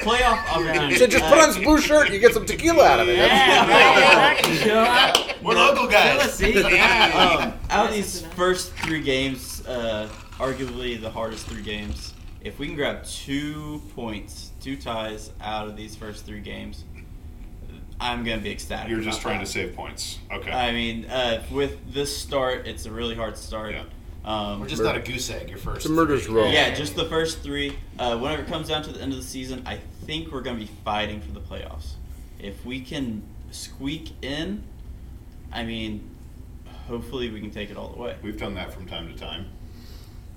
Playoff 0.00 0.48
opportunity. 0.48 0.96
Should 0.96 1.10
just 1.10 1.24
put 1.24 1.38
on 1.38 1.52
some 1.52 1.62
blue 1.62 1.80
shirt. 1.80 2.10
You 2.10 2.18
get 2.18 2.32
some 2.32 2.46
tequila 2.46 2.86
out 2.86 3.00
of 3.00 3.08
it. 3.08 3.16
Yeah, 3.16 3.68
right, 3.68 4.38
exactly. 4.38 4.56
Show 4.56 4.78
up. 4.78 5.42
We're 5.42 5.54
local 5.54 5.86
guys. 5.86 6.34
See? 6.34 6.62
um, 6.62 7.54
out 7.70 7.88
of 7.88 7.92
these 7.92 8.22
first 8.34 8.72
three 8.72 9.02
games, 9.02 9.66
uh, 9.66 10.08
arguably 10.38 11.00
the 11.00 11.10
hardest 11.10 11.46
three 11.46 11.62
games, 11.62 12.14
if 12.42 12.58
we 12.58 12.66
can 12.66 12.76
grab 12.76 13.04
two 13.04 13.82
points, 13.94 14.52
two 14.60 14.76
ties 14.76 15.30
out 15.40 15.68
of 15.68 15.76
these 15.76 15.94
first 15.94 16.24
three 16.24 16.40
games, 16.40 16.84
I'm 18.00 18.24
gonna 18.24 18.40
be 18.40 18.50
ecstatic. 18.50 18.88
You're 18.88 19.00
just 19.00 19.20
about 19.20 19.30
trying 19.30 19.38
that. 19.40 19.46
to 19.46 19.52
save 19.52 19.76
points. 19.76 20.18
Okay. 20.32 20.50
I 20.50 20.72
mean, 20.72 21.04
uh, 21.04 21.42
with 21.50 21.92
this 21.92 22.16
start, 22.16 22.66
it's 22.66 22.86
a 22.86 22.90
really 22.90 23.14
hard 23.14 23.36
start. 23.36 23.74
Um, 24.24 24.60
We're 24.60 24.68
just 24.68 24.82
not 24.82 24.96
a 24.96 25.00
goose 25.00 25.30
egg. 25.30 25.48
Your 25.48 25.58
first. 25.58 25.78
It's 25.78 25.86
a 25.86 25.90
murder's 25.90 26.26
three. 26.26 26.34
row. 26.34 26.50
Yeah, 26.50 26.74
just 26.74 26.94
the 26.94 27.06
first 27.06 27.40
three. 27.40 27.76
Uh, 27.98 28.18
whenever 28.18 28.42
it 28.42 28.48
comes 28.48 28.68
down 28.68 28.82
to 28.82 28.92
the 28.92 29.00
end 29.00 29.12
of 29.12 29.18
the 29.18 29.24
season, 29.24 29.62
I 29.66 29.78
think 30.04 30.30
we're 30.32 30.42
going 30.42 30.58
to 30.58 30.64
be 30.64 30.70
fighting 30.84 31.20
for 31.20 31.32
the 31.32 31.40
playoffs. 31.40 31.92
If 32.38 32.64
we 32.64 32.80
can 32.80 33.22
squeak 33.50 34.12
in, 34.22 34.62
I 35.52 35.64
mean, 35.64 36.08
hopefully 36.86 37.30
we 37.30 37.40
can 37.40 37.50
take 37.50 37.70
it 37.70 37.76
all 37.76 37.88
the 37.88 38.00
way. 38.00 38.16
We've 38.22 38.38
done 38.38 38.54
that 38.54 38.72
from 38.72 38.86
time 38.86 39.12
to 39.12 39.18
time. 39.18 39.46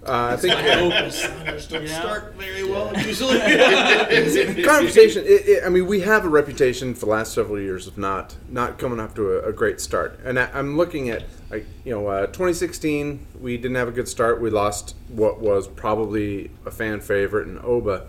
Uh, 0.05 0.31
I 0.33 0.35
think 0.37 0.53
I 0.53 0.61
hope 0.79 0.91
the 0.91 1.09
Sounders 1.11 1.67
don't 1.67 1.83
Yeah. 1.85 1.99
start 2.01 2.33
very 2.35 2.63
well 2.69 2.91
usually. 2.97 3.39
conversation. 4.63 5.23
It, 5.25 5.47
it, 5.47 5.63
I 5.65 5.69
mean, 5.69 5.87
we 5.87 6.01
have 6.01 6.25
a 6.25 6.29
reputation 6.29 6.93
for 6.93 7.05
the 7.05 7.11
last 7.11 7.33
several 7.33 7.59
years 7.59 7.87
of 7.87 7.97
not 7.97 8.35
not 8.49 8.77
coming 8.77 8.99
off 8.99 9.13
to 9.15 9.31
a, 9.39 9.49
a 9.49 9.53
great 9.53 9.79
start, 9.79 10.19
and 10.25 10.37
I, 10.39 10.49
I'm 10.53 10.75
looking 10.77 11.09
at 11.09 11.23
like 11.49 11.65
you 11.85 11.91
know, 11.93 12.07
uh, 12.07 12.25
2016. 12.27 13.25
We 13.39 13.55
didn't 13.57 13.75
have 13.75 13.87
a 13.87 13.91
good 13.91 14.07
start. 14.09 14.41
We 14.41 14.49
lost 14.49 14.95
what 15.07 15.39
was 15.39 15.67
probably 15.67 16.51
a 16.65 16.71
fan 16.71 16.99
favorite 16.99 17.47
in 17.47 17.59
Oba, 17.59 18.07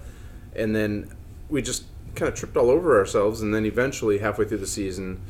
and 0.56 0.74
then 0.74 1.10
we 1.48 1.62
just 1.62 1.84
kind 2.16 2.28
of 2.28 2.34
tripped 2.36 2.56
all 2.56 2.70
over 2.70 2.98
ourselves. 2.98 3.40
And 3.40 3.54
then 3.54 3.64
eventually, 3.66 4.18
halfway 4.18 4.46
through 4.46 4.58
the 4.58 4.66
season, 4.66 5.20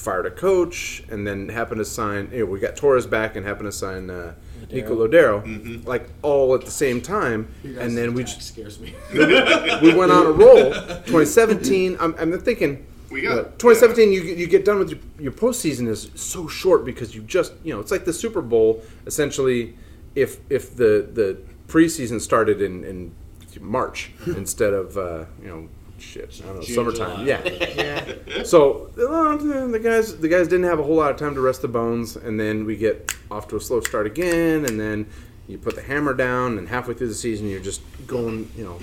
fired 0.00 0.24
a 0.26 0.30
coach, 0.30 1.02
and 1.10 1.26
then 1.26 1.48
happened 1.50 1.78
to 1.78 1.84
sign. 1.84 2.30
You 2.32 2.40
know, 2.40 2.46
we 2.46 2.58
got 2.58 2.74
Torres 2.76 3.06
back 3.06 3.36
and 3.36 3.46
happened 3.46 3.66
to 3.68 3.72
sign. 3.72 4.08
Uh, 4.10 4.34
Nico 4.70 4.94
Lodeiro, 4.94 5.86
like 5.86 6.08
all 6.22 6.54
at 6.54 6.64
the 6.64 6.70
same 6.70 7.00
time, 7.00 7.48
You 7.62 7.74
guys' 7.74 7.86
and 7.86 7.96
then 7.96 8.14
we 8.14 8.24
just 8.24 8.42
scares 8.42 8.78
me. 8.78 8.94
we 9.12 9.94
went 9.94 10.12
on 10.12 10.26
a 10.26 10.30
roll. 10.30 10.72
2017. 10.72 11.96
I'm, 12.00 12.14
I'm 12.18 12.38
thinking. 12.40 12.86
We 13.10 13.22
got- 13.22 13.38
uh, 13.38 13.42
2017. 13.58 14.12
You 14.12 14.22
you 14.22 14.46
get 14.46 14.64
done 14.64 14.78
with 14.78 14.90
your 14.90 15.00
your 15.18 15.32
postseason 15.32 15.88
is 15.88 16.10
so 16.14 16.46
short 16.46 16.84
because 16.84 17.14
you 17.14 17.22
just 17.22 17.52
you 17.64 17.74
know 17.74 17.80
it's 17.80 17.90
like 17.90 18.04
the 18.04 18.12
Super 18.12 18.42
Bowl 18.42 18.82
essentially. 19.06 19.76
If 20.14 20.38
if 20.50 20.76
the 20.76 21.08
the 21.12 21.38
preseason 21.68 22.20
started 22.20 22.60
in 22.62 22.84
in 22.84 23.12
March 23.60 24.12
instead 24.26 24.72
of 24.72 24.96
uh, 24.96 25.24
you 25.42 25.48
know 25.48 25.68
shit 26.00 26.40
I 26.42 26.46
don't 26.46 26.56
know 26.56 26.62
June, 26.62 26.74
summertime 26.74 27.26
July. 27.26 27.72
yeah 27.76 28.42
so 28.42 28.90
the 28.96 29.80
guys 29.82 30.16
the 30.18 30.28
guys 30.28 30.48
didn't 30.48 30.64
have 30.66 30.78
a 30.78 30.82
whole 30.82 30.96
lot 30.96 31.10
of 31.10 31.16
time 31.16 31.34
to 31.34 31.40
rest 31.40 31.62
the 31.62 31.68
bones 31.68 32.16
and 32.16 32.38
then 32.40 32.64
we 32.64 32.76
get 32.76 33.14
off 33.30 33.48
to 33.48 33.56
a 33.56 33.60
slow 33.60 33.80
start 33.80 34.06
again 34.06 34.64
and 34.64 34.80
then 34.80 35.06
you 35.46 35.58
put 35.58 35.74
the 35.74 35.82
hammer 35.82 36.14
down 36.14 36.58
and 36.58 36.68
halfway 36.68 36.94
through 36.94 37.08
the 37.08 37.14
season 37.14 37.48
you're 37.48 37.60
just 37.60 37.82
going 38.06 38.50
you 38.56 38.64
know 38.64 38.78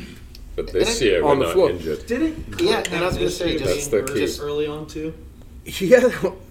But 0.56 0.72
this 0.74 1.02
year 1.02 1.24
we're 1.24 1.32
on 1.32 1.40
the 1.40 1.46
not 1.46 1.54
floor. 1.54 1.70
injured. 1.70 2.06
Did 2.08 2.22
it? 2.24 2.36
Yeah, 2.60 2.84
and 2.92 3.04
I 3.04 3.08
was 3.08 3.16
gonna 3.18 3.30
say, 3.30 3.58
That's 3.58 3.76
just, 3.76 3.92
the 3.92 4.02
key. 4.04 4.20
just 4.22 4.42
early 4.42 4.66
on 4.66 4.88
too. 4.88 5.14
Yeah, 5.82 6.08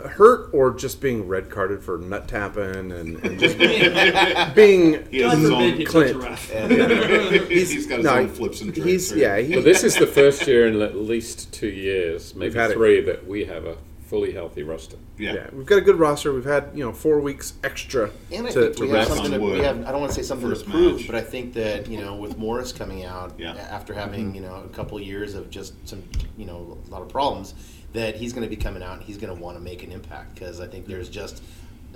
hurt 0.06 0.50
or 0.52 0.74
just 0.74 1.00
being 1.00 1.26
red 1.26 1.48
carded 1.48 1.82
for 1.82 1.96
nut 1.96 2.28
tapping 2.28 2.92
and, 2.92 3.16
and 3.24 3.38
just 3.40 3.56
being 4.54 5.06
He 5.10 5.20
has 5.20 5.38
his 5.38 5.50
own- 5.50 5.84
Clint. 5.86 6.22
He's 7.48 7.86
got 7.86 7.98
his 7.98 8.06
own 8.06 8.28
flips 8.28 8.60
and 8.60 8.74
tricks, 8.74 8.86
He's 8.86 9.12
right? 9.12 9.20
yeah. 9.20 9.38
He, 9.38 9.54
But 9.54 9.64
this 9.64 9.84
is 9.84 9.96
the 9.96 10.06
first 10.06 10.46
year 10.46 10.66
in 10.68 10.80
at 10.82 10.96
least 10.96 11.52
two 11.52 11.68
years, 11.68 12.34
We've 12.34 12.40
maybe 12.52 12.58
had 12.58 12.70
it. 12.72 12.74
three, 12.74 13.00
that 13.02 13.26
we 13.26 13.46
have 13.46 13.64
a 13.64 13.76
fully 14.04 14.32
healthy 14.32 14.62
roster. 14.62 14.96
yeah. 15.18 15.48
We've 15.52 15.66
got 15.66 15.78
a 15.78 15.80
good 15.80 15.96
roster. 15.98 16.32
We've 16.32 16.44
had 16.44 16.70
you 16.74 16.84
know 16.84 16.92
four 16.92 17.18
weeks 17.20 17.54
extra 17.64 18.10
And 18.30 18.46
I 18.46 18.50
to, 18.50 18.60
think 18.64 18.76
to 18.76 18.82
we 18.82 18.88
have 18.90 18.96
rest. 19.08 19.14
something. 19.14 19.32
To, 19.32 19.38
we 19.38 19.58
have. 19.60 19.78
I 19.84 19.90
don't 19.92 20.00
want 20.00 20.12
to 20.12 20.16
say 20.16 20.22
something 20.22 20.48
First 20.48 20.64
to 20.66 20.70
prove, 20.70 20.96
match. 20.98 21.06
but 21.06 21.16
I 21.16 21.22
think 21.22 21.54
that 21.54 21.88
you 21.88 22.00
know, 22.00 22.14
with 22.16 22.36
Morris 22.38 22.70
coming 22.72 23.04
out 23.04 23.32
Yeah. 23.38 23.54
after 23.54 23.94
having 23.94 24.34
you 24.34 24.42
know 24.42 24.56
a 24.64 24.68
couple 24.68 25.00
years 25.00 25.34
of 25.34 25.50
just 25.50 25.72
some 25.88 26.02
you 26.36 26.44
know 26.46 26.78
a 26.86 26.90
lot 26.90 27.02
of 27.02 27.08
problems, 27.08 27.54
that 27.96 28.14
he's 28.16 28.32
going 28.32 28.42
to 28.44 28.48
be 28.48 28.56
coming 28.56 28.82
out. 28.82 28.94
and 28.94 29.02
He's 29.02 29.18
going 29.18 29.34
to 29.36 29.40
want 29.42 29.56
to 29.58 29.62
make 29.62 29.82
an 29.82 29.92
impact 29.92 30.34
because 30.34 30.60
I 30.60 30.66
think 30.66 30.86
there's 30.86 31.08
just. 31.08 31.42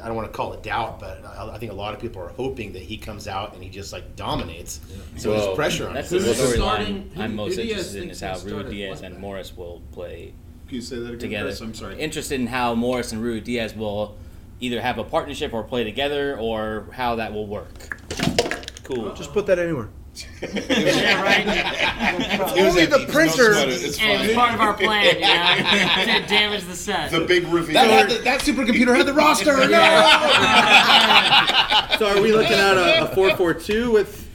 I 0.02 0.06
don't 0.06 0.16
want 0.16 0.28
to 0.32 0.36
call 0.36 0.54
it 0.54 0.62
doubt, 0.62 0.98
but 0.98 1.22
I, 1.26 1.50
I 1.54 1.58
think 1.58 1.72
a 1.72 1.74
lot 1.74 1.92
of 1.92 2.00
people 2.00 2.22
are 2.22 2.28
hoping 2.30 2.72
that 2.72 2.80
he 2.82 2.96
comes 2.96 3.28
out 3.28 3.52
and 3.54 3.62
he 3.62 3.68
just 3.68 3.92
like 3.92 4.16
dominates. 4.16 4.80
So 5.16 5.30
Well, 5.30 5.44
there's 5.44 5.56
pressure 5.56 5.88
on 5.88 5.94
That's 5.94 6.10
him. 6.10 6.22
the 6.22 6.28
storyline 6.32 7.10
I'm 7.18 7.36
most 7.36 7.56
who 7.56 7.62
do 7.62 7.68
you 7.68 7.74
guys 7.74 7.94
interested 7.94 8.02
in 8.04 8.10
is 8.10 8.20
how 8.20 8.38
should 8.38 8.48
Ruidíaz 8.66 9.02
and? 9.02 9.18
Morris 9.18 9.54
will 9.54 9.82
play 9.92 10.32
Can 10.68 10.76
you 10.76 10.80
say 10.80 10.96
that 10.96 11.06
again, 11.08 11.18
together. 11.18 11.48
Chris? 11.50 11.60
I'm 11.60 11.74
sorry. 11.74 11.98
Interested 12.00 12.40
in 12.40 12.46
how 12.46 12.74
Morris 12.74 13.12
and 13.12 13.22
Ruidíaz 13.22 13.76
will 13.76 14.16
either 14.60 14.80
have 14.80 14.96
a 14.96 15.04
partnership 15.04 15.52
or 15.52 15.62
play 15.64 15.84
together, 15.84 16.38
or 16.38 16.86
how 16.92 17.16
that 17.16 17.32
will 17.34 17.46
work. 17.46 17.98
Cool. 18.84 19.12
Just 19.14 19.32
put 19.34 19.44
that 19.46 19.58
anywhere. 19.58 19.88
yeah, 20.42 21.22
right. 21.22 22.09
Only 22.58 22.86
the 22.86 23.06
printer. 23.10 23.52
It's 23.54 23.98
And 24.00 24.22
it 24.22 24.26
was 24.28 24.36
part 24.36 24.54
of 24.54 24.60
our 24.60 24.74
plan, 24.74 25.14
you 25.16 25.20
know, 26.12 26.20
to 26.20 26.26
damage 26.26 26.64
the 26.64 26.76
set. 26.76 27.10
The 27.10 27.20
big 27.20 27.46
reveal. 27.48 27.74
That, 27.74 27.90
had 27.90 28.10
the, 28.10 28.18
that 28.24 28.40
supercomputer 28.40 28.96
had 28.96 29.06
the 29.06 29.14
roster. 29.14 29.54
So 31.98 32.06
are 32.06 32.22
we 32.22 32.32
looking 32.32 32.56
at 32.56 32.78
a, 32.78 33.10
a 33.10 33.14
four 33.14 33.36
four 33.36 33.52
two 33.52 33.90
with 33.90 34.26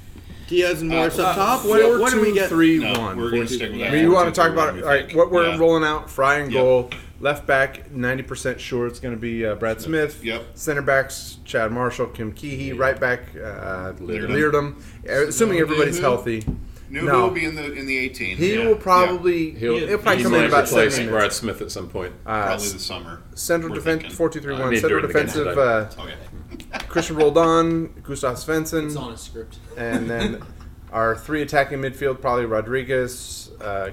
Diaz 0.48 0.82
and 0.82 0.90
Morris 0.92 1.18
up 1.18 1.36
top? 1.36 1.66
What, 1.66 1.82
Four, 1.82 2.00
what 2.00 2.14
do 2.14 2.22
we 2.22 2.32
get? 2.32 2.48
Three, 2.48 2.78
no, 2.78 2.94
one. 3.00 3.18
We're 3.18 3.32
gonna 3.32 3.48
stick 3.48 3.72
with 3.72 3.80
that. 3.80 3.92
mean, 3.92 4.04
you 4.04 4.12
want 4.12 4.34
to 4.34 4.40
talk 4.40 4.52
about 4.52 4.74
three, 4.74 4.84
all 4.84 4.88
one, 4.88 4.98
right, 5.06 5.16
what 5.16 5.32
we're 5.32 5.48
Yeah. 5.50 5.58
rolling 5.58 5.84
out? 5.84 6.08
Frei 6.10 6.42
and 6.44 6.52
Yep. 6.52 6.62
goal. 6.62 6.90
Left 7.22 7.48
back, 7.48 7.90
ninety 7.92 8.22
percent 8.22 8.60
sure 8.62 8.86
it's 8.86 9.00
going 9.00 9.16
to 9.16 9.20
be 9.20 9.46
uh, 9.46 9.56
Brad 9.56 9.82
Smith. 9.82 10.24
Yep. 10.24 10.44
Center 10.54 10.82
backs, 10.84 11.38
Chad 11.46 11.72
Marshall, 11.72 12.08
Kim 12.08 12.32
Kee-hee. 12.34 12.74
Right 12.74 13.00
back, 13.00 13.22
uh, 13.36 13.94
Leerdam. 13.94 14.30
Leerdam. 14.30 14.76
Uh, 15.10 15.28
Assuming 15.30 15.58
everybody's 15.60 15.98
healthy. 15.98 16.46
New 16.96 17.04
No. 17.04 17.24
will 17.24 17.32
be 17.32 17.46
in 17.46 17.56
the 17.56 17.72
in 17.74 17.86
the 17.86 17.98
18. 17.98 18.38
He 18.38 18.56
Yeah. 18.56 18.68
will 18.68 18.76
probably 18.76 19.52
He'll, 19.52 19.78
he'll, 19.78 19.98
probably 19.98 20.18
he 20.18 20.24
come 20.24 20.34
in 20.36 20.46
about 20.46 20.64
replace 20.68 20.94
seven 20.96 21.10
Brad 21.10 21.22
minutes. 21.22 21.36
Smith 21.38 21.62
at 21.62 21.72
some 21.72 21.90
point. 21.90 22.14
Uh, 22.26 22.46
Probably 22.46 22.70
the 22.70 22.80
summer. 22.80 23.22
Central 23.36 23.72
We're 23.72 23.76
defense, 23.80 24.02
thinking. 24.04 24.16
four 24.18 24.30
two 24.30 24.40
three 24.42 24.56
I 24.56 24.58
Central 24.58 24.90
during 24.90 25.08
the 25.08 25.14
game 25.14 25.26
defensive, 25.26 25.58
uh, 25.58 25.88
Okay. 26.02 26.14
Christian 26.88 27.18
Roldan, 27.18 27.88
Gustav 28.04 28.34
It's 28.34 28.46
Svensson, 28.46 28.98
on 29.00 29.12
a 29.14 29.18
script. 29.18 29.58
and 29.78 30.10
then 30.10 30.42
our 30.94 31.16
three 31.16 31.42
attacking 31.42 31.80
midfield 31.80 32.22
probably 32.22 32.46
Rodriguez, 32.46 33.52
uh, 33.60 33.64
uh, 33.64 33.90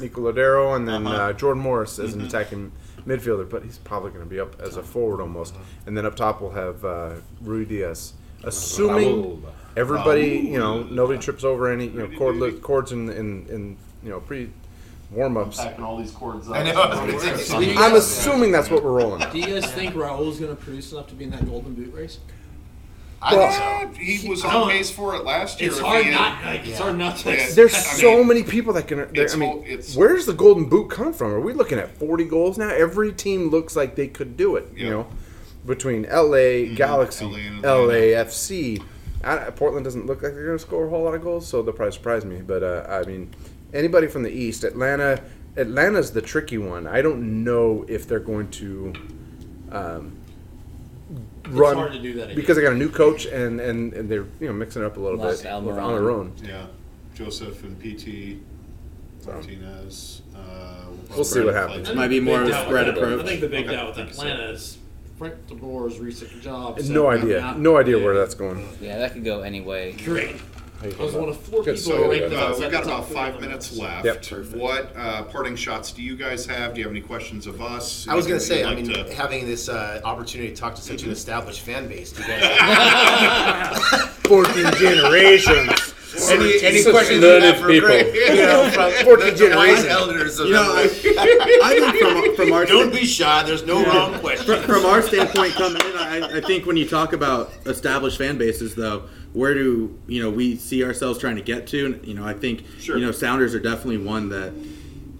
Nico 0.00 0.22
Lodeiro, 0.32 0.74
and 0.74 0.88
then 0.88 1.06
Uh-huh. 1.06 1.16
uh, 1.24 1.32
Jordan 1.34 1.62
Morris 1.62 1.98
as 1.98 2.10
Mm-hmm. 2.12 2.20
an 2.20 2.26
attacking 2.26 2.72
midfielder. 3.06 3.48
But 3.48 3.64
he's 3.64 3.76
probably 3.78 4.10
going 4.10 4.24
to 4.24 4.30
be 4.30 4.40
up 4.40 4.58
as 4.60 4.76
a 4.76 4.82
forward 4.82 5.20
almost. 5.20 5.54
Uh-huh. 5.54 5.64
And 5.86 5.96
then 5.96 6.06
up 6.06 6.16
top 6.16 6.40
we'll 6.40 6.52
have 6.52 6.82
uh, 6.84 7.10
Ruidíaz, 7.44 8.12
assuming 8.44 9.22
Raul. 9.22 9.42
Everybody, 9.76 10.38
um, 10.40 10.46
you 10.46 10.58
know, 10.58 10.82
nobody 10.84 11.18
trips 11.18 11.44
over 11.44 11.70
any, 11.70 11.86
you 11.86 12.06
know, 12.08 12.18
cord 12.18 12.62
cords 12.62 12.92
in, 12.92 13.08
in, 13.10 13.46
in 13.48 13.76
you 14.02 14.10
know 14.10 14.20
pre 14.20 14.50
warm 15.10 15.36
ups. 15.36 15.58
Packing 15.58 15.84
all 15.84 15.96
these 15.98 16.12
cords 16.12 16.48
up. 16.48 16.56
I 16.56 16.62
know. 16.64 16.82
I'm 17.78 17.94
assuming 17.94 18.52
that's 18.52 18.70
what 18.70 18.82
we're 18.82 18.92
rolling. 18.92 19.28
Do 19.30 19.38
you 19.38 19.46
guys 19.46 19.70
think 19.72 19.94
Raul's 19.94 20.38
going 20.38 20.54
to 20.54 20.62
produce 20.62 20.92
enough 20.92 21.08
to 21.08 21.14
be 21.14 21.24
in 21.24 21.30
that 21.30 21.46
Golden 21.46 21.74
Boot 21.74 21.92
race? 21.92 22.18
I 23.22 23.36
think 23.36 23.96
so. 23.96 24.02
He 24.02 24.28
was 24.28 24.44
on 24.44 24.70
pace 24.70 24.90
for 24.90 25.14
it 25.14 25.24
last 25.24 25.60
year. 25.60 25.70
It's 25.70 25.78
hard 25.78 26.06
had- 26.06 26.14
not. 26.14 26.42
Like, 26.44 26.66
it's 26.66 26.78
hard 26.78 26.96
not 26.96 27.18
to. 27.18 27.30
Yeah. 27.36 27.50
There's 27.52 27.74
I 27.74 27.78
so 27.78 28.16
mean, 28.18 28.28
many 28.28 28.42
people 28.42 28.72
that 28.74 28.88
can. 28.88 29.12
there- 29.12 29.28
I 29.30 29.36
mean, 29.36 29.50
whole- 29.50 29.64
it's- 29.66 29.94
where's 29.94 30.24
the 30.24 30.32
golden 30.32 30.66
boot 30.70 30.88
come 30.90 31.12
from? 31.12 31.32
Are 31.32 31.40
we 31.40 31.52
looking 31.52 31.78
at 31.78 31.94
40 31.98 32.24
goals 32.24 32.56
now? 32.56 32.70
Every 32.70 33.12
team 33.12 33.50
looks 33.50 33.76
like 33.76 33.94
they 33.94 34.08
could 34.08 34.38
do 34.38 34.56
it. 34.56 34.68
You 34.74 34.88
know, 34.88 35.06
between 35.66 36.04
LA, 36.04 36.64
mm-hmm. 36.64 36.74
Galaxy, 36.76 37.26
LA 37.26 37.36
and 37.36 37.58
Atlanta. 37.58 37.92
LAFC, 37.92 38.82
I, 39.22 39.50
Portland 39.50 39.84
doesn't 39.84 40.06
look 40.06 40.22
like 40.22 40.32
they're 40.34 40.46
going 40.46 40.58
to 40.58 40.62
score 40.64 40.86
a 40.86 40.90
whole 40.90 41.02
lot 41.04 41.14
of 41.14 41.22
goals, 41.22 41.46
so 41.46 41.62
they'll 41.62 41.74
probably 41.74 41.92
surprise 41.92 42.24
me. 42.24 42.40
But 42.40 42.62
uh, 42.62 42.86
I 42.88 43.02
mean, 43.04 43.30
anybody 43.74 44.06
from 44.06 44.22
the 44.22 44.30
East, 44.30 44.64
Atlanta, 44.64 45.22
Atlanta's 45.56 46.12
the 46.12 46.22
tricky 46.22 46.58
one. 46.58 46.86
I 46.86 47.02
don't 47.02 47.44
know 47.44 47.84
if 47.88 48.06
they're 48.08 48.18
going 48.20 48.50
to. 48.52 48.92
Um, 49.72 50.16
run 51.48 51.76
hard 51.76 51.92
to 51.92 51.98
do 52.00 52.14
that 52.14 52.24
again. 52.24 52.36
because 52.36 52.56
they 52.56 52.62
got 52.62 52.72
a 52.72 52.76
new 52.76 52.88
coach 52.88 53.26
and, 53.26 53.60
and, 53.60 53.92
and 53.94 54.08
they're 54.08 54.26
you 54.38 54.46
know 54.46 54.52
mixing 54.52 54.82
it 54.82 54.84
up 54.84 54.96
a 54.96 55.00
little 55.00 55.18
Lost 55.18 55.42
bit 55.42 55.50
Almiron. 55.50 55.82
on 55.82 55.94
their 55.94 56.10
own. 56.10 56.32
Yeah. 56.42 56.66
Joseph 57.14 57.62
and 57.64 57.78
PT 57.80 58.40
Martinez. 59.26 60.22
Uh, 60.34 60.84
will 61.08 61.16
We'll 61.16 61.24
see 61.24 61.40
what 61.44 61.54
happens. 61.54 61.78
together. 61.88 61.94
Might 61.96 62.08
be 62.08 62.20
more 62.20 62.42
of 62.42 62.48
a 62.48 62.64
spread 62.64 62.88
approach. 62.88 63.20
I 63.20 63.24
think 63.24 63.40
the 63.40 63.48
big 63.48 63.66
Okay. 63.66 63.76
doubt 63.76 63.96
with 63.96 64.08
Atlanta 64.08 64.50
is 64.50 64.78
Frank 65.20 65.46
de 65.48 65.54
Boer's 65.54 65.98
recent 66.00 66.40
job. 66.40 66.78
No 66.78 67.10
setting 67.10 67.24
idea. 67.24 67.40
them. 67.42 67.62
No 67.62 67.76
idea 67.76 67.98
where 68.02 68.14
that's 68.14 68.32
going. 68.34 68.66
Yeah, 68.80 68.96
that 68.96 69.12
could 69.12 69.22
go 69.22 69.42
any 69.42 69.60
way. 69.60 69.92
Great. 70.02 70.36
I 70.82 70.86
was 70.98 71.12
one 71.12 71.28
of 71.28 71.38
four 71.38 71.62
Good 71.62 71.76
people 71.76 71.92
soul, 71.92 72.04
who 72.04 72.10
ranked 72.10 72.34
Uh, 72.34 72.38
outside 72.38 72.62
we've 72.62 72.72
got 72.72 72.84
the 72.84 72.88
top 72.90 73.00
about 73.04 73.12
five 73.14 73.34
on 73.34 73.40
minutes 73.42 73.76
left. 73.76 74.06
Yep. 74.06 74.24
What 74.54 74.96
uh, 74.96 75.24
parting 75.24 75.56
shots 75.56 75.92
do 75.92 76.02
you 76.02 76.16
guys 76.16 76.46
have? 76.46 76.72
Do 76.72 76.80
you 76.80 76.86
have 76.86 76.92
any 76.96 77.02
questions 77.02 77.46
of 77.46 77.60
us? 77.60 78.08
I 78.08 78.14
was 78.14 78.26
going 78.26 78.40
to 78.40 78.46
Anything 78.46 78.64
say, 78.64 78.64
I 78.64 78.70
you'd 78.78 78.86
mean, 78.88 78.96
like 78.96 79.08
to- 79.08 79.14
having 79.14 79.44
this 79.44 79.68
uh, 79.68 80.00
opportunity 80.04 80.54
to 80.54 80.56
talk 80.58 80.74
to 80.76 80.80
such 80.80 81.02
an 81.02 81.10
established 81.18 81.60
fan 81.60 81.86
base, 81.86 82.12
do 82.12 82.22
you 82.22 82.28
guys? 82.28 84.08
14 84.26 84.72
generations. 84.78 85.94
Any 86.30 86.62
any 86.62 86.82
questions 86.84 87.20
you 87.22 87.28
learned 87.28 87.44
have 87.44 87.58
for 87.58 87.68
people. 87.68 87.88
Greg? 87.88 88.06
You 88.30 88.46
know, 88.46 88.70
from 88.70 88.92
14 89.04 89.34
the, 89.34 89.48
the 89.48 89.56
wise 89.56 89.84
elders 89.84 90.38
of 90.38 90.46
You 90.46 90.52
know, 90.54 90.62
I, 90.74 91.60
I 91.64 91.78
think 91.78 91.96
from, 91.96 92.36
from 92.36 92.52
our 92.52 92.64
Don't 92.66 92.92
be 92.92 93.04
shy. 93.04 93.42
There's 93.44 93.64
no 93.64 93.84
wrong 93.84 94.18
question. 94.20 94.62
from 94.62 94.84
our 94.86 95.02
standpoint 95.02 95.52
coming 95.54 95.82
in, 95.84 95.96
I, 95.96 96.38
I 96.38 96.40
think 96.40 96.66
when 96.66 96.76
you 96.76 96.88
talk 96.88 97.12
about 97.12 97.52
established 97.66 98.18
fan 98.18 98.38
bases, 98.38 98.74
though, 98.74 99.04
where 99.32 99.54
do 99.54 99.96
you 100.06 100.22
know 100.22 100.30
we 100.30 100.56
see 100.56 100.84
ourselves 100.84 101.18
trying 101.18 101.36
to 101.36 101.42
get 101.42 101.66
to? 101.68 101.86
And, 101.86 102.06
you 102.06 102.14
know, 102.14 102.26
I 102.26 102.34
think 102.34 102.64
Sure. 102.80 102.96
you 102.98 103.04
know 103.04 103.12
Sounders 103.12 103.54
are 103.54 103.60
definitely 103.60 103.98
one 103.98 104.28
that 104.30 104.52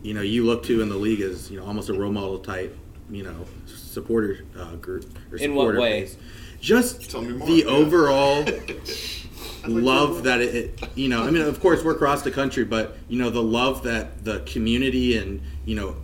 you 0.02 0.14
know 0.14 0.22
you 0.22 0.44
look 0.44 0.62
to 0.64 0.80
in 0.82 0.88
the 0.88 0.96
league 0.96 1.20
as 1.20 1.50
you 1.50 1.58
know 1.60 1.66
almost 1.66 1.88
a 1.90 1.94
role 1.94 2.10
model 2.12 2.38
type 2.38 2.76
you 3.10 3.22
know 3.22 3.44
supporter 3.66 4.44
uh, 4.58 4.76
group 4.76 5.04
or 5.32 5.36
In 5.38 5.54
what 5.54 5.62
supporter 5.64 5.80
way? 5.80 6.00
base. 6.02 6.16
Just 6.60 7.10
Tell 7.10 7.22
me 7.22 7.32
more, 7.34 7.46
the 7.48 7.54
yeah. 7.54 7.64
overall 7.66 8.44
love 9.66 10.24
that 10.24 10.40
it, 10.40 10.54
it, 10.54 10.88
you 10.94 11.08
know. 11.08 11.22
I 11.22 11.30
mean, 11.30 11.42
of 11.42 11.60
course, 11.60 11.84
we're 11.84 11.94
across 11.94 12.22
the 12.22 12.30
country, 12.30 12.64
but 12.64 12.96
you 13.08 13.18
know 13.18 13.30
the 13.30 13.42
love 13.42 13.82
that 13.84 14.24
the 14.24 14.40
community 14.40 15.16
and 15.16 15.40
you 15.64 15.74
know 15.74 15.96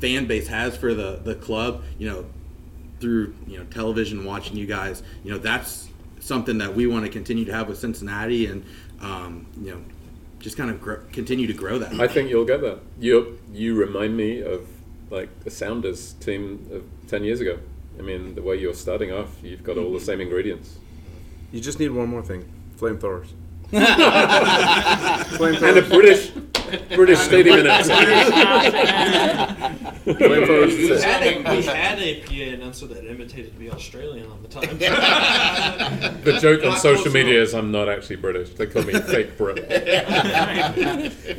fan 0.00 0.26
base 0.26 0.48
has 0.48 0.76
for 0.76 0.94
the 0.94 1.20
the 1.22 1.34
club. 1.34 1.82
You 1.98 2.08
know, 2.08 2.26
through 3.00 3.34
you 3.46 3.58
know 3.58 3.64
television, 3.64 4.24
watching 4.24 4.56
you 4.56 4.66
guys. 4.66 5.02
You 5.24 5.32
know, 5.32 5.38
that's 5.38 5.88
something 6.20 6.58
that 6.58 6.74
we 6.74 6.86
want 6.86 7.04
to 7.04 7.10
continue 7.10 7.44
to 7.46 7.52
have 7.52 7.68
with 7.68 7.78
Cincinnati, 7.78 8.46
and 8.46 8.64
um, 9.00 9.46
you 9.60 9.70
know, 9.72 9.82
just 10.38 10.56
kind 10.56 10.70
of 10.70 10.80
grow, 10.80 11.02
continue 11.12 11.46
to 11.46 11.52
grow 11.52 11.78
that. 11.78 11.98
I 12.00 12.06
think 12.06 12.30
you'll 12.30 12.44
get 12.44 12.60
that. 12.60 12.80
You 12.98 13.38
you 13.52 13.74
remind 13.74 14.16
me 14.16 14.42
of 14.42 14.68
like 15.10 15.44
the 15.44 15.50
Sounders 15.50 16.14
team 16.14 16.68
of 16.72 16.84
ten 17.08 17.24
years 17.24 17.40
ago. 17.40 17.58
I 17.98 18.02
mean, 18.02 18.34
the 18.34 18.42
way 18.42 18.56
you're 18.56 18.74
starting 18.74 19.12
off, 19.12 19.28
you've 19.42 19.64
got 19.64 19.76
all 19.76 19.92
the 19.92 20.00
same 20.00 20.20
ingredients. 20.20 20.78
You 21.52 21.60
just 21.60 21.78
need 21.78 21.90
one 21.90 22.08
more 22.08 22.22
thing: 22.22 22.50
flamethrowers. 22.80 23.28
and 23.72 23.84
a 25.78 25.82
British 25.82 26.30
British 26.94 27.18
stadium 27.20 27.60
announcer. 27.66 27.94
Flamethrowers. 30.04 30.76
We 30.76 30.90
is 30.90 31.04
had, 31.04 31.22
a, 31.22 31.56
we 31.56 31.62
had 31.62 31.98
a 32.00 32.20
PA 32.22 32.54
announcer 32.54 32.86
that 32.88 33.04
imitated 33.04 33.52
to 33.52 33.58
be 33.58 33.70
Australian 33.70 34.28
on 34.30 34.42
the 34.42 34.48
time. 34.48 34.78
The 36.20 36.38
joke 36.40 36.64
on 36.64 36.76
social 36.78 37.12
media 37.12 37.40
is 37.40 37.54
I'm 37.54 37.70
not 37.70 37.88
actually 37.88 38.16
British. 38.16 38.50
They 38.54 38.66
call 38.66 38.82
me 38.82 38.94
fake 38.94 39.36
Brit. 39.36 39.66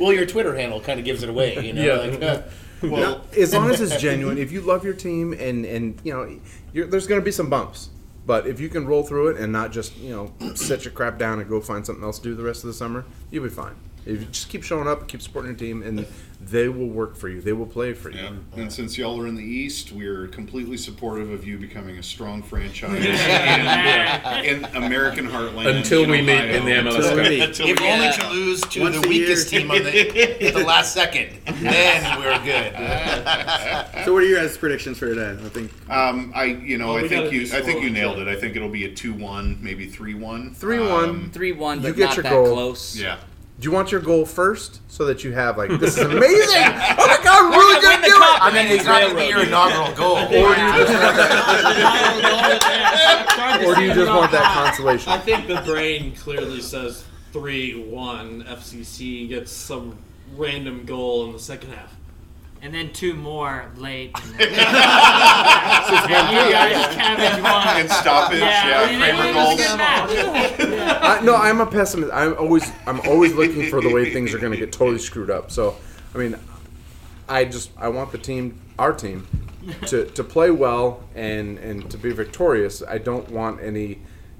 well, 0.00 0.12
your 0.12 0.26
Twitter 0.26 0.56
handle 0.56 0.80
kind 0.80 0.98
of 0.98 1.04
gives 1.04 1.22
it 1.22 1.28
away, 1.28 1.64
you 1.64 1.72
know. 1.72 1.84
Yeah. 1.84 1.96
Like, 1.96 2.22
uh, 2.22 2.42
No, 2.82 3.22
as 3.38 3.54
long 3.54 3.70
as 3.70 3.80
it's 3.80 3.96
genuine, 4.00 4.38
if 4.38 4.50
you 4.52 4.60
love 4.60 4.84
your 4.84 4.94
team 4.94 5.32
and 5.34 5.64
and 5.64 6.00
you 6.02 6.12
know, 6.12 6.38
you're, 6.72 6.86
there's 6.86 7.06
going 7.06 7.20
to 7.20 7.24
be 7.24 7.30
some 7.30 7.48
bumps, 7.50 7.90
but 8.26 8.46
if 8.46 8.60
you 8.60 8.68
can 8.68 8.86
roll 8.86 9.02
through 9.02 9.28
it 9.28 9.36
and 9.38 9.52
not 9.52 9.72
just 9.72 9.96
you 9.96 10.10
know 10.10 10.32
set 10.54 10.84
your 10.84 10.92
crap 10.92 11.18
down 11.18 11.40
and 11.40 11.48
go 11.48 11.60
find 11.60 11.84
something 11.84 12.04
else 12.04 12.18
to 12.18 12.24
do 12.24 12.34
the 12.34 12.42
rest 12.42 12.64
of 12.64 12.68
the 12.68 12.74
summer, 12.74 13.04
you'll 13.30 13.44
be 13.44 13.50
fine. 13.50 13.74
If 14.04 14.20
you 14.20 14.26
just 14.26 14.48
keep 14.48 14.64
showing 14.64 14.88
up, 14.88 15.06
keep 15.06 15.22
supporting 15.22 15.52
your 15.52 15.58
team, 15.58 15.82
and 15.82 16.06
they 16.44 16.68
will 16.68 16.88
work 16.88 17.16
for 17.16 17.28
you. 17.28 17.40
They 17.40 17.52
will 17.52 17.66
play 17.66 17.92
for 17.92 18.10
you. 18.10 18.18
Yeah. 18.20 18.30
And 18.60 18.72
since 18.72 18.98
y'all 18.98 19.20
are 19.20 19.26
in 19.26 19.36
the 19.36 19.44
East, 19.44 19.92
we're 19.92 20.26
completely 20.26 20.76
supportive 20.76 21.30
of 21.30 21.46
you 21.46 21.56
becoming 21.58 21.98
a 21.98 22.02
strong 22.02 22.42
franchise 22.42 23.04
in, 24.44 24.64
in 24.64 24.64
American 24.76 25.26
heartland. 25.28 25.76
Until 25.76 26.04
in 26.04 26.10
we 26.10 26.22
meet 26.22 26.44
in 26.50 26.64
the 26.64 26.70
MLS 26.72 26.96
Until 26.96 27.16
Cup. 27.16 27.48
until 27.48 27.66
if 27.68 27.80
we- 27.80 27.86
only 27.86 28.04
Yeah. 28.06 28.12
to 28.12 28.30
lose 28.30 28.60
to 28.62 28.80
Once 28.80 28.96
the 29.00 29.08
a 29.08 29.12
year. 29.12 29.20
weakest 29.26 29.48
team 29.50 29.70
on 29.70 29.82
the, 29.84 30.46
at 30.46 30.54
the 30.54 30.64
last 30.64 30.92
second, 30.92 31.30
then 31.46 32.18
we're 32.20 32.44
good. 32.44 32.72
So, 34.04 34.12
what 34.12 34.24
are 34.24 34.26
your 34.26 34.40
guys' 34.40 34.56
predictions 34.56 34.98
for 34.98 35.06
today? 35.06 35.30
I 35.44 35.48
think 35.48 35.70
Um, 35.88 36.32
I 36.34 36.44
you 36.44 36.76
know 36.76 36.94
Well, 36.94 37.04
I 37.04 37.08
think 37.08 37.32
you 37.32 37.46
do 37.46 37.56
I 37.56 37.60
think 37.60 37.82
you 37.82 37.90
nailed 37.90 38.16
yeah. 38.16 38.22
it. 38.24 38.28
I 38.28 38.34
think 38.34 38.56
it'll 38.56 38.68
be 38.68 38.84
a 38.84 38.92
two 38.92 39.12
one, 39.14 39.58
maybe 39.62 39.86
three 39.86 40.14
one. 40.14 40.54
Three 40.54 40.80
one. 40.80 41.30
Three 41.30 41.52
one, 41.52 41.78
You 41.78 41.88
but 41.90 41.96
get 41.96 42.04
not 42.06 42.16
your 42.16 42.22
that 42.24 42.30
goal. 42.32 42.46
close. 42.52 42.96
Yeah. 42.98 43.18
Do 43.62 43.68
you 43.68 43.72
want 43.72 43.92
your 43.92 44.00
goal 44.00 44.26
first 44.26 44.80
so 44.90 45.04
that 45.04 45.22
you 45.22 45.30
have 45.30 45.56
like 45.56 45.70
this 45.78 45.96
is 45.96 46.04
amazing? 46.12 46.64
oh 46.66 47.06
my 47.06 47.16
god, 47.22 47.44
we're 47.48 47.58
really 47.58 47.76
We're 47.76 47.82
gonna 47.82 47.82
gonna 47.82 47.94
win 47.94 48.02
the 48.02 48.08
do 48.08 48.14
it. 48.14 48.42
I 48.42 48.50
mean, 48.52 48.66
it's 48.72 48.84
not 48.84 49.02
going 49.02 49.14
to 49.14 49.20
be 49.20 49.26
your 49.28 49.44
inaugural 49.44 49.92
goal. 49.96 50.16
Or 50.16 50.54
do 50.56 50.60
you 50.62 50.74
just 50.74 50.90
want 50.90 51.16
that? 51.16 53.62
Or 53.64 53.74
do 53.76 53.82
you 53.82 53.94
just 53.94 54.10
want 54.10 54.32
that 54.32 54.52
consolation? 54.52 55.12
I 55.12 55.18
think 55.18 55.46
the 55.46 55.60
brain 55.64 56.12
clearly 56.16 56.60
says 56.60 57.04
3 57.32 57.84
1. 57.84 58.42
FCC 58.48 59.28
gets 59.28 59.52
some 59.52 59.96
random 60.34 60.84
goal 60.84 61.26
in 61.26 61.32
the 61.32 61.38
second 61.38 61.70
half. 61.70 61.94
And 62.62 62.72
then 62.72 62.92
two 62.92 63.14
more 63.14 63.70
late. 63.76 64.14
And 65.92 66.10
then, 66.10 66.32
you 66.32 66.52
guys 66.52 66.94
cabbage 66.94 67.42
one. 67.42 67.76
And 67.80 67.90
stoppage, 67.90 68.38
yeah, 68.38 68.88
we- 68.88 68.96
Kramer 68.96 69.24
it 69.24 69.34
was 69.34 69.60
a 69.60 69.76
goals. 69.76 70.80
I, 71.02 71.20
no, 71.22 71.34
I'm 71.34 71.60
a 71.60 71.66
pessimist. 71.66 72.12
I'm 72.12 72.34
always 72.38 72.70
I'm 72.86 73.00
always 73.00 73.34
looking 73.34 73.68
for 73.68 73.80
the 73.80 73.92
way 73.92 74.12
things 74.12 74.32
are 74.32 74.38
going 74.38 74.52
to 74.52 74.58
get 74.58 74.72
totally 74.72 74.98
screwed 74.98 75.28
up. 75.30 75.50
So, 75.50 75.76
I 76.14 76.18
mean, 76.18 76.36
I 77.28 77.44
just 77.44 77.70
I 77.76 77.88
want 77.88 78.12
the 78.12 78.18
team, 78.18 78.60
our 78.78 78.92
team, 78.92 79.26
to, 79.88 80.06
to 80.06 80.24
play 80.24 80.50
well 80.50 81.02
and 81.14 81.58
and 81.58 81.90
to 81.90 81.98
be 81.98 82.12
victorious. 82.12 82.82
I 82.88 82.98
don't 82.98 83.28
want 83.30 83.60
any 83.60 83.98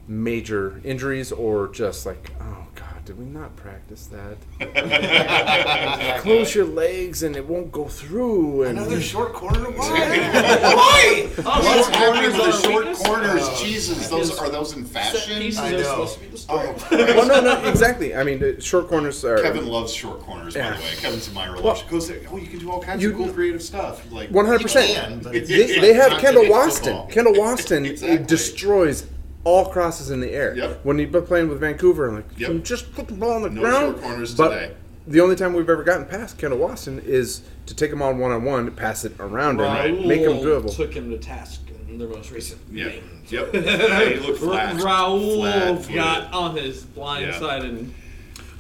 major 0.09 0.81
injuries 0.85 1.33
or 1.33 1.69
just 1.69 2.07
like 2.07 2.31
oh 2.41 2.45
god, 2.45 2.62
did 3.05 3.19
we 3.19 3.25
not 3.25 3.57
practice 3.57 4.09
that? 4.09 4.37
Close 6.21 6.55
your 6.55 6.67
legs 6.67 7.25
and 7.25 7.35
it 7.35 7.45
won't 7.45 7.73
go 7.73 7.87
through. 7.89 8.63
And 8.63 8.79
Another 8.79 9.01
short 9.01 9.33
corner. 9.33 9.71
Why? 9.73 9.99
Why? 10.63 11.29
What's 11.35 11.89
oh, 11.89 11.93
happening 11.93 12.31
with 12.31 12.37
the 12.37 12.53
short 12.63 12.85
weakness? 12.87 13.03
corners? 13.07 13.41
Oh. 13.43 13.61
Jesus, 13.65 14.09
those 14.09 14.39
are 14.39 14.49
those 14.51 14.75
in 14.77 14.85
fashion? 14.85 15.39
Pieces 15.39 15.59
I 15.59 15.69
are 15.71 15.73
know. 15.73 15.83
supposed 15.83 16.15
to 16.15 16.21
be 16.21 16.27
the 16.29 16.39
story. 16.39 16.69
Oh, 16.69 16.87
well, 16.93 17.27
no, 17.27 17.41
no, 17.41 17.69
exactly. 17.69 18.15
I 18.15 18.23
mean, 18.23 18.39
the 18.39 18.61
short 18.61 18.89
corners 18.89 19.25
are 19.25 19.43
Kevin 19.43 19.67
loves 19.67 19.93
short 19.93 20.21
corners, 20.21 20.55
by 20.55 20.71
the 20.71 20.77
way. 20.77 20.95
Kevin's 20.99 21.27
admirer 21.29 21.55
Well- 21.57 21.65
loves. 21.65 21.83
Goes, 21.83 22.09
oh, 22.11 22.37
you 22.37 22.47
can 22.47 22.61
do 22.61 22.71
all 22.71 22.81
kinds 22.81 23.03
You- 23.03 23.11
of 23.11 23.17
cool 23.17 23.33
creative 23.33 23.63
stuff. 23.63 24.11
Like 24.13 24.31
One 24.31 24.47
hundred 24.47 24.59
can, 24.59 24.65
percent. 24.69 25.23
but 25.25 25.35
it's- 25.35 25.49
They 25.49 25.81
they 25.81 25.93
have 25.95 26.21
Kendall 26.21 26.45
to 26.45 26.51
Waston. 26.51 27.11
Kendall 27.11 27.35
Waston 27.35 27.85
Exactly. 27.91 28.25
destroys 28.27 29.07
all 29.45 29.67
crosses 29.67 30.11
in 30.11 30.21
the 30.21 30.31
air. 30.31 30.55
Yep. 30.57 30.81
When 30.85 30.99
he's 30.99 31.11
been 31.11 31.25
playing 31.27 31.49
with 31.49 31.61
Vancouver, 31.61 32.13
like 32.13 32.25
Yep. 32.39 32.47
"Can 32.49 32.57
you 32.59 32.63
just 32.63 32.93
put 32.95 33.09
the 33.09 33.15
ball 33.15 33.33
on 33.33 33.43
the 33.43 33.51
No 33.51 33.61
ground. 33.63 33.95
short 33.95 34.03
corners 34.03 34.35
but 34.35 34.49
today. 34.51 34.73
the 35.07 35.21
only 35.21 35.35
time 35.37 35.53
we've 35.53 35.69
ever 35.69 35.83
gotten 35.83 36.07
past 36.07 36.39
Kendall 36.39 36.61
Waston 36.61 37.05
is 37.05 37.43
to 37.67 37.75
take 37.75 37.91
him 37.93 38.03
on 38.03 38.19
one 38.19 38.31
on 38.31 38.45
one, 38.45 38.71
pass 38.73 39.05
it 39.05 39.13
around 39.19 39.61
him, 39.61 40.07
make 40.09 40.21
him 40.21 40.39
doable. 40.39 40.75
took 40.75 40.95
him 40.95 41.11
to 41.11 41.19
task 41.19 41.61
in 41.89 41.99
their 41.99 42.09
most 42.09 42.31
recent 42.31 42.61
Yeah. 42.73 42.89
game. 42.91 43.03
Yep. 43.29 43.55
Yeah, 43.55 44.05
he 44.11 44.21
looked 44.21 44.39
flat. 44.39 44.77
Raul 44.77 45.37
Flat-footed. 45.37 45.95
got 45.95 46.33
on 46.33 46.57
his 46.57 46.83
blind 46.85 47.27
Yeah. 47.27 47.39
side 47.39 47.65
and 47.65 47.93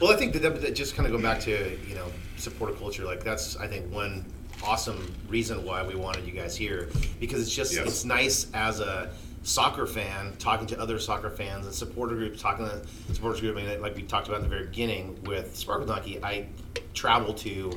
Well, 0.01 0.11
I 0.13 0.17
think 0.17 0.33
that, 0.33 0.43
that, 0.43 0.61
that 0.63 0.75
just 0.75 0.97
kind 0.97 1.07
of 1.07 1.13
go 1.13 1.23
back 1.23 1.39
to 1.43 1.51
you 1.89 1.95
know 1.95 2.07
supporter 2.37 2.75
culture. 2.75 3.05
Like 3.05 3.23
that's 3.23 3.57
I 3.57 3.69
think 3.69 3.93
one 3.93 4.25
awesome 4.65 5.13
reason 5.29 5.65
why 5.65 5.83
we 5.87 5.95
wanted 5.95 6.25
you 6.25 6.33
guys 6.33 6.57
here 6.57 6.89
because 7.21 7.41
it's 7.43 7.55
just 7.55 7.73
Yes. 7.75 7.87
it's 7.87 8.05
nice 8.05 8.47
as 8.55 8.81
a 8.81 9.11
soccer 9.43 9.87
fan 9.87 10.35
talking 10.39 10.67
to 10.69 10.81
other 10.81 10.99
soccer 10.99 11.31
fans 11.31 11.67
and 11.67 11.75
supporter 11.75 12.15
groups 12.15 12.41
talking 12.41 12.67
to 12.69 12.83
the 13.09 13.15
supporters 13.15 13.41
group. 13.41 13.57
I 13.57 13.63
mean, 13.63 13.83
like 13.83 13.97
we 13.97 14.03
talked 14.03 14.29
about 14.29 14.39
in 14.39 14.45
the 14.45 14.49
very 14.49 14.67
beginning 14.67 15.23
with 15.25 15.57
Sparkle 15.57 15.87
Donkey, 15.87 16.23
I 16.23 16.47
travel 16.95 17.35
to 17.35 17.73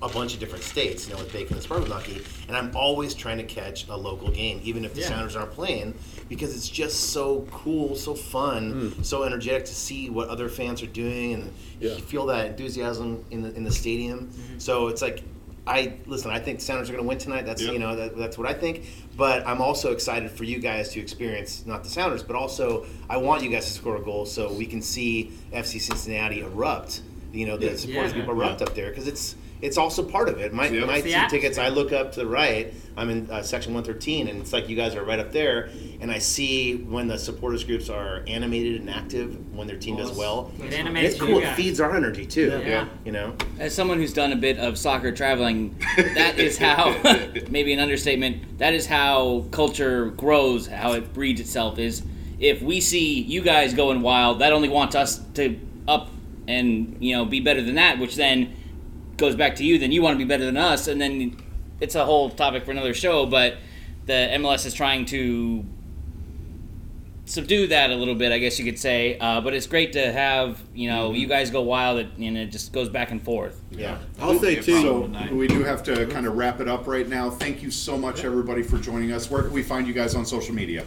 a 0.00 0.08
bunch 0.08 0.32
of 0.32 0.38
different 0.38 0.62
states, 0.62 1.08
you 1.08 1.12
know, 1.12 1.18
with 1.18 1.32
Bacon 1.32 1.54
and 1.54 1.62
Sparkle 1.62 1.88
Donkey, 1.88 2.22
and 2.46 2.56
I'm 2.56 2.70
always 2.76 3.14
trying 3.14 3.38
to 3.38 3.42
catch 3.44 3.88
a 3.88 3.96
local 3.96 4.30
game, 4.30 4.60
even 4.62 4.84
if 4.84 4.94
the 4.94 5.00
Yeah. 5.00 5.08
Sounders 5.08 5.34
aren't 5.34 5.50
playing, 5.50 5.94
because 6.28 6.54
it's 6.54 6.68
just 6.68 7.10
so 7.10 7.48
cool, 7.50 7.96
so 7.96 8.14
fun, 8.14 8.92
hmm. 8.92 9.02
so 9.02 9.24
energetic 9.24 9.64
to 9.64 9.74
see 9.74 10.08
what 10.08 10.28
other 10.28 10.48
fans 10.48 10.82
are 10.84 10.86
doing, 10.86 11.34
and 11.34 11.52
Yeah. 11.80 11.96
feel 11.96 12.26
that 12.26 12.46
enthusiasm 12.46 13.24
in 13.32 13.42
the 13.42 13.52
in 13.56 13.64
the 13.64 13.72
stadium. 13.72 14.28
Mm-hmm. 14.28 14.58
So 14.58 14.86
it's 14.86 15.02
like, 15.02 15.24
I 15.68 15.92
listen. 16.06 16.30
I 16.30 16.38
think 16.38 16.58
the 16.60 16.64
Sounders 16.64 16.88
are 16.88 16.92
going 16.92 17.04
to 17.04 17.08
win 17.08 17.18
tonight. 17.18 17.44
That's 17.46 17.62
Yep. 17.62 17.72
you 17.72 17.78
know 17.78 17.94
that, 17.94 18.16
that's 18.16 18.38
what 18.38 18.48
I 18.48 18.54
think. 18.54 18.86
But 19.16 19.46
I'm 19.46 19.60
also 19.60 19.92
excited 19.92 20.30
for 20.30 20.44
you 20.44 20.58
guys 20.58 20.88
to 20.90 21.00
experience 21.00 21.64
not 21.66 21.84
the 21.84 21.90
Sounders, 21.90 22.22
but 22.22 22.36
also 22.36 22.86
I 23.10 23.16
want 23.18 23.42
you 23.42 23.50
guys 23.50 23.66
to 23.66 23.72
score 23.72 23.96
a 23.96 24.00
goal 24.02 24.26
so 24.26 24.52
we 24.52 24.66
can 24.66 24.80
see 24.82 25.32
FC 25.52 25.80
Cincinnati 25.80 26.40
erupt. 26.40 27.02
You 27.32 27.46
know, 27.46 27.56
the 27.56 27.76
supporters 27.76 28.12
Yeah. 28.12 28.24
group 28.24 28.28
erupt 28.28 28.62
up 28.62 28.74
there 28.74 28.88
because 28.88 29.06
it's 29.06 29.34
it's 29.60 29.76
also 29.76 30.02
part 30.02 30.28
of 30.28 30.38
it. 30.38 30.52
My 30.52 30.68
Yep. 30.68 30.86
my 30.86 30.96
It's 30.98 31.12
two 31.12 31.28
tickets. 31.28 31.58
I 31.58 31.68
look 31.68 31.92
up 31.92 32.12
to 32.12 32.20
the 32.20 32.26
right. 32.26 32.72
I'm 32.96 33.10
in 33.10 33.30
uh, 33.30 33.42
section 33.42 33.74
113, 33.74 34.28
and 34.28 34.40
it's 34.40 34.52
like 34.52 34.68
you 34.68 34.76
guys 34.76 34.94
are 34.94 35.04
right 35.04 35.18
up 35.18 35.32
there. 35.32 35.70
And 36.00 36.10
I 36.10 36.18
see 36.18 36.76
when 36.76 37.06
the 37.08 37.18
supporters 37.18 37.64
groups 37.64 37.88
are 37.88 38.22
animated 38.26 38.80
and 38.80 38.90
active 38.90 39.36
when 39.54 39.66
their 39.66 39.76
team 39.76 39.96
does 39.96 40.12
well. 40.16 40.52
It 40.62 40.72
animates 40.72 41.12
It's 41.14 41.20
you 41.20 41.26
cool. 41.26 41.38
It 41.38 41.54
feeds 41.54 41.80
our 41.80 41.94
energy 41.94 42.26
too. 42.26 42.60
Yeah. 42.64 42.88
You 43.04 43.12
know. 43.12 43.34
As 43.58 43.74
someone 43.74 43.98
who's 43.98 44.12
done 44.12 44.32
a 44.32 44.36
bit 44.36 44.58
of 44.58 44.76
soccer 44.78 45.12
traveling, 45.12 45.76
that 45.96 46.38
is 46.38 46.58
how, 46.58 46.96
maybe 47.50 47.72
an 47.72 47.80
understatement, 47.80 48.58
that 48.58 48.74
is 48.74 48.86
how 48.86 49.44
culture 49.50 50.06
grows, 50.10 50.66
how 50.66 50.92
it 50.92 51.12
breeds 51.14 51.40
itself. 51.40 51.78
Is 51.78 52.02
if 52.38 52.62
we 52.62 52.80
see 52.80 53.20
you 53.20 53.42
guys 53.42 53.74
going 53.74 54.02
wild, 54.02 54.40
that 54.40 54.52
only 54.52 54.68
wants 54.68 54.94
us 54.94 55.18
to 55.34 55.58
up 55.86 56.10
and 56.46 56.96
you 57.00 57.14
know 57.16 57.24
be 57.24 57.40
better 57.40 57.62
than 57.62 57.74
that, 57.76 57.98
which 57.98 58.16
then 58.16 58.54
goes 59.18 59.36
back 59.36 59.56
to 59.56 59.64
you. 59.64 59.78
Then 59.78 59.92
you 59.92 60.02
want 60.02 60.14
to 60.14 60.18
be 60.18 60.28
better 60.28 60.44
than 60.44 60.56
us, 60.56 60.88
and 60.88 61.00
then 61.00 61.36
it's 61.80 61.94
a 61.94 62.04
whole 62.04 62.30
topic 62.30 62.64
for 62.64 62.70
another 62.70 62.94
show. 62.94 63.26
But 63.26 63.58
the 64.06 64.12
MLS 64.12 64.64
is 64.64 64.72
trying 64.72 65.04
to 65.06 65.64
subdue 67.26 67.66
that 67.66 67.90
a 67.90 67.94
little 67.94 68.14
bit, 68.14 68.32
I 68.32 68.38
guess 68.38 68.58
you 68.58 68.64
could 68.64 68.78
say. 68.78 69.18
Uh, 69.18 69.42
but 69.42 69.52
it's 69.52 69.66
great 69.66 69.92
to 69.92 70.10
have 70.10 70.62
you 70.74 70.88
know 70.88 71.12
you 71.12 71.26
guys 71.26 71.50
go 71.50 71.62
wild, 71.62 71.98
and 71.98 72.38
it 72.38 72.46
just 72.46 72.72
goes 72.72 72.88
back 72.88 73.10
and 73.10 73.22
forth. 73.22 73.60
Yeah. 73.70 73.98
I'll 74.20 74.38
say 74.38 74.56
too. 74.56 74.80
So 74.80 75.34
we 75.34 75.46
do 75.46 75.62
have 75.64 75.82
to 75.84 76.06
kind 76.06 76.26
of 76.26 76.36
wrap 76.36 76.60
it 76.60 76.68
up 76.68 76.86
right 76.86 77.08
now. 77.08 77.28
Thank 77.28 77.62
you 77.62 77.70
so 77.70 77.98
much, 77.98 78.24
everybody, 78.24 78.62
for 78.62 78.78
joining 78.78 79.12
us. 79.12 79.30
Where 79.30 79.42
can 79.42 79.52
we 79.52 79.62
find 79.62 79.86
you 79.86 79.92
guys 79.92 80.14
on 80.14 80.24
social 80.24 80.54
media? 80.54 80.84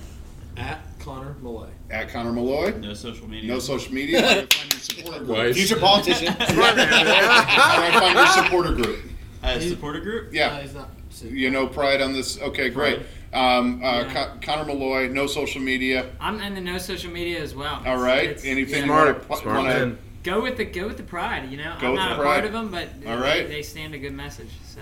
at 0.57 0.79
Connor 1.01 1.35
Malloy. 1.41 1.67
At 1.89 2.09
Connor 2.09 2.31
Malloy. 2.31 2.77
No 2.79 2.93
social 2.93 3.27
media. 3.27 3.49
No 3.51 3.59
social 3.59 3.93
media. 3.93 4.21
Where 4.21 4.45
can 4.47 4.47
I 4.47 4.55
find 4.55 4.73
your 4.73 4.79
supporter 4.81 5.19
group? 5.25 5.37
Wise. 5.37 5.55
Future 5.55 5.79
politician. 5.79 6.33
Where 6.37 6.73
can 6.75 6.89
I 6.93 7.99
find 7.99 8.15
your 8.15 8.27
supporter 8.27 8.73
group? 8.73 8.99
Uh, 9.43 9.59
supporter 9.59 9.99
group? 9.99 10.33
Yeah. 10.33 10.61
he's 10.61 10.73
not. 10.73 10.89
You 11.23 11.49
know 11.51 11.67
Pride 11.67 12.01
on 12.01 12.13
this. 12.13 12.39
Okay, 12.41 12.69
great. 12.69 12.99
Um, 13.33 13.83
uh, 13.83 14.01
Yeah. 14.03 14.13
Con- 14.13 14.41
Connor 14.41 14.65
Malloy, 14.65 15.07
no 15.09 15.27
social 15.27 15.61
media. 15.61 16.09
I'm 16.19 16.39
in 16.41 16.55
the 16.55 16.61
no 16.61 16.77
social 16.77 17.11
media 17.11 17.41
as 17.41 17.53
well. 17.55 17.81
All 17.85 17.97
right. 17.97 18.29
It's- 18.29 18.45
Anything 18.45 18.85
yeah. 18.87 19.07
you 19.07 19.35
want 19.37 19.43
to 19.43 19.97
Go 20.23 20.41
with 20.41 20.57
the 20.57 20.65
go 20.65 20.85
with 20.87 20.97
the 20.97 21.03
pride. 21.03 21.49
You 21.49 21.57
know, 21.57 21.75
Go 21.81 21.87
I'm 21.87 21.91
with 21.93 21.99
not 21.99 22.09
the 22.09 22.15
a 22.15 22.17
pride. 22.23 22.33
part 22.33 22.45
of 22.45 22.51
them, 22.53 22.69
but 22.69 22.89
All 23.09 23.17
they- 23.17 23.21
right. 23.23 23.47
they, 23.47 23.63
stand 23.63 23.95
a 23.95 23.97
good 23.97 24.13
message. 24.13 24.49
So. 24.65 24.81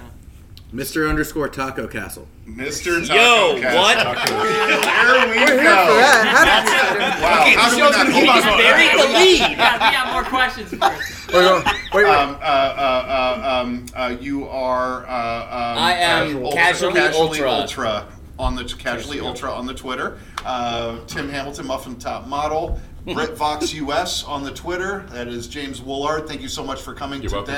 Mr. 0.73 1.09
Underscore 1.09 1.49
Taco 1.49 1.87
Castle. 1.87 2.27
Mr. 2.45 3.01
Taco 3.01 3.07
Castle. 3.07 3.15
Yo, 3.15 3.59
Castle. 3.61 3.79
what? 3.79 3.97
There 4.27 5.29
we 5.29 5.35
We're 5.35 5.47
here 5.47 5.57
for 5.57 5.63
that. 5.65 6.27
How 6.29 6.45
did 6.45 6.51
That's 6.53 6.69
you- 6.69 6.95
it. 6.95 7.23
Wow. 7.23 7.41
Okay, 7.41 7.53
How 7.55 7.69
the 7.69 7.75
do 7.75 7.75
we 7.75 7.81
show's 7.81 7.91
not 7.91 8.05
gonna 8.05 8.13
hold 8.13 8.43
keep 8.43 8.57
buried 8.57 8.91
the 8.93 9.07
lead. 9.17 9.49
we, 9.49 9.55
got, 9.55 9.73
we 9.81 9.91
got 9.91 10.13
more 10.13 10.23
questions 10.23 10.69
first. 10.69 11.15
Wait, 11.33 11.63
wait, 11.63 11.65
wait. 11.93 12.05
Um, 12.05 12.35
uh, 12.35 12.43
uh, 12.43 13.41
uh, 13.43 13.61
um, 13.61 13.85
uh, 13.95 14.15
you 14.19 14.47
are. 14.47 15.05
Uh, 15.07 15.11
um, 15.11 15.77
I 15.77 15.93
am 15.93 16.43
uh, 16.45 16.51
Casually 16.51 16.99
Ultra. 17.01 17.49
Ultra 17.51 18.05
on 18.39 18.55
the 18.55 18.63
casually 18.63 19.19
ultra 19.19 19.51
on 19.51 19.65
the 19.67 19.73
Twitter. 19.73 20.17
Uh, 20.45 20.99
Tim 21.07 21.29
Hamilton, 21.29 21.67
Muffin 21.67 21.97
Top 21.97 22.25
Model. 22.25 22.79
Brit 23.13 23.35
Vox 23.37 23.73
US 23.73 24.23
on 24.23 24.43
the 24.43 24.51
Twitter. 24.51 25.05
That 25.09 25.27
is 25.27 25.47
James 25.47 25.81
Woollard. 25.81 26.27
Thank 26.27 26.41
you 26.41 26.47
so 26.47 26.63
much 26.63 26.81
for 26.81 26.93
coming 26.93 27.21
You're 27.21 27.31
welcome. 27.31 27.53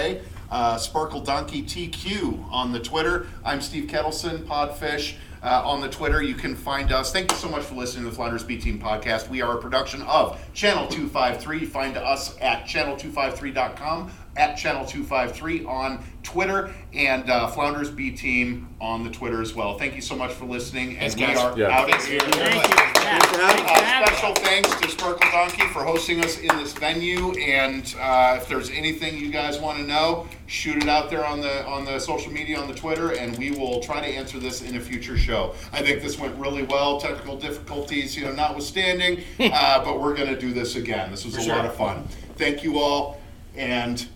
Uh, 0.51 0.77
Sparkle 0.77 1.21
Donkey 1.21 1.63
TQ 1.63 2.51
on 2.51 2.73
the 2.73 2.79
Twitter. 2.79 3.27
I'm 3.45 3.61
Steve 3.61 3.89
Ketelsen, 3.89 4.39
Podfish. 4.39 5.15
Uh, 5.41 5.63
on 5.65 5.81
the 5.81 5.89
Twitter, 5.89 6.21
you 6.21 6.35
can 6.35 6.55
find 6.55 6.91
us. 6.91 7.11
Thank 7.11 7.31
you 7.31 7.37
so 7.37 7.49
much 7.49 7.63
for 7.63 7.73
listening 7.73 8.03
to 8.03 8.09
the 8.11 8.15
Flounders 8.15 8.43
B 8.43 8.57
Team 8.57 8.79
podcast. 8.79 9.27
We 9.27 9.41
are 9.41 9.57
a 9.57 9.61
production 9.61 10.03
of 10.03 10.39
Channel 10.53 10.87
253. 10.87 11.65
Find 11.65 11.97
us 11.97 12.37
at 12.41 12.65
channel253.com, 12.65 14.11
at 14.37 14.55
Channel253 14.57 15.67
on 15.67 16.03
Twitter, 16.23 16.73
and 16.93 17.29
uh, 17.29 17.47
Flounders 17.47 17.89
B 17.89 18.11
Team 18.11 18.69
on 18.79 19.03
the 19.03 19.09
Twitter 19.09 19.41
as 19.41 19.53
well. 19.53 19.77
Thank 19.77 19.95
you 19.95 20.01
so 20.01 20.15
much 20.15 20.31
for 20.31 20.45
listening, 20.45 20.97
and 20.97 21.11
Thanks, 21.13 21.15
we 21.15 21.21
guys. 21.21 21.37
are 21.37 21.57
Yeah. 21.57 21.77
out 21.77 21.93
of 21.93 22.05
here. 22.05 22.19
Uh, 22.23 24.05
special 24.05 24.33
thanks 24.35 24.73
to 24.79 24.89
Sparkle 24.89 25.29
Donkey 25.31 25.67
for 25.73 25.83
hosting 25.83 26.23
us 26.23 26.37
in 26.39 26.47
this 26.57 26.73
venue. 26.73 27.31
And 27.33 27.93
uh, 27.99 28.37
if 28.39 28.47
there's 28.47 28.69
anything 28.69 29.17
you 29.17 29.29
guys 29.29 29.59
want 29.59 29.79
to 29.79 29.83
know, 29.83 30.27
shoot 30.47 30.77
it 30.81 30.87
out 30.87 31.09
there 31.09 31.25
on 31.25 31.41
the 31.41 31.65
on 31.65 31.85
the 31.85 31.99
social 31.99 32.31
media 32.31 32.59
on 32.59 32.67
the 32.67 32.73
Twitter, 32.75 33.11
and 33.13 33.37
we 33.37 33.51
will 33.51 33.81
try 33.81 33.99
to 33.99 34.07
answer 34.07 34.39
this 34.39 34.61
in 34.61 34.75
a 34.77 34.79
future 34.79 35.17
show. 35.17 35.55
I 35.73 35.81
think 35.81 36.01
this 36.01 36.17
went 36.19 36.35
really 36.37 36.63
well. 36.63 36.99
Technical 37.01 37.37
difficulties, 37.37 38.15
you 38.15 38.23
know, 38.25 38.31
notwithstanding, 38.31 39.23
uh, 39.39 39.83
but 39.83 39.99
we're 39.99 40.15
going 40.15 40.29
to 40.33 40.39
do 40.39 40.53
this 40.53 40.75
again. 40.75 41.11
This 41.11 41.25
was 41.25 41.35
For 41.35 41.41
a 41.41 41.43
sure. 41.43 41.55
lot 41.55 41.65
of 41.65 41.75
fun. 41.75 42.07
Thank 42.37 42.63
you 42.63 42.79
all, 42.79 43.19
and 43.55 44.07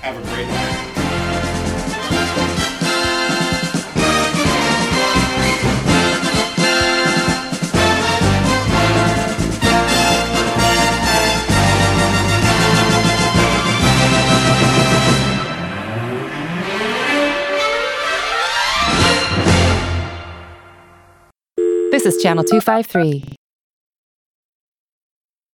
have 0.00 0.16
a 0.16 0.22
great 0.34 0.46
night. 0.46 0.92
This 21.90 22.04
is 22.04 22.22
Channel 22.22 22.44
253. 22.44 23.36